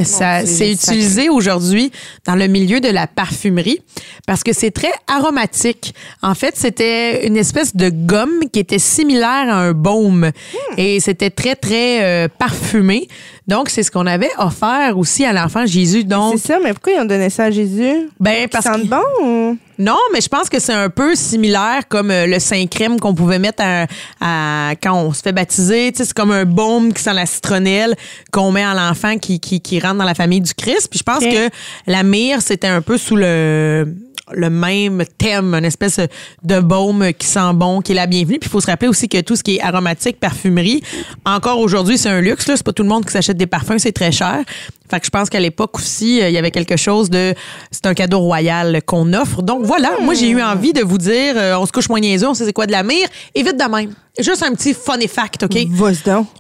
ça, 0.05 0.45
c'est 0.45 0.71
utilisé 0.71 1.31
aujourd'hui 1.31 1.91
dans 2.27 2.35
le 2.35 2.47
milieu 2.47 2.81
de 2.81 2.89
la 2.89 3.07
parfumerie 3.07 3.81
parce 4.27 4.43
que 4.45 4.53
c'est 4.53 4.71
très 4.71 4.93
aromatique. 5.07 5.95
En 6.23 6.35
fait, 6.35 6.57
c'était 6.59 7.27
une 7.27 7.39
espèce 7.39 7.75
de 7.75 7.89
gomme 7.89 8.41
qui 8.53 8.59
était 8.59 8.79
similaire 8.79 9.49
à 9.49 9.55
un 9.55 9.73
baume 9.73 10.31
et 10.77 11.01
c'était 11.01 11.31
très, 11.31 11.55
très 11.55 12.29
parfumé. 12.39 13.09
Donc, 13.51 13.69
c'est 13.69 13.83
ce 13.83 13.91
qu'on 13.91 14.07
avait 14.07 14.31
offert 14.39 14.97
aussi 14.97 15.25
à 15.25 15.33
l'enfant 15.33 15.67
Jésus. 15.67 16.05
Donc, 16.05 16.35
c'est 16.39 16.47
ça, 16.53 16.59
mais 16.63 16.73
pourquoi 16.73 16.93
ils 16.95 17.01
ont 17.01 17.05
donné 17.05 17.29
ça 17.31 17.45
à 17.45 17.51
Jésus? 17.51 18.09
ben, 18.21 18.49
parce 18.49 18.65
que- 18.65 18.87
bon 18.87 19.03
ou- 19.25 19.59
non, 19.79 19.97
mais 20.13 20.21
je 20.21 20.29
pense 20.29 20.49
que 20.49 20.59
c'est 20.61 20.73
un 20.75 20.89
peu 20.91 21.15
similaire 21.15 21.89
comme 21.89 22.11
euh, 22.11 22.27
le 22.27 22.39
Saint-Crème 22.39 23.01
qu'on 23.01 23.15
pouvait 23.15 23.39
mettre 23.39 23.63
à, 23.65 23.87
à- 24.21 24.75
quand 24.83 24.95
on 24.95 25.13
se 25.13 25.23
fait 25.23 25.33
baptiser. 25.33 25.91
Tu 25.91 25.99
sais, 25.99 26.05
c'est 26.05 26.15
comme 26.15 26.31
un 26.33 26.45
baume 26.45 26.93
qui 26.93 27.03
sent 27.03 27.15
la 27.15 27.25
citronnelle 27.27 27.97
qu'on 28.31 28.53
met 28.53 28.63
à 28.63 28.75
l'enfant 28.75 29.17
qui, 29.19 29.41
qui, 29.41 29.61
qui 29.61 29.81
rentre 29.81 29.97
dans 29.97 30.05
la 30.05 30.15
famille 30.15 30.43
du 30.43 30.53
Christ. 30.55 30.89
Puis 30.91 30.99
je 30.99 31.03
pense 31.05 31.25
que 31.25 31.49
la 31.87 32.03
myrrhe, 32.03 32.41
c'était 32.43 32.67
un 32.69 32.83
peu 32.83 32.99
sous 32.99 33.17
le 33.17 33.87
le 34.33 34.51
même 34.51 35.05
thème, 35.19 35.55
une 35.55 35.65
espèce 35.65 36.01
de 36.43 36.61
baume 36.61 37.13
qui 37.19 37.27
sent 37.27 37.53
bon, 37.55 37.81
qui 37.81 37.93
est 37.93 37.95
la 37.95 38.07
bienvenue. 38.07 38.39
Puis 38.39 38.49
il 38.49 38.51
faut 38.51 38.61
se 38.61 38.67
rappeler 38.67 38.89
aussi 38.89 39.09
que 39.09 39.21
tout 39.21 39.37
ce 39.37 39.43
qui 39.43 39.57
est 39.57 39.61
aromatique, 39.61 40.21
parfumerie, 40.21 40.83
encore 41.25 41.59
aujourd'hui, 41.59 41.99
c'est 41.99 42.09
un 42.09 42.21
luxe. 42.21 42.47
Là. 42.47 42.57
C'est 42.57 42.65
pas 42.65 42.73
tout 42.73 42.83
le 42.83 42.89
monde 42.89 43.05
qui 43.05 43.13
s'achète 43.13 43.37
des 43.37 43.47
parfums, 43.47 43.79
c'est 43.79 43.93
très 43.93 44.13
cher. 44.13 44.45
Fait 44.91 45.01
que 45.01 45.07
je 45.07 45.11
pense 45.11 45.31
qu'à 45.31 45.41
l'époque 45.41 45.77
aussi, 45.79 46.21
euh, 46.21 46.29
il 46.29 46.35
y 46.35 46.39
avait 46.39 46.51
quelque 46.51 46.77
chose 46.77 47.11
de... 47.11 47.35
C'est 47.71 47.87
un 47.87 47.95
cadeau 47.95 48.19
royal 48.21 48.81
qu'on 48.85 49.13
offre. 49.13 49.43
Donc 49.43 49.63
voilà, 49.65 49.91
moi 50.03 50.15
j'ai 50.15 50.29
eu 50.29 50.43
envie 50.43 50.73
de 50.73 50.83
vous 50.83 50.99
dire, 50.99 51.35
euh, 51.37 51.57
on 51.59 51.67
se 51.67 51.73
couche 51.73 51.89
moins 51.89 52.01
niaiseux, 52.01 52.29
on 52.29 52.35
sait 52.35 52.45
c'est 52.45 52.53
quoi 52.53 52.67
de 52.67 52.73
la 52.73 52.83
myrrhe, 52.83 53.09
et 53.35 53.43
vite 53.43 53.57
de 53.59 53.65
même. 53.71 53.93
Juste 54.19 54.43
un 54.43 54.53
petit 54.53 54.75
funny 54.75 55.07
fact, 55.07 55.45
OK? 55.45 55.51
Donc. 55.53 55.69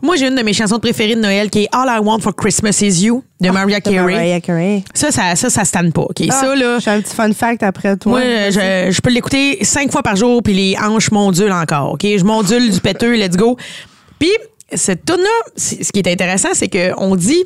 Moi, 0.03 0.16
j'ai 0.16 0.26
une 0.26 0.34
de 0.34 0.42
mes 0.42 0.53
chansons 0.53 0.80
préférées 0.80 1.14
de 1.14 1.20
Noël 1.20 1.48
qui 1.48 1.61
est 1.61 1.68
All 1.72 1.86
I 1.88 2.01
Want 2.05 2.18
for 2.18 2.34
Christmas 2.34 2.80
is 2.82 3.05
You 3.05 3.22
de 3.40 3.48
Mariah 3.51 3.80
Carey. 3.80 4.12
Mariah 4.14 4.40
Carey. 4.40 4.82
Ça, 4.92 5.11
ça, 5.12 5.36
ça, 5.36 5.48
ça 5.48 5.64
se 5.64 5.70
tanne 5.72 5.92
pas, 5.92 6.03
OK? 6.03 6.20
Ah, 6.28 6.32
ça, 6.32 6.55
là... 6.57 6.78
J'ai 6.80 6.90
un 6.90 7.01
petit 7.01 7.14
fun 7.14 7.32
fact 7.32 7.62
après 7.62 7.96
toi. 7.96 8.11
Moi, 8.12 8.22
je, 8.51 8.88
je 8.90 9.01
peux 9.01 9.11
l'écouter 9.11 9.59
cinq 9.64 9.90
fois 9.92 10.03
par 10.03 10.16
jour, 10.16 10.42
puis 10.42 10.53
les 10.53 10.76
hanches 10.76 11.11
mondulent 11.12 11.53
encore. 11.53 11.92
OK? 11.92 12.03
Je 12.03 12.24
mondule 12.24 12.70
du 12.70 12.80
péteux, 12.80 13.14
let's 13.14 13.36
go. 13.36 13.57
Puis, 14.18 14.32
cette 14.74 15.05
tune-là, 15.07 15.30
c'est- 15.57 15.82
ce 15.84 15.92
qui 15.92 16.01
est 16.01 16.09
intéressant, 16.12 16.51
c'est 16.53 16.68
qu'on 16.68 17.14
dit, 17.16 17.44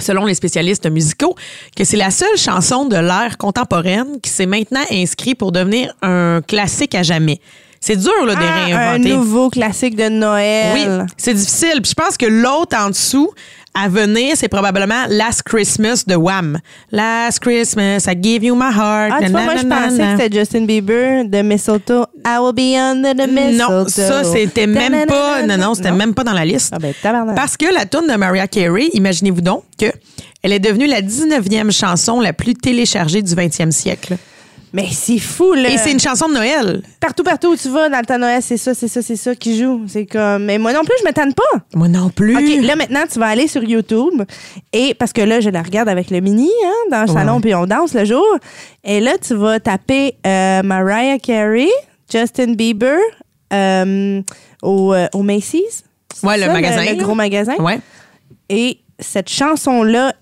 selon 0.00 0.24
les 0.24 0.34
spécialistes 0.34 0.90
musicaux, 0.90 1.34
que 1.76 1.84
c'est 1.84 1.96
la 1.96 2.10
seule 2.10 2.36
chanson 2.36 2.86
de 2.86 2.96
l'ère 2.96 3.38
contemporaine 3.38 4.20
qui 4.22 4.30
s'est 4.30 4.46
maintenant 4.46 4.82
inscrite 4.90 5.38
pour 5.38 5.52
devenir 5.52 5.94
un 6.02 6.40
classique 6.46 6.94
à 6.94 7.02
jamais. 7.02 7.40
C'est 7.84 7.96
dur, 7.96 8.24
là, 8.24 8.36
de 8.36 8.40
Ah, 8.40 8.62
un 8.62 8.64
réinventer. 8.92 9.12
nouveau 9.16 9.50
classique 9.50 9.96
de 9.96 10.08
Noël. 10.08 10.72
Oui, 10.72 11.06
c'est 11.16 11.34
difficile. 11.34 11.80
Puis 11.82 11.90
je 11.90 11.94
pense 12.00 12.16
que 12.16 12.26
l'autre 12.26 12.76
en 12.78 12.90
dessous 12.90 13.28
à 13.74 13.88
venir, 13.88 14.34
c'est 14.36 14.46
probablement 14.48 15.04
Last 15.08 15.42
Christmas 15.42 16.04
de 16.06 16.14
Wham. 16.14 16.60
Last 16.92 17.40
Christmas, 17.40 18.04
I 18.06 18.14
give 18.22 18.44
you 18.44 18.54
my 18.54 18.66
heart. 18.72 19.12
Ah, 19.14 19.18
tu 19.24 19.30
vois, 19.32 19.40
moi, 19.42 19.56
je 19.56 19.66
pensais 19.66 19.98
que 19.98 20.22
c'était 20.22 20.38
Justin 20.38 20.64
Bieber 20.64 21.24
de 21.24 21.42
Mistletoe. 21.42 22.06
I 22.24 22.36
will 22.38 22.52
be 22.54 22.76
under 22.78 23.14
the 23.16 23.28
mistletoe. 23.28 23.56
Non, 23.72 23.88
ça, 23.88 24.22
c'était 24.22 24.68
même 24.68 25.06
pas. 25.06 25.42
Non, 25.42 25.56
non, 25.58 25.74
c'était 25.74 25.90
même 25.90 26.14
pas 26.14 26.22
dans 26.22 26.34
la 26.34 26.44
liste. 26.44 26.72
Ah, 26.72 26.78
ben. 26.78 26.94
Parce 27.34 27.56
que 27.56 27.66
la 27.74 27.84
tune 27.84 28.06
de 28.08 28.14
Mariah 28.14 28.46
Carey, 28.46 28.90
imaginez-vous 28.92 29.40
donc 29.40 29.64
que 29.76 29.86
elle 30.44 30.52
est 30.52 30.60
devenue 30.60 30.86
la 30.86 31.00
19e 31.02 31.72
chanson 31.72 32.20
la 32.20 32.32
plus 32.32 32.54
téléchargée 32.54 33.22
du 33.22 33.34
20e 33.34 33.70
siècle. 33.72 34.16
Mais 34.72 34.86
c'est 34.90 35.18
fou, 35.18 35.52
là. 35.52 35.68
Et 35.68 35.76
c'est 35.76 35.92
une 35.92 36.00
chanson 36.00 36.28
de 36.28 36.34
Noël. 36.34 36.82
Partout, 36.98 37.22
partout 37.22 37.48
où 37.48 37.56
tu 37.56 37.68
vas 37.68 37.90
dans 37.90 37.98
le 37.98 38.06
temps 38.06 38.14
de 38.14 38.20
Noël, 38.20 38.40
c'est 38.42 38.56
ça, 38.56 38.72
c'est 38.74 38.88
ça, 38.88 39.02
c'est 39.02 39.16
ça 39.16 39.34
qui 39.34 39.58
joue. 39.58 39.82
C'est 39.86 40.06
comme. 40.06 40.44
Mais 40.44 40.58
moi 40.58 40.72
non 40.72 40.80
plus, 40.80 40.94
je 41.00 41.06
me 41.06 41.12
tanne 41.12 41.34
pas. 41.34 41.58
Moi 41.74 41.88
non 41.88 42.08
plus. 42.08 42.36
OK, 42.36 42.64
là 42.64 42.76
maintenant, 42.76 43.02
tu 43.10 43.18
vas 43.18 43.26
aller 43.26 43.48
sur 43.48 43.62
YouTube. 43.62 44.22
Et 44.72 44.94
parce 44.94 45.12
que 45.12 45.20
là, 45.20 45.40
je 45.40 45.50
la 45.50 45.62
regarde 45.62 45.88
avec 45.88 46.10
le 46.10 46.20
mini 46.20 46.50
hein, 46.64 46.90
dans 46.90 47.02
le 47.02 47.08
salon, 47.08 47.40
puis 47.40 47.54
on 47.54 47.66
danse 47.66 47.92
le 47.92 48.04
jour. 48.04 48.26
Et 48.84 49.00
là, 49.00 49.18
tu 49.18 49.34
vas 49.34 49.60
taper 49.60 50.16
euh, 50.26 50.62
Mariah 50.62 51.18
Carey, 51.18 51.68
Justin 52.10 52.54
Bieber 52.54 52.98
euh, 53.52 54.22
au, 54.62 54.94
euh, 54.94 55.06
au 55.12 55.22
Macy's. 55.22 55.84
Ouais, 56.22 56.36
le 56.38 56.44
ça, 56.44 56.52
magasin, 56.52 56.84
Le, 56.84 57.02
gros 57.02 57.14
magasin. 57.14 57.56
Ouais. 57.58 57.78
Et 58.48 58.78
cette 58.98 59.28
chanson-là, 59.28 60.14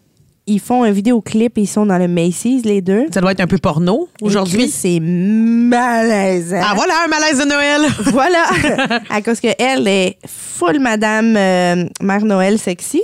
ils 0.47 0.61
font 0.61 0.83
un 0.83 0.91
vidéoclip 0.91 1.57
et 1.59 1.63
ils 1.63 1.67
sont 1.67 1.87
dans 1.87 1.99
le 1.99 2.09
Macy's, 2.09 2.65
les 2.65 2.81
deux. 2.81 3.07
Ça 3.13 3.21
doit 3.21 3.33
être 3.33 3.41
un 3.41 3.47
peu 3.47 3.59
porno 3.59 4.09
aujourd'hui. 4.21 4.69
c'est 4.69 5.01
malaisant. 5.01 6.61
Ah, 6.63 6.73
voilà 6.75 6.95
un 7.05 7.09
malaise 7.09 7.39
de 7.39 7.45
Noël. 7.45 7.83
Voilà. 8.13 8.45
à 9.11 9.23
cause 9.23 9.41
qu'elle 9.41 9.87
est 9.87 10.19
full 10.27 10.81
Madame 10.81 11.37
euh, 11.37 11.85
Mère 12.03 12.25
Noël 12.25 12.59
sexy. 12.59 13.03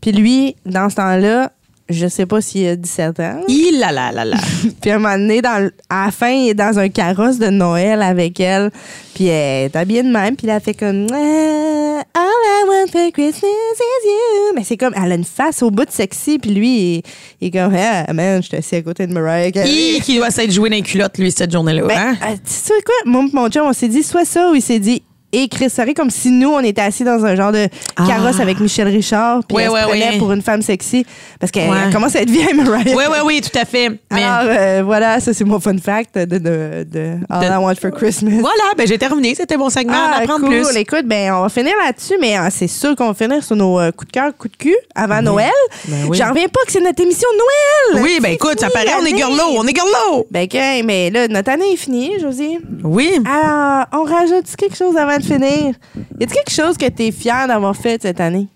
Puis 0.00 0.12
lui, 0.12 0.56
dans 0.66 0.90
ce 0.90 0.96
temps-là, 0.96 1.52
je 1.88 2.08
sais 2.08 2.26
pas 2.26 2.40
s'il 2.40 2.66
a 2.66 2.76
17 2.76 3.20
ans. 3.20 3.40
Il 3.48 3.78
là 3.78 3.92
là 3.92 4.10
là 4.10 4.24
là. 4.24 4.36
Puis 4.80 4.90
à 4.90 4.96
un 4.96 4.98
moment 4.98 5.16
donné, 5.16 5.40
dans, 5.40 5.70
à 5.88 6.06
la 6.06 6.10
fin, 6.10 6.30
il 6.30 6.50
est 6.50 6.54
dans 6.54 6.78
un 6.78 6.88
carrosse 6.88 7.38
de 7.38 7.48
Noël 7.48 8.02
avec 8.02 8.40
elle. 8.40 8.70
Puis 9.14 9.26
elle 9.26 9.66
est 9.66 9.76
habillée 9.76 10.02
de 10.02 10.10
même. 10.10 10.36
Puis 10.36 10.48
elle 10.48 10.60
fait 10.60 10.74
comme... 10.74 11.06
Ah, 11.12 12.02
All 12.14 12.24
I 12.24 12.64
want 12.68 12.90
for 12.90 13.12
Christmas 13.12 13.46
is 13.46 14.06
you. 14.06 14.54
Mais 14.56 14.64
c'est 14.64 14.76
comme... 14.76 14.94
Elle 14.96 15.12
a 15.12 15.14
une 15.14 15.24
face 15.24 15.62
au 15.62 15.70
bout 15.70 15.84
de 15.84 15.90
sexy. 15.90 16.38
Puis 16.38 16.50
lui, 16.50 16.68
il, 16.68 17.02
il 17.40 17.48
est 17.48 17.50
comme... 17.50 17.74
Ah, 17.74 18.12
man, 18.12 18.42
je 18.42 18.48
suis 18.48 18.56
assis 18.56 18.76
à 18.76 18.82
côté 18.82 19.06
de 19.06 19.12
Mariah 19.12 19.52
Carey. 19.52 19.70
Il 19.70 20.02
qui 20.02 20.16
doit 20.16 20.30
s'être 20.30 20.50
joué 20.50 20.68
dans 20.68 20.76
les 20.76 20.82
culottes, 20.82 21.18
lui, 21.18 21.30
cette 21.30 21.52
journée-là. 21.52 21.86
Ben, 21.86 21.96
hein? 21.96 22.16
euh, 22.22 22.34
tu 22.34 22.52
sais 22.52 22.74
quoi? 22.84 22.94
Moi 23.04 23.24
mon 23.32 23.48
chum, 23.48 23.66
on 23.66 23.72
s'est 23.72 23.88
dit 23.88 24.02
soit 24.02 24.24
ça 24.24 24.50
ou 24.50 24.54
il 24.54 24.62
s'est 24.62 24.80
dit 24.80 25.02
et 25.42 25.48
Chris 25.48 25.70
Saré, 25.70 25.94
comme 25.94 26.10
si 26.10 26.30
nous, 26.30 26.48
on 26.50 26.60
était 26.60 26.80
assis 26.82 27.04
dans 27.04 27.24
un 27.24 27.36
genre 27.36 27.52
de 27.52 27.68
carrosse 28.06 28.36
Ah. 28.38 28.42
avec 28.42 28.58
Michel 28.60 28.88
Richard, 28.88 29.40
puis 29.46 29.58
elle 29.60 29.70
se 29.70 29.86
prenait 29.88 30.18
pour 30.18 30.32
une 30.32 30.42
femme 30.42 30.62
sexy, 30.62 31.04
parce 31.38 31.50
qu'elle 31.52 31.70
Ouais. 31.70 31.90
commence 31.92 32.16
à 32.16 32.22
être 32.22 32.30
vieille, 32.30 32.54
Mariah. 32.54 32.94
Oui, 32.96 33.04
oui, 33.10 33.18
oui, 33.24 33.40
tout 33.40 33.56
à 33.58 33.64
fait. 33.64 33.90
Mais 34.10 34.22
Alors, 34.22 34.50
euh, 34.50 34.82
voilà, 34.84 35.20
ça, 35.20 35.32
c'est 35.34 35.44
mon 35.44 35.60
fun 35.60 35.76
fact 35.78 36.16
de, 36.18 36.24
de, 36.38 36.86
de 36.90 37.14
All 37.28 37.40
De- 37.40 37.46
I 37.46 37.56
Want 37.58 37.74
for 37.80 37.90
Christmas. 37.90 38.40
voilà, 38.40 38.64
ben 38.76 38.86
j'ai 38.86 38.98
terminé. 38.98 39.34
C'était 39.34 39.56
mon 39.56 39.68
segment. 39.70 39.94
Ah, 39.96 40.16
en 40.18 40.22
apprendre 40.22 40.46
cool. 40.46 40.62
plus. 40.62 40.76
Écoute, 40.76 41.04
ben, 41.04 41.32
on 41.32 41.42
va 41.42 41.48
finir 41.48 41.72
là-dessus, 41.84 42.14
mais 42.20 42.38
euh, 42.38 42.48
c'est 42.50 42.68
sûr 42.68 42.94
qu'on 42.96 43.08
va 43.08 43.14
finir 43.14 43.42
sur 43.44 43.56
nos 43.56 43.78
euh, 43.78 43.90
coups 43.92 44.08
de 44.08 44.12
cœur, 44.12 44.32
coups 44.36 44.52
de 44.52 44.56
cul 44.56 44.76
avant 44.94 45.20
Noël. 45.22 45.50
Ben. 45.86 46.12
J'en 46.12 46.28
reviens 46.30 46.48
pas 46.48 46.60
que 46.66 46.72
c'est 46.72 46.80
notre 46.80 47.02
émission 47.02 47.28
de 47.32 47.94
Noël. 47.98 48.04
Oui, 48.04 48.18
ben 48.22 48.32
écoute, 48.32 48.58
ça 48.60 48.70
paraît, 48.70 48.94
on 49.00 49.04
est 49.04 49.16
girlo, 49.16 49.42
on 49.58 49.64
est 49.66 49.74
girlo. 49.76 50.26
Ben, 50.30 50.48
mais 50.84 51.10
là, 51.10 51.28
notre 51.28 51.50
année 51.50 51.72
est 51.72 51.76
finie, 51.76 52.12
Josie. 52.20 52.58
Oui. 52.84 53.18
Alors, 53.30 53.86
on 53.92 54.04
rajoute 54.04 54.44
quelque 54.56 54.76
chose 54.76 54.96
avant 54.96 55.18
de 55.18 55.22
finir. 55.26 55.74
Y 56.20 56.24
a 56.24 56.26
quelque 56.26 56.50
chose 56.50 56.76
que 56.76 56.88
tu 56.88 57.04
es 57.04 57.12
fier 57.12 57.46
d'avoir 57.48 57.76
fait 57.76 58.00
cette 58.02 58.20
année? 58.20 58.46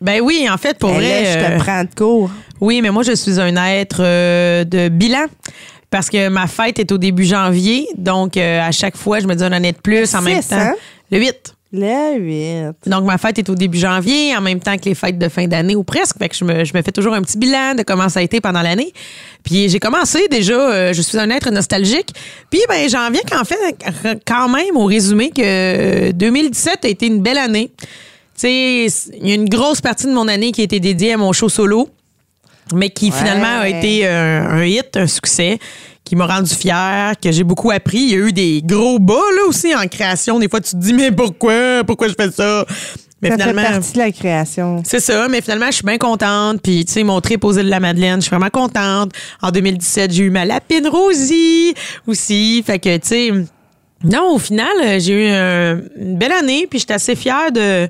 Ben 0.00 0.20
oui, 0.20 0.46
en 0.50 0.56
fait, 0.58 0.78
pour 0.78 0.90
Ben 0.90 0.96
vrai. 0.96 1.22
là, 1.24 1.32
je 1.32 1.38
euh, 1.38 1.58
te 1.58 1.62
prends 1.62 1.84
de 1.84 1.94
court. 1.94 2.30
Oui, 2.60 2.80
mais 2.82 2.90
moi, 2.90 3.02
je 3.02 3.12
suis 3.14 3.40
un 3.40 3.54
être 3.56 3.98
euh, 4.00 4.64
de 4.64 4.88
bilan. 4.88 5.26
Parce 5.90 6.10
que 6.10 6.28
ma 6.28 6.46
fête 6.48 6.80
est 6.80 6.90
au 6.90 6.98
début 6.98 7.24
janvier. 7.24 7.86
Donc, 7.96 8.36
euh, 8.36 8.60
à 8.60 8.72
chaque 8.72 8.96
fois, 8.96 9.20
je 9.20 9.26
me 9.28 9.34
dis 9.34 9.44
une 9.44 9.52
année 9.52 9.70
de 9.72 9.78
plus 9.78 10.12
en 10.14 10.22
même 10.22 10.42
temps. 10.42 10.56
hein? 10.56 10.74
Le 11.10 11.18
8. 11.20 11.53
Le 11.76 12.20
8. 12.20 12.88
Donc, 12.88 13.04
ma 13.04 13.18
fête 13.18 13.36
est 13.40 13.48
au 13.50 13.56
début 13.56 13.78
janvier, 13.78 14.36
en 14.36 14.40
même 14.40 14.60
temps 14.60 14.76
que 14.76 14.84
les 14.84 14.94
fêtes 14.94 15.18
de 15.18 15.28
fin 15.28 15.48
d'année 15.48 15.74
ou 15.74 15.82
presque. 15.82 16.16
Fait 16.18 16.28
que 16.28 16.36
je 16.36 16.44
me, 16.44 16.64
je 16.64 16.72
me 16.72 16.82
fais 16.82 16.92
toujours 16.92 17.14
un 17.14 17.22
petit 17.22 17.36
bilan 17.36 17.74
de 17.74 17.82
comment 17.82 18.08
ça 18.08 18.20
a 18.20 18.22
été 18.22 18.40
pendant 18.40 18.62
l'année. 18.62 18.92
Puis 19.42 19.68
j'ai 19.68 19.80
commencé 19.80 20.28
déjà, 20.28 20.54
euh, 20.54 20.92
je 20.92 21.02
suis 21.02 21.18
un 21.18 21.28
être 21.30 21.50
nostalgique. 21.50 22.10
Puis 22.48 22.60
ben, 22.68 22.88
j'en 22.88 23.10
viens 23.10 23.22
qu'en 23.28 23.42
fait, 23.42 24.22
quand 24.24 24.48
même, 24.48 24.76
au 24.76 24.84
résumé, 24.84 25.30
que 25.30 26.12
2017 26.12 26.84
a 26.84 26.88
été 26.88 27.08
une 27.08 27.20
belle 27.20 27.38
année. 27.38 27.72
Tu 27.76 27.86
sais, 28.36 28.86
il 29.20 29.28
y 29.28 29.32
a 29.32 29.34
une 29.34 29.48
grosse 29.48 29.80
partie 29.80 30.06
de 30.06 30.12
mon 30.12 30.28
année 30.28 30.52
qui 30.52 30.60
a 30.60 30.64
été 30.64 30.78
dédiée 30.78 31.14
à 31.14 31.16
mon 31.16 31.32
show 31.32 31.48
solo, 31.48 31.88
mais 32.72 32.90
qui 32.90 33.10
finalement 33.10 33.60
a 33.62 33.68
été 33.68 34.06
un, 34.06 34.48
un 34.48 34.64
hit, 34.64 34.96
un 34.96 35.08
succès 35.08 35.58
qui 36.04 36.16
m'a 36.16 36.26
rendu 36.26 36.54
fier, 36.54 37.14
que 37.22 37.32
j'ai 37.32 37.44
beaucoup 37.44 37.70
appris. 37.70 37.98
Il 37.98 38.10
y 38.10 38.14
a 38.14 38.18
eu 38.18 38.32
des 38.32 38.62
gros 38.64 38.98
bas 38.98 39.14
là 39.14 39.48
aussi 39.48 39.74
en 39.74 39.86
création. 39.88 40.38
Des 40.38 40.48
fois, 40.48 40.60
tu 40.60 40.72
te 40.72 40.76
dis 40.76 40.92
mais 40.92 41.10
pourquoi, 41.10 41.82
pourquoi 41.86 42.08
je 42.08 42.14
fais 42.18 42.30
ça? 42.30 42.66
Mais 43.22 43.30
ça 43.30 43.36
fait 43.38 43.42
finalement, 43.48 43.70
partie 43.70 43.92
de 43.94 43.98
la 43.98 44.12
création. 44.12 44.82
c'est 44.84 45.00
ça, 45.00 45.28
mais 45.28 45.40
finalement, 45.40 45.66
je 45.68 45.76
suis 45.76 45.84
bien 45.84 45.96
contente. 45.96 46.60
Puis, 46.62 46.84
tu 46.84 46.92
sais, 46.92 47.04
mon 47.04 47.22
trip 47.22 47.42
aux 47.44 47.52
îles 47.52 47.64
de 47.64 47.70
la 47.70 47.80
Madeleine, 47.80 48.16
je 48.20 48.26
suis 48.26 48.30
vraiment 48.30 48.50
contente. 48.50 49.12
En 49.40 49.50
2017, 49.50 50.12
j'ai 50.12 50.24
eu 50.24 50.30
ma 50.30 50.44
lapine 50.44 50.86
Rosie 50.88 51.72
aussi. 52.06 52.62
Fait 52.66 52.78
que, 52.78 52.94
tu 52.98 53.06
sais, 53.08 53.30
non, 54.04 54.34
au 54.34 54.38
final, 54.38 54.68
euh, 54.84 54.98
j'ai 55.00 55.12
eu 55.24 55.30
un- 55.30 55.80
une 55.96 56.18
belle 56.18 56.32
année. 56.32 56.66
Puis, 56.68 56.80
j'étais 56.80 56.92
assez 56.94 57.16
fière 57.16 57.50
de 57.50 57.88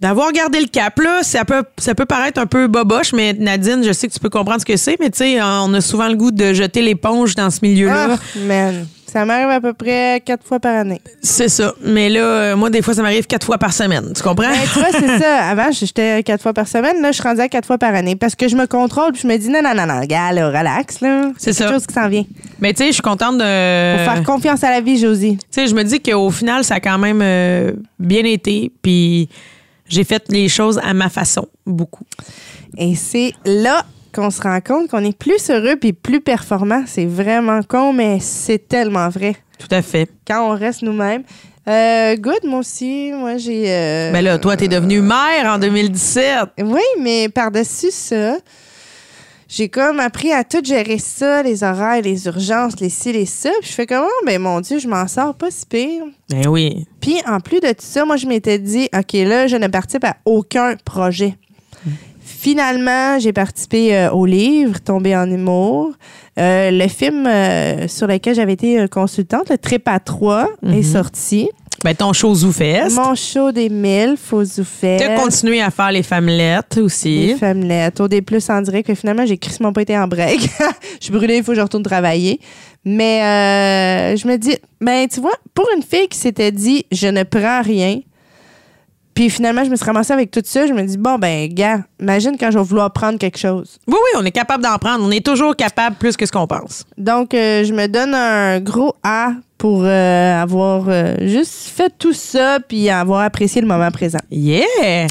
d'avoir 0.00 0.30
gardé 0.32 0.60
le 0.60 0.66
cap 0.66 0.98
là, 0.98 1.20
ça 1.22 1.44
peut 1.44 1.62
ça 1.78 1.94
peut 1.94 2.04
paraître 2.04 2.40
un 2.40 2.46
peu 2.46 2.66
boboche 2.66 3.12
mais 3.12 3.32
Nadine, 3.32 3.82
je 3.82 3.92
sais 3.92 4.08
que 4.08 4.12
tu 4.12 4.20
peux 4.20 4.30
comprendre 4.30 4.60
ce 4.60 4.66
que 4.66 4.76
c'est 4.76 4.96
mais 5.00 5.10
tu 5.10 5.18
sais 5.18 5.40
on 5.42 5.72
a 5.72 5.80
souvent 5.80 6.08
le 6.08 6.14
goût 6.14 6.30
de 6.30 6.52
jeter 6.52 6.82
l'éponge 6.82 7.34
dans 7.34 7.50
ce 7.50 7.60
milieu-là. 7.62 8.08
Ah, 8.12 8.38
man. 8.46 8.86
Ça 9.06 9.24
m'arrive 9.24 9.48
à 9.48 9.60
peu 9.60 9.72
près 9.72 10.20
quatre 10.22 10.44
fois 10.44 10.60
par 10.60 10.74
année. 10.74 11.00
C'est 11.22 11.48
ça. 11.48 11.72
Mais 11.82 12.10
là 12.10 12.20
euh, 12.20 12.56
moi 12.56 12.68
des 12.68 12.82
fois 12.82 12.92
ça 12.92 13.00
m'arrive 13.00 13.26
quatre 13.26 13.46
fois 13.46 13.56
par 13.56 13.72
semaine, 13.72 14.12
tu 14.14 14.22
comprends? 14.22 14.50
Ben, 14.50 14.58
tu 14.70 14.78
vois, 14.78 14.90
c'est 14.92 15.18
ça. 15.18 15.36
Avant, 15.48 15.70
j'étais 15.70 16.22
quatre 16.22 16.42
fois 16.42 16.52
par 16.52 16.68
semaine. 16.68 17.00
Là, 17.00 17.12
je 17.12 17.14
suis 17.14 17.22
rendue 17.22 17.40
à 17.40 17.48
quatre 17.48 17.66
fois 17.66 17.78
par 17.78 17.94
année 17.94 18.16
parce 18.16 18.34
que 18.34 18.48
je 18.48 18.56
me 18.56 18.66
contrôle 18.66 19.12
puis 19.12 19.22
je 19.22 19.28
me 19.28 19.36
dis 19.38 19.48
non, 19.48 19.60
non, 19.62 19.74
non, 19.74 19.86
non, 19.86 20.00
gars, 20.04 20.32
là, 20.32 20.48
relax. 20.48 21.00
là. 21.00 21.30
C'est 21.38 21.54
ça. 21.54 21.64
quelque 21.64 21.74
chose 21.74 21.86
qui 21.86 21.94
s'en 21.94 22.08
vient. 22.08 22.24
Mais 22.60 22.74
tu 22.74 22.82
sais, 22.82 22.88
je 22.88 22.92
suis 22.94 23.02
contente 23.02 23.38
de 23.38 23.96
Faut 23.98 24.10
faire 24.10 24.22
confiance 24.24 24.62
à 24.64 24.70
la 24.70 24.80
vie, 24.82 24.98
Josie. 24.98 25.38
Tu 25.38 25.46
sais, 25.50 25.66
je 25.66 25.74
me 25.74 25.82
dis 25.84 26.00
qu'au 26.00 26.30
final, 26.30 26.64
ça 26.64 26.74
a 26.74 26.80
quand 26.80 26.98
même 26.98 27.20
euh, 27.22 27.72
bien 27.98 28.24
été. 28.24 28.70
Puis 28.82 29.28
j'ai 29.88 30.04
fait 30.04 30.24
les 30.28 30.48
choses 30.48 30.78
à 30.82 30.94
ma 30.94 31.08
façon, 31.08 31.46
beaucoup. 31.66 32.04
Et 32.78 32.94
c'est 32.94 33.32
là 33.44 33.84
qu'on 34.14 34.30
se 34.30 34.40
rend 34.40 34.60
compte 34.60 34.88
qu'on 34.90 35.04
est 35.04 35.16
plus 35.16 35.50
heureux 35.50 35.76
puis 35.76 35.92
plus 35.92 36.20
performant. 36.20 36.84
C'est 36.86 37.04
vraiment 37.06 37.60
con, 37.62 37.92
mais 37.92 38.18
c'est 38.20 38.68
tellement 38.68 39.08
vrai. 39.08 39.36
Tout 39.58 39.68
à 39.70 39.82
fait. 39.82 40.08
Quand 40.26 40.50
on 40.50 40.54
reste 40.56 40.82
nous-mêmes. 40.82 41.22
Euh, 41.68 42.14
good, 42.16 42.44
moi 42.44 42.60
aussi. 42.60 43.10
Moi, 43.12 43.38
j'ai. 43.38 43.64
euh, 43.66 44.12
Ben 44.12 44.22
là, 44.22 44.38
toi, 44.38 44.56
t'es 44.56 44.68
devenue 44.68 45.00
mère 45.00 45.46
en 45.46 45.58
2017. 45.58 46.36
Oui, 46.62 46.80
mais 47.00 47.28
par-dessus 47.28 47.90
ça, 47.90 48.36
j'ai 49.48 49.68
comme 49.68 50.00
appris 50.00 50.32
à 50.32 50.42
tout 50.42 50.62
gérer 50.64 50.98
ça, 50.98 51.42
les 51.42 51.62
horaires, 51.62 52.02
les 52.02 52.26
urgences, 52.26 52.80
les 52.80 52.88
ci, 52.88 53.12
les 53.12 53.26
ça. 53.26 53.50
Puis 53.60 53.70
je 53.70 53.74
fais 53.74 53.86
comment? 53.86 54.06
Ben 54.24 54.40
mon 54.40 54.60
Dieu, 54.60 54.78
je 54.78 54.88
m'en 54.88 55.06
sors 55.06 55.34
pas 55.34 55.50
si 55.50 55.66
pire. 55.66 56.04
Ben 56.28 56.46
oui. 56.48 56.86
Puis 57.00 57.16
en 57.26 57.38
plus 57.40 57.60
de 57.60 57.68
tout 57.68 57.74
ça, 57.78 58.04
moi, 58.04 58.16
je 58.16 58.26
m'étais 58.26 58.58
dit, 58.58 58.88
OK, 58.92 59.12
là, 59.12 59.46
je 59.46 59.56
ne 59.56 59.68
participe 59.68 60.04
à 60.04 60.16
aucun 60.24 60.74
projet. 60.84 61.36
Finalement, 62.20 63.20
j'ai 63.20 63.32
participé 63.32 63.96
euh, 63.96 64.10
au 64.10 64.26
livre 64.26 64.80
Tomber 64.80 65.16
en 65.16 65.30
humour. 65.30 65.92
Euh, 66.38 66.70
le 66.72 66.88
film 66.88 67.26
euh, 67.26 67.86
sur 67.86 68.08
lequel 68.08 68.34
j'avais 68.34 68.54
été 68.54 68.88
consultante, 68.88 69.48
le 69.48 69.58
Trip 69.58 69.86
à 69.86 70.00
3, 70.00 70.48
est 70.64 70.82
sorti. 70.82 71.48
Ben 71.84 71.94
ton 71.94 72.12
show 72.12 72.34
ZooFest. 72.34 72.94
Mon 72.96 73.14
show 73.14 73.52
des 73.52 73.68
mille, 73.68 74.16
faut 74.16 74.44
Zoufest. 74.44 74.98
T'as 74.98 75.16
continué 75.20 75.60
à 75.60 75.70
faire 75.70 75.92
les 75.92 76.02
femmelettes 76.02 76.76
Les 76.76 76.82
aussi. 76.82 77.34
femmelettes. 77.38 78.00
Au 78.00 78.08
des 78.08 78.22
plus 78.22 78.48
en 78.50 78.62
direct, 78.62 78.86
que 78.88 78.94
finalement, 78.94 79.26
j'ai 79.26 79.36
crissement 79.38 79.72
pas 79.72 79.82
été 79.82 79.96
en 79.96 80.08
break. 80.08 80.40
je 81.00 81.04
suis 81.04 81.12
brûlée, 81.12 81.36
il 81.38 81.44
faut 81.44 81.52
que 81.52 81.56
je 81.56 81.62
retourne 81.62 81.82
travailler. 81.82 82.40
Mais 82.84 83.20
euh, 83.22 84.16
je 84.16 84.26
me 84.26 84.36
dis, 84.36 84.56
ben, 84.80 85.06
tu 85.08 85.20
vois, 85.20 85.34
pour 85.54 85.68
une 85.76 85.82
fille 85.82 86.08
qui 86.08 86.18
s'était 86.18 86.52
dit, 86.52 86.86
je 86.92 87.08
ne 87.08 87.24
prends 87.24 87.62
rien, 87.62 88.00
puis 89.16 89.30
finalement, 89.30 89.64
je 89.64 89.70
me 89.70 89.76
suis 89.76 89.84
ramassée 89.86 90.12
avec 90.12 90.30
tout 90.30 90.42
ça, 90.44 90.66
je 90.66 90.74
me 90.74 90.82
dis, 90.82 90.98
bon, 90.98 91.16
ben, 91.16 91.48
gars, 91.48 91.80
imagine 91.98 92.36
quand 92.38 92.50
je 92.50 92.58
vais 92.58 92.64
vouloir 92.64 92.92
prendre 92.92 93.18
quelque 93.18 93.38
chose. 93.38 93.78
Oui, 93.88 93.94
oui, 93.94 94.20
on 94.20 94.24
est 94.26 94.30
capable 94.30 94.62
d'en 94.62 94.76
prendre. 94.76 95.02
On 95.02 95.10
est 95.10 95.24
toujours 95.24 95.56
capable 95.56 95.96
plus 95.96 96.18
que 96.18 96.26
ce 96.26 96.32
qu'on 96.32 96.46
pense. 96.46 96.84
Donc, 96.98 97.32
euh, 97.32 97.64
je 97.64 97.72
me 97.72 97.86
donne 97.86 98.14
un 98.14 98.60
gros 98.60 98.94
A 99.02 99.30
pour 99.56 99.84
euh, 99.84 100.42
avoir 100.42 100.84
euh, 100.88 101.14
juste 101.22 101.70
fait 101.74 101.90
tout 101.98 102.12
ça, 102.12 102.58
puis 102.60 102.90
avoir 102.90 103.22
apprécié 103.22 103.62
le 103.62 103.66
moment 103.66 103.90
présent. 103.90 104.20
Yeah! 104.30 105.06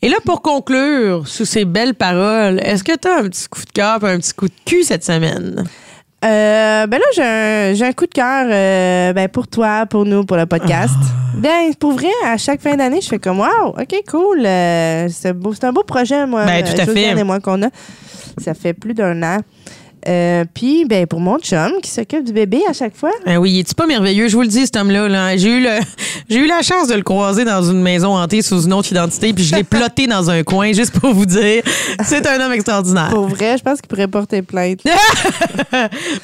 Et 0.00 0.08
là, 0.08 0.16
pour 0.24 0.40
conclure, 0.40 1.28
sous 1.28 1.44
ces 1.44 1.66
belles 1.66 1.94
paroles, 1.94 2.60
est-ce 2.64 2.82
que 2.82 2.96
t'as 2.96 3.18
un 3.18 3.28
petit 3.28 3.46
coup 3.46 3.60
de 3.60 3.72
cœur 3.72 4.02
un 4.04 4.16
petit 4.16 4.32
coup 4.32 4.48
de 4.48 4.54
cul 4.64 4.84
cette 4.84 5.04
semaine? 5.04 5.64
Euh, 6.22 6.86
ben 6.86 6.98
là, 6.98 7.04
j'ai 7.14 7.22
un, 7.22 7.72
j'ai 7.74 7.84
un 7.86 7.92
coup 7.92 8.06
de 8.06 8.12
cœur 8.12 8.46
euh, 8.50 9.12
ben 9.14 9.28
pour 9.28 9.48
toi, 9.48 9.86
pour 9.86 10.04
nous, 10.04 10.24
pour 10.24 10.36
le 10.36 10.44
podcast. 10.46 10.94
Ben, 11.34 11.72
pour 11.78 11.92
vrai, 11.92 12.10
à 12.26 12.36
chaque 12.36 12.60
fin 12.60 12.76
d'année, 12.76 13.00
je 13.00 13.08
fais 13.08 13.18
comme 13.18 13.40
Wow, 13.40 13.68
OK, 13.68 13.94
cool. 14.10 14.44
euh, 14.44 15.08
c'est, 15.10 15.32
beau, 15.32 15.54
c'est 15.54 15.64
un 15.64 15.72
beau 15.72 15.82
projet, 15.82 16.26
moi, 16.26 16.44
Ben, 16.44 16.62
tout 16.62 16.78
à 16.78 16.84
fait. 16.84 17.18
et 17.18 17.24
moi 17.24 17.40
qu'on 17.40 17.62
a. 17.62 17.68
Ça 18.38 18.52
fait 18.52 18.74
plus 18.74 18.92
d'un 18.92 19.22
an. 19.22 19.38
Euh, 20.08 20.44
Puis, 20.54 20.84
ben, 20.86 21.06
pour 21.06 21.20
mon 21.20 21.38
chum 21.38 21.72
qui 21.82 21.90
s'occupe 21.90 22.24
du 22.24 22.32
bébé 22.32 22.60
à 22.68 22.72
chaque 22.72 22.96
fois. 22.96 23.10
Ah 23.26 23.38
oui, 23.38 23.60
est-tu 23.60 23.74
pas 23.74 23.86
merveilleux? 23.86 24.28
Je 24.28 24.34
vous 24.36 24.42
le 24.42 24.48
dis, 24.48 24.64
cet 24.64 24.76
homme-là. 24.76 25.08
Là. 25.08 25.36
J'ai, 25.36 25.50
eu 25.50 25.60
le, 25.62 25.78
j'ai 26.30 26.38
eu 26.38 26.46
la 26.46 26.62
chance 26.62 26.88
de 26.88 26.94
le 26.94 27.02
croiser 27.02 27.44
dans 27.44 27.62
une 27.62 27.82
maison 27.82 28.16
hantée 28.16 28.40
sous 28.42 28.62
une 28.62 28.72
autre 28.72 28.90
identité, 28.90 29.32
puis 29.32 29.44
je 29.44 29.54
l'ai 29.54 29.64
ploté 29.76 30.06
dans 30.06 30.30
un 30.30 30.42
coin, 30.42 30.72
juste 30.72 30.98
pour 30.98 31.12
vous 31.12 31.26
dire. 31.26 31.62
C'est 32.04 32.26
un 32.26 32.40
homme 32.40 32.52
extraordinaire. 32.52 33.10
Pour 33.10 33.28
vrai, 33.28 33.58
je 33.58 33.62
pense 33.62 33.80
qu'il 33.80 33.88
pourrait 33.88 34.08
porter 34.08 34.42
plainte. 34.42 34.80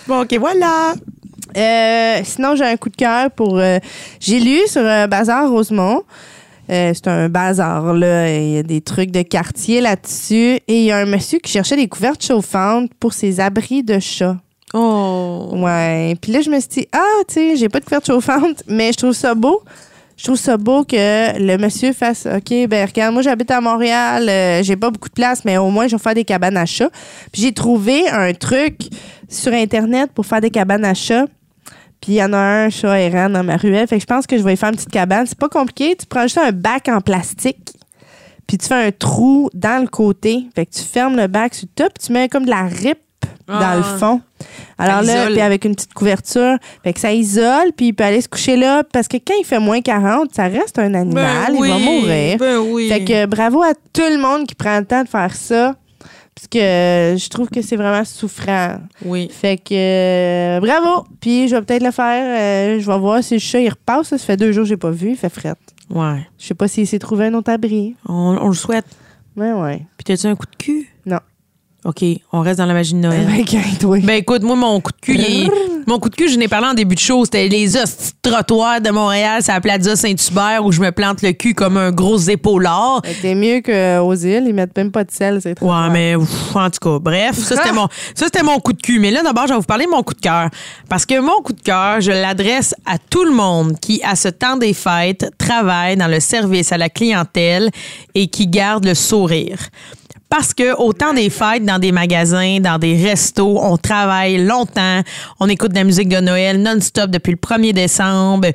Bon, 0.09 0.23
OK, 0.23 0.35
voilà. 0.39 0.95
Euh, 1.57 2.21
sinon, 2.25 2.55
j'ai 2.55 2.65
un 2.65 2.77
coup 2.77 2.89
de 2.89 2.97
cœur 2.97 3.31
pour. 3.31 3.59
euh, 3.59 3.79
j'ai 4.21 4.41
lu 4.41 4.59
sur 4.67 4.85
un 4.85 5.09
bazar 5.09 5.49
Rosemont. 5.51 6.03
Euh, 6.71 6.93
c'est 6.95 7.09
un 7.09 7.29
bazar, 7.29 7.95
là. 7.95 8.37
Il 8.37 8.55
y 8.55 8.59
a 8.59 8.63
des 8.63 8.81
trucs 8.81 9.11
de 9.11 9.23
quartier 9.23 9.81
là-dessus. 9.81 10.61
Et 10.67 10.81
il 10.81 10.85
y 10.85 10.91
a 10.91 10.99
un 10.99 11.07
monsieur 11.07 11.39
qui 11.39 11.53
cherchait 11.53 11.77
des 11.77 11.89
couvertes 11.89 12.25
chauffantes 12.25 12.91
pour 12.99 13.13
ses 13.13 13.41
abris 13.41 13.83
de 13.83 13.99
chat. 13.99 14.37
Oh. 14.75 15.51
Ouais. 15.53 16.17
Puis 16.21 16.33
là, 16.33 16.41
je 16.41 16.51
me 16.51 16.59
suis 16.61 16.69
dit, 16.69 16.89
ah, 16.93 17.23
tu 17.29 17.35
sais, 17.35 17.57
j'ai 17.57 17.69
pas 17.69 17.81
de 17.81 17.85
couvertes 17.85 18.07
chauffantes, 18.07 18.63
mais 18.67 18.93
je 18.93 18.99
trouve 18.99 19.13
ça 19.13 19.35
beau. 19.35 19.63
Je 20.17 20.25
trouve 20.25 20.37
ça 20.37 20.57
beau 20.57 20.83
que 20.83 21.39
le 21.39 21.59
monsieur 21.59 21.93
fasse, 21.93 22.27
OK, 22.27 22.69
ben 22.69 22.87
regarde, 22.87 23.13
moi 23.13 23.21
j'habite 23.21 23.51
à 23.51 23.61
Montréal, 23.61 24.27
euh, 24.31 24.63
j'ai 24.63 24.75
pas 24.75 24.91
beaucoup 24.91 25.11
de 25.11 25.15
place, 25.15 25.45
mais 25.45 25.59
au 25.59 25.69
moins 25.69 25.89
je 25.89 25.97
vais 25.97 26.03
faire 26.03 26.15
des 26.15 26.25
cabanes 26.25 26.57
à 26.57 26.65
chat. 26.65 26.89
Puis 27.33 27.43
j'ai 27.43 27.53
trouvé 27.53 28.09
un 28.09 28.33
truc 28.33 28.79
sur 29.29 29.53
Internet 29.53 30.11
pour 30.15 30.25
faire 30.25 30.41
des 30.41 30.49
cabanes 30.49 30.87
à 30.87 30.95
chat. 30.95 31.27
Puis 32.01 32.13
il 32.13 32.15
y 32.17 32.23
en 32.23 32.33
a 32.33 32.39
un 32.39 32.71
chat 32.71 33.01
errant 33.01 33.29
dans 33.31 33.43
ma 33.43 33.57
ruelle. 33.57 33.87
Fait 33.89 33.97
que 33.97 34.03
je 34.03 34.07
pense 34.07 34.27
que 34.27 34.37
je 34.39 34.43
vais 34.43 34.55
y 34.55 34.57
faire 34.57 34.69
une 34.71 34.77
petite 34.77 34.91
cabane. 34.91 35.27
C'est 35.27 35.39
pas 35.39 35.49
compliqué. 35.49 35.97
Tu 35.97 36.07
prends 36.07 36.23
juste 36.23 36.39
un 36.39 36.53
bac 36.53 36.89
en 36.89 37.01
plastique. 37.01 37.73
Puis 38.47 38.59
tu 38.59 38.67
fais 38.69 38.75
un 38.87 38.93
trou 38.93 39.51
dans 39.55 39.81
le 39.83 39.89
côté. 39.89 40.45
Fait 40.55 40.67
que 40.67 40.73
tu 40.73 40.83
fermes 40.83 41.17
le 41.17 41.27
bac 41.27 41.55
sur 41.55 41.67
le 41.67 41.75
top. 41.85 41.93
Puis 41.99 42.07
tu 42.07 42.13
mets 42.13 42.29
comme 42.29 42.45
de 42.45 42.51
la 42.51 42.63
rip 42.65 42.99
dans 43.49 43.55
Ah. 43.61 43.77
le 43.77 43.83
fond. 43.83 44.21
Alors 44.79 45.03
Ça 45.05 45.25
là, 45.25 45.27
puis 45.31 45.41
avec 45.41 45.65
une 45.65 45.75
petite 45.75 45.95
couverture. 45.95 46.57
Fait 46.85 46.93
que 46.93 47.01
ça 47.01 47.13
isole. 47.13 47.73
Puis 47.77 47.87
il 47.89 47.93
peut 47.93 48.05
aller 48.05 48.21
se 48.21 48.29
coucher 48.29 48.57
là. 48.57 48.85
Parce 48.93 49.09
que 49.09 49.17
quand 49.17 49.35
il 49.41 49.45
fait 49.45 49.59
moins 49.59 49.81
40, 49.81 50.33
ça 50.35 50.45
reste 50.45 50.79
un 50.79 50.95
animal. 50.95 51.53
il 51.55 51.61
va 51.71 51.79
mourir. 51.79 52.37
Ben 52.39 52.59
oui. 52.59 52.89
Fait 52.89 53.05
que 53.05 53.27
bravo 53.27 53.63
à 53.63 53.73
tout 53.93 54.03
le 54.09 54.19
monde 54.19 54.47
qui 54.47 54.55
prend 54.55 54.79
le 54.79 54.85
temps 54.85 55.03
de 55.03 55.09
faire 55.09 55.35
ça. 55.35 55.75
Parce 56.37 56.49
que 56.49 56.59
euh, 56.59 57.17
je 57.17 57.29
trouve 57.31 57.49
que 57.49 57.63
c'est 57.63 57.77
vraiment 57.77 58.05
souffrant. 58.05 58.77
Oui. 59.05 59.29
Fait 59.33 59.57
que 59.57 59.73
euh, 59.75 60.61
bravo. 60.61 61.07
Puis 61.19 61.49
je 61.49 61.57
vais 61.57 61.63
peut-être 61.63 61.83
le 61.83 61.91
faire. 61.91 62.77
euh, 62.77 62.79
je 62.79 62.87
vais 62.87 62.99
voir 62.99 63.25
si 63.25 63.35
le 63.35 63.41
chat 63.41 63.59
il 63.61 63.71
repasse. 63.71 64.09
Ça 64.09 64.19
fait 64.19 64.37
deux 64.37 64.53
jours 64.53 64.65
que 64.65 64.69
j'ai 64.69 64.77
pas 64.77 64.91
vu. 64.91 65.11
Il 65.11 65.17
fait 65.17 65.31
frette. 65.31 65.59
Ouais. 65.89 66.27
Je 66.39 66.47
sais 66.47 66.55
pas 66.55 66.69
s'il 66.69 66.87
s'est 66.87 66.99
trouvé 66.99 67.27
un 67.27 67.35
autre 67.35 67.51
abri. 67.51 67.97
On, 68.07 68.37
on 68.39 68.49
le 68.49 68.55
souhaite. 68.55 68.85
Ouais, 69.35 69.53
ouais. 69.53 69.87
Puis 69.97 70.05
t'as-tu 70.05 70.27
un 70.27 70.37
coup 70.37 70.47
de 70.47 70.57
cul? 70.57 70.89
Non. 71.07 71.21
OK, 71.87 72.05
on 72.33 72.41
reste 72.41 72.59
dans 72.59 72.67
la 72.67 72.75
magie 72.75 72.95
de 72.95 72.99
Noël. 72.99 73.25
Ben, 73.27 73.45
qu'un, 73.45 73.61
toi. 73.79 73.99
Ben 74.03 74.15
écoute, 74.17 74.43
moi, 74.43 74.57
mon 74.57 74.81
coup 74.81 74.91
de 74.91 75.01
cul, 75.01 75.21
est- 75.21 75.49
mon 75.87 76.01
coup 76.01 76.09
de 76.09 76.17
cul, 76.17 76.29
je 76.29 76.37
n'ai 76.37 76.49
parlé 76.49 76.67
en 76.67 76.75
début 76.75 76.97
de 76.97 77.01
show. 77.01 77.25
C'était 77.25 77.47
les 77.47 77.77
hosties 77.77 78.11
de 78.25 78.29
trottoirs 78.31 78.81
de 78.81 78.91
Montréal, 78.91 79.41
c'est 79.41 79.53
la 79.53 79.61
Plaza 79.61 79.95
Saint-Hubert 79.95 80.65
où 80.65 80.73
je 80.73 80.81
me 80.81 80.91
plante 80.91 81.23
le 81.23 81.31
cul 81.31 81.55
comme 81.55 81.77
un 81.77 81.93
gros 81.93 82.19
épaulard. 82.19 83.03
Ben, 83.03 83.15
T'es 83.23 83.35
mieux 83.37 83.61
qu'aux 83.61 84.15
îles, 84.15 84.47
ils 84.49 84.53
mettent 84.53 84.77
même 84.77 84.91
pas 84.91 85.05
de 85.05 85.13
sel, 85.13 85.39
c'est 85.41 85.55
trop. 85.55 85.71
Ouais, 85.73 85.89
mais 85.93 86.17
ouf, 86.17 86.57
en 86.57 86.69
tout 86.71 86.81
cas, 86.83 86.99
bref, 86.99 87.37
ça 87.39 87.55
c'était 87.55 87.73
mon 87.73 87.87
ça 88.17 88.25
c'était 88.27 88.43
mon 88.43 88.59
coup 88.59 88.73
de 88.73 88.83
cul. 88.83 88.99
Mais 88.99 89.13
là 89.13 89.23
d'abord, 89.23 89.45
je 89.47 89.53
vais 89.53 89.59
vous 89.61 89.63
parler 89.65 89.85
de 89.85 89.91
mon 89.91 90.03
coup 90.03 90.15
de 90.15 90.21
cœur 90.21 90.49
parce 90.89 91.07
que 91.07 91.21
mon 91.21 91.41
coup 91.45 91.53
de 91.53 91.61
cœur, 91.63 92.01
je 92.01 92.11
l'adresse 92.11 92.75
à 92.85 92.99
tout 92.99 93.23
le 93.25 93.31
monde 93.33 93.79
qui 93.81 94.01
à 94.03 94.17
ce 94.17 94.27
temps 94.27 94.57
des 94.57 94.75
fêtes 94.75 95.31
travaille 95.39 95.97
dans 95.97 96.09
le 96.09 96.19
service 96.19 96.73
à 96.73 96.79
la 96.79 96.89
clientèle 96.89 97.71
et 98.17 98.27
qui 98.27 98.49
garde 98.49 98.85
le 98.85 98.95
sourire. 98.95 99.59
Parce 100.29 100.53
que 100.53 100.75
au 100.77 100.93
temps 100.93 101.15
des 101.15 101.31
fêtes, 101.31 101.65
dans 101.65 101.79
des 101.79 101.93
magasins, 101.93 102.59
dans 102.61 102.79
des 102.79 102.97
restos, 102.97 103.59
on 103.63 103.77
travaille 103.77 104.45
longtemps, 104.45 105.03
on 105.39 105.49
écoute 105.49 105.71
de 105.71 105.77
la 105.77 105.85
musique 105.85 106.09
de 106.09 106.21
Noël 106.21 106.61
non-stop 106.61 107.11
depuis 107.11 107.33
le 107.33 107.39
1er 107.39 107.73
décembre. 107.73 108.49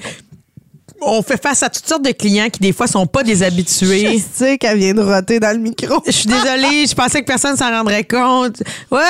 On 1.03 1.23
fait 1.23 1.41
face 1.41 1.63
à 1.63 1.69
toutes 1.69 1.87
sortes 1.87 2.03
de 2.03 2.11
clients 2.11 2.49
qui 2.49 2.59
des 2.59 2.73
fois 2.73 2.85
sont 2.85 3.07
pas 3.07 3.23
des 3.23 3.41
habitués. 3.41 4.19
Je 4.19 4.23
sais 4.31 4.57
qu'elle 4.59 4.77
vient 4.77 4.93
de 4.93 5.01
roter 5.01 5.39
dans 5.39 5.51
le 5.51 5.57
micro. 5.57 5.99
Je 6.05 6.11
suis 6.11 6.27
désolée, 6.27 6.85
je 6.85 6.93
pensais 6.93 7.21
que 7.21 7.25
personne 7.25 7.57
s'en 7.57 7.71
rendrait 7.71 8.03
compte. 8.03 8.61
Ouais, 8.91 9.01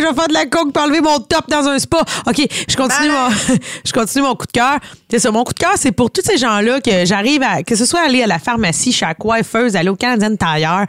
je 0.00 0.06
vais 0.06 0.14
faire 0.14 0.28
de 0.28 0.32
la 0.32 0.46
coke 0.46 0.72
pour 0.72 0.82
enlever 0.82 1.02
mon 1.02 1.18
top 1.18 1.50
dans 1.50 1.66
un 1.68 1.78
spa. 1.78 2.02
OK, 2.26 2.46
je 2.66 2.76
continue 2.76 3.10
mon, 3.10 3.28
je 3.84 3.92
continue 3.92 4.24
mon 4.24 4.34
coup 4.36 4.46
de 4.46 4.52
cœur. 4.52 4.78
C'est 5.10 5.18
ça, 5.18 5.30
mon 5.30 5.44
coup 5.44 5.52
de 5.52 5.58
cœur, 5.58 5.74
c'est 5.76 5.92
pour 5.92 6.10
tous 6.10 6.22
ces 6.24 6.38
gens-là 6.38 6.80
que 6.80 7.04
j'arrive 7.04 7.42
à, 7.42 7.62
que 7.62 7.76
ce 7.76 7.84
soit 7.84 8.00
aller 8.06 8.22
à 8.22 8.26
la 8.26 8.38
pharmacie, 8.38 8.92
chez 8.92 9.04
la 9.04 9.14
coiffeuse, 9.14 9.76
aller 9.76 9.90
au 9.90 9.96
Canadian 9.96 10.36
Tire. 10.36 10.86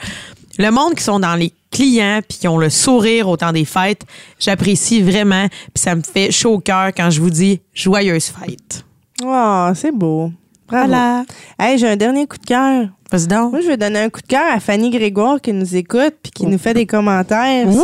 Le 0.58 0.72
monde 0.72 0.96
qui 0.96 1.04
sont 1.04 1.20
dans 1.20 1.36
les 1.36 1.52
clients 1.72 2.22
puis 2.28 2.38
qui 2.40 2.48
ont 2.48 2.58
le 2.58 2.70
sourire 2.70 3.28
au 3.28 3.36
temps 3.38 3.52
des 3.52 3.66
fêtes, 3.66 4.04
j'apprécie 4.40 5.02
vraiment 5.02 5.48
puis 5.50 5.82
ça 5.84 5.96
me 5.96 6.02
fait 6.02 6.32
chaud 6.32 6.54
au 6.54 6.60
cœur 6.60 6.88
quand 6.96 7.10
je 7.10 7.20
vous 7.22 7.30
dis 7.30 7.62
joyeuse 7.74 8.28
fête. 8.28 8.86
Oh, 9.24 9.68
c'est 9.76 9.92
beau. 9.92 10.32
Bravo. 10.68 10.88
Voilà. 10.88 11.24
Hey, 11.60 11.78
j'ai 11.78 11.88
un 11.88 11.96
dernier 11.96 12.26
coup 12.26 12.38
de 12.38 12.46
cœur. 12.46 12.88
Vas-y 13.12 13.28
donc. 13.28 13.52
Moi, 13.52 13.62
je 13.62 13.68
vais 13.68 13.78
donner 13.78 14.00
un 14.00 14.10
coup 14.10 14.20
de 14.22 14.26
cœur 14.28 14.46
à 14.52 14.60
Fanny 14.60 14.90
Grégoire 14.90 15.40
qui 15.40 15.54
nous 15.54 15.76
écoute 15.76 16.16
puis 16.24 16.32
qui 16.32 16.46
nous 16.48 16.58
fait 16.58 16.74
des 16.74 16.88
commentaires 16.88 17.68
Oui! 17.68 17.76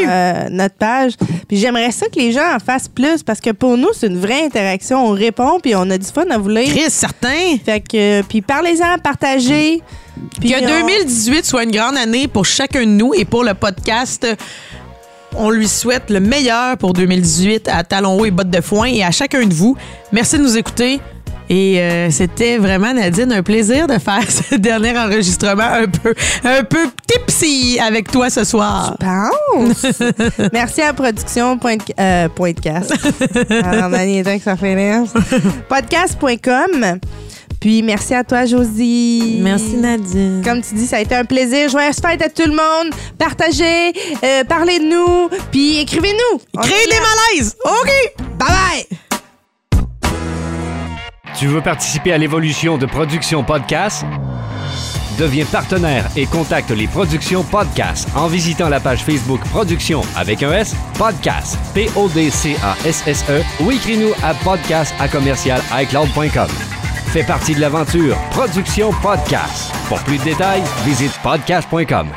sur 0.00 0.08
euh, 0.08 0.48
notre 0.50 0.76
page. 0.76 1.12
Puis 1.46 1.58
j'aimerais 1.58 1.90
ça 1.90 2.06
que 2.08 2.18
les 2.18 2.32
gens 2.32 2.54
en 2.56 2.58
fassent 2.58 2.88
plus 2.88 3.22
parce 3.22 3.38
que 3.40 3.50
pour 3.50 3.76
nous, 3.76 3.90
c'est 3.92 4.06
une 4.06 4.18
vraie 4.18 4.42
interaction. 4.44 5.06
On 5.06 5.10
répond 5.10 5.60
puis 5.60 5.76
on 5.76 5.88
a 5.90 5.98
du 5.98 6.06
fun 6.06 6.24
à 6.30 6.38
vous 6.38 6.48
lire. 6.48 6.68
Chris, 6.68 6.90
certain. 6.90 7.56
Fait 7.62 7.80
que, 7.80 8.20
euh, 8.20 8.22
puis 8.26 8.40
parlez-en, 8.40 8.96
partagez. 8.98 9.82
Puis 10.40 10.50
que 10.50 10.62
on- 10.62 10.86
2018 10.86 11.44
soit 11.44 11.64
une 11.64 11.70
grande 11.70 11.96
année 11.96 12.28
pour 12.28 12.44
chacun 12.44 12.80
de 12.80 12.86
nous 12.90 13.14
et 13.14 13.24
pour 13.24 13.44
le 13.44 13.54
podcast. 13.54 14.26
On 15.34 15.48
lui 15.50 15.66
souhaite 15.68 16.10
le 16.10 16.20
meilleur 16.20 16.76
pour 16.76 16.92
2018 16.92 17.68
à 17.68 17.84
talons 17.84 18.18
hauts 18.20 18.26
et 18.26 18.30
bottes 18.30 18.50
de 18.50 18.60
foin 18.60 18.86
et 18.86 19.02
à 19.02 19.10
chacun 19.10 19.46
de 19.46 19.54
vous. 19.54 19.76
Merci 20.12 20.36
de 20.38 20.42
nous 20.42 20.56
écouter. 20.58 21.00
Et 21.48 21.80
euh, 21.80 22.10
c'était 22.10 22.56
vraiment, 22.56 22.94
Nadine, 22.94 23.32
un 23.32 23.42
plaisir 23.42 23.86
de 23.86 23.98
faire 23.98 24.22
ce 24.50 24.54
dernier 24.54 24.96
enregistrement 24.98 25.62
un 25.64 25.86
peu, 25.86 26.14
un 26.44 26.62
peu 26.64 26.86
tipsy 27.06 27.78
avec 27.80 28.10
toi 28.10 28.30
ce 28.30 28.44
soir. 28.44 28.96
pense. 28.98 29.86
Merci 30.52 30.82
à 30.82 30.92
Production 30.92 31.58
point 31.58 31.76
euh. 31.98 32.28
Alors, 33.50 33.90
temps 34.22 34.36
que 34.38 34.44
ça 34.44 34.56
fait. 34.56 35.00
Podcast.com. 35.68 36.98
Puis 37.62 37.80
merci 37.80 38.12
à 38.12 38.24
toi, 38.24 38.44
Josie. 38.44 39.38
Merci, 39.40 39.76
Nadine. 39.76 40.42
Comme 40.44 40.62
tu 40.62 40.74
dis, 40.74 40.84
ça 40.84 40.96
a 40.96 41.00
été 41.00 41.14
un 41.14 41.24
plaisir. 41.24 41.68
Joyeuse 41.68 42.00
fête 42.04 42.20
à 42.20 42.28
tout 42.28 42.42
le 42.44 42.56
monde. 42.56 42.92
Partagez, 43.16 43.92
euh, 44.24 44.42
parlez 44.42 44.80
de 44.80 44.86
nous, 44.86 45.28
puis 45.52 45.78
écrivez-nous. 45.78 46.40
Créez 46.60 46.86
des 46.86 46.98
malaises! 46.98 47.56
OK! 47.64 47.90
Bye 48.36 48.48
bye! 48.48 49.80
Tu 51.38 51.46
veux 51.46 51.60
participer 51.60 52.12
à 52.12 52.18
l'évolution 52.18 52.78
de 52.78 52.86
Production 52.86 53.44
Podcast? 53.44 54.04
Deviens 55.16 55.44
partenaire 55.44 56.08
et 56.16 56.26
contacte 56.26 56.70
les 56.72 56.88
Productions 56.88 57.44
Podcast 57.44 58.08
en 58.16 58.26
visitant 58.26 58.70
la 58.70 58.80
page 58.80 59.04
Facebook 59.04 59.40
Production 59.50 60.02
avec 60.16 60.42
un 60.42 60.52
S, 60.52 60.74
Podcast, 60.98 61.56
P-O-D-C-A-S-S-E 61.74 63.38
E 63.38 63.62
ou 63.62 63.70
écris-nous 63.70 64.10
à 64.24 64.34
podcast 64.34 64.92
à 64.98 65.06
commercial 65.06 65.60
iCloud.com. 65.72 66.81
Fais 67.12 67.22
partie 67.22 67.54
de 67.54 67.60
l'aventure 67.60 68.16
Production 68.30 68.90
Podcast. 69.02 69.70
Pour 69.86 70.02
plus 70.04 70.16
de 70.16 70.24
détails, 70.24 70.62
visite 70.86 71.12
podcast.com. 71.22 72.08